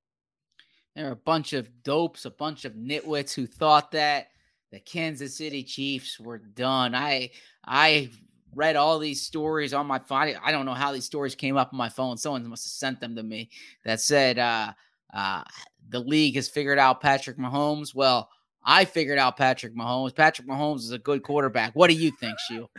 There 0.96 1.08
are 1.08 1.12
a 1.12 1.16
bunch 1.16 1.52
of 1.52 1.82
dopes, 1.82 2.24
a 2.24 2.30
bunch 2.30 2.64
of 2.64 2.72
nitwits 2.72 3.34
who 3.34 3.46
thought 3.46 3.92
that 3.92 4.28
the 4.72 4.80
Kansas 4.80 5.36
City 5.36 5.62
Chiefs 5.62 6.18
were 6.18 6.38
done. 6.38 6.94
I 6.94 7.30
I 7.64 8.10
read 8.56 8.74
all 8.74 8.98
these 8.98 9.22
stories 9.22 9.74
on 9.74 9.86
my 9.86 9.98
phone. 9.98 10.34
I 10.42 10.50
don't 10.50 10.66
know 10.66 10.74
how 10.74 10.92
these 10.92 11.04
stories 11.04 11.34
came 11.34 11.56
up 11.56 11.70
on 11.72 11.76
my 11.76 11.88
phone. 11.88 12.16
Someone 12.16 12.46
must 12.48 12.64
have 12.64 12.72
sent 12.72 13.00
them 13.00 13.14
to 13.14 13.22
me 13.22 13.50
that 13.84 14.00
said 14.00 14.38
uh, 14.38 14.72
uh, 15.12 15.42
the 15.88 16.00
league 16.00 16.34
has 16.36 16.48
figured 16.48 16.78
out 16.78 17.00
Patrick 17.00 17.38
Mahomes. 17.38 17.94
Well, 17.94 18.30
I 18.64 18.84
figured 18.84 19.18
out 19.18 19.36
Patrick 19.36 19.76
Mahomes. 19.76 20.14
Patrick 20.14 20.48
Mahomes 20.48 20.78
is 20.78 20.90
a 20.90 20.98
good 20.98 21.22
quarterback. 21.22 21.74
What 21.74 21.88
do 21.88 21.94
you 21.94 22.10
think, 22.10 22.36
Sheil? 22.48 22.70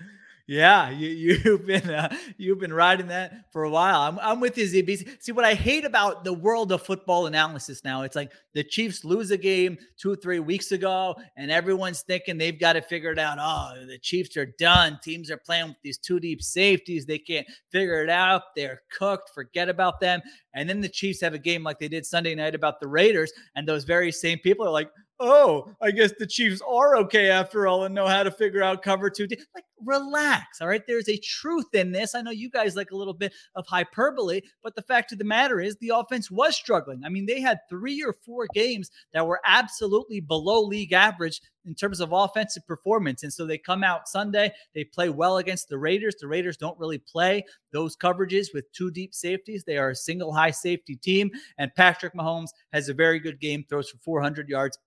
Yeah, 0.47 0.89
you, 0.91 1.09
you've 1.43 1.65
been 1.65 1.89
uh, 1.89 2.15
you've 2.37 2.59
been 2.59 2.71
riding 2.71 3.07
that 3.07 3.51
for 3.51 3.63
a 3.63 3.69
while. 3.69 3.99
I'm, 3.99 4.17
I'm 4.19 4.39
with 4.39 4.57
you, 4.57 4.63
ZB. 4.63 5.21
See 5.21 5.33
what 5.33 5.43
I 5.43 5.53
hate 5.53 5.83
about 5.83 6.23
the 6.23 6.31
world 6.31 6.71
of 6.71 6.81
football 6.83 7.25
analysis 7.25 7.83
now. 7.83 8.03
It's 8.03 8.15
like 8.15 8.31
the 8.53 8.63
Chiefs 8.63 9.03
lose 9.03 9.31
a 9.31 9.37
game 9.37 9.77
two 9.97 10.15
three 10.15 10.39
weeks 10.39 10.71
ago, 10.71 11.15
and 11.35 11.51
everyone's 11.51 12.01
thinking 12.01 12.37
they've 12.37 12.57
got 12.57 12.73
to 12.73 12.81
figure 12.81 13.11
it 13.11 13.19
out. 13.19 13.37
Oh, 13.41 13.85
the 13.85 13.99
Chiefs 13.99 14.37
are 14.37 14.53
done. 14.57 14.97
Teams 15.03 15.29
are 15.29 15.37
playing 15.37 15.67
with 15.67 15.81
these 15.83 15.97
two 15.97 16.17
deep 16.17 16.41
safeties. 16.41 17.05
They 17.05 17.19
can't 17.19 17.47
figure 17.69 18.01
it 18.01 18.09
out. 18.09 18.55
They're 18.55 18.83
cooked. 18.97 19.31
Forget 19.35 19.67
about 19.67 19.99
them. 19.99 20.21
And 20.53 20.69
then 20.69 20.79
the 20.79 20.87
Chiefs 20.87 21.19
have 21.21 21.33
a 21.33 21.39
game 21.39 21.61
like 21.61 21.77
they 21.77 21.89
did 21.89 22.05
Sunday 22.05 22.35
night 22.35 22.55
about 22.55 22.79
the 22.79 22.87
Raiders, 22.87 23.33
and 23.55 23.67
those 23.67 23.83
very 23.83 24.13
same 24.13 24.39
people 24.39 24.65
are 24.65 24.71
like, 24.71 24.89
oh, 25.19 25.73
I 25.81 25.91
guess 25.91 26.13
the 26.17 26.27
Chiefs 26.27 26.61
are 26.67 26.97
okay 26.97 27.29
after 27.29 27.67
all 27.67 27.83
and 27.85 27.95
know 27.95 28.07
how 28.07 28.23
to 28.23 28.31
figure 28.31 28.63
out 28.63 28.83
cover 28.83 29.09
two. 29.09 29.27
Like, 29.55 29.65
relax. 29.85 30.61
All 30.61 30.67
right. 30.67 30.81
There's 30.87 31.09
a 31.09 31.17
truth 31.17 31.73
in 31.73 31.91
this. 31.91 32.15
I 32.15 32.21
know 32.21 32.31
you 32.31 32.49
guys 32.49 32.75
like 32.75 32.91
a 32.91 32.97
little 32.97 33.13
bit 33.13 33.33
of 33.55 33.65
hyperbole, 33.67 34.41
but 34.63 34.75
the 34.75 34.81
fact 34.81 35.11
of 35.11 35.19
the 35.19 35.23
matter 35.23 35.59
is 35.59 35.75
the 35.75 35.91
offense 35.93 36.31
was 36.31 36.55
struggling. 36.55 37.03
I 37.03 37.09
mean, 37.09 37.25
they 37.25 37.41
had 37.41 37.59
three 37.69 38.03
or 38.03 38.13
four 38.13 38.47
games 38.53 38.89
that 39.13 39.25
were 39.25 39.41
absolutely 39.45 40.19
below 40.19 40.61
league 40.61 40.93
average 40.93 41.41
in 41.65 41.75
terms 41.75 41.99
of 41.99 42.13
offensive 42.13 42.65
performance. 42.65 43.23
And 43.23 43.31
so 43.31 43.45
they 43.45 43.57
come 43.57 43.83
out 43.83 44.07
Sunday, 44.07 44.51
they 44.73 44.85
play 44.85 45.09
well 45.09 45.37
against 45.37 45.69
the 45.69 45.77
Raiders. 45.77 46.15
The 46.19 46.27
Raiders 46.27 46.57
don't 46.57 46.79
really 46.79 46.97
play 46.99 47.43
those 47.71 47.95
coverages 47.95 48.47
with 48.53 48.71
two 48.71 48.89
deep 48.89 49.13
safeties. 49.13 49.63
They 49.63 49.77
are 49.77 49.89
a 49.89 49.95
single 49.95 50.33
high 50.33 50.51
safety 50.51 50.95
team. 50.95 51.29
And 51.57 51.73
Patrick 51.75 52.13
Mahomes 52.13 52.49
has 52.71 52.89
a 52.89 52.93
very 52.93 53.19
good 53.19 53.39
game, 53.39 53.65
throws 53.67 53.89
for 53.89 53.97
400 53.97 54.47
yards, 54.47 54.79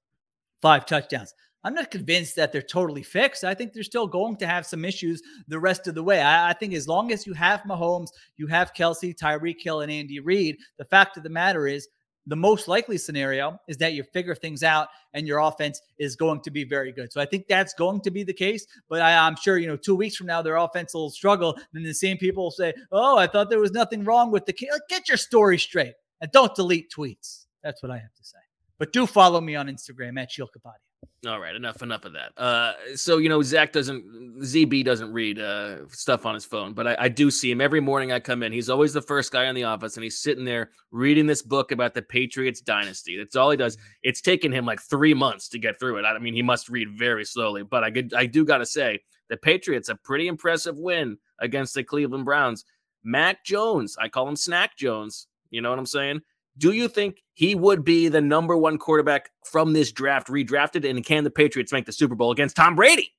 five 0.60 0.86
touchdowns. 0.86 1.34
I'm 1.62 1.74
not 1.74 1.90
convinced 1.90 2.36
that 2.36 2.52
they're 2.52 2.62
totally 2.62 3.02
fixed. 3.02 3.44
I 3.44 3.54
think 3.54 3.72
they're 3.72 3.82
still 3.82 4.06
going 4.06 4.36
to 4.36 4.46
have 4.46 4.64
some 4.64 4.84
issues 4.84 5.20
the 5.46 5.58
rest 5.58 5.88
of 5.88 5.94
the 5.94 6.02
way. 6.02 6.22
I, 6.22 6.50
I, 6.50 6.52
think 6.54 6.72
as 6.72 6.88
long 6.88 7.12
as 7.12 7.26
you 7.26 7.34
have 7.34 7.60
Mahomes, 7.62 8.08
you 8.38 8.46
have 8.46 8.72
Kelce, 8.72 9.14
Tyreek 9.14 9.60
Hill, 9.60 9.82
and 9.82 9.92
Andy 9.92 10.20
Reid, 10.20 10.56
the 10.78 10.86
fact 10.86 11.18
of 11.18 11.22
the 11.22 11.28
matter 11.28 11.66
is 11.66 11.86
the 12.26 12.36
most 12.36 12.68
likely 12.68 12.96
scenario 12.96 13.58
is 13.68 13.76
that 13.78 13.92
you 13.92 14.04
figure 14.04 14.34
things 14.34 14.62
out 14.62 14.88
and 15.14 15.26
your 15.26 15.40
offense 15.40 15.80
is 15.98 16.16
going 16.16 16.40
to 16.42 16.50
be 16.50 16.64
very 16.64 16.92
good. 16.92 17.12
So 17.12 17.20
I 17.20 17.26
think 17.26 17.46
that's 17.48 17.74
going 17.74 18.00
to 18.02 18.10
be 18.10 18.22
the 18.22 18.32
case. 18.32 18.66
But 18.88 19.02
I, 19.02 19.12
am 19.26 19.36
sure, 19.36 19.58
you 19.58 19.66
know, 19.66 19.76
two 19.76 19.96
weeks 19.96 20.16
from 20.16 20.28
now, 20.28 20.40
their 20.40 20.56
offense 20.56 20.94
will 20.94 21.10
struggle. 21.10 21.58
Then 21.72 21.82
the 21.82 21.92
same 21.92 22.18
people 22.18 22.44
will 22.44 22.50
say, 22.50 22.72
oh, 22.92 23.18
I 23.18 23.26
thought 23.26 23.50
there 23.50 23.58
was 23.58 23.72
nothing 23.72 24.04
wrong 24.04 24.30
with 24.30 24.46
the 24.46 24.52
kid. 24.52 24.68
Get 24.88 25.08
your 25.08 25.16
story 25.16 25.58
straight 25.58 25.94
and 26.20 26.30
don't 26.32 26.54
delete 26.54 26.90
tweets. 26.90 27.46
That's 27.62 27.82
what 27.82 27.90
I 27.90 27.98
have 27.98 28.14
to 28.14 28.24
say. 28.24 28.38
But 28.80 28.94
do 28.94 29.06
follow 29.06 29.42
me 29.42 29.54
on 29.56 29.68
Instagram 29.68 30.18
at 30.18 30.32
Sheil 30.32 30.48
Kapadia. 30.48 31.30
All 31.30 31.38
right, 31.38 31.54
enough 31.54 31.82
enough 31.82 32.06
of 32.06 32.14
that. 32.14 32.32
Uh, 32.38 32.72
so 32.96 33.18
you 33.18 33.28
know, 33.28 33.42
Zach 33.42 33.72
doesn't 33.72 34.40
ZB 34.40 34.82
doesn't 34.86 35.12
read 35.12 35.38
uh, 35.38 35.86
stuff 35.88 36.24
on 36.24 36.32
his 36.32 36.46
phone, 36.46 36.72
but 36.72 36.86
I, 36.86 36.96
I 36.98 37.08
do 37.08 37.30
see 37.30 37.50
him 37.50 37.60
every 37.60 37.80
morning. 37.80 38.10
I 38.10 38.20
come 38.20 38.42
in, 38.42 38.52
he's 38.52 38.70
always 38.70 38.94
the 38.94 39.02
first 39.02 39.32
guy 39.32 39.44
in 39.44 39.54
the 39.54 39.64
office, 39.64 39.98
and 39.98 40.04
he's 40.04 40.18
sitting 40.18 40.46
there 40.46 40.70
reading 40.92 41.26
this 41.26 41.42
book 41.42 41.72
about 41.72 41.92
the 41.92 42.00
Patriots 42.00 42.62
dynasty. 42.62 43.18
That's 43.18 43.36
all 43.36 43.50
he 43.50 43.58
does. 43.58 43.76
It's 44.02 44.22
taken 44.22 44.50
him 44.50 44.64
like 44.64 44.80
three 44.80 45.12
months 45.12 45.50
to 45.50 45.58
get 45.58 45.78
through 45.78 45.98
it. 45.98 46.04
I 46.04 46.18
mean, 46.18 46.32
he 46.32 46.42
must 46.42 46.70
read 46.70 46.88
very 46.90 47.26
slowly, 47.26 47.64
but 47.64 47.84
I 47.84 47.90
could, 47.90 48.14
I 48.14 48.24
do 48.24 48.46
got 48.46 48.58
to 48.58 48.66
say, 48.66 49.00
the 49.28 49.36
Patriots 49.36 49.90
a 49.90 49.96
pretty 49.96 50.26
impressive 50.26 50.78
win 50.78 51.18
against 51.38 51.74
the 51.74 51.84
Cleveland 51.84 52.24
Browns. 52.24 52.64
Mac 53.04 53.44
Jones, 53.44 53.94
I 54.00 54.08
call 54.08 54.26
him 54.26 54.36
Snack 54.36 54.76
Jones. 54.78 55.26
You 55.50 55.60
know 55.60 55.68
what 55.68 55.78
I'm 55.78 55.86
saying? 55.86 56.20
Do 56.58 56.72
you 56.72 56.88
think 56.88 57.22
he 57.32 57.54
would 57.54 57.84
be 57.84 58.08
the 58.08 58.20
number 58.20 58.56
one 58.56 58.78
quarterback 58.78 59.30
from 59.44 59.72
this 59.72 59.92
draft, 59.92 60.28
redrafted? 60.28 60.88
And 60.88 61.04
can 61.04 61.24
the 61.24 61.30
Patriots 61.30 61.72
make 61.72 61.86
the 61.86 61.92
Super 61.92 62.14
Bowl 62.14 62.32
against 62.32 62.56
Tom 62.56 62.76
Brady? 62.76 63.12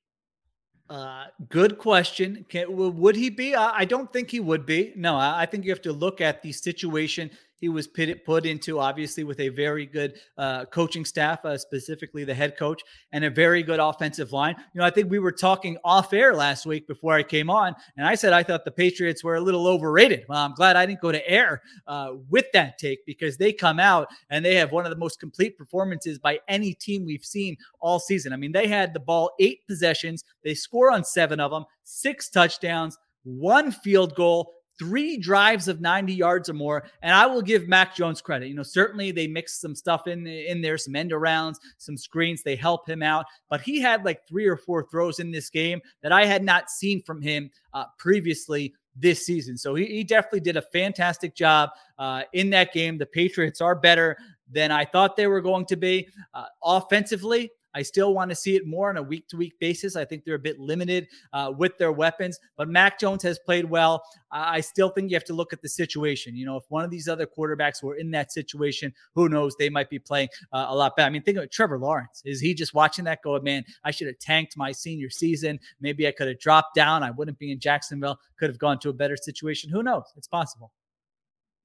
Uh, 0.88 1.24
good 1.48 1.78
question. 1.78 2.44
Can, 2.48 2.66
would 2.98 3.16
he 3.16 3.30
be? 3.30 3.54
I, 3.54 3.78
I 3.78 3.84
don't 3.84 4.12
think 4.12 4.30
he 4.30 4.40
would 4.40 4.66
be. 4.66 4.92
No, 4.94 5.16
I, 5.16 5.42
I 5.42 5.46
think 5.46 5.64
you 5.64 5.70
have 5.70 5.82
to 5.82 5.92
look 5.92 6.20
at 6.20 6.42
the 6.42 6.52
situation 6.52 7.30
he 7.62 7.68
was 7.68 7.86
put, 7.86 8.44
into, 8.44 8.80
obviously, 8.80 9.22
with 9.22 9.38
a 9.38 9.48
very 9.48 9.86
good 9.86 10.18
uh, 10.36 10.64
coaching 10.64 11.04
staff, 11.04 11.44
uh, 11.44 11.56
specifically 11.56 12.24
the 12.24 12.34
head 12.34 12.58
coach, 12.58 12.82
and 13.12 13.24
a 13.24 13.30
very 13.30 13.62
good 13.62 13.78
offensive 13.78 14.32
line. 14.32 14.56
You 14.74 14.80
know, 14.80 14.84
I 14.84 14.90
think 14.90 15.08
we 15.08 15.20
were 15.20 15.30
talking 15.30 15.78
off 15.84 16.12
air 16.12 16.34
last 16.34 16.66
week 16.66 16.88
before 16.88 17.14
I 17.14 17.22
came 17.22 17.48
on, 17.48 17.76
and 17.96 18.04
I 18.04 18.16
said 18.16 18.32
I 18.32 18.42
thought 18.42 18.64
the 18.64 18.72
Patriots 18.72 19.22
were 19.22 19.36
a 19.36 19.40
little 19.40 19.68
overrated. 19.68 20.24
Well, 20.28 20.44
I'm 20.44 20.54
glad 20.54 20.74
I 20.74 20.84
didn't 20.86 21.02
go 21.02 21.12
to 21.12 21.30
air 21.30 21.62
uh, 21.86 22.14
with 22.28 22.46
that 22.52 22.78
take 22.78 23.06
because 23.06 23.36
they 23.36 23.52
come 23.52 23.78
out 23.78 24.08
and 24.28 24.44
they 24.44 24.56
have 24.56 24.72
one 24.72 24.84
of 24.84 24.90
the 24.90 24.98
most 24.98 25.20
complete 25.20 25.56
performances 25.56 26.18
by 26.18 26.40
any 26.48 26.74
team 26.74 27.04
we've 27.04 27.24
seen 27.24 27.56
all 27.78 28.00
season. 28.00 28.32
I 28.32 28.36
mean, 28.36 28.50
they 28.50 28.66
had 28.66 28.92
the 28.92 28.98
ball 28.98 29.30
eight 29.38 29.64
possessions, 29.68 30.24
they 30.42 30.54
score 30.54 30.90
on 30.90 31.04
seven 31.04 31.38
of 31.38 31.52
them, 31.52 31.64
six 31.84 32.28
touchdowns, 32.28 32.98
one 33.22 33.70
field 33.70 34.16
goal, 34.16 34.52
three 34.82 35.16
drives 35.16 35.68
of 35.68 35.80
90 35.80 36.12
yards 36.12 36.48
or 36.48 36.54
more. 36.54 36.84
And 37.02 37.14
I 37.14 37.26
will 37.26 37.40
give 37.40 37.68
Mac 37.68 37.94
Jones 37.94 38.20
credit. 38.20 38.48
You 38.48 38.54
know, 38.54 38.64
certainly 38.64 39.12
they 39.12 39.28
mix 39.28 39.60
some 39.60 39.76
stuff 39.76 40.08
in 40.08 40.26
in 40.26 40.60
there, 40.60 40.76
some 40.76 40.96
end 40.96 41.12
arounds, 41.12 41.56
some 41.78 41.96
screens. 41.96 42.42
They 42.42 42.56
help 42.56 42.88
him 42.88 43.00
out. 43.00 43.26
But 43.48 43.60
he 43.60 43.80
had 43.80 44.04
like 44.04 44.26
three 44.26 44.46
or 44.46 44.56
four 44.56 44.88
throws 44.90 45.20
in 45.20 45.30
this 45.30 45.50
game 45.50 45.80
that 46.02 46.10
I 46.10 46.24
had 46.24 46.42
not 46.42 46.68
seen 46.68 47.00
from 47.02 47.22
him 47.22 47.48
uh, 47.72 47.84
previously 47.96 48.74
this 48.96 49.24
season. 49.24 49.56
So 49.56 49.76
he, 49.76 49.86
he, 49.86 50.04
definitely 50.04 50.40
did 50.40 50.58
a 50.58 50.62
fantastic 50.62 51.34
job 51.34 51.70
uh, 51.98 52.24
in 52.34 52.50
that 52.50 52.74
game. 52.74 52.98
The 52.98 53.06
Patriots 53.06 53.62
are 53.62 53.74
better 53.74 54.18
than 54.50 54.70
I 54.70 54.84
thought 54.84 55.16
they 55.16 55.28
were 55.28 55.40
going 55.40 55.64
to 55.66 55.76
be. 55.76 56.08
Uh, 56.34 56.44
offensively, 56.62 57.50
I 57.74 57.82
still 57.82 58.14
want 58.14 58.30
to 58.30 58.34
see 58.34 58.56
it 58.56 58.66
more 58.66 58.90
on 58.90 58.96
a 58.96 59.02
week 59.02 59.28
to 59.28 59.36
week 59.36 59.58
basis. 59.60 59.96
I 59.96 60.04
think 60.04 60.24
they're 60.24 60.34
a 60.34 60.38
bit 60.38 60.58
limited 60.58 61.08
uh, 61.32 61.52
with 61.56 61.78
their 61.78 61.92
weapons, 61.92 62.38
but 62.56 62.68
Mac 62.68 62.98
Jones 62.98 63.22
has 63.22 63.38
played 63.38 63.64
well. 63.64 64.02
I 64.30 64.60
still 64.60 64.88
think 64.88 65.10
you 65.10 65.16
have 65.16 65.24
to 65.24 65.34
look 65.34 65.52
at 65.52 65.60
the 65.60 65.68
situation. 65.68 66.34
You 66.34 66.46
know, 66.46 66.56
if 66.56 66.64
one 66.68 66.84
of 66.84 66.90
these 66.90 67.06
other 67.06 67.26
quarterbacks 67.26 67.82
were 67.82 67.96
in 67.96 68.10
that 68.12 68.32
situation, 68.32 68.92
who 69.14 69.28
knows? 69.28 69.54
They 69.58 69.68
might 69.68 69.90
be 69.90 69.98
playing 69.98 70.28
uh, 70.52 70.66
a 70.68 70.74
lot 70.74 70.96
better. 70.96 71.06
I 71.06 71.10
mean, 71.10 71.22
think 71.22 71.36
of 71.36 71.44
it, 71.44 71.52
Trevor 71.52 71.78
Lawrence. 71.78 72.22
Is 72.24 72.40
he 72.40 72.54
just 72.54 72.72
watching 72.74 73.04
that 73.04 73.20
go, 73.22 73.38
man, 73.40 73.64
I 73.84 73.90
should 73.90 74.06
have 74.06 74.18
tanked 74.18 74.56
my 74.56 74.72
senior 74.72 75.10
season. 75.10 75.60
Maybe 75.80 76.06
I 76.08 76.12
could 76.12 76.28
have 76.28 76.38
dropped 76.38 76.74
down. 76.74 77.02
I 77.02 77.10
wouldn't 77.10 77.38
be 77.38 77.52
in 77.52 77.60
Jacksonville, 77.60 78.18
could 78.38 78.48
have 78.48 78.58
gone 78.58 78.78
to 78.80 78.88
a 78.88 78.94
better 78.94 79.16
situation. 79.16 79.70
Who 79.70 79.82
knows? 79.82 80.04
It's 80.16 80.28
possible. 80.28 80.72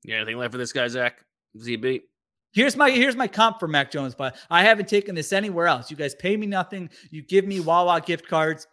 Yeah, 0.03 0.17
anything 0.17 0.37
left 0.37 0.51
for 0.51 0.57
this 0.57 0.73
guy, 0.73 0.87
Zach? 0.87 1.23
ZB? 1.57 2.01
Here's 2.57 2.75
my 2.75 2.89
here's 2.89 3.15
my 3.15 3.27
comp 3.27 3.59
for 3.59 3.67
Mac 3.67 3.91
Jones, 3.91 4.15
but 4.15 4.35
I 4.49 4.63
haven't 4.63 4.87
taken 4.87 5.13
this 5.13 5.31
anywhere 5.31 5.67
else. 5.67 5.91
You 5.91 5.95
guys 5.95 6.15
pay 6.15 6.35
me 6.35 6.47
nothing. 6.47 6.89
You 7.11 7.21
give 7.21 7.45
me 7.45 7.59
Wawa 7.59 8.01
gift 8.01 8.27
cards, 8.27 8.65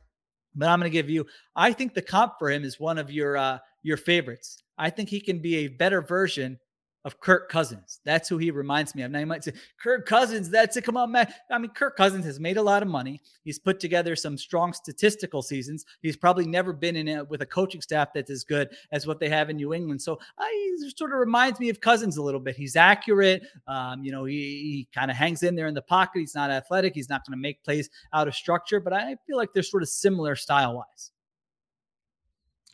but 0.54 0.70
I'm 0.70 0.80
going 0.80 0.90
to 0.90 0.94
give 0.94 1.10
you. 1.10 1.26
I 1.54 1.70
think 1.74 1.92
the 1.92 2.00
comp 2.00 2.32
for 2.38 2.50
him 2.50 2.64
is 2.64 2.80
one 2.80 2.96
of 2.96 3.10
your 3.10 3.36
uh, 3.36 3.58
your 3.82 3.98
favorites. 3.98 4.62
I 4.78 4.88
think 4.88 5.10
he 5.10 5.20
can 5.20 5.38
be 5.38 5.56
a 5.56 5.68
better 5.68 6.00
version 6.00 6.58
of 7.04 7.20
Kirk 7.20 7.50
Cousins. 7.50 8.00
That's 8.04 8.28
who 8.28 8.38
he 8.38 8.50
reminds 8.50 8.94
me 8.94 9.02
of. 9.02 9.10
Now 9.10 9.18
you 9.18 9.26
might 9.26 9.44
say, 9.44 9.52
Kirk 9.78 10.06
Cousins, 10.06 10.48
that's 10.48 10.76
it. 10.76 10.82
Come 10.82 10.96
on, 10.96 11.12
man. 11.12 11.32
I 11.50 11.58
mean, 11.58 11.70
Kirk 11.72 11.96
Cousins 11.96 12.24
has 12.24 12.40
made 12.40 12.56
a 12.56 12.62
lot 12.62 12.82
of 12.82 12.88
money. 12.88 13.20
He's 13.44 13.58
put 13.58 13.78
together 13.78 14.16
some 14.16 14.38
strong 14.38 14.72
statistical 14.72 15.42
seasons. 15.42 15.84
He's 16.00 16.16
probably 16.16 16.46
never 16.46 16.72
been 16.72 16.96
in 16.96 17.08
it 17.08 17.28
with 17.28 17.42
a 17.42 17.46
coaching 17.46 17.82
staff 17.82 18.08
that's 18.14 18.30
as 18.30 18.42
good 18.42 18.70
as 18.90 19.06
what 19.06 19.20
they 19.20 19.28
have 19.28 19.50
in 19.50 19.56
New 19.56 19.74
England. 19.74 20.00
So 20.00 20.18
he 20.40 20.90
sort 20.96 21.12
of 21.12 21.18
reminds 21.18 21.60
me 21.60 21.68
of 21.68 21.80
Cousins 21.80 22.16
a 22.16 22.22
little 22.22 22.40
bit. 22.40 22.56
He's 22.56 22.76
accurate. 22.76 23.42
Um, 23.66 24.02
you 24.02 24.10
know, 24.10 24.24
he, 24.24 24.34
he 24.34 24.88
kind 24.94 25.10
of 25.10 25.16
hangs 25.16 25.42
in 25.42 25.54
there 25.54 25.66
in 25.66 25.74
the 25.74 25.82
pocket. 25.82 26.20
He's 26.20 26.34
not 26.34 26.50
athletic. 26.50 26.94
He's 26.94 27.10
not 27.10 27.26
going 27.26 27.36
to 27.36 27.40
make 27.40 27.62
plays 27.64 27.90
out 28.14 28.28
of 28.28 28.34
structure, 28.34 28.80
but 28.80 28.94
I 28.94 29.16
feel 29.26 29.36
like 29.36 29.52
they're 29.52 29.62
sort 29.62 29.82
of 29.82 29.90
similar 29.90 30.36
style 30.36 30.76
wise. 30.76 31.10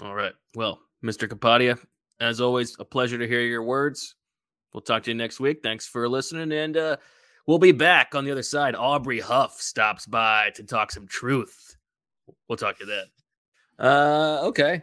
All 0.01 0.14
right. 0.14 0.33
Well, 0.55 0.78
Mr. 1.05 1.28
Kapadia, 1.28 1.78
as 2.20 2.41
always, 2.41 2.76
a 2.78 2.85
pleasure 2.85 3.18
to 3.18 3.26
hear 3.26 3.41
your 3.41 3.62
words. 3.62 4.14
We'll 4.72 4.80
talk 4.82 5.02
to 5.04 5.10
you 5.10 5.16
next 5.16 5.40
week. 5.40 5.62
Thanks 5.62 5.86
for 5.86 6.08
listening. 6.08 6.52
And 6.52 6.76
uh, 6.76 6.96
we'll 7.46 7.58
be 7.58 7.72
back 7.72 8.14
on 8.14 8.24
the 8.24 8.30
other 8.30 8.42
side. 8.42 8.74
Aubrey 8.74 9.20
Huff 9.20 9.60
stops 9.60 10.06
by 10.06 10.50
to 10.54 10.62
talk 10.62 10.92
some 10.92 11.06
truth. 11.06 11.76
We'll 12.48 12.56
talk 12.56 12.78
to 12.78 12.84
you 12.84 12.90
then. 12.90 13.86
Uh, 13.86 14.40
okay. 14.42 14.82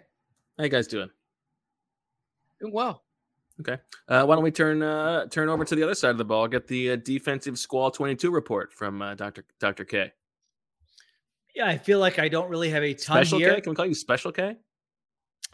How 0.58 0.64
you 0.64 0.70
guys 0.70 0.88
doing? 0.88 1.10
Doing 2.60 2.74
well. 2.74 3.04
Okay. 3.60 3.78
Uh, 4.08 4.24
why 4.26 4.36
don't 4.36 4.44
we 4.44 4.52
turn 4.52 4.84
uh, 4.84 5.26
turn 5.28 5.50
over 5.50 5.66
to 5.66 5.76
the 5.76 5.84
other 5.84 5.96
side 5.96 6.12
of 6.12 6.18
the 6.18 6.26
ball? 6.26 6.48
Get 6.48 6.68
the 6.68 6.92
uh, 6.92 6.96
defensive 6.98 7.58
squall 7.58 7.90
twenty 7.90 8.16
two 8.16 8.30
report 8.30 8.72
from 8.74 9.02
uh, 9.02 9.16
Doctor 9.16 9.46
Doctor 9.60 9.84
K. 9.84 10.12
Yeah, 11.56 11.68
I 11.68 11.78
feel 11.78 12.00
like 12.00 12.20
I 12.20 12.28
don't 12.28 12.50
really 12.50 12.70
have 12.70 12.84
a 12.84 12.94
ton 12.94 13.26
Special 13.26 13.40
here. 13.40 13.56
K? 13.56 13.62
Can 13.62 13.72
we 13.72 13.76
call 13.76 13.88
you 13.88 13.96
Special 13.96 14.32
K? 14.32 14.58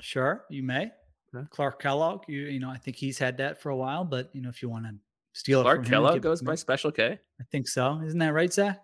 Sure, 0.02 0.44
you 0.50 0.64
may. 0.64 0.92
Okay. 1.36 1.48
Clark 1.50 1.82
Kellogg, 1.82 2.24
you 2.28 2.42
you 2.42 2.60
know, 2.60 2.70
I 2.70 2.78
think 2.78 2.98
he's 2.98 3.18
had 3.18 3.38
that 3.38 3.62
for 3.62 3.70
a 3.70 3.76
while, 3.76 4.04
but 4.04 4.30
you 4.34 4.42
know, 4.42 4.50
if 4.50 4.62
you 4.62 4.70
want 4.70 4.86
to 4.86 4.96
steal 5.34 5.62
it 5.62 5.64
Clark 5.64 5.84
from 5.84 5.90
Kellogg 5.90 6.14
give 6.14 6.22
it 6.22 6.24
goes 6.24 6.42
by. 6.42 6.56
Special 6.56 6.92
K. 6.92 7.20
I 7.40 7.44
think 7.52 7.68
so. 7.68 8.02
Isn't 8.06 8.20
that 8.20 8.34
right, 8.34 8.52
Zach? 8.52 8.82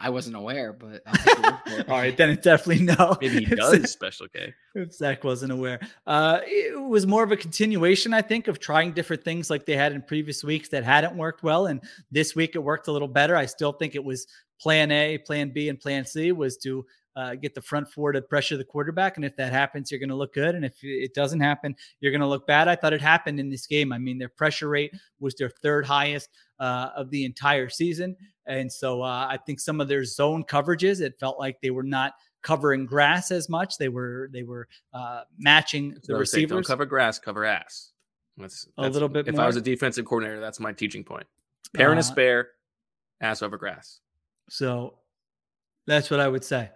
I 0.00 0.10
wasn't 0.10 0.36
aware, 0.36 0.72
but 0.72 1.02
I'll 1.06 1.14
take 1.14 1.38
your 1.38 1.42
word 1.42 1.60
for 1.66 1.80
it. 1.80 1.88
All 1.88 1.96
right, 1.98 2.16
then 2.16 2.30
it 2.30 2.42
definitely 2.42 2.84
no. 2.84 3.16
Maybe 3.20 3.44
he 3.44 3.54
does 3.54 3.72
Zach- 3.72 3.86
Special 3.88 4.28
K. 4.28 4.54
if 4.74 4.92
Zach 4.92 5.24
wasn't 5.24 5.50
aware. 5.50 5.80
Uh, 6.06 6.40
it 6.44 6.80
was 6.80 7.06
more 7.06 7.24
of 7.24 7.32
a 7.32 7.36
continuation, 7.36 8.14
I 8.14 8.22
think, 8.22 8.48
of 8.48 8.60
trying 8.60 8.92
different 8.92 9.24
things 9.24 9.50
like 9.50 9.66
they 9.66 9.76
had 9.76 9.92
in 9.92 10.02
previous 10.02 10.44
weeks 10.44 10.68
that 10.68 10.84
hadn't 10.84 11.16
worked 11.16 11.42
well. 11.42 11.66
And 11.66 11.80
this 12.10 12.36
week 12.36 12.54
it 12.54 12.60
worked 12.60 12.88
a 12.88 12.92
little 12.92 13.08
better. 13.08 13.34
I 13.34 13.46
still 13.46 13.72
think 13.72 13.94
it 13.94 14.04
was 14.04 14.26
plan 14.60 14.90
A, 14.92 15.18
plan 15.18 15.50
B, 15.50 15.68
and 15.68 15.80
plan 15.80 16.04
C 16.04 16.32
was 16.32 16.58
to 16.58 16.84
uh, 17.18 17.34
get 17.34 17.52
the 17.52 17.60
front 17.60 17.90
four 17.90 18.12
to 18.12 18.22
pressure 18.22 18.56
the 18.56 18.62
quarterback. 18.64 19.16
And 19.16 19.24
if 19.24 19.34
that 19.36 19.52
happens, 19.52 19.90
you're 19.90 19.98
going 19.98 20.08
to 20.08 20.14
look 20.14 20.32
good. 20.32 20.54
And 20.54 20.64
if 20.64 20.76
it 20.82 21.14
doesn't 21.14 21.40
happen, 21.40 21.74
you're 22.00 22.12
going 22.12 22.20
to 22.20 22.28
look 22.28 22.46
bad. 22.46 22.68
I 22.68 22.76
thought 22.76 22.92
it 22.92 23.00
happened 23.00 23.40
in 23.40 23.50
this 23.50 23.66
game. 23.66 23.92
I 23.92 23.98
mean, 23.98 24.18
their 24.18 24.28
pressure 24.28 24.68
rate 24.68 24.94
was 25.18 25.34
their 25.34 25.50
third 25.50 25.84
highest 25.84 26.28
uh, 26.60 26.90
of 26.94 27.10
the 27.10 27.24
entire 27.24 27.68
season. 27.68 28.16
And 28.46 28.72
so 28.72 29.02
uh, 29.02 29.26
I 29.28 29.36
think 29.44 29.58
some 29.58 29.80
of 29.80 29.88
their 29.88 30.04
zone 30.04 30.44
coverages, 30.44 31.00
it 31.00 31.18
felt 31.18 31.40
like 31.40 31.60
they 31.60 31.70
were 31.70 31.82
not 31.82 32.14
covering 32.42 32.86
grass 32.86 33.32
as 33.32 33.48
much. 33.48 33.78
They 33.78 33.88
were 33.88 34.30
they 34.32 34.44
were 34.44 34.68
uh, 34.94 35.22
matching 35.38 35.96
the 36.06 36.16
I 36.16 36.22
say, 36.22 36.46
Don't 36.46 36.64
cover 36.64 36.86
grass, 36.86 37.18
cover 37.18 37.44
ass. 37.44 37.90
That's, 38.36 38.68
A 38.78 38.88
little 38.88 39.08
bit 39.08 39.26
If 39.26 39.36
I 39.40 39.46
was 39.46 39.56
a 39.56 39.60
defensive 39.60 40.04
coordinator, 40.04 40.38
that's 40.38 40.60
my 40.60 40.72
teaching 40.72 41.02
point. 41.02 41.26
Pair 41.74 41.90
and 41.90 41.98
a 41.98 42.00
Uh, 42.00 42.02
spare, 42.04 42.50
ass 43.20 43.42
over 43.42 43.56
grass. 43.58 43.98
So 44.48 44.98
that's 45.88 46.10
what 46.10 46.20
I 46.20 46.28
would 46.28 46.44
say. 46.44 46.70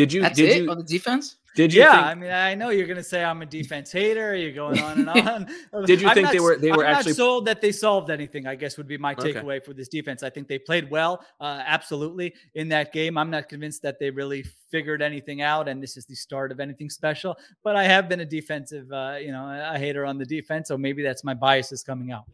Did 0.00 0.12
you? 0.14 0.20
That's 0.22 0.36
did 0.36 0.48
it 0.50 0.62
you? 0.62 0.70
on 0.70 0.78
the 0.78 0.84
defense. 0.84 1.36
Did 1.56 1.74
you? 1.74 1.80
yeah, 1.82 1.92
think- 1.92 2.06
I 2.06 2.14
mean, 2.14 2.30
I 2.30 2.54
know 2.54 2.70
you're 2.70 2.86
going 2.86 2.96
to 2.96 3.10
say 3.14 3.24
I'm 3.24 3.42
a 3.42 3.46
defense 3.46 3.90
hater. 3.90 4.30
Are 4.30 4.34
You're 4.36 4.52
going 4.52 4.78
on 4.80 5.00
and 5.00 5.08
on. 5.72 5.84
Did 5.84 6.00
you 6.00 6.06
I'm 6.08 6.14
think 6.14 6.24
not 6.26 6.32
they 6.32 6.38
were- 6.40 6.56
they 6.56 6.70
were 6.70 6.84
I'm 6.86 6.92
not 6.92 6.98
actually- 7.00 7.14
sold 7.14 7.46
that 7.46 7.60
they 7.60 7.72
solved 7.72 8.08
anything? 8.08 8.46
I 8.46 8.54
guess 8.54 8.76
would 8.78 8.86
be 8.86 8.96
my 8.96 9.12
Okay. 9.14 9.32
takeaway 9.34 9.58
for 9.64 9.74
this 9.74 9.88
defense. 9.88 10.22
I 10.22 10.30
think 10.30 10.46
they 10.46 10.58
played 10.60 10.88
well, 10.90 11.24
uh, 11.40 11.60
absolutely 11.66 12.34
in 12.54 12.68
that 12.68 12.92
game. 12.92 13.18
I'm 13.18 13.30
not 13.30 13.48
convinced 13.48 13.82
that 13.82 13.98
they 13.98 14.10
really 14.10 14.44
figured 14.70 15.02
anything 15.02 15.42
out, 15.42 15.68
and 15.68 15.82
this 15.82 15.96
is 15.96 16.06
the 16.06 16.14
start 16.14 16.52
of 16.52 16.60
anything 16.60 16.88
special. 16.88 17.36
But 17.64 17.74
I 17.74 17.82
have 17.84 18.08
been 18.08 18.20
a 18.20 18.24
defensive, 18.38 18.90
uh, 18.92 19.16
you 19.20 19.32
know, 19.32 19.44
a 19.74 19.76
hater 19.76 20.06
on 20.06 20.18
the 20.18 20.24
defense, 20.26 20.68
so 20.68 20.78
maybe 20.78 21.02
that's 21.02 21.24
my 21.24 21.34
biases 21.34 21.82
coming 21.82 22.12
out. 22.12 22.24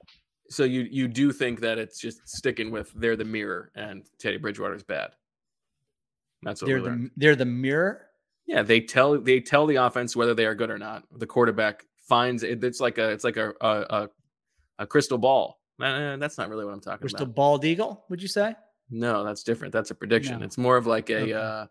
so 0.50 0.62
you 0.62 0.82
you 0.98 1.08
do 1.08 1.32
think 1.32 1.58
that 1.60 1.76
it's 1.78 1.98
just 1.98 2.18
sticking 2.28 2.70
with 2.70 2.92
they're 2.94 3.16
the 3.16 3.24
mirror 3.24 3.70
and 3.74 4.04
Teddy 4.20 4.36
Bridgewater's 4.36 4.84
bad. 4.84 5.10
That's 6.42 6.62
what 6.62 6.68
They're 6.68 6.80
learned. 6.82 7.06
the 7.06 7.10
they're 7.16 7.36
the 7.36 7.44
mirror. 7.44 8.02
Yeah, 8.46 8.62
they 8.62 8.80
tell 8.80 9.18
they 9.20 9.40
tell 9.40 9.66
the 9.66 9.76
offense 9.76 10.14
whether 10.14 10.34
they 10.34 10.46
are 10.46 10.54
good 10.54 10.70
or 10.70 10.78
not. 10.78 11.04
The 11.18 11.26
quarterback 11.26 11.84
finds 12.08 12.42
it, 12.44 12.62
it's 12.62 12.78
like 12.80 12.98
a 12.98 13.10
it's 13.10 13.24
like 13.24 13.36
a 13.36 13.52
a, 13.60 13.68
a, 13.68 14.08
a 14.80 14.86
crystal 14.86 15.18
ball. 15.18 15.58
Uh, 15.82 16.16
that's 16.16 16.38
not 16.38 16.48
really 16.48 16.64
what 16.64 16.72
I'm 16.72 16.80
talking 16.80 17.00
Crystal 17.00 17.16
about. 17.24 17.26
Crystal 17.26 17.34
bald 17.34 17.64
eagle. 17.64 18.04
Would 18.08 18.22
you 18.22 18.28
say? 18.28 18.54
No, 18.90 19.24
that's 19.24 19.42
different. 19.42 19.72
That's 19.72 19.90
a 19.90 19.94
prediction. 19.94 20.38
No. 20.38 20.44
It's 20.46 20.56
more 20.56 20.76
of 20.76 20.86
like 20.86 21.10
a 21.10 21.16
Okay. 21.22 21.32
uh, 21.32 21.66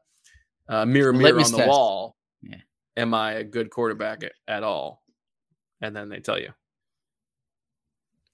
uh, 0.67 0.85
mirror 0.85 1.13
mirror 1.13 1.39
on 1.39 1.51
the 1.51 1.57
test. 1.57 1.69
wall. 1.69 2.15
Yeah. 2.43 2.57
Am 2.97 3.13
I 3.13 3.33
a 3.33 3.43
good 3.43 3.69
quarterback 3.71 4.23
at, 4.23 4.33
at 4.47 4.63
all? 4.63 5.01
And 5.81 5.95
then 5.95 6.09
they 6.09 6.19
tell 6.19 6.39
you. 6.39 6.49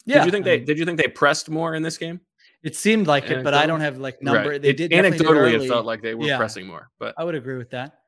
Yeah, 0.05 0.17
did 0.19 0.25
you 0.25 0.31
think 0.31 0.45
I 0.45 0.49
they 0.49 0.57
mean, 0.57 0.65
did 0.65 0.79
you 0.79 0.85
think 0.85 0.97
they 0.99 1.07
pressed 1.07 1.49
more 1.49 1.75
in 1.75 1.83
this 1.83 1.97
game? 1.97 2.19
It 2.63 2.75
seemed 2.75 3.07
like 3.07 3.29
it, 3.29 3.43
but 3.43 3.53
I 3.53 3.65
don't 3.65 3.81
have 3.81 3.97
like 3.97 4.21
number. 4.21 4.49
Right. 4.51 4.61
They 4.61 4.69
It- 4.69 4.77
did 4.77 4.91
definitely 4.91 5.17
did 5.17 5.27
anecdotally, 5.27 5.63
it 5.65 5.67
felt 5.67 5.85
like 5.85 6.01
they 6.01 6.13
were 6.15 6.25
Yeah. 6.25 6.37
pressing 6.37 6.67
more, 6.67 6.89
but 6.99 7.15
I 7.17 7.23
would 7.23 7.35
agree 7.35 7.57
with 7.57 7.71
that. 7.71 7.99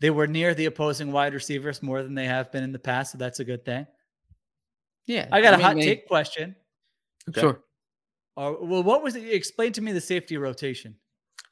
They 0.00 0.10
were 0.10 0.26
near 0.26 0.54
the 0.54 0.64
opposing 0.66 1.12
wide 1.12 1.34
receivers 1.34 1.82
more 1.82 2.02
than 2.02 2.14
they 2.14 2.24
have 2.26 2.50
been 2.50 2.64
in 2.64 2.72
the 2.72 2.78
past, 2.78 3.12
so 3.12 3.18
that's 3.18 3.40
a 3.40 3.44
good 3.44 3.64
thing. 3.64 3.86
Yeah, 5.06 5.28
I 5.32 5.40
got 5.42 5.54
a 5.54 5.56
mean, 5.58 5.66
hot 5.66 5.76
they- 5.76 5.84
take 5.84 6.06
question. 6.08 6.56
Okay. 7.28 7.40
Sure. 7.40 7.62
Uh, 8.36 8.54
well, 8.60 8.82
what 8.82 9.02
was 9.02 9.16
it? 9.16 9.28
Explain 9.28 9.72
to 9.74 9.82
me 9.82 9.92
the 9.92 10.00
safety 10.00 10.36
rotation. 10.38 10.96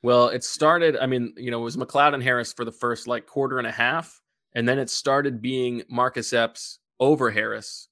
Well, 0.03 0.29
it 0.29 0.45
started. 0.45 0.97
I 0.97 1.07
mean, 1.07 1.35
you 1.37 1.51
know, 1.51 1.61
it 1.61 1.65
was 1.65 1.77
McLeod 1.77 2.15
and 2.15 2.23
Harris 2.23 2.53
for 2.53 2.65
the 2.65 2.73
first 2.73 3.07
like 3.09 3.27
quarter 3.27 3.59
and 3.59 3.67
a 3.67 3.73
half, 3.73 4.21
and 4.55 4.67
then 4.69 4.79
it 4.79 4.89
started 4.89 5.43
being 5.43 5.83
Marcus 5.91 6.33
Epps 6.33 6.79
over 7.01 7.31
Harris, 7.31 7.89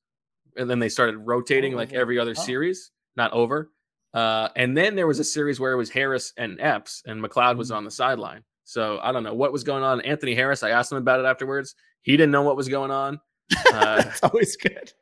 and 0.57 0.71
then 0.71 0.79
they 0.79 0.89
started 0.89 1.19
rotating 1.19 1.75
like 1.75 1.93
every 1.93 2.19
other 2.19 2.35
Oh. 2.37 2.43
series, 2.43 2.93
not 3.17 3.33
over. 3.33 3.73
Uh, 4.17 4.49
and 4.57 4.77
then 4.77 4.95
there 4.97 5.07
was 5.07 5.19
a 5.21 5.25
series 5.25 5.61
where 5.61 5.73
it 5.73 5.77
was 5.77 5.91
Harris 5.91 6.33
and 6.39 6.59
Epps, 6.61 7.03
and 7.07 7.23
McLeod 7.23 7.57
was 7.59 7.71
Mm. 7.71 7.77
on 7.77 7.85
the 7.85 7.91
sideline. 7.91 8.43
So 8.65 8.99
I 9.03 9.13
don't 9.13 9.23
know 9.23 9.35
what 9.35 9.53
was 9.53 9.63
going 9.63 9.83
on. 9.85 10.01
Anthony 10.01 10.35
Harris, 10.35 10.63
I 10.63 10.71
asked 10.71 10.91
him 10.91 10.99
about 10.99 11.21
it 11.21 11.27
afterwards. 11.27 11.75
He 12.03 12.13
didn't 12.17 12.33
know 12.33 12.43
what 12.43 12.57
was 12.57 12.69
going 12.69 12.91
on. 12.91 13.21
Uh, 13.73 14.03
That's 14.03 14.23
always 14.25 14.57
good. 14.57 14.93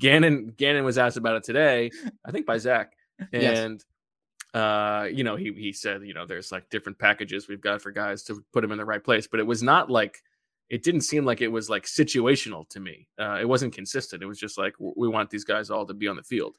Gannon 0.00 0.52
Gannon 0.58 0.84
was 0.84 0.98
asked 0.98 1.16
about 1.16 1.36
it 1.36 1.44
today, 1.44 1.90
I 2.24 2.30
think 2.32 2.44
by 2.46 2.58
Zach, 2.58 2.92
Yes. 3.32 3.58
and 3.58 3.84
uh, 4.52 5.08
you 5.10 5.24
know 5.24 5.36
he 5.36 5.52
he 5.52 5.72
said 5.72 6.02
you 6.04 6.14
know 6.14 6.26
there's 6.26 6.52
like 6.52 6.68
different 6.70 6.98
packages 6.98 7.48
we've 7.48 7.60
got 7.60 7.80
for 7.80 7.90
guys 7.92 8.22
to 8.24 8.44
put 8.52 8.60
them 8.62 8.72
in 8.72 8.78
the 8.78 8.84
right 8.84 9.02
place, 9.02 9.26
but 9.26 9.40
it 9.40 9.46
was 9.46 9.62
not 9.62 9.88
like 9.90 10.20
it 10.68 10.82
didn't 10.82 11.02
seem 11.02 11.24
like 11.24 11.40
it 11.40 11.48
was 11.48 11.70
like 11.70 11.84
situational 11.84 12.68
to 12.70 12.80
me. 12.80 13.06
Uh, 13.18 13.38
it 13.40 13.48
wasn't 13.48 13.72
consistent. 13.72 14.22
It 14.22 14.26
was 14.26 14.38
just 14.38 14.58
like 14.58 14.74
we 14.78 15.08
want 15.08 15.30
these 15.30 15.44
guys 15.44 15.70
all 15.70 15.86
to 15.86 15.94
be 15.94 16.08
on 16.08 16.16
the 16.16 16.22
field. 16.22 16.56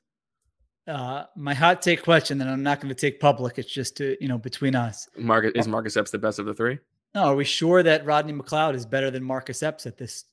Uh, 0.88 1.26
my 1.36 1.54
hot 1.54 1.82
take 1.82 2.04
question 2.04 2.38
that 2.38 2.48
I'm 2.48 2.62
not 2.62 2.80
going 2.80 2.90
to 2.94 3.00
take 3.00 3.20
public. 3.20 3.58
It's 3.58 3.72
just 3.72 3.98
to 3.98 4.16
you 4.22 4.28
know 4.28 4.38
between 4.38 4.76
us. 4.76 5.10
Marcus 5.18 5.52
is 5.56 5.68
Marcus 5.68 5.98
Epps 5.98 6.12
the 6.12 6.20
best 6.20 6.38
of 6.40 6.46
the 6.46 6.54
three? 6.54 6.78
No, 7.16 7.24
are 7.26 7.36
we 7.36 7.46
sure 7.46 7.82
that 7.82 8.06
Rodney 8.06 8.34
McLeod 8.34 8.76
is 8.76 8.86
better 8.86 9.10
than 9.10 9.24
Marcus 9.24 9.64
Epps 9.64 9.86
at 9.86 9.98
this 9.98 10.26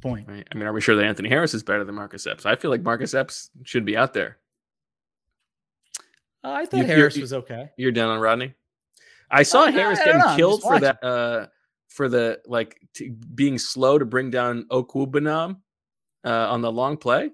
point? 0.00 0.26
Right? 0.28 0.46
I 0.50 0.54
mean, 0.54 0.66
are 0.66 0.72
we 0.72 0.80
sure 0.80 0.96
that 0.96 1.04
Anthony 1.04 1.28
Harris 1.28 1.52
is 1.52 1.62
better 1.62 1.84
than 1.84 1.94
Marcus 1.94 2.26
Epps? 2.26 2.46
I 2.46 2.56
feel 2.56 2.70
like 2.70 2.82
Marcus 2.82 3.12
Epps 3.12 3.50
should 3.64 3.84
be 3.84 3.96
out 3.96 4.14
there. 4.14 4.38
Uh, 6.44 6.48
I 6.48 6.60
You- 6.60 6.66
thought 6.66 6.76
you're- 6.78 6.86
Harris 6.88 7.18
was 7.18 7.32
okay. 7.32 7.70
You're 7.76 7.92
down 7.92 8.08
on 8.10 8.20
Rodney. 8.20 8.54
I 9.30 9.42
saw 9.42 9.64
Uh, 9.64 9.72
Harris 9.72 9.98
I 9.98 10.04
don't 10.06 10.14
getting 10.18 10.30
know, 10.30 10.36
killed 10.36 10.62
for 10.62 10.78
that. 10.80 11.02
Uh, 11.04 11.46
for 11.88 12.08
the 12.08 12.40
like 12.46 12.78
t- 12.94 13.08
being 13.34 13.58
slow 13.58 13.98
to 13.98 14.04
bring 14.04 14.30
down 14.30 14.64
Okwuegbunam 14.70 15.56
uh, 16.24 16.28
on 16.50 16.60
the 16.62 16.70
long 16.72 16.96
play. 16.96 17.30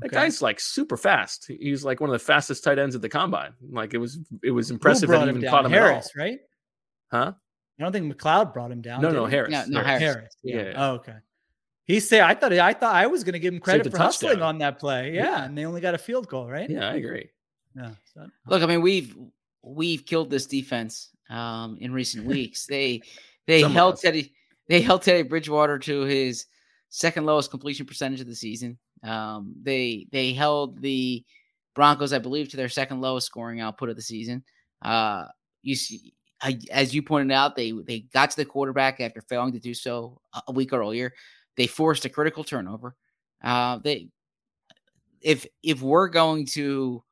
That 0.00 0.06
Okay. 0.08 0.16
guy's 0.16 0.40
like 0.42 0.60
super 0.60 0.96
fast. 0.96 1.46
He's 1.48 1.84
like 1.84 2.00
one 2.00 2.08
of 2.10 2.12
the 2.12 2.18
fastest 2.24 2.62
tight 2.62 2.78
ends 2.78 2.94
at 2.94 3.02
the 3.02 3.08
combine. 3.08 3.52
Like 3.70 3.94
it 3.94 3.98
was, 3.98 4.18
it 4.44 4.50
was 4.52 4.70
impressive 4.70 5.08
that 5.08 5.14
brought 5.16 5.24
he 5.24 5.30
even 5.30 5.42
down? 5.42 5.50
caught 5.50 5.64
him 5.66 5.72
Harris, 5.72 6.10
at 6.14 6.20
all. 6.20 6.24
right? 6.26 6.38
Huh? 7.10 7.32
I 7.80 7.82
don't 7.82 7.92
think 7.92 8.12
McLeod 8.12 8.52
brought 8.54 8.70
him 8.70 8.80
down. 8.80 9.02
No, 9.02 9.10
no. 9.10 9.26
Harris. 9.26 9.50
No, 9.50 9.64
no, 9.68 9.82
Harris. 9.82 10.02
Harris. 10.02 10.36
Yeah. 10.42 10.56
Yeah, 10.56 10.62
yeah. 10.62 10.72
Oh, 10.76 10.90
okay. 10.94 11.14
He 11.84 12.00
said, 12.00 12.20
I 12.20 12.34
thought, 12.34 12.52
I 12.52 12.72
thought 12.74 12.94
I 12.94 13.06
was 13.06 13.24
going 13.24 13.32
to 13.32 13.38
give 13.38 13.54
him 13.54 13.60
credit 13.60 13.86
a 13.86 13.90
for 13.90 13.98
hustling 13.98 14.42
on 14.42 14.58
that 14.58 14.78
play. 14.78 15.14
Yeah, 15.14 15.24
Yeah. 15.24 15.44
and 15.44 15.56
they 15.56 15.64
only 15.64 15.80
got 15.80 15.94
a 15.94 15.98
field 15.98 16.28
goal, 16.28 16.48
right? 16.48 16.68
Yeah, 16.68 16.88
I 16.88 16.94
agree. 16.94 17.30
Yeah. 17.74 17.92
so- 18.14 18.26
Look, 18.46 18.62
I 18.62 18.66
mean, 18.66 18.82
we've 18.82 19.16
we've 19.62 20.04
killed 20.04 20.30
this 20.30 20.46
defense 20.46 21.10
um, 21.30 21.76
in 21.80 21.92
recent 21.92 22.24
weeks. 22.26 22.66
They 22.66 23.02
they 23.46 23.62
Some 23.62 23.72
held 23.72 23.94
us. 23.94 24.00
Teddy 24.02 24.32
they 24.68 24.80
held 24.80 25.02
Teddy 25.02 25.22
Bridgewater 25.22 25.78
to 25.78 26.00
his 26.02 26.46
second 26.90 27.26
lowest 27.26 27.50
completion 27.50 27.86
percentage 27.86 28.20
of 28.20 28.26
the 28.26 28.34
season. 28.34 28.78
Um, 29.02 29.54
they 29.62 30.06
they 30.10 30.32
held 30.32 30.80
the 30.80 31.24
Broncos, 31.74 32.12
I 32.12 32.18
believe, 32.18 32.48
to 32.50 32.56
their 32.56 32.68
second 32.68 33.00
lowest 33.00 33.26
scoring 33.26 33.60
output 33.60 33.88
of 33.88 33.96
the 33.96 34.02
season. 34.02 34.42
Uh, 34.82 35.26
you 35.62 35.76
see, 35.76 36.14
I, 36.42 36.58
as 36.70 36.94
you 36.94 37.02
pointed 37.02 37.32
out, 37.32 37.56
they 37.56 37.72
they 37.86 38.00
got 38.12 38.30
to 38.30 38.36
the 38.36 38.44
quarterback 38.44 39.00
after 39.00 39.20
failing 39.22 39.52
to 39.52 39.60
do 39.60 39.74
so 39.74 40.20
a- 40.46 40.52
week 40.52 40.72
earlier. 40.72 41.12
They 41.56 41.66
forced 41.66 42.04
a 42.04 42.08
critical 42.08 42.44
turnover. 42.44 42.96
Uh, 43.42 43.78
they 43.78 44.08
if 45.20 45.46
if 45.62 45.82
we're 45.82 46.08
going 46.08 46.46
to 46.46 47.02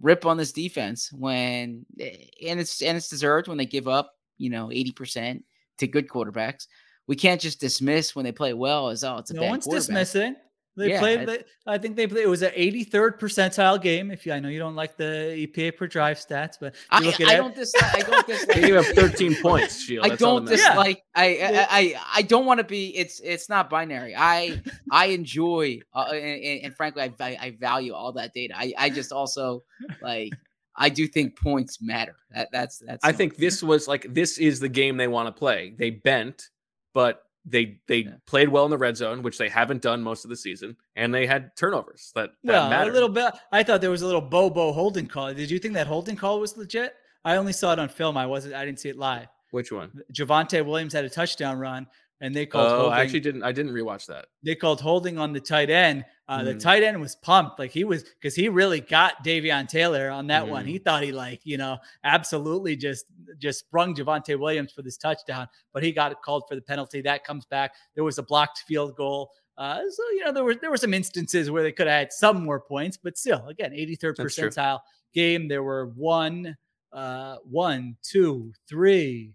rip 0.00 0.24
on 0.24 0.36
this 0.36 0.52
defense 0.52 1.12
when 1.12 1.84
and 1.98 2.60
it's 2.60 2.80
and 2.82 2.96
it's 2.96 3.08
deserved 3.08 3.48
when 3.48 3.58
they 3.58 3.66
give 3.66 3.88
up 3.88 4.12
you 4.38 4.50
know 4.50 4.68
80% 4.68 5.42
to 5.78 5.86
good 5.88 6.08
quarterbacks 6.08 6.66
we 7.08 7.16
can't 7.16 7.40
just 7.40 7.60
dismiss 7.60 8.14
when 8.14 8.24
they 8.24 8.30
play 8.30 8.52
well 8.52 8.88
as 8.88 9.02
oh 9.02 9.16
it's 9.16 9.32
a 9.32 9.34
no 9.34 9.40
bad 9.42 9.50
one's 9.50 9.66
dismissing. 9.66 10.36
They 10.76 10.90
Yeah, 10.90 11.00
played. 11.00 11.28
I- 11.28 11.44
I 11.66 11.78
think 11.78 11.96
they 11.96 12.06
played. 12.06 12.22
It 12.24 12.28
was 12.28 12.42
an 12.42 12.52
83rd 12.56 13.18
percentile 13.18 13.80
game. 13.80 14.10
If 14.10 14.24
you, 14.24 14.32
I 14.32 14.40
know 14.40 14.48
you 14.48 14.58
don't 14.58 14.76
like 14.76 14.96
the 14.96 15.34
EPA 15.46 15.76
per 15.76 15.86
drive 15.86 16.16
stats, 16.18 16.56
but 16.60 16.74
you 16.74 16.80
I, 16.90 17.00
look 17.00 17.20
at 17.20 17.28
I 17.28 17.36
don't 17.36 17.54
dislike. 17.54 17.94
I 17.94 18.00
don't 18.10 18.26
dislike. 18.26 18.56
They 18.56 18.60
gave 18.68 18.76
up 18.76 18.86
13 18.86 19.36
points. 19.42 19.82
Sheil. 19.82 20.02
I 20.04 20.10
That's 20.10 20.20
don't 20.20 20.46
dislike. 20.46 21.02
I, 21.14 21.26
Yeah. 21.34 21.66
I 21.68 21.80
I 21.80 22.00
I 22.16 22.22
don't 22.22 22.46
want 22.46 22.58
to 22.58 22.64
be. 22.64 22.96
It's 22.96 23.20
it's 23.20 23.48
not 23.48 23.68
binary. 23.68 24.14
I 24.16 24.62
I 24.90 25.06
enjoy 25.06 25.80
uh, 25.94 26.06
and, 26.12 26.42
and- 26.44 26.60
and 26.64 26.74
frankly 26.76 27.02
I, 27.02 27.12
I 27.20 27.56
value 27.60 27.92
all 27.92 28.12
that 28.12 28.32
data. 28.32 28.54
I 28.56 28.72
I 28.78 28.90
just 28.90 29.12
also 29.12 29.64
like 30.00 30.32
I 30.76 30.88
do 30.88 31.06
think 31.06 31.36
points 31.38 31.82
matter. 31.82 32.16
That 32.34 32.48
that's 32.52 32.78
that's. 32.78 33.04
I 33.04 33.12
think 33.12 33.36
this 33.36 33.62
was 33.62 33.86
like 33.88 34.06
this 34.14 34.38
is 34.38 34.60
the 34.60 34.68
game 34.68 34.96
they 34.96 35.08
want 35.08 35.26
to 35.28 35.32
play. 35.38 35.74
They 35.78 35.90
bent, 35.90 36.48
but 36.94 37.22
they 37.44 37.80
they 37.86 37.98
Yeah. 37.98 38.14
played 38.26 38.48
well 38.48 38.64
in 38.64 38.70
the 38.70 38.78
red 38.78 38.96
zone, 38.96 39.22
which 39.22 39.38
they 39.38 39.48
haven't 39.48 39.82
done 39.82 40.02
most 40.02 40.24
of 40.24 40.28
the 40.30 40.36
season, 40.36 40.76
and 40.96 41.12
they 41.14 41.26
had 41.26 41.56
turnovers 41.56 42.12
that, 42.14 42.30
that 42.44 42.52
well, 42.52 42.70
matter. 42.70 42.90
a 42.90 42.92
little 42.92 43.08
bit. 43.08 43.32
I 43.50 43.62
thought 43.62 43.80
there 43.80 43.90
was 43.90 44.02
a 44.02 44.06
little 44.06 44.20
Bobo 44.20 44.72
holding 44.72 45.06
call. 45.06 45.32
Did 45.32 45.50
you 45.50 45.58
think 45.58 45.74
that 45.74 45.86
holding 45.86 46.16
call 46.16 46.40
was 46.40 46.56
legit? 46.56 46.94
I 47.24 47.36
only 47.36 47.52
saw 47.52 47.72
it 47.72 47.78
on 47.78 47.88
film. 47.88 48.16
I 48.16 48.26
wasn't. 48.26 48.54
I 48.54 48.64
didn't 48.64 48.80
see 48.80 48.88
it 48.90 48.96
live. 48.96 49.26
Which 49.50 49.72
one? 49.72 49.90
Javonte 50.12 50.64
Williams 50.64 50.92
had 50.92 51.04
a 51.04 51.10
touchdown 51.10 51.58
run, 51.58 51.86
and 52.20 52.34
they 52.34 52.46
called 52.46 52.66
Oh, 52.72 52.76
holding. 52.82 52.92
I 52.92 53.00
actually 53.02 53.20
didn't. 53.20 53.42
I 53.42 53.52
didn't 53.52 53.72
rewatch 53.72 54.06
that. 54.06 54.26
they 54.42 54.54
called 54.54 54.80
holding 54.80 55.18
on 55.18 55.32
the 55.32 55.40
tight 55.40 55.70
end. 55.70 56.04
Uh, 56.30 56.44
The 56.44 56.54
Mm. 56.54 56.60
tight 56.60 56.82
end 56.84 57.00
was 57.00 57.16
pumped, 57.16 57.58
like 57.58 57.72
he 57.72 57.82
was, 57.82 58.04
because 58.04 58.36
he 58.36 58.48
really 58.48 58.80
got 58.80 59.24
Davion 59.24 59.66
Taylor 59.68 60.10
on 60.10 60.28
that 60.28 60.46
one. 60.46 60.64
Mm. 60.64 60.68
He 60.68 60.78
thought 60.78 61.02
he 61.02 61.10
like, 61.10 61.40
you 61.44 61.56
know, 61.58 61.78
absolutely 62.04 62.76
just 62.76 63.06
just 63.38 63.58
sprung 63.60 63.94
Javonte 63.96 64.38
Williams 64.38 64.70
for 64.72 64.82
this 64.82 64.96
touchdown, 64.96 65.48
but 65.72 65.82
he 65.82 65.90
got 65.92 66.22
called 66.22 66.44
for 66.48 66.54
the 66.54 66.62
penalty. 66.62 67.00
That 67.00 67.24
comes 67.24 67.46
back. 67.46 67.74
There 67.94 68.04
was 68.04 68.18
a 68.18 68.22
blocked 68.22 68.60
field 68.60 68.94
goal. 68.96 69.30
Uh, 69.58 69.80
so 69.90 70.02
you 70.10 70.24
know 70.24 70.32
there 70.32 70.44
were 70.44 70.54
there 70.54 70.70
were 70.70 70.76
some 70.76 70.94
instances 70.94 71.50
where 71.50 71.62
they 71.64 71.72
could 71.72 71.86
have 71.88 71.98
had 71.98 72.12
some 72.12 72.44
more 72.44 72.60
points, 72.60 72.96
but 72.96 73.18
still, 73.18 73.46
again, 73.48 73.72
83rd 73.72 74.16
That's 74.16 74.34
true. 74.36 74.48
percentile 74.50 74.80
game. 75.12 75.48
There 75.48 75.62
were 75.64 75.86
one, 75.96 76.56
uh, 76.92 77.36
one, 77.44 77.96
two, 78.02 78.52
three, 78.68 79.34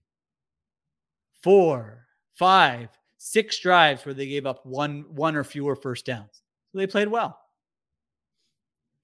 four, 1.43 2.07
five, 2.33 2.89
six 3.17 3.59
drives 3.59 4.05
where 4.05 4.13
they 4.13 4.27
gave 4.27 4.45
up 4.45 4.65
one 4.65 5.05
one 5.09 5.35
or 5.35 5.43
fewer 5.43 5.75
first 5.75 6.05
downs. 6.05 6.41
So 6.75 6.79
they 6.79 6.87
played 6.87 7.07
well. 7.07 7.39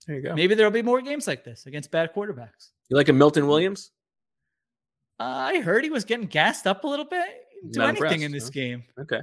There 0.06 0.18
you 0.18 0.22
go. 0.22 0.36
Maybe 0.36 0.56
there'll 0.56 0.74
be 0.74 0.82
more 0.82 1.02
games 1.02 1.26
like 1.26 1.46
this 1.46 1.68
against 1.68 1.90
bad 1.90 2.14
quarterbacks. 2.14 2.72
You 2.90 2.98
like 2.98 3.08
a 3.08 3.14
Milton 3.14 3.48
Williams? 3.48 3.92
Uh, 5.18 5.24
I 5.54 5.62
heard 5.62 5.86
he 5.86 5.90
was 5.90 6.04
getting 6.04 6.26
gassed 6.26 6.68
up 6.68 6.84
a 6.84 6.88
little 6.88 7.06
bit. 7.06 7.30
Didn't 7.62 7.72
Do 7.72 7.80
Not 7.80 7.90
anything 7.98 8.24
in 8.24 8.34
this 8.34 8.46
huh? 8.46 8.50
game? 8.50 8.84
Okay. 9.00 9.22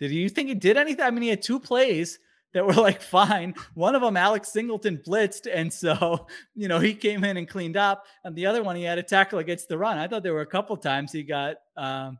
Did 0.00 0.10
you 0.10 0.28
think 0.28 0.48
he 0.48 0.56
did 0.56 0.76
anything? 0.76 1.04
I 1.04 1.12
mean, 1.12 1.22
he 1.22 1.28
had 1.28 1.42
two 1.42 1.60
plays 1.60 2.18
that 2.54 2.66
were 2.66 2.72
like 2.72 3.00
fine. 3.18 3.54
One 3.74 3.94
of 3.94 4.02
them, 4.02 4.16
Alex 4.16 4.48
Singleton 4.48 5.00
blitzed, 5.06 5.46
and 5.52 5.72
so 5.72 6.26
you 6.56 6.66
know 6.66 6.80
he 6.80 6.92
came 6.92 7.22
in 7.22 7.36
and 7.36 7.48
cleaned 7.48 7.76
up. 7.76 8.04
And 8.24 8.34
the 8.34 8.46
other 8.46 8.64
one, 8.64 8.74
he 8.74 8.82
had 8.82 8.98
a 8.98 9.02
tackle 9.04 9.38
against 9.38 9.68
the 9.68 9.78
run. 9.78 9.96
I 9.96 10.08
thought 10.08 10.24
there 10.24 10.34
were 10.34 10.40
a 10.40 10.46
couple 10.46 10.76
times 10.76 11.12
he 11.12 11.22
got 11.22 11.58
um, 11.76 12.18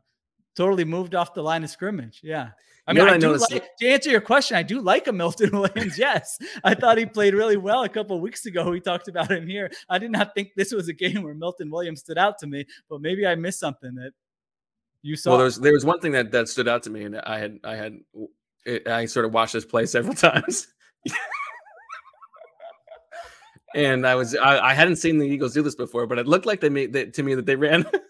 totally 0.55 0.85
moved 0.85 1.13
off 1.13 1.33
the 1.33 1.43
line 1.43 1.65
of 1.65 1.69
scrimmage. 1.69 2.21
Yeah. 2.23 2.51
I 2.87 2.93
You 2.93 2.99
know 2.99 3.05
mean, 3.05 3.13
I, 3.15 3.17
do 3.17 3.35
like, 3.35 3.77
to 3.79 3.87
answer 3.87 4.09
your 4.09 4.21
question, 4.21 4.55
I 4.55 4.63
do 4.63 4.79
like 4.79 5.07
a 5.07 5.11
Milton 5.11 5.49
Williams. 5.59 5.97
Yes, 5.97 6.37
I 6.63 6.73
thought 6.73 6.97
he 6.97 7.05
played 7.05 7.33
really 7.33 7.57
well 7.57 7.83
a 7.83 7.89
couple 7.89 8.15
of 8.15 8.21
weeks 8.21 8.45
ago. 8.45 8.69
We 8.69 8.79
talked 8.79 9.09
about 9.09 9.29
him 9.29 9.45
here. 9.45 9.69
I 9.89 9.99
did 9.99 10.11
not 10.11 10.33
think 10.33 10.51
this 10.55 10.71
was 10.71 10.87
a 10.87 10.93
game 10.93 11.21
where 11.21 11.33
Milton 11.33 11.69
Williams 11.69 11.99
stood 11.99 12.17
out 12.17 12.37
to 12.39 12.47
me, 12.47 12.65
but 12.89 13.01
maybe 13.01 13.27
I 13.27 13.35
missed 13.35 13.59
something 13.59 13.93
that 13.95 14.11
you 15.01 15.17
saw. 15.17 15.31
Well, 15.31 15.39
there's 15.39 15.57
there 15.57 15.73
was 15.73 15.83
one 15.83 15.99
thing 15.99 16.13
that 16.13 16.31
that 16.31 16.47
stood 16.47 16.69
out 16.69 16.83
to 16.83 16.89
me, 16.89 17.03
and 17.03 17.19
I 17.19 17.39
had 17.39 17.59
I 17.65 17.75
had 17.75 17.97
it, 18.65 18.87
I 18.87 19.05
sort 19.05 19.25
of 19.25 19.33
watched 19.33 19.53
this 19.53 19.65
play 19.65 19.85
several 19.85 20.15
times. 20.15 20.67
And 23.75 24.07
I 24.07 24.15
was 24.15 24.35
I, 24.35 24.69
I 24.69 24.73
hadn't 24.73 24.95
seen 24.95 25.17
the 25.17 25.27
Eagles 25.27 25.53
do 25.53 25.61
this 25.61 25.75
before, 25.75 26.07
but 26.07 26.17
it 26.17 26.27
looked 26.27 26.45
like 26.45 26.61
they 26.61 26.69
made 26.69 26.93
that 26.93 27.13
to 27.15 27.23
me 27.23 27.35
that 27.35 27.45
they 27.45 27.55
ran 27.55 27.85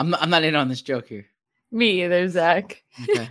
I'm 0.00 0.08
not, 0.10 0.22
I'm 0.22 0.30
not 0.30 0.44
in 0.44 0.56
on 0.56 0.68
this 0.68 0.80
joke 0.80 1.06
here. 1.06 1.26
Me 1.70 2.02
either, 2.04 2.26
Zach. 2.28 2.82
Okay. 3.02 3.28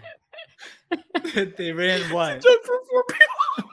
they 1.57 1.72
ran 1.72 2.01
what? 2.13 2.43
Joke 2.43 2.63
for 2.63 2.80
four 2.89 3.03
people. 3.09 3.72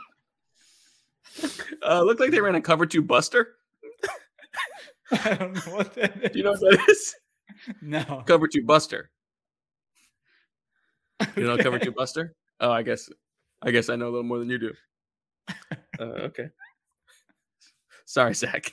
uh, 1.86 2.03
looked 2.03 2.20
like 2.20 2.30
they 2.30 2.40
ran 2.40 2.55
a 2.55 2.61
cover 2.62 2.86
two 2.86 3.03
buster. 3.03 3.57
I 5.12 5.34
don't 5.34 5.55
know 5.55 5.76
what 5.76 5.94
that 5.94 6.24
is. 6.24 6.30
Do 6.32 6.38
you 6.38 6.44
know 6.44 6.53
what 6.53 6.61
that 6.61 6.88
is? 6.88 7.14
No. 7.82 8.22
Cover 8.26 8.49
two 8.49 8.64
Buster. 8.64 9.11
You 11.36 11.44
know 11.44 11.57
cover 11.59 11.78
two 11.78 11.92
Buster? 11.92 12.34
Oh, 12.61 12.70
I 12.70 12.82
guess 12.82 13.09
I 13.62 13.70
guess 13.70 13.88
I 13.88 13.97
know 13.97 14.07
a 14.07 14.11
little 14.11 14.24
more 14.24 14.38
than 14.38 14.51
you 14.51 14.59
do. 14.59 14.72
Uh, 15.99 16.03
okay. 16.03 16.49
Sorry, 18.05 18.34
Zach. 18.34 18.72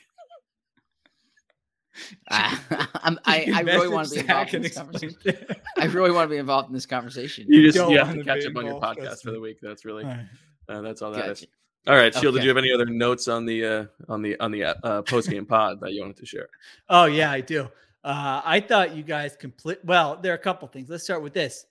I, 2.30 2.60
I'm, 2.96 3.20
I, 3.26 3.52
I 3.54 3.62
really 3.62 3.88
want 3.88 4.10
to 4.10 4.16
be 4.16 4.20
involved 4.22 4.54
in 4.54 4.62
this 4.62 4.76
conversation. 4.76 5.18
I 5.78 5.86
really 5.86 6.12
want 6.12 6.26
to 6.30 6.34
be 6.34 6.38
involved 6.38 6.70
in 6.70 6.74
this 6.74 6.86
conversation. 6.86 7.46
You 7.48 7.72
just 7.72 7.90
you 7.90 7.98
have 7.98 8.14
to 8.14 8.24
catch 8.24 8.46
up 8.46 8.56
on 8.56 8.66
your 8.66 8.80
podcast 8.80 9.04
trust 9.04 9.24
for 9.24 9.32
the 9.32 9.40
week. 9.40 9.60
That's 9.62 9.86
really 9.86 10.04
Alright. 10.04 10.26
uh, 10.70 10.82
that's 10.82 11.02
all 11.02 11.12
that 11.12 11.30
is. 11.30 11.42
Gotcha. 11.42 11.52
All 11.86 11.96
right, 11.96 12.16
Sheila. 12.16 12.34
Did 12.34 12.44
you 12.44 12.50
have 12.50 12.58
any 12.58 12.72
other 12.72 12.86
notes 12.86 13.28
on 13.28 13.46
the 13.46 13.66
uh, 13.66 13.86
on 14.08 14.22
the 14.22 14.40
on 14.40 14.52
the 14.52 14.64
uh, 14.64 15.02
post 15.02 15.30
game 15.30 15.46
pod 15.46 15.82
that 15.82 15.92
you 15.92 16.02
wanted 16.02 16.18
to 16.18 16.26
share? 16.26 16.48
Oh 16.90 17.06
yeah, 17.06 17.30
I 17.30 17.42
do. 17.42 17.70
Uh, 18.04 18.42
I 18.44 18.62
thought 18.62 18.96
you 18.96 19.04
guys 19.04 19.36
complete. 19.36 19.80
Well, 19.84 20.18
there 20.22 20.32
are 20.32 20.36
a 20.36 20.40
couple 20.40 20.68
things. 20.70 20.90
Let's 20.90 21.04
start 21.04 21.22
with 21.22 21.34
this. 21.34 21.66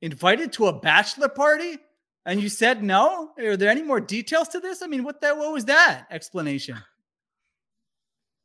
Invited 0.00 0.52
to 0.54 0.66
a 0.66 0.72
bachelor 0.72 1.28
party, 1.28 1.76
and 2.24 2.40
you 2.40 2.48
said 2.48 2.82
no. 2.82 3.32
Are 3.38 3.58
there 3.58 3.68
any 3.68 3.82
more 3.82 4.00
details 4.00 4.48
to 4.48 4.60
this? 4.60 4.82
I 4.82 4.86
mean, 4.86 5.04
what 5.04 5.20
that? 5.20 5.36
What 5.36 5.52
was 5.52 5.66
that 5.66 6.06
explanation? 6.10 6.78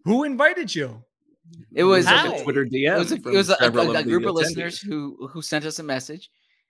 Who 0.05 0.23
invited 0.23 0.73
you? 0.73 1.03
It 1.73 1.83
was 1.83 2.05
How? 2.05 2.31
Like 2.31 2.41
a 2.41 2.43
Twitter 2.43 2.65
DM. 2.65 2.95
it 2.95 2.97
was 2.97 3.11
a, 3.11 3.15
it 3.15 3.25
was 3.25 3.49
a, 3.49 3.53
a, 3.53 3.57
several 3.57 3.95
a 3.95 3.99
of 3.99 4.05
group 4.05 4.25
of 4.25 4.35
attendees. 4.35 4.35
listeners 4.35 4.81
who 4.81 5.27
who 5.31 5.41
sent 5.41 5.65
us 5.65 5.79
a 5.79 5.83
message, 5.83 6.29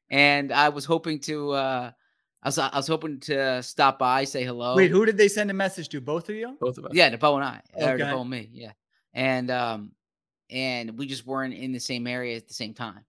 and 0.09 0.51
I 0.51 0.69
was 0.69 0.85
hoping 0.85 1.19
to 1.21 1.51
uh, 1.51 1.91
I 2.43 2.47
was 2.47 2.57
I 2.57 2.75
was 2.75 2.87
hoping 2.87 3.19
to 3.21 3.61
stop 3.63 3.99
by, 3.99 4.23
say 4.23 4.43
hello. 4.43 4.75
Wait, 4.75 4.91
who 4.91 5.05
did 5.05 5.17
they 5.17 5.27
send 5.27 5.49
a 5.51 5.53
message 5.53 5.89
to? 5.89 6.01
Both 6.01 6.29
of 6.29 6.35
you? 6.35 6.57
Both 6.59 6.77
of 6.77 6.85
us. 6.85 6.91
Yeah, 6.93 7.09
Depo 7.09 7.35
and 7.35 7.43
I, 7.43 7.61
or 7.73 7.93
Okay. 7.93 8.03
Depo 8.03 8.21
and 8.21 8.29
me. 8.29 8.49
Yeah, 8.51 8.71
and 9.13 9.49
um, 9.51 9.91
and 10.49 10.97
we 10.97 11.07
just 11.07 11.25
weren't 11.25 11.53
in 11.53 11.71
the 11.71 11.79
same 11.79 12.07
area 12.07 12.35
at 12.35 12.47
the 12.47 12.53
same 12.53 12.73
time. 12.73 13.05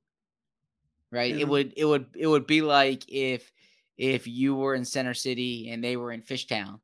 Right? 1.12 1.36
It 1.36 1.48
would 1.48 1.72
it 1.76 1.84
would 1.84 2.06
it 2.16 2.26
would 2.26 2.46
be 2.46 2.62
like 2.62 3.04
if 3.08 3.52
if 3.96 4.26
you 4.26 4.54
were 4.54 4.74
in 4.74 4.84
Center 4.84 5.14
City 5.14 5.70
and 5.70 5.82
they 5.82 5.96
were 5.96 6.12
in 6.12 6.22
Fishtown, 6.22 6.80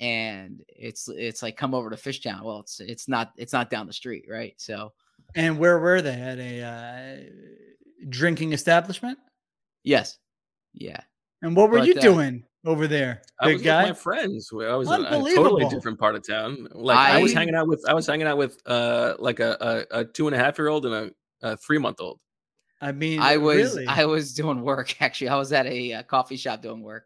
and 0.00 0.62
it's 0.68 1.08
it's 1.08 1.42
like 1.42 1.56
come 1.56 1.74
over 1.74 1.90
to 1.90 1.96
Fishtown. 1.96 2.42
Well, 2.42 2.60
it's 2.60 2.80
it's 2.80 3.08
not 3.08 3.32
it's 3.36 3.52
not 3.52 3.70
down 3.70 3.86
the 3.86 3.92
street, 3.92 4.26
right? 4.30 4.54
So 4.56 4.92
And 5.34 5.58
where 5.58 5.78
were 5.78 6.02
they? 6.02 6.10
At 6.20 6.38
a 6.38 6.62
uh, 6.62 8.06
drinking 8.08 8.52
establishment? 8.52 9.18
yes, 9.82 10.18
yeah. 10.72 11.00
And 11.42 11.54
what 11.54 11.70
were 11.70 11.78
But, 11.78 11.88
you 11.88 11.94
uh, 11.94 12.00
doing 12.00 12.42
over 12.64 12.86
there, 12.86 13.20
I 13.38 13.46
big 13.46 13.54
was 13.56 13.62
guy? 13.62 13.82
with 13.82 13.90
my 13.90 13.94
friends. 14.02 14.50
I 14.52 14.74
was 14.74 14.88
in 14.88 14.94
a 14.94 15.10
totally 15.10 15.34
Unbelievable. 15.36 15.70
different 15.70 15.98
part 15.98 16.14
of 16.14 16.26
town. 16.26 16.66
Like 16.72 16.96
I, 16.96 17.20
was 17.20 17.34
hanging 17.34 17.54
out 17.54 17.68
with 17.68 17.84
I 17.86 17.92
was 17.94 18.06
hanging 18.06 18.26
out 18.26 18.38
with 18.38 18.60
uh 18.66 19.14
like 19.18 19.40
a 19.40 19.84
a, 19.92 20.00
a 20.00 20.04
two 20.06 20.26
and 20.26 20.34
a 20.34 20.38
half 20.38 20.56
year 20.58 20.68
old 20.68 20.86
and 20.86 20.94
a, 20.94 21.10
a 21.42 21.56
three 21.58 21.78
month 21.78 22.00
old. 22.00 22.18
I 22.80 22.92
mean, 22.92 23.20
I 23.20 23.36
was 23.36 23.74
really, 23.76 23.86
I 23.86 24.04
was 24.06 24.32
doing 24.34 24.62
work 24.62 24.96
actually. 25.02 25.28
I 25.28 25.36
was 25.36 25.52
at 25.52 25.66
a, 25.66 25.92
uh 25.92 26.02
coffee 26.04 26.36
shop 26.36 26.62
doing 26.62 26.82
work. 26.82 27.04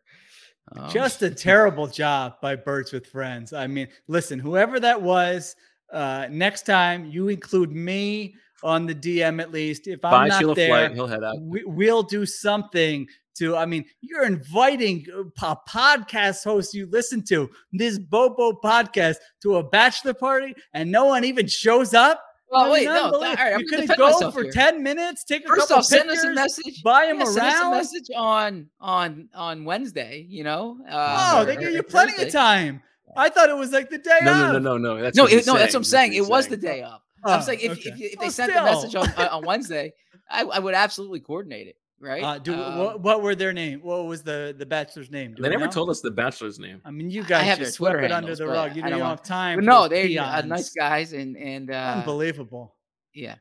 Um, 0.76 0.90
just 0.90 1.22
a 1.22 1.30
terrible 1.30 1.86
job 1.86 2.34
by 2.40 2.56
Birds 2.56 2.92
with 2.92 3.06
Friends. 3.06 3.52
I 3.52 3.66
mean, 3.66 3.88
listen, 4.06 4.38
whoever 4.38 4.78
that 4.80 5.00
was, 5.00 5.56
uh, 5.92 6.26
next 6.30 6.66
time 6.66 7.06
you 7.06 7.28
include 7.28 7.72
me 7.72 8.34
on 8.62 8.86
the 8.86 8.94
DM 8.94 9.40
at 9.40 9.52
least. 9.52 9.86
If 9.86 10.04
I'm 10.04 10.10
Buy 10.10 10.28
not 10.28 10.40
Sheila 10.40 10.54
there, 10.54 10.68
flight, 10.68 10.94
he'll 10.94 11.06
head 11.06 11.24
out. 11.24 11.40
we, 11.40 11.64
we'll 11.64 12.02
do 12.02 12.26
something 12.26 13.06
to. 13.36 13.56
I 13.56 13.66
mean, 13.66 13.84
you're 14.00 14.26
inviting 14.26 15.06
a 15.14 15.24
podcast 15.68 16.44
host 16.44 16.74
you 16.74 16.86
listen 16.86 17.22
to 17.26 17.48
this 17.72 17.98
Bobo 17.98 18.52
podcast 18.52 19.16
to 19.42 19.56
a 19.56 19.62
bachelor 19.62 20.14
party, 20.14 20.54
and 20.74 20.90
no 20.90 21.06
one 21.06 21.24
even 21.24 21.46
shows 21.46 21.94
up. 21.94 22.22
Well, 22.50 22.60
I 22.62 22.64
mean, 22.64 22.72
wait, 22.72 22.84
no, 22.86 23.04
unbelievable. 23.04 23.24
all 23.26 23.34
right, 23.34 23.52
I'm 23.54 23.60
you 23.60 23.70
gonna 23.70 23.82
couldn't 23.86 23.98
go 23.98 24.10
myself 24.10 24.34
for 24.34 24.42
here. 24.44 24.52
ten 24.52 24.82
minutes, 24.82 25.24
take 25.24 25.44
a 25.44 25.48
First 25.48 25.60
couple 25.68 25.76
off, 25.76 25.84
send 25.84 26.08
pictures, 26.08 26.24
us 26.24 26.24
a 26.24 26.34
message. 26.34 26.82
buy 26.82 27.06
him 27.06 27.18
Yeah, 27.18 27.24
send 27.24 27.38
us 27.46 27.54
a 27.54 27.60
around. 27.62 27.70
message 27.72 28.06
on 28.16 28.70
on 28.80 29.28
on 29.34 29.64
Wednesday. 29.64 30.24
You 30.28 30.44
know. 30.44 30.78
Uh, 30.88 31.32
Oh, 31.36 31.42
or- 31.42 31.44
they 31.44 31.56
give 31.56 31.72
you 31.72 31.82
plenty 31.82 32.12
Thursday. 32.12 32.26
of 32.28 32.32
time. 32.32 32.82
I 33.16 33.28
thought 33.30 33.48
it 33.48 33.56
was 33.56 33.72
like 33.72 33.90
the 33.90 33.98
day 33.98 34.18
No, 34.22 34.32
no, 34.52 34.56
of. 34.56 34.62
no, 34.62 34.76
no, 34.78 34.94
no. 34.96 35.02
That's 35.02 35.16
No, 35.16 35.26
it, 35.26 35.46
no, 35.46 35.54
that's 35.54 35.72
what 35.74 35.78
I'm 35.80 35.84
saying. 35.84 36.10
That's 36.12 36.26
It 36.26 36.30
was 36.30 36.46
he's 36.46 36.56
the 36.56 36.66
saying. 36.66 36.76
day 36.78 36.82
of. 36.84 37.00
I'm 37.24 37.40
Oh, 37.40 37.42
saying 37.42 37.58
if, 37.62 37.72
okay. 37.72 37.88
if, 37.90 38.00
if 38.00 38.12
they 38.12 38.16
Well, 38.26 38.30
sent 38.30 38.54
the 38.54 38.62
message 38.62 38.94
on, 38.94 39.08
on 39.10 39.44
Wednesday, 39.44 39.92
I, 40.30 40.44
I 40.44 40.58
would 40.58 40.74
absolutely 40.74 41.20
coordinate 41.20 41.66
it. 41.68 41.76
Right? 42.00 42.22
Uh, 42.22 42.38
do 42.38 42.54
Um, 42.54 42.78
what, 42.78 43.00
what 43.00 43.22
were 43.22 43.34
their 43.34 43.52
name? 43.52 43.80
What 43.80 44.04
was 44.06 44.22
the 44.22 44.54
the 44.56 44.64
bachelor's 44.66 45.10
name? 45.10 45.34
Do 45.34 45.42
They 45.42 45.48
never 45.48 45.64
know? 45.64 45.70
told 45.70 45.90
us 45.90 46.00
the 46.00 46.12
bachelor's 46.12 46.58
name. 46.58 46.80
I 46.84 46.90
mean, 46.92 47.10
you 47.10 47.22
guys 47.22 47.30
I 47.32 47.38
guys 47.40 47.46
have 47.46 47.58
just 47.58 47.78
their 47.78 47.86
Twitter 47.90 47.98
swept 47.98 48.12
it 48.12 48.14
under 48.14 48.36
the 48.36 48.46
rug. 48.46 48.76
You 48.76 48.82
I 48.84 48.90
don't, 48.90 49.00
don't 49.00 49.08
have 49.08 49.22
time. 49.24 49.64
No, 49.64 49.82
those 49.82 49.90
they 49.90 50.16
uh, 50.18 50.42
nice 50.42 50.70
guys 50.70 51.12
and 51.12 51.36
and 51.36 51.70
uh, 51.72 51.94
Unbelievable. 51.98 52.76
yeah, 53.12 53.36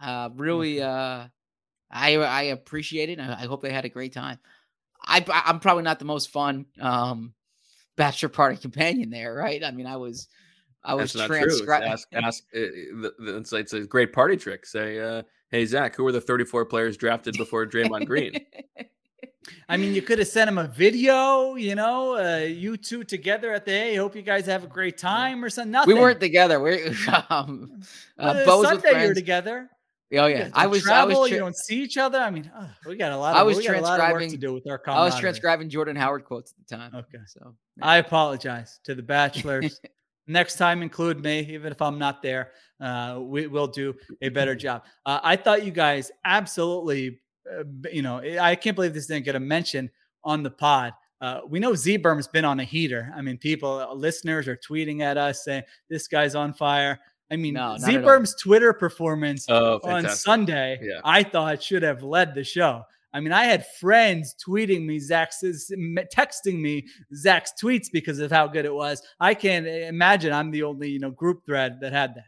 uh, 0.00 0.30
really. 0.34 0.80
Uh, 0.80 1.26
I 1.90 2.16
I 2.16 2.42
appreciate 2.44 3.10
it. 3.10 3.20
I, 3.20 3.32
I 3.42 3.46
hope 3.46 3.60
they 3.62 3.72
had 3.72 3.84
a 3.84 3.88
great 3.90 4.14
time. 4.14 4.38
I 5.02 5.24
I'm 5.28 5.60
probably 5.60 5.82
not 5.82 5.98
the 5.98 6.04
most 6.06 6.30
fun 6.30 6.66
um 6.80 7.34
bachelor 7.96 8.28
party 8.30 8.56
companion 8.62 9.10
there, 9.10 9.34
right? 9.34 9.62
I 9.62 9.72
mean, 9.72 9.86
I 9.86 9.96
was 9.96 10.28
I 10.84 10.94
was 10.94 11.12
That's 11.12 11.28
not 11.28 11.36
true. 11.36 11.40
Transcribing. 11.46 11.88
Ask, 11.92 12.08
ask. 12.12 12.44
uh, 12.54 12.58
the- 12.58 13.14
the- 13.18 13.36
It's, 13.38 13.52
it's 13.52 13.72
a 13.72 13.80
great 13.80 14.12
party 14.12 14.36
trick. 14.36 14.64
Say, 14.64 14.98
uh, 14.98 15.22
"Hey 15.50 15.66
Zach, 15.66 15.94
who 15.96 16.04
were 16.04 16.12
the 16.12 16.20
34 16.20 16.64
players 16.66 16.96
drafted 16.96 17.36
before 17.36 17.66
Draymond 17.66 18.06
Green?" 18.06 18.32
I 19.68 19.76
mean, 19.76 19.94
you 19.94 20.02
could 20.02 20.18
have 20.18 20.28
sent 20.28 20.48
him 20.48 20.58
a 20.58 20.66
video. 20.66 21.54
You 21.54 21.74
know, 21.74 22.16
uh, 22.16 22.38
you 22.44 22.76
two 22.76 23.04
together 23.04 23.52
at 23.52 23.64
the 23.64 23.70
hey, 23.72 23.94
hope 23.96 24.14
you 24.14 24.22
guys 24.22 24.46
have 24.46 24.64
a 24.64 24.68
great 24.68 24.96
time 24.98 25.44
or 25.44 25.50
something. 25.50 25.72
Nothing. 25.72 25.94
we 25.94 26.00
weren't 26.00 26.20
together. 26.20 26.60
We 26.60 26.84
um, 27.30 27.80
uh, 28.18 28.42
with 28.46 28.66
Sunday 28.66 29.04
you're 29.04 29.14
together. 29.14 29.68
Oh 30.12 30.26
You 30.26 30.34
yeah, 30.38 30.50
I 30.54 30.66
was 30.66 30.82
travel. 30.82 31.18
I 31.18 31.20
was 31.20 31.30
you 31.30 31.36
tra- 31.36 31.44
don't 31.46 31.56
see 31.56 31.80
each 31.82 31.96
other. 31.96 32.18
I 32.18 32.30
mean, 32.30 32.50
ugh, 32.56 32.68
we 32.84 32.96
got 32.96 33.12
a 33.12 33.16
lot. 33.16 33.34
Of, 33.34 33.40
I 33.40 33.42
was 33.44 33.58
we 33.58 33.66
got 33.66 33.76
a 33.76 33.80
lot 33.80 34.00
of 34.00 34.10
work 34.10 34.22
to 34.22 34.28
transcribing- 34.28 34.40
do 34.40 34.52
with 34.54 34.68
our 34.68 34.80
I 34.86 35.04
was 35.04 35.18
transcribing 35.18 35.68
Jordan 35.68 35.94
Howard 35.94 36.24
quotes 36.24 36.52
at 36.52 36.66
the 36.66 36.76
time. 36.76 36.94
Okay. 36.94 37.18
So 37.26 37.54
I 37.80 37.98
apologize 37.98 38.80
to 38.84 38.94
the 38.94 39.02
bachelors. 39.02 39.80
Next 40.30 40.56
time, 40.56 40.82
include 40.82 41.22
me, 41.22 41.40
even 41.40 41.72
if 41.72 41.82
I'm 41.82 41.98
not 41.98 42.22
there. 42.22 42.52
Uh, 42.80 43.18
we 43.20 43.46
will 43.46 43.66
do 43.66 43.94
a 44.22 44.28
better 44.30 44.54
job. 44.66 44.84
Uh, 45.04 45.20
I 45.22 45.36
thought 45.36 45.64
you 45.64 45.72
guys 45.72 46.10
absolutely 46.24 47.20
uh, 47.50 47.64
you 47.92 48.02
know, 48.02 48.18
I 48.18 48.54
can't 48.54 48.76
believe 48.76 48.94
this 48.94 49.06
didn't 49.06 49.24
get 49.24 49.34
a 49.34 49.40
mention 49.40 49.90
on 50.24 50.42
the 50.42 50.50
pod. 50.50 50.92
Uh, 51.20 51.40
we 51.48 51.58
know 51.58 51.74
Z 51.74 51.98
Berm's 51.98 52.28
been 52.28 52.44
on 52.44 52.60
a 52.60 52.64
heater. 52.64 53.12
I 53.14 53.20
mean, 53.22 53.36
people, 53.38 53.78
uh, 53.78 53.92
listeners 53.92 54.48
are 54.48 54.56
tweeting 54.56 55.00
at 55.00 55.18
us 55.18 55.44
saying 55.44 55.64
this 55.88 56.08
guy's 56.08 56.34
on 56.34 56.52
fire. 56.54 56.98
I 57.30 57.36
mean, 57.36 57.54
No, 57.54 57.76
Z. 57.78 57.98
Twitter 58.40 58.72
performance 58.72 59.46
Oh, 59.48 59.80
on. 59.84 60.08
Sunday, 60.08 60.78
Yeah. 60.82 61.00
I 61.04 61.22
thought 61.22 61.62
should 61.62 61.82
have 61.82 62.02
led 62.02 62.34
the 62.34 62.44
show. 62.44 62.82
I 63.12 63.20
mean, 63.20 63.32
I 63.32 63.44
had 63.44 63.66
friends 63.80 64.36
tweeting 64.46 64.86
me 64.86 64.98
Zach's, 64.98 65.42
texting 65.42 66.60
me 66.60 66.86
Zach's 67.14 67.52
tweets 67.60 67.86
because 67.92 68.18
of 68.20 68.30
how 68.30 68.46
good 68.46 68.64
it 68.64 68.72
was. 68.74 69.02
I 69.18 69.34
can't 69.34 69.66
imagine 69.66 70.32
I'm 70.32 70.50
the 70.50 70.62
only 70.62 70.90
you 70.90 71.00
know 71.00 71.10
group 71.10 71.44
thread 71.44 71.78
that 71.80 71.92
had 71.92 72.14
that. 72.14 72.24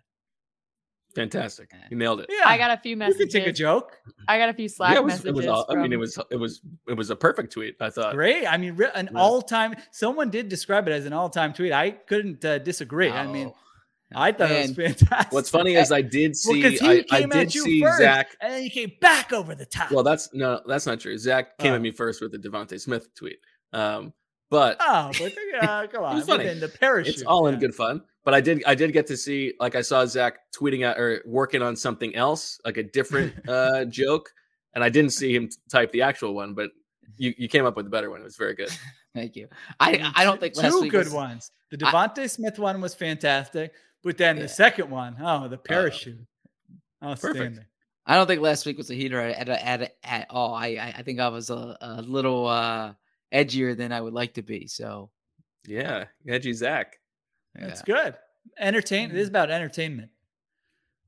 Fantastic. 1.14 1.70
You 1.91 1.97
nailed 1.99 2.20
it. 2.20 2.26
Yeah, 2.30 2.49
I 2.49 2.57
got 2.57 2.70
a 2.70 2.80
few 2.80 2.97
messages. 2.97 3.18
you 3.20 3.26
messages. 3.26 3.35
can 3.35 3.43
take 3.43 3.49
a 3.51 3.53
joke. 3.53 3.99
I 4.28 4.39
got 4.39 4.49
a 4.49 4.55
few 4.55 4.68
Slack 4.68 4.93
yeah, 4.95 5.01
it 5.01 5.05
was, 5.05 5.12
messages. 5.12 5.28
it 5.28 5.35
was 5.35 5.47
all, 5.47 5.66
I 5.68 5.74
mean, 5.74 5.93
it 5.93 5.99
was 5.99 6.18
it 6.30 6.37
was 6.37 6.62
it 6.89 6.95
was 6.95 7.11
a 7.11 7.16
perfect 7.16 7.53
tweet. 7.53 7.76
I 7.80 7.91
thought. 7.91 8.14
Great. 8.14 8.47
I 8.47 8.57
mean, 8.57 8.80
an 8.95 9.11
Yeah. 9.12 9.20
all-time. 9.20 9.74
Someone 9.91 10.30
did 10.30 10.49
describe 10.49 10.89
it 10.89 10.93
as 10.93 11.05
an 11.05 11.12
all-time 11.12 11.53
tweet. 11.53 11.72
I 11.72 11.91
couldn't 11.91 12.43
uh, 12.45 12.59
disagree. 12.59 13.11
I 13.11 13.26
mean, 13.26 13.53
I 14.14 14.32
thought 14.32 14.50
it 14.50 14.68
was 14.68 14.76
fantastic. 14.76 15.32
What's 15.32 15.50
funny 15.50 15.74
is 15.74 15.92
I 15.92 16.02
did 16.02 16.36
see 16.36 16.62
he 16.76 16.80
I, 16.80 17.04
I 17.10 17.22
did 17.26 17.52
see 17.52 17.80
first, 17.80 17.98
Zach. 17.98 18.36
and 18.40 18.52
then 18.52 18.62
you 18.64 18.70
came 18.70 18.92
back 19.00 19.32
over 19.32 19.54
the 19.54 19.66
top. 19.66 19.90
Well, 19.90 20.02
that's 20.04 20.32
no, 20.32 20.60
that's 20.66 20.86
not 20.86 21.00
true. 21.00 21.16
Zach 21.18 21.56
came 21.58 21.72
Oh. 21.72 21.76
at 21.76 21.80
me 21.82 21.90
first 21.90 22.20
with 22.20 22.32
the 22.32 22.39
DeVonta 22.39 22.80
Smith 22.80 23.14
tweet. 23.14 23.39
Um, 23.72 24.12
but 24.51 24.76
oh, 24.80 25.10
but 25.18 25.32
uh, 25.68 25.86
go 25.86 26.05
on. 26.05 26.16
was 26.16 26.26
funny. 26.26 26.44
The 26.55 26.68
parachute. 26.68 27.14
it's 27.14 27.22
all 27.22 27.47
in 27.47 27.59
good 27.59 27.74
fun. 27.74 28.02
But 28.24 28.34
I 28.34 28.40
did 28.40 28.62
I 28.66 28.74
did 28.74 28.93
get 28.93 29.06
to 29.09 29.16
see 29.16 29.55
like 29.59 29.74
I 29.74 29.80
saw 29.80 30.05
Zach 30.06 30.39
tweeting 30.55 30.84
at 30.84 30.98
or 30.98 31.22
working 31.26 31.62
on 31.62 31.74
something 31.74 32.14
else, 32.14 32.60
like 32.64 32.76
a 32.76 32.82
different 32.82 33.32
uh 33.48 33.84
joke, 33.86 34.30
and 34.74 34.84
I 34.84 34.89
didn't 34.90 35.12
see 35.12 35.34
him 35.34 35.48
type 35.70 35.90
the 35.93 36.02
actual 36.02 36.34
one, 36.34 36.55
but 36.55 36.70
you, 37.16 37.34
you 37.36 37.48
came 37.48 37.64
up 37.66 37.76
with 37.76 37.86
a 37.86 37.90
better 37.90 38.10
one. 38.10 38.20
It 38.20 38.24
was 38.24 38.36
very 38.36 38.55
good. 38.55 38.70
Thank 39.14 39.36
you. 39.36 39.48
I 39.80 40.12
I 40.14 40.24
don't 40.24 40.39
think 40.39 40.55
two 40.55 40.89
good 40.90 41.06
was, 41.06 41.12
ones. 41.12 41.51
The 41.70 41.78
DeVonta 41.78 42.28
Smith 42.30 42.59
one 42.59 42.80
was 42.80 42.94
fantastic, 42.94 43.72
but 44.03 44.16
then 44.19 44.37
Yeah. 44.37 44.43
the 44.45 44.49
second 44.49 44.91
one, 44.91 45.16
oh, 45.20 45.49
the 45.49 45.59
parachute, 45.59 46.19
outstanding. 47.03 47.65
I 48.07 48.16
don't 48.16 48.27
think 48.27 48.41
last 48.43 48.66
week 48.66 48.77
was 48.79 48.91
a 48.91 48.95
heater 48.95 49.20
at 49.20 49.49
at, 49.49 49.81
at, 49.83 49.97
at 50.03 50.27
all. 50.31 50.55
I, 50.55 50.69
I 50.70 50.95
I 50.99 51.03
think 51.03 51.20
I 51.20 51.29
was 51.29 51.51
a, 51.51 51.77
a 51.81 52.03
little 52.03 52.47
uh 52.47 52.95
edgier 53.33 53.77
than 53.77 53.93
I 53.93 54.01
would 54.01 54.12
like 54.12 54.35
to 54.35 54.43
be. 54.43 54.66
So 54.66 55.11
Yeah, 55.66 56.07
edgy 56.29 56.53
Zach. 56.53 56.99
That's 57.55 57.83
yeah. 57.87 57.95
good. 57.95 58.15
Entertain. 58.59 59.11
It 59.11 59.16
is 59.16 59.29
about 59.29 59.51
entertainment. 59.51 60.11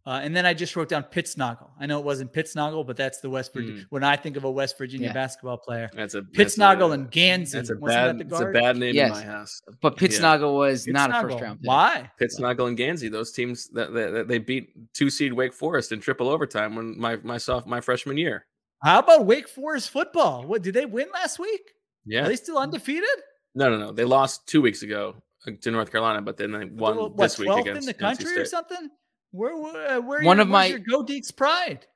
Uh, 0.06 0.20
and 0.22 0.36
then 0.36 0.44
I 0.44 0.52
just 0.52 0.76
wrote 0.76 0.90
down 0.90 1.02
Pittsnogle. 1.04 1.70
I 1.80 1.86
know 1.86 1.98
it 1.98 2.04
wasn't 2.04 2.30
Pittsnogle, 2.30 2.86
but 2.86 2.94
that's 2.94 3.20
the 3.20 3.30
West 3.30 3.54
Virginia. 3.54 3.82
Mm. 3.84 3.86
When 3.88 4.04
I 4.04 4.16
think 4.16 4.36
of 4.36 4.44
a 4.44 4.50
West 4.50 4.76
Virginia 4.76 5.06
Yeah. 5.08 5.14
basketball 5.14 5.56
player, 5.56 5.88
That's 5.94 6.14
a 6.14 6.20
that's 6.20 6.56
Pittsnogle 6.56 6.92
and 6.92 7.10
Gansey. 7.10 7.52
That's 7.56 7.70
a 7.70 7.76
Wasn't 7.78 8.18
bad. 8.18 8.18
that 8.18 8.32
It's 8.34 8.40
a 8.40 8.52
bad 8.52 8.76
name 8.76 8.94
Yes. 8.94 9.18
in 9.18 9.26
my 9.26 9.32
house. 9.32 9.62
But 9.80 9.94
Yeah. 10.00 10.08
Pittsnogle 10.08 10.58
was 10.58 10.86
not 10.86 11.08
a 11.10 11.26
first 11.26 11.40
round 11.40 11.60
pick. 11.62 11.68
Why? 11.68 12.10
Pittsnogle 12.20 12.68
and 12.68 12.76
Gansey, 12.76 13.08
those 13.10 13.32
teams 13.32 13.68
that, 13.68 13.94
that, 13.94 14.12
that 14.12 14.28
they 14.28 14.36
beat 14.38 14.92
two 14.92 15.08
seed 15.08 15.32
Wake 15.32 15.54
Forest 15.54 15.90
in 15.90 16.00
triple 16.00 16.28
overtime 16.28 16.76
when 16.76 16.98
my 17.00 17.16
my 17.22 17.38
soft 17.38 17.66
my 17.66 17.80
freshman 17.80 18.18
year. 18.18 18.44
How 18.82 18.98
about 18.98 19.24
Wake 19.24 19.48
Forest 19.48 19.88
football? 19.88 20.44
What 20.46 20.60
did 20.62 20.74
they 20.74 20.84
win 20.84 21.08
last 21.14 21.38
week? 21.38 21.62
Yeah, 22.04 22.26
Are 22.26 22.28
they 22.28 22.36
still 22.36 22.58
undefeated? 22.58 23.08
no, 23.54 23.70
no, 23.70 23.78
no. 23.78 23.92
They 23.92 24.04
lost 24.04 24.46
two 24.46 24.60
weeks 24.60 24.82
ago 24.82 25.22
uh, 25.46 25.52
to 25.62 25.70
North 25.70 25.90
Carolina, 25.90 26.20
but 26.20 26.36
then 26.36 26.52
they 26.52 26.66
won 26.66 26.96
what, 26.98 27.16
this 27.16 27.38
week 27.38 27.48
against 27.48 27.80
in 27.80 27.86
the 27.86 27.94
NC 27.94 27.98
country 27.98 28.38
or 28.38 28.44
something? 28.44 28.90
Where, 29.34 29.56
where, 29.60 29.90
uh, 29.96 30.00
where 30.00 30.22
One 30.22 30.36
your, 30.36 30.42
of 30.42 30.48
my- 30.48 30.66
your 30.66 30.78
Go 30.78 31.02
Deacs 31.04 31.36
pride? 31.36 31.86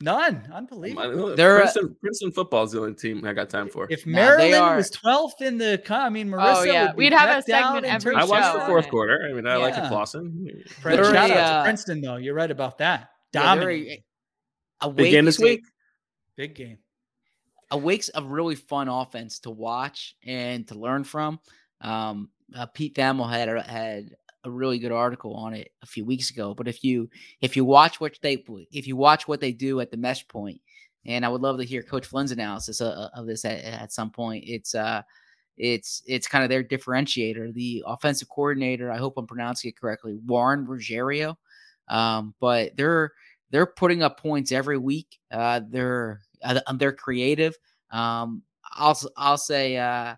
None. 0.00 0.48
Unbelievable. 0.52 1.34
They're, 1.36 1.56
uh, 1.56 1.60
Princeton, 1.60 1.96
Princeton 2.00 2.32
football 2.32 2.64
is 2.64 2.72
the 2.72 2.80
only 2.80 2.94
team 2.94 3.24
I 3.26 3.32
got 3.32 3.48
time 3.48 3.68
for. 3.70 3.86
If 3.90 4.06
Nah, 4.06 4.12
they 4.36 4.50
Maryland 4.50 4.54
are- 4.54 4.76
was 4.76 4.90
12th 4.90 5.40
in 5.40 5.56
the, 5.58 5.82
I 5.90 6.08
mean, 6.10 6.28
Marissa. 6.28 6.54
Oh, 6.56 6.62
yeah. 6.64 6.86
would 6.88 6.96
We'd 6.96 7.12
have 7.14 7.28
a 7.30 7.32
decked 7.34 7.46
segment 7.46 7.84
every 7.86 8.14
I 8.14 8.24
watched 8.24 8.58
the 8.58 8.66
fourth 8.66 8.88
quarter. 8.88 9.26
I 9.28 9.32
mean, 9.34 9.46
I 9.46 9.56
like 9.56 9.74
Yeah. 9.74 9.86
a 9.86 9.88
Clawson. 9.88 10.48
Fred, 10.80 10.96
shout 11.04 11.30
out 11.30 11.30
uh, 11.30 11.58
to 11.58 11.64
Princeton, 11.64 12.00
though. 12.02 12.16
You're 12.16 12.34
right 12.34 12.50
about 12.50 12.78
that. 12.78 13.08
Dominant. 13.32 13.70
a- 13.88 14.04
a 14.82 14.90
Big 14.90 15.10
game 15.12 15.24
this 15.24 15.38
a- 15.40 15.42
week. 15.42 15.62
Big 16.36 16.54
game. 16.54 16.78
a 17.70 17.78
Wake's 17.78 18.10
a 18.14 18.22
really 18.22 18.54
fun 18.54 18.88
offense 18.88 19.40
to 19.40 19.50
watch 19.50 20.14
and 20.24 20.68
to 20.68 20.74
learn 20.74 21.04
from. 21.04 21.40
Um, 21.80 22.30
uh, 22.54 22.66
Pete 22.66 22.94
Thamel 22.94 23.28
had 23.30 23.48
had 23.66 24.10
a 24.46 24.50
really 24.50 24.78
good 24.78 24.92
article 24.92 25.34
on 25.34 25.52
it 25.52 25.72
a 25.82 25.86
few 25.86 26.04
weeks 26.04 26.30
ago. 26.30 26.54
But 26.54 26.68
if 26.68 26.82
you 26.82 27.10
if 27.40 27.56
you 27.56 27.64
watch 27.64 28.00
what 28.00 28.16
they 28.22 28.42
if 28.70 28.86
you 28.86 28.96
watch 28.96 29.28
what 29.28 29.40
they 29.40 29.52
do 29.52 29.80
at 29.80 29.90
the 29.90 29.96
mesh 29.96 30.26
point, 30.28 30.60
and 31.04 31.24
I 31.24 31.28
would 31.28 31.42
love 31.42 31.58
to 31.58 31.64
hear 31.64 31.82
Coach 31.82 32.06
Flynn's 32.06 32.32
analysis 32.32 32.80
of, 32.80 33.10
of 33.14 33.26
this 33.26 33.44
at, 33.44 33.62
at 33.64 33.92
some 33.92 34.10
point. 34.10 34.44
It's 34.46 34.74
uh 34.74 35.02
it's 35.56 36.02
it's 36.06 36.28
kind 36.28 36.44
of 36.44 36.50
their 36.50 36.62
differentiator. 36.62 37.52
The 37.54 37.82
offensive 37.86 38.28
coordinator, 38.28 38.90
I 38.90 38.98
hope 38.98 39.14
I'm 39.16 39.26
pronouncing 39.26 39.70
it 39.70 39.78
correctly, 39.78 40.18
Warren 40.24 40.66
Ruggiero. 40.66 41.36
Um, 41.88 42.34
but 42.40 42.76
they're 42.76 43.12
they're 43.50 43.66
putting 43.66 44.02
up 44.02 44.20
points 44.20 44.52
every 44.52 44.78
week. 44.78 45.18
Uh, 45.30 45.60
they're 45.68 46.20
uh, 46.42 46.60
they're 46.74 46.92
creative. 46.92 47.56
Um, 47.90 48.42
I'll 48.72 48.98
I'll 49.16 49.38
say 49.38 49.76
uh, 49.76 50.16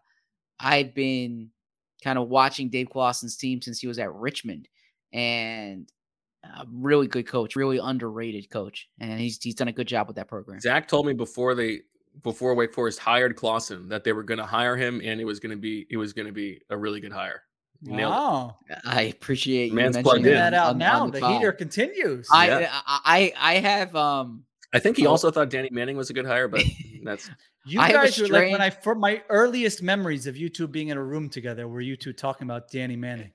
I've 0.61 0.95
been 0.95 1.51
kind 2.03 2.19
of 2.19 2.29
watching 2.29 2.69
Dave 2.69 2.91
Clawson's 2.91 3.37
team 3.37 3.61
since 3.63 3.79
he 3.81 3.87
was 3.87 3.99
at 3.99 4.13
Richmond, 4.13 4.69
and 5.13 5.91
a 6.45 6.65
really 6.73 7.07
good 7.09 7.27
coach, 7.27 7.57
really 7.57 7.79
underrated 7.79 8.49
coach, 8.51 8.89
and 9.01 9.19
he's 9.21 9.43
he's 9.43 9.55
done 9.55 9.69
a 9.69 9.73
good 9.73 9.89
job 9.89 10.07
with 10.07 10.17
that 10.17 10.29
program. 10.29 10.61
Zach 10.61 10.87
told 10.89 11.07
me 11.07 11.13
before 11.13 11.55
they 11.55 11.81
before 12.23 12.55
Wake 12.55 12.73
Forest 12.75 12.99
hired 12.99 13.37
Clawson 13.37 13.89
that 13.89 14.03
they 14.05 14.13
were 14.13 14.23
going 14.25 14.39
to 14.39 14.45
hire 14.47 14.77
him 14.77 15.01
and 15.05 15.21
it 15.21 15.25
was 15.25 15.39
going 15.41 15.51
to 15.51 15.57
be 15.61 15.87
it 15.91 15.97
was 15.97 16.13
going 16.13 16.27
to 16.27 16.31
to 16.31 16.35
be 16.35 16.61
a 16.71 16.77
really 16.77 17.01
good 17.01 17.13
hire. 17.13 17.43
Nailed 17.81 18.01
it. 18.01 18.05
Wow. 18.07 18.57
I 18.85 19.03
appreciate 19.03 19.69
you 19.69 19.75
Man's 19.75 19.95
mentioning 19.95 20.03
plugged 20.05 20.17
Finding 20.25 20.35
that 20.35 20.53
out 20.55 20.71
on- 20.71 20.79
now. 20.79 21.03
on 21.03 21.11
the 21.13 21.21
pod. 21.21 21.33
heater 21.35 21.53
continues. 21.53 22.27
I, 22.33 22.61
Yeah. 22.61 22.81
I 22.87 23.01
I 23.07 23.33
I 23.39 23.55
have 23.61 23.95
um 23.95 24.45
I 24.73 24.79
think 24.79 24.97
he 24.99 25.07
Oh. 25.07 25.11
also 25.11 25.31
thought 25.31 25.49
Danny 25.51 25.71
Manning 25.73 25.97
was 25.97 26.11
a 26.11 26.13
good 26.13 26.27
hire, 26.27 26.47
but 26.49 26.63
that's 27.03 27.31
you 27.65 27.81
I 27.81 27.87
have 27.89 27.91
a 28.03 28.07
guys 28.07 28.19
were 28.21 28.29
like 28.29 28.51
when 28.53 28.61
I 28.61 28.71
for 28.71 28.95
my 28.95 29.23
earliest 29.31 29.83
memories 29.83 30.27
of 30.27 30.37
you 30.37 30.49
two 30.49 30.67
being 30.69 30.89
in 30.89 30.97
a 30.99 31.03
room 31.03 31.29
together 31.31 31.67
were 31.67 31.81
you 31.81 31.97
two 31.97 32.13
talking 32.13 32.47
about 32.47 32.71
Danny 32.71 32.97
Manning. 32.97 33.33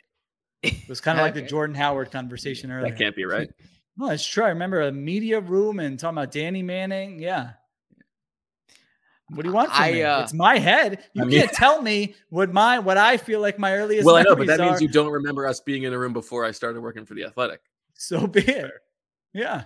It 0.61 0.87
was 0.87 1.01
kind 1.01 1.17
of 1.19 1.23
like 1.23 1.33
the 1.33 1.41
Jordan 1.53 1.75
Howard 1.75 2.11
conversation 2.11 2.71
earlier. 2.71 2.91
that 2.91 2.97
can't 2.99 3.15
be 3.15 3.25
right. 3.25 3.49
No, 3.95 4.09
it's 4.09 4.25
true. 4.25 4.43
I 4.43 4.49
remember 4.49 4.81
a 4.81 4.91
media 4.91 5.39
room 5.39 5.79
and 5.79 5.99
talking 5.99 6.17
about 6.17 6.31
Danny 6.31 6.63
Manning. 6.63 7.19
Yeah. 7.19 7.51
What 9.29 9.43
do 9.43 9.49
you 9.49 9.53
want 9.53 9.71
from 9.71 9.83
I, 9.83 9.91
me? 9.91 10.01
uh, 10.03 10.23
it's 10.23 10.33
my 10.33 10.57
head. 10.57 11.03
You 11.13 11.21
I 11.21 11.25
mean- 11.25 11.39
can't 11.39 11.51
tell 11.53 11.79
me 11.81 12.15
what 12.29 12.51
my 12.51 12.79
what 12.79 12.97
I 12.97 13.17
feel 13.17 13.39
like 13.39 13.59
my 13.59 13.75
earliest. 13.75 14.03
Well, 14.05 14.15
I 14.15 14.23
know, 14.23 14.35
but 14.35 14.47
memories 14.47 14.57
that 14.57 14.65
means 14.65 14.81
you 14.81 14.87
don't 14.87 15.11
remember 15.11 15.45
us 15.45 15.59
being 15.59 15.83
in 15.83 15.93
a 15.93 15.97
room 15.99 16.11
before 16.13 16.43
I 16.43 16.49
started 16.51 16.81
working 16.81 17.05
for 17.05 17.13
the 17.13 17.23
Athletic. 17.25 17.61
So 17.93 18.25
be 18.25 18.41
it. 18.41 18.71
Yeah. 19.33 19.65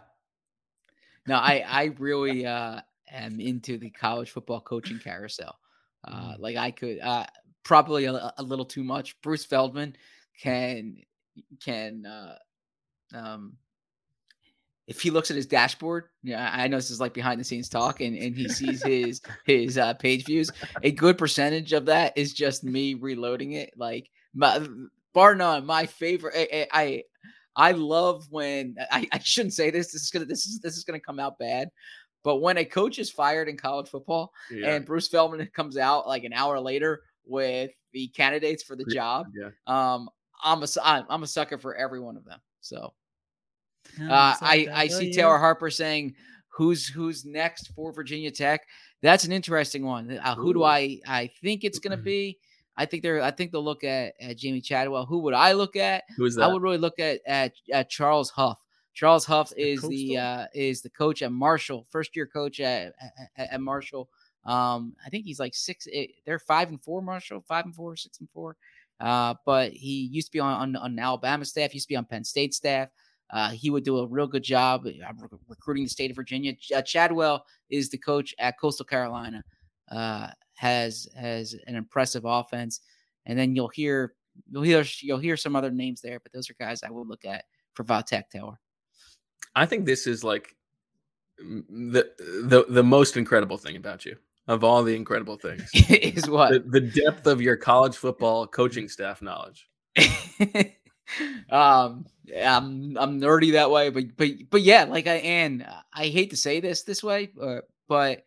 No 1.28 1.36
I 1.36 1.64
I 1.68 1.84
really 2.00 2.46
uh 2.46 2.82
am 3.12 3.40
into 3.40 3.78
the 3.78 3.90
college 3.90 4.32
football 4.32 4.62
coaching 4.62 5.00
carousel. 5.00 5.58
Uh, 6.04 6.34
Mm. 6.34 6.40
like 6.40 6.56
I 6.58 6.72
could 6.72 7.00
uh 7.00 7.26
probably 7.64 8.06
a, 8.06 8.34
a 8.38 8.44
little 8.44 8.66
too 8.66 8.84
much. 8.84 9.20
Bruce 9.22 9.46
Feldman 9.46 9.96
can 10.42 10.98
can 11.64 12.06
uh 12.06 12.38
um 13.14 13.58
if 14.88 15.02
he 15.02 15.12
looks 15.12 15.30
at 15.30 15.36
his 15.36 15.46
dashboard, 15.46 16.06
yeah, 16.24 16.50
I 16.54 16.68
know 16.70 16.78
this 16.78 16.92
is 16.92 17.00
like 17.02 17.14
behind 17.14 17.40
the 17.42 17.44
scenes 17.44 17.68
talk, 17.68 18.00
and, 18.00 18.18
and 18.18 18.36
he 18.36 18.48
sees 18.48 18.82
his 18.82 19.22
his 19.46 19.78
uh, 19.78 19.94
page 19.96 20.26
views. 20.26 20.54
A 20.82 20.92
good 20.92 21.18
percentage 21.18 21.74
of 21.74 21.86
that 21.88 22.18
is 22.18 22.34
just 22.34 22.64
me 22.64 22.94
reloading 22.94 23.52
it. 23.52 23.74
Like 23.76 24.10
my, 24.34 24.66
bar 25.14 25.36
none, 25.36 25.66
my 25.66 25.86
favorite. 25.88 26.34
I, 26.36 26.68
I 26.72 27.04
I 27.58 27.72
love 27.74 28.26
when 28.30 28.76
I, 28.92 29.08
I 29.12 29.20
shouldn't 29.20 29.54
say 29.54 29.70
this. 29.72 29.92
This 29.92 30.04
is 30.04 30.10
gonna 30.12 30.26
this 30.26 30.46
is 30.46 30.60
this 30.60 30.78
is 30.78 30.84
gonna 30.86 31.00
come 31.00 31.20
out 31.20 31.38
bad. 31.38 31.70
But 32.24 32.38
when 32.38 32.58
a 32.58 32.66
coach 32.66 33.00
is 33.00 33.10
fired 33.10 33.48
in 33.50 33.58
college 33.58 33.90
football 33.90 34.32
Yeah. 34.52 34.76
and 34.76 34.86
Bruce 34.86 35.08
Feldman 35.08 35.46
comes 35.56 35.78
out 35.78 36.08
like 36.08 36.24
an 36.24 36.34
hour 36.34 36.60
later 36.60 37.02
with 37.26 37.72
the 37.94 38.08
candidates 38.10 38.64
for 38.64 38.76
the 38.76 38.86
Yeah, 38.88 38.94
job, 38.94 39.28
yeah. 39.34 39.50
um, 39.66 40.10
I'm 40.44 40.62
a 40.64 40.68
su- 40.68 40.80
I'm 40.84 41.06
I'm 41.10 41.24
a 41.24 41.28
sucker 41.28 41.58
for 41.58 41.76
every 41.76 42.00
one 42.00 42.16
of 42.16 42.24
them. 42.26 42.40
So 42.62 42.94
Yeah, 44.00 44.12
uh, 44.12 44.36
I. 44.42 44.68
I 44.72 44.86
Well, 44.90 45.00
see 45.00 45.08
you- 45.08 45.14
Taylor 45.14 45.38
Harper 45.38 45.70
saying 45.70 46.16
who's 46.50 46.88
who's 46.88 47.24
next 47.26 47.68
for 47.76 47.92
Virginia 47.92 48.32
Tech. 48.32 48.62
That's 49.02 49.24
an 49.26 49.32
interesting 49.32 49.86
one. 49.86 50.12
Uh, 50.12 50.36
who 50.36 50.54
do 50.54 50.64
I 50.64 51.00
I 51.08 51.30
think 51.42 51.64
it's 51.64 51.80
going 51.80 51.96
to 51.98 52.04
be? 52.04 52.40
I 52.78 52.86
think 52.86 53.04
they're 53.04 53.22
I 53.22 53.32
think 53.32 53.52
they'll 53.52 53.64
look 53.64 53.84
at, 53.84 54.14
at 54.22 54.38
Jamie 54.38 54.62
Chadwell. 54.62 55.06
Who 55.06 55.20
would 55.20 55.34
I 55.34 55.54
look 55.54 55.76
at? 55.76 56.04
Who 56.16 56.26
is 56.26 56.36
that? 56.36 56.44
I 56.44 56.54
would 56.54 56.62
really 56.62 56.78
look 56.78 57.00
at 57.00 57.20
at, 57.26 57.54
at 57.74 57.90
Charles 57.90 58.30
Huff. 58.30 58.62
Charles 58.94 59.26
Huff 59.26 59.52
is 59.58 59.82
the 59.90 60.18
uh, 60.18 60.46
is 60.54 60.82
the 60.82 60.90
coach 60.90 61.22
at 61.22 61.32
Marshall, 61.32 61.86
first 61.90 62.16
year 62.16 62.26
coach 62.28 62.60
at 62.60 62.94
at, 63.38 63.52
at 63.54 63.62
Marshall. 63.62 64.10
Um, 64.46 64.96
I 65.06 65.10
think 65.10 65.26
he's 65.26 65.40
like 65.40 65.54
six. 65.56 65.88
eh, 65.92 66.08
They're 66.26 66.40
five 66.40 66.70
and 66.70 66.82
four, 66.82 67.02
Marshall, 67.02 67.44
five 67.48 67.66
and 67.66 67.76
four, 67.76 67.96
six 67.96 68.20
and 68.20 68.30
four. 68.30 68.56
Uh, 69.00 69.36
but 69.46 69.72
he 69.74 70.08
used 70.12 70.28
to 70.28 70.32
be 70.32 70.40
on, 70.40 70.54
on 70.54 70.76
on 70.76 70.98
Alabama 71.00 71.46
staff. 71.46 71.74
Used 71.74 71.88
to 71.88 71.92
be 71.94 71.98
on 71.98 72.06
Penn 72.06 72.24
State 72.24 72.54
staff. 72.54 72.90
Uh, 73.30 73.50
he 73.50 73.70
would 73.70 73.84
do 73.84 73.98
a 74.00 74.08
real 74.08 74.26
good 74.26 74.42
job 74.44 74.86
uh, 74.88 75.12
recruiting 75.50 75.84
the 75.84 75.90
state 75.90 76.10
of 76.10 76.16
Virginia. 76.16 76.54
Ch- 76.54 76.72
Uh, 76.72 76.82
Chadwell 76.82 77.46
is 77.70 77.90
the 77.90 77.98
coach 77.98 78.34
at 78.40 78.58
Coastal 78.58 78.86
Carolina. 78.86 79.44
Uh, 79.92 80.30
has 80.58 81.08
has 81.16 81.56
an 81.68 81.76
impressive 81.76 82.26
offense, 82.26 82.82
and 83.26 83.38
then 83.38 83.56
you'll 83.56 83.70
hear 83.70 84.14
you'll 84.50 84.64
hear 84.64 84.84
you'll 85.02 85.18
hear 85.18 85.38
some 85.38 85.56
other 85.56 85.72
names 85.72 86.02
there, 86.02 86.20
but 86.20 86.34
those 86.34 86.50
are 86.50 86.56
guys 86.60 86.84
I 86.84 86.92
would 86.92 87.08
look 87.08 87.26
at 87.26 87.46
for 87.74 87.84
Valtech 87.84 88.24
Tower. 88.34 88.60
I 89.56 89.66
think 89.66 89.86
this 89.86 90.08
is 90.08 90.24
like 90.24 90.56
the 91.40 92.12
the 92.18 92.66
the 92.68 92.84
most 92.84 93.18
incredible 93.18 93.58
thing 93.58 93.76
about 93.76 94.06
you 94.06 94.18
of 94.48 94.64
all 94.64 94.84
the 94.84 94.96
incredible 94.96 95.38
things. 95.42 95.70
is 95.90 96.30
what 96.30 96.52
the, 96.52 96.60
the 96.60 96.82
depth 96.82 97.28
of 97.28 97.42
your 97.42 97.56
college 97.56 97.96
football 97.96 98.48
coaching 98.48 98.90
staff 98.90 99.22
knowledge. 99.22 99.70
um 101.50 102.06
I'm 102.36 102.98
I'm 102.98 103.22
nerdy 103.22 103.54
that 103.54 103.72
way, 103.72 103.90
but 103.90 104.18
but 104.18 104.30
but 104.50 104.62
yeah, 104.62 104.86
like 104.86 105.08
I 105.08 105.16
and 105.16 105.66
I 105.94 106.08
hate 106.08 106.32
to 106.32 106.38
say 106.38 106.60
this 106.60 106.84
this 106.84 107.04
way, 107.04 107.30
uh, 107.42 107.60
but 107.88 108.26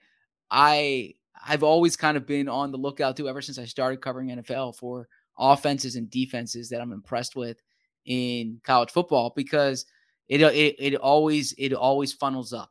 I 0.51 1.15
I've 1.47 1.63
always 1.63 1.97
kind 1.97 2.17
of 2.17 2.27
been 2.27 2.49
on 2.49 2.71
the 2.71 2.79
lookout 2.79 3.17
too 3.17 3.29
ever 3.29 3.43
since 3.43 3.59
I 3.59 3.65
started 3.65 4.01
covering 4.01 4.29
NFL 4.29 4.77
for 4.77 5.09
offenses 5.39 5.97
and 5.97 6.11
defenses 6.11 6.69
that 6.69 6.81
I'm 6.81 6.93
impressed 6.93 7.37
with 7.37 7.63
in 8.07 8.61
college 8.65 8.91
football 8.91 9.33
because 9.35 9.87
it 10.29 10.41
it 10.43 10.77
it 10.79 10.95
always 10.97 11.55
it 11.59 11.73
always 11.73 12.13
funnels 12.13 12.53
up. 12.53 12.71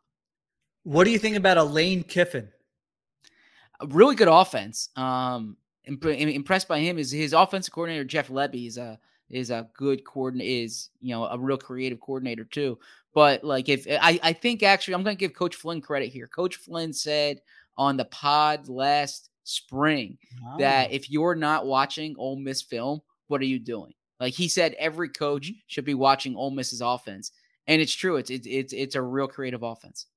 What 0.84 1.04
do 1.04 1.12
you 1.12 1.20
think 1.20 1.36
about 1.36 1.58
a 1.58 1.64
Lane 1.64 2.04
Kiffin? 2.04 2.50
a 3.80 3.88
really 3.88 4.16
good 4.16 4.28
offense. 4.28 4.90
Um, 4.96 5.58
imp- 5.86 6.06
impressed 6.06 6.68
by 6.68 6.80
him 6.80 6.98
is 6.98 7.12
his 7.12 7.34
offensive 7.34 7.74
coordinator 7.74 8.04
Jeff 8.04 8.30
Lebby 8.30 8.68
is 8.68 8.78
a 8.78 9.00
is 9.30 9.52
a 9.52 9.70
good 9.78 10.04
coordinator 10.06 10.50
is 10.50 10.90
you 11.02 11.14
know 11.14 11.26
a 11.26 11.38
real 11.38 11.58
creative 11.58 12.00
coordinator 12.00 12.44
too. 12.44 12.78
But 13.14 13.44
like 13.44 13.70
if 13.70 13.86
I 13.90 14.20
I 14.22 14.34
think 14.34 14.64
actually 14.64 14.96
I'm 14.96 15.04
going 15.04 15.16
to 15.16 15.20
give 15.20 15.34
Coach 15.34 15.56
Flynn 15.56 15.82
credit 15.82 16.12
here. 16.12 16.28
Coach 16.28 16.56
Flynn 16.56 16.94
said 16.94 17.42
on 17.80 17.98
the 17.98 18.06
pod 18.06 18.68
last 18.68 19.30
spring 19.46 20.18
that 20.60 20.92
if 20.92 21.10
you're 21.10 21.34
not 21.34 21.66
watching 21.66 22.14
Ole 22.18 22.36
Miss 22.36 22.62
film, 22.62 23.02
what 23.28 23.42
are 23.42 23.46
you 23.46 23.58
doing? 23.58 23.94
Like 24.20 24.34
he 24.34 24.50
said, 24.50 24.76
every 24.78 25.10
coach 25.10 25.52
should 25.68 25.86
be 25.86 25.94
watching 25.94 26.36
Ole 26.36 26.52
Miss's 26.52 26.82
offense, 26.82 27.32
and 27.68 27.82
it's 27.82 27.94
true. 27.94 28.18
It's 28.18 28.30
it's 28.30 28.46
it's, 28.46 28.74
it's 28.74 28.96
a 28.96 29.02
real 29.02 29.28
creative 29.28 29.64
offense. 29.64 30.08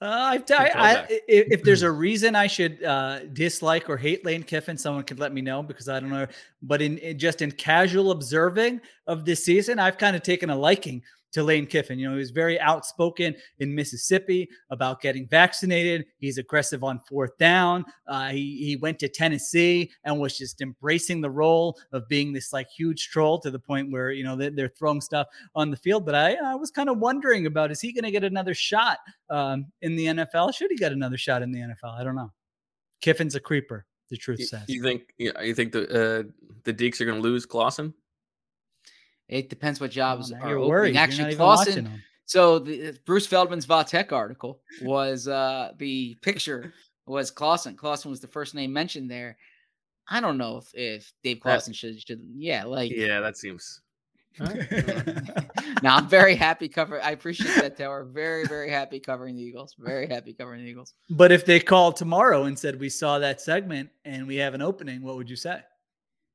Uh, 0.00 0.32
I've, 0.34 0.44
I, 0.50 0.70
I, 0.74 1.06
if, 1.28 1.60
if 1.60 1.62
there's 1.62 1.82
a 1.82 1.90
reason 2.06 2.34
I 2.34 2.48
should 2.48 2.82
uh, 2.82 3.20
dislike 3.34 3.88
or 3.88 3.96
hate 3.96 4.24
Lane 4.24 4.42
Kiffin, 4.42 4.76
someone 4.76 5.04
could 5.04 5.20
let 5.20 5.32
me 5.32 5.42
know 5.42 5.62
because 5.62 5.88
I 5.88 6.00
don't 6.00 6.10
know. 6.10 6.26
But 6.62 6.82
in, 6.82 6.98
in 6.98 7.18
just 7.18 7.40
in 7.42 7.52
casual 7.52 8.10
observing 8.10 8.80
of 9.06 9.24
this 9.24 9.44
season, 9.44 9.78
I've 9.78 9.98
kind 9.98 10.16
of 10.16 10.22
taken 10.22 10.50
a 10.50 10.56
liking 10.56 11.02
to 11.32 11.42
Lane 11.42 11.66
Kiffin. 11.66 11.98
You 11.98 12.08
know, 12.08 12.12
he 12.12 12.18
was 12.18 12.30
very 12.30 12.60
outspoken 12.60 13.34
in 13.58 13.74
Mississippi 13.74 14.48
about 14.70 15.00
getting 15.00 15.26
vaccinated. 15.26 16.06
He's 16.18 16.38
aggressive 16.38 16.84
on 16.84 17.00
fourth 17.00 17.36
down. 17.38 17.84
Uh, 18.06 18.30
he, 18.30 18.64
he 18.64 18.76
went 18.76 18.98
to 19.00 19.08
Tennessee 19.08 19.90
and 20.04 20.18
was 20.18 20.36
just 20.36 20.60
embracing 20.60 21.20
the 21.20 21.30
role 21.30 21.78
of 21.92 22.08
being 22.08 22.32
this 22.32 22.52
like 22.52 22.68
huge 22.68 23.08
troll 23.08 23.38
to 23.40 23.50
the 23.50 23.58
point 23.58 23.90
where, 23.90 24.12
you 24.12 24.24
know, 24.24 24.36
they're, 24.36 24.50
they're 24.50 24.68
throwing 24.68 25.00
stuff 25.00 25.26
on 25.54 25.70
the 25.70 25.76
field. 25.76 26.06
But 26.06 26.14
I, 26.14 26.34
I 26.34 26.54
was 26.54 26.70
kind 26.70 26.88
of 26.88 26.98
wondering 26.98 27.46
about 27.46 27.70
is 27.70 27.80
he 27.80 27.92
going 27.92 28.04
to 28.04 28.10
get 28.10 28.24
another 28.24 28.54
shot 28.54 28.98
um, 29.30 29.66
in 29.80 29.96
the 29.96 30.06
NFL? 30.06 30.54
Should 30.54 30.70
he 30.70 30.76
get 30.76 30.92
another 30.92 31.16
shot 31.16 31.42
in 31.42 31.50
the 31.50 31.60
NFL? 31.60 31.98
I 31.98 32.04
don't 32.04 32.16
know. 32.16 32.32
Kiffin's 33.00 33.34
a 33.34 33.40
creeper. 33.40 33.86
The 34.10 34.18
truth 34.18 34.40
You, 34.40 34.46
says. 34.46 34.64
you 34.68 34.82
think 34.82 35.14
yeah, 35.16 35.40
you 35.40 35.54
think 35.54 35.72
the 35.72 35.84
uh, 35.84 36.22
the 36.64 36.74
Deacs 36.74 37.00
are 37.00 37.06
going 37.06 37.16
to 37.16 37.22
lose 37.22 37.46
Clawson? 37.46 37.94
It 39.32 39.48
depends 39.48 39.80
what 39.80 39.90
jobs 39.90 40.30
now 40.30 40.40
are 40.42 40.48
you're 40.50 40.58
opening. 40.58 40.68
worried. 40.70 40.88
You're 40.88 40.94
not 40.94 41.02
Actually, 41.08 41.24
even 41.28 41.36
Clawson. 41.36 41.84
them. 41.84 42.02
So 42.26 42.58
the 42.58 42.98
Bruce 43.06 43.26
Feldman's 43.26 43.66
Vatek 43.66 44.12
article 44.12 44.60
was 44.82 45.26
uh 45.26 45.72
the 45.78 46.14
picture 46.20 46.72
was 47.06 47.30
Clawson. 47.30 47.74
Clawson 47.76 48.10
was 48.10 48.20
the 48.20 48.28
first 48.28 48.54
name 48.54 48.72
mentioned 48.72 49.10
there. 49.10 49.38
I 50.08 50.20
don't 50.20 50.36
know 50.36 50.58
if, 50.58 50.70
if 50.74 51.12
Dave 51.22 51.38
That- 51.38 51.42
Clawson 51.42 51.72
should 51.72 51.98
should 52.06 52.20
yeah 52.36 52.64
like 52.64 52.92
Yeah, 52.92 53.20
that 53.20 53.36
seems. 53.38 53.80
now 55.82 55.96
I'm 55.96 56.08
very 56.08 56.34
happy 56.34 56.68
cover. 56.68 57.02
I 57.02 57.10
appreciate 57.12 57.54
that 57.56 57.76
Tower. 57.76 58.04
Very 58.04 58.44
very 58.46 58.70
happy 58.70 59.00
covering 59.00 59.36
the 59.36 59.42
Eagles. 59.42 59.74
Very 59.78 60.06
happy 60.06 60.32
covering 60.34 60.62
the 60.64 60.70
Eagles. 60.70 60.94
But 61.10 61.32
if 61.32 61.44
they 61.46 61.58
called 61.60 61.96
tomorrow 61.96 62.44
and 62.44 62.58
said 62.58 62.78
we 62.78 62.88
saw 62.88 63.18
that 63.18 63.40
segment 63.40 63.90
and 64.04 64.26
we 64.26 64.36
have 64.36 64.54
an 64.54 64.62
opening, 64.62 65.02
what 65.02 65.16
would 65.16 65.28
you 65.30 65.36
say? 65.36 65.60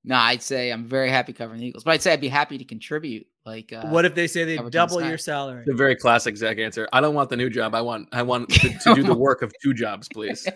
No, 0.08 0.16
I'd 0.16 0.42
say 0.42 0.72
I'm 0.72 0.86
very 0.86 1.10
happy 1.10 1.34
covering 1.34 1.60
the 1.60 1.68
Eagles, 1.68 1.84
but 1.84 1.92
I'd 1.92 2.02
say 2.02 2.14
I'd 2.14 2.22
be 2.22 2.30
happy 2.30 2.58
to 2.58 2.64
contribute. 2.64 3.28
Like 3.46 3.74
uh, 3.74 3.88
what 3.88 4.06
if 4.06 4.16
they 4.16 4.26
say 4.26 4.46
they 4.46 4.58
double 4.70 5.02
your 5.06 5.18
salary? 5.18 5.64
The 5.66 5.74
very 5.74 5.98
classic 5.98 6.38
Zach 6.38 6.58
answer. 6.60 6.88
I 6.94 7.02
don't 7.02 7.14
want 7.14 7.30
the 7.30 7.36
new 7.36 7.50
job. 7.50 7.76
I 7.76 7.82
want 7.82 8.08
I 8.14 8.22
want 8.24 8.48
to, 8.50 8.70
to 8.70 8.96
do 8.96 9.04
the 9.04 9.14
work 9.28 9.42
of 9.42 9.52
two 9.62 9.74
jobs, 9.74 10.08
please. 10.08 10.48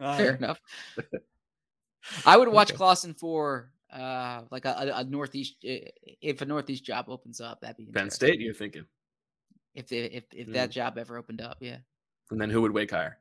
Uh, 0.00 0.16
Fair 0.16 0.34
enough. 0.34 0.60
I 2.26 2.36
would 2.36 2.48
watch 2.48 2.74
Clawson 2.74 3.14
for 3.14 3.70
uh 3.92 4.42
like 4.50 4.64
a, 4.64 4.70
a, 4.70 5.00
a 5.00 5.04
northeast 5.04 5.56
if 5.62 6.42
a 6.42 6.44
northeast 6.44 6.84
job 6.84 7.06
opens 7.08 7.40
up. 7.40 7.60
That'd 7.60 7.76
be 7.76 7.86
Penn. 7.86 8.10
State, 8.10 8.40
you're 8.40 8.52
thinking, 8.52 8.84
If 9.76 9.86
they, 9.88 9.98
if 9.98 10.24
if 10.32 10.48
Mm. 10.48 10.54
that 10.54 10.70
job 10.70 10.98
ever 10.98 11.16
opened 11.16 11.40
up, 11.40 11.58
yeah. 11.60 11.76
and 12.32 12.40
then 12.40 12.50
who 12.50 12.62
would 12.62 12.72
Wake 12.72 12.90
hire? 12.90 13.18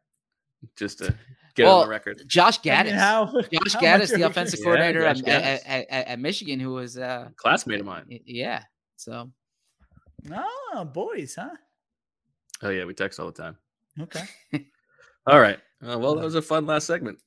Just 0.76 1.00
to 1.00 1.16
get 1.56 1.66
Well, 1.66 1.80
on 1.82 1.86
the 1.88 1.92
record. 1.92 2.24
Josh 2.28 2.60
I 2.60 2.62
Gattis. 2.70 2.86
mean, 2.86 2.94
how- 2.96 3.26
Josh 3.26 3.74
how 3.74 3.80
Gattis, 3.80 4.16
the 4.16 4.24
offensive 4.24 4.60
Yeah, 4.60 4.64
coordinator 4.66 5.02
Josh 5.02 5.20
at, 5.22 5.28
at, 5.28 5.66
at, 5.68 5.86
at, 5.90 6.08
at 6.08 6.20
Michigan, 6.20 6.60
who 6.60 6.74
was 6.74 6.98
uh 6.98 7.30
Classmate 7.36 7.80
of 7.80 7.86
mine. 7.86 8.06
yeah. 8.26 8.64
So 8.96 9.30
Oh, 10.32 10.86
boys, 10.94 11.36
huh? 11.38 11.50
Oh 12.62 12.70
yeah, 12.70 12.86
we 12.86 12.94
text 12.94 13.20
all 13.20 13.26
the 13.26 13.32
time. 13.42 13.58
Okay. 14.00 14.24
All 15.28 15.40
right. 15.40 15.58
Uh, 15.86 15.98
well, 16.00 16.16
that 16.16 16.24
was 16.24 16.36
a 16.36 16.42
fun 16.42 16.66
last 16.66 16.88
segment. 16.88 17.18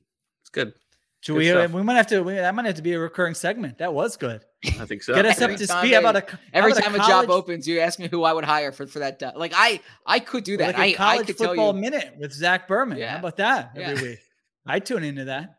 It's 0.42 0.50
good. 0.50 0.72
Should 1.20 1.32
Good 1.32 1.38
we? 1.38 1.50
uh, 1.50 1.62
stuff. 1.66 1.72
We 1.72 1.82
might 1.82 1.94
have 1.94 2.06
to. 2.08 2.22
We, 2.22 2.34
that 2.34 2.54
might 2.54 2.66
have 2.66 2.74
to 2.76 2.82
be 2.82 2.92
a 2.94 2.98
recurring 2.98 3.34
segment. 3.34 3.78
That 3.78 3.92
was 3.94 4.16
good. 4.16 4.44
I 4.80 4.84
think 4.86 5.02
so. 5.02 5.14
Get 5.14 5.26
us 5.26 5.40
up 5.40 5.50
to 5.50 5.66
speed. 5.66 5.90
They- 5.92 5.94
about 5.94 6.16
a 6.16 6.22
co- 6.22 6.38
every 6.52 6.72
about 6.72 6.82
time 6.84 6.94
a, 6.94 6.98
college, 6.98 7.26
job 7.28 7.30
opens, 7.30 7.66
you 7.68 7.80
ask 7.80 7.98
me 7.98 8.08
who 8.08 8.24
I 8.24 8.32
would 8.32 8.44
hire 8.44 8.72
for, 8.72 8.86
for 8.86 8.98
that. 9.00 9.18
job. 9.20 9.34
Like 9.36 9.52
I 9.54 9.80
I 10.06 10.18
could 10.20 10.44
do 10.44 10.56
that. 10.58 10.66
like 10.68 10.76
a 10.78 10.80
I, 10.80 10.84
I 10.84 10.92
college 10.94 11.26
could 11.26 11.38
tell 11.38 11.48
football 11.48 11.74
you. 11.74 11.80
minute 11.80 12.14
with 12.18 12.32
Zach 12.32 12.68
Berman. 12.68 12.98
Yeah. 12.98 13.12
How 13.12 13.18
about 13.18 13.36
that 13.38 13.72
Yeah. 13.76 13.88
every 13.90 14.08
week? 14.10 14.18
I 14.66 14.78
tune 14.80 15.04
into 15.04 15.24
that. 15.26 15.54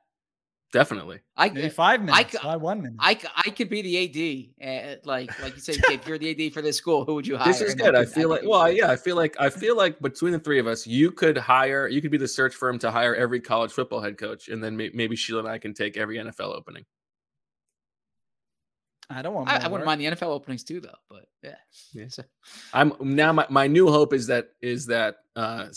Definitely. 0.74 1.22
I 1.38 1.48
Maybe 1.50 1.70
five 1.70 2.02
minutes. 2.04 2.34
c- 2.34 2.38
why 2.46 2.58
one 2.58 2.82
minute? 2.82 2.98
I, 3.00 3.16
c- 3.16 3.28
I 3.38 3.50
could 3.52 3.70
be 3.70 3.82
the 3.82 4.52
AD. 4.60 4.68
Uh, 4.70 4.96
like 5.06 5.42
like 5.42 5.56
you 5.56 5.62
said, 5.62 5.78
if 5.90 6.06
you're 6.06 6.18
the 6.18 6.48
AD 6.48 6.54
for 6.54 6.62
this 6.62 6.76
school, 6.76 7.06
who 7.06 7.14
would 7.16 7.26
you 7.26 7.38
hire? 7.38 7.48
This 7.48 7.62
is 7.62 7.74
good. 7.74 7.96
I 7.96 8.04
could- 8.04 8.14
feel 8.14 8.28
like 8.30 8.42
well, 8.44 8.70
yeah, 8.70 8.92
I 8.92 8.98
feel 8.98 9.16
like 9.16 9.38
I 9.40 9.50
feel 9.50 9.78
like 9.78 9.98
between 10.02 10.34
the 10.34 10.40
three 10.40 10.60
of 10.60 10.68
us, 10.68 10.86
you 10.86 11.10
could 11.12 11.38
hire, 11.38 11.88
you 11.88 12.02
could 12.02 12.12
be 12.12 12.18
the 12.18 12.28
search 12.28 12.54
firm 12.54 12.78
to 12.80 12.92
hire 12.92 13.16
every 13.16 13.40
college 13.40 13.72
football 13.72 14.02
head 14.02 14.18
coach, 14.18 14.50
and 14.50 14.62
then 14.62 14.76
may, 14.76 14.92
maybe 14.94 15.16
Sheila 15.16 15.40
and 15.40 15.48
I 15.48 15.58
can 15.58 15.74
take 15.74 15.96
every 15.96 16.18
NFL 16.18 16.54
opening. 16.54 16.84
I 19.10 19.22
don't 19.22 19.34
want. 19.34 19.50
I, 19.50 19.58
I 19.58 19.68
wouldn't 19.68 19.86
mind 19.86 20.02
the 20.02 20.06
NFL 20.06 20.28
openings 20.28 20.64
too, 20.64 20.82
though. 20.82 20.96
But 21.10 21.26
yeah, 21.44 21.56
Yeah. 21.94 22.08
So- 22.10 22.24
I'm 22.74 22.94
now 23.00 23.32
my, 23.32 23.46
my 23.50 23.68
new 23.68 23.88
hope 23.88 24.14
is 24.14 24.28
that 24.28 24.50
is 24.62 24.86
that 24.88 25.20
uh, 25.36 25.68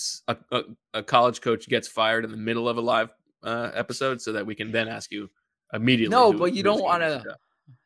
a 0.95 1.03
college 1.03 1.41
coach 1.41 1.69
gets 1.69 1.87
fired 1.87 2.25
in 2.25 2.31
the 2.31 2.37
middle 2.37 2.69
of 2.69 2.77
a 2.77 2.81
live 2.81 3.11
uh, 3.43 3.71
episode, 3.75 4.21
so 4.21 4.33
that 4.33 4.45
we 4.47 4.55
can 4.55 4.73
then 4.73 4.89
ask 4.89 5.13
you 5.13 5.31
immediately. 5.73 6.11
No, 6.11 6.33
who- 6.33 6.39
but 6.39 6.55
you 6.55 6.63
don't 6.63 6.83
want 6.83 7.03
to. 7.03 7.37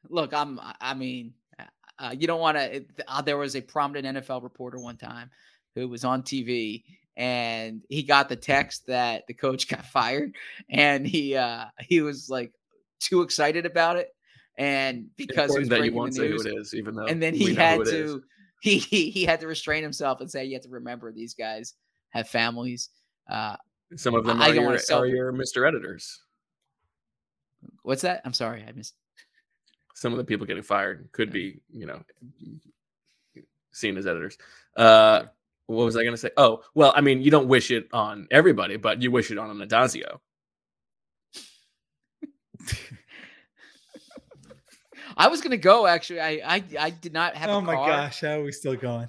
Look, 0.08 0.32
I'm. 0.32 0.60
I 0.80 0.94
mean, 0.94 1.34
uh, 1.98 2.14
you 2.18 2.26
don't 2.26 2.40
want 2.40 2.56
to. 2.56 2.84
Uh, 3.06 3.20
there 3.22 3.36
was 3.36 3.54
a 3.56 3.60
prominent 3.60 4.18
NFL 4.18 4.42
reporter 4.42 4.78
one 4.78 4.96
time 4.96 5.30
who 5.74 5.88
was 5.88 6.04
on 6.04 6.22
TV, 6.22 6.84
and 7.16 7.82
he 7.88 8.02
got 8.02 8.28
the 8.28 8.36
text 8.36 8.86
that 8.86 9.26
the 9.26 9.34
coach 9.34 9.68
got 9.74 9.84
fired, 9.84 10.34
and 10.70 11.06
he 11.06 11.36
uh 11.36 11.66
he 11.80 12.00
was 12.00 12.30
like 12.30 12.52
too 13.00 13.20
excited 13.22 13.66
about 13.66 13.96
it, 13.96 14.14
and 14.56 15.06
because 15.16 15.56
he 15.56 15.64
that 15.64 15.84
you 15.84 15.92
won't 15.92 16.14
say 16.14 16.28
news, 16.28 16.44
who 16.44 16.50
it 16.50 16.60
is, 16.60 16.74
even 16.74 16.94
though 16.94 17.06
and 17.06 17.22
then 17.22 17.34
he 17.34 17.54
had 17.54 17.76
who 17.76 17.82
it 17.82 17.88
is. 17.88 18.12
to 18.12 18.22
he, 18.62 18.78
he 18.78 19.10
he 19.10 19.24
had 19.24 19.40
to 19.40 19.46
restrain 19.46 19.82
himself 19.82 20.20
and 20.20 20.30
say 20.30 20.44
you 20.44 20.54
have 20.54 20.62
to 20.62 20.68
remember 20.68 21.12
these 21.12 21.34
guys 21.34 21.74
have 22.10 22.28
families. 22.28 22.90
Uh, 23.28 23.56
Some 23.96 24.14
of 24.14 24.24
them 24.24 24.40
I 24.40 24.50
are 24.50 24.54
don't 24.54 24.88
your, 24.88 24.98
are 24.98 25.06
your 25.06 25.32
Mr. 25.32 25.66
Editors. 25.66 26.20
what's 27.82 28.02
that? 28.02 28.22
I'm 28.24 28.32
sorry, 28.32 28.64
I 28.66 28.72
missed. 28.72 28.94
Some 29.94 30.12
of 30.12 30.18
the 30.18 30.24
people 30.24 30.46
getting 30.46 30.62
fired 30.62 31.08
could 31.12 31.32
be, 31.32 31.60
you 31.70 31.86
know, 31.86 32.00
seen 33.72 33.96
as 33.96 34.06
editors. 34.06 34.38
Uh, 34.76 35.24
what 35.66 35.84
was 35.84 35.96
I 35.96 36.02
going 36.02 36.14
to 36.14 36.18
say? 36.18 36.30
Oh, 36.36 36.62
well, 36.74 36.92
I 36.94 37.00
mean, 37.00 37.22
you 37.22 37.30
don't 37.30 37.48
wish 37.48 37.70
it 37.70 37.88
on 37.92 38.28
everybody, 38.30 38.76
but 38.76 39.00
you 39.00 39.10
wish 39.10 39.30
it 39.30 39.38
on 39.38 39.50
an 39.50 39.66
Addazio. 39.66 40.18
I 45.16 45.28
was 45.28 45.40
gonna 45.40 45.56
go 45.56 45.86
actually. 45.86 46.20
I 46.20 46.40
I, 46.44 46.64
I 46.78 46.90
did 46.90 47.12
not 47.12 47.34
have 47.36 47.48
a 47.50 47.52
Oh 47.54 47.60
my 47.60 47.74
car. 47.74 47.88
gosh, 47.88 48.20
how 48.20 48.40
are 48.40 48.44
we 48.44 48.52
still 48.52 48.76
going? 48.76 49.08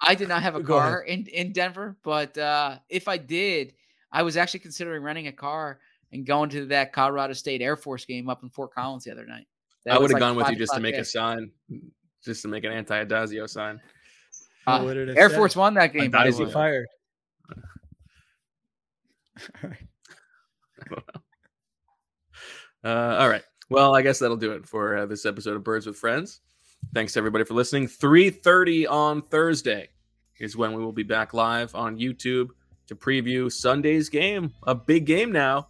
I 0.00 0.14
did 0.14 0.28
not 0.28 0.42
have 0.42 0.54
a 0.54 0.60
Go 0.62 0.76
ahead. 0.76 0.90
car 0.90 1.02
in, 1.02 1.26
in 1.26 1.52
Denver, 1.52 1.96
but 2.02 2.36
uh, 2.36 2.78
if 2.90 3.08
I 3.08 3.16
did, 3.16 3.72
I 4.12 4.22
was 4.22 4.36
actually 4.36 4.60
considering 4.60 5.02
renting 5.02 5.26
a 5.28 5.32
car 5.32 5.78
and 6.12 6.26
going 6.26 6.50
to 6.50 6.66
that 6.66 6.92
Colorado 6.92 7.32
State 7.32 7.62
Air 7.62 7.76
Force 7.76 8.04
game 8.04 8.28
up 8.28 8.42
in 8.42 8.50
Fort 8.50 8.72
Collins 8.74 9.04
the 9.04 9.12
other 9.12 9.24
night. 9.26 9.46
That 9.84 9.94
I 9.94 9.98
would 9.98 10.10
have 10.10 10.14
like 10.14 10.20
gone 10.20 10.36
with 10.36 10.48
you 10.50 10.56
just 10.56 10.74
to 10.74 10.80
make 10.80 10.94
day. 10.96 11.00
a 11.00 11.04
sign, 11.04 11.50
just 12.24 12.42
to 12.42 12.48
make 12.48 12.64
an 12.64 12.72
anti 12.72 13.04
Addazio 13.04 13.48
sign. 13.48 13.80
Uh, 14.66 14.82
What 14.82 14.94
did 14.94 15.08
it 15.08 15.16
Air 15.16 15.30
say? 15.30 15.36
Force 15.36 15.56
won 15.56 15.74
that 15.74 15.92
game. 15.92 16.10
by 16.10 16.24
the 16.24 16.28
Is 16.28 16.38
he 16.38 16.44
way. 16.44 16.50
fired? 16.52 16.86
Uh, 22.84 23.16
all 23.18 23.28
right. 23.28 23.42
Well, 23.68 23.96
I 23.96 24.02
guess 24.02 24.18
that'll 24.18 24.36
do 24.36 24.52
it 24.52 24.66
for 24.66 24.96
uh, 24.96 25.06
this 25.06 25.26
episode 25.26 25.56
of 25.56 25.64
Birds 25.64 25.86
with 25.86 25.96
Friends. 25.96 26.40
Thanks 26.94 27.16
everybody 27.16 27.44
for 27.44 27.54
listening. 27.54 27.88
3:30 27.88 28.88
on 28.88 29.22
Thursday 29.22 29.88
is 30.38 30.56
when 30.56 30.72
we 30.72 30.82
will 30.84 30.92
be 30.92 31.02
back 31.02 31.34
live 31.34 31.74
on 31.74 31.98
YouTube 31.98 32.50
to 32.86 32.94
preview 32.94 33.50
Sunday's 33.50 34.08
game. 34.08 34.52
A 34.64 34.74
big 34.74 35.04
game 35.06 35.32
now. 35.32 35.68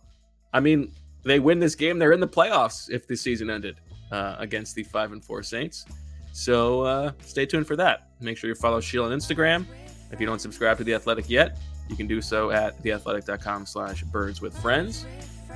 I 0.53 0.61
mean, 0.61 0.93
they 1.25 1.41
win 1.41 1.59
this 1.59 1.75
game, 1.75 1.99
they're 1.99 2.13
in 2.13 2.21
the 2.21 2.29
playoffs 2.29 2.91
if 2.91 3.07
the 3.07 3.17
season 3.17 3.51
ended 3.51 3.81
uh, 4.13 4.37
against 4.39 4.75
the 4.75 4.83
five 4.85 5.13
and 5.13 5.25
four 5.25 5.43
Saints. 5.43 5.85
So 6.33 6.83
uh, 6.83 7.13
stay 7.25 7.47
tuned 7.47 7.67
for 7.67 7.77
that. 7.77 8.11
Make 8.21 8.37
sure 8.37 8.49
you 8.49 8.55
follow 8.55 8.81
Sheila 8.81 9.07
on 9.07 9.19
Instagram. 9.19 9.65
If 10.13 10.21
you 10.21 10.27
don't 10.27 10.41
subscribe 10.41 10.79
to 10.79 10.85
The 10.85 10.95
Athletic 10.95 11.29
yet, 11.29 11.59
you 11.89 11.97
can 11.97 12.07
do 12.07 12.21
so 12.21 12.51
at 12.51 12.81
theathletic.com 12.83 13.67
slash 13.67 14.03
birds 14.05 14.41
with 14.41 14.57
friends. 14.59 15.07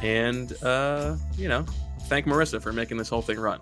And, 0.02 0.52
uh, 0.62 1.16
you 1.36 1.48
know, 1.48 1.64
thank 2.11 2.27
Marissa 2.27 2.61
for 2.61 2.73
making 2.73 2.97
this 2.97 3.09
whole 3.09 3.23
thing 3.23 3.39
run. 3.39 3.61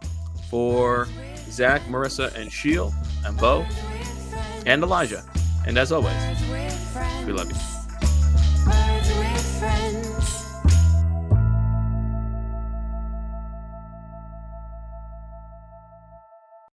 For 0.48 1.06
Zach, 1.50 1.82
Marissa, 1.82 2.34
and 2.34 2.50
Sheil, 2.50 2.94
and 3.26 3.36
Bo, 3.36 3.66
and 4.64 4.82
Elijah. 4.82 5.22
And 5.66 5.76
as 5.76 5.92
always, 5.92 6.16
we 7.26 7.32
love 7.32 7.50
you. 7.50 7.56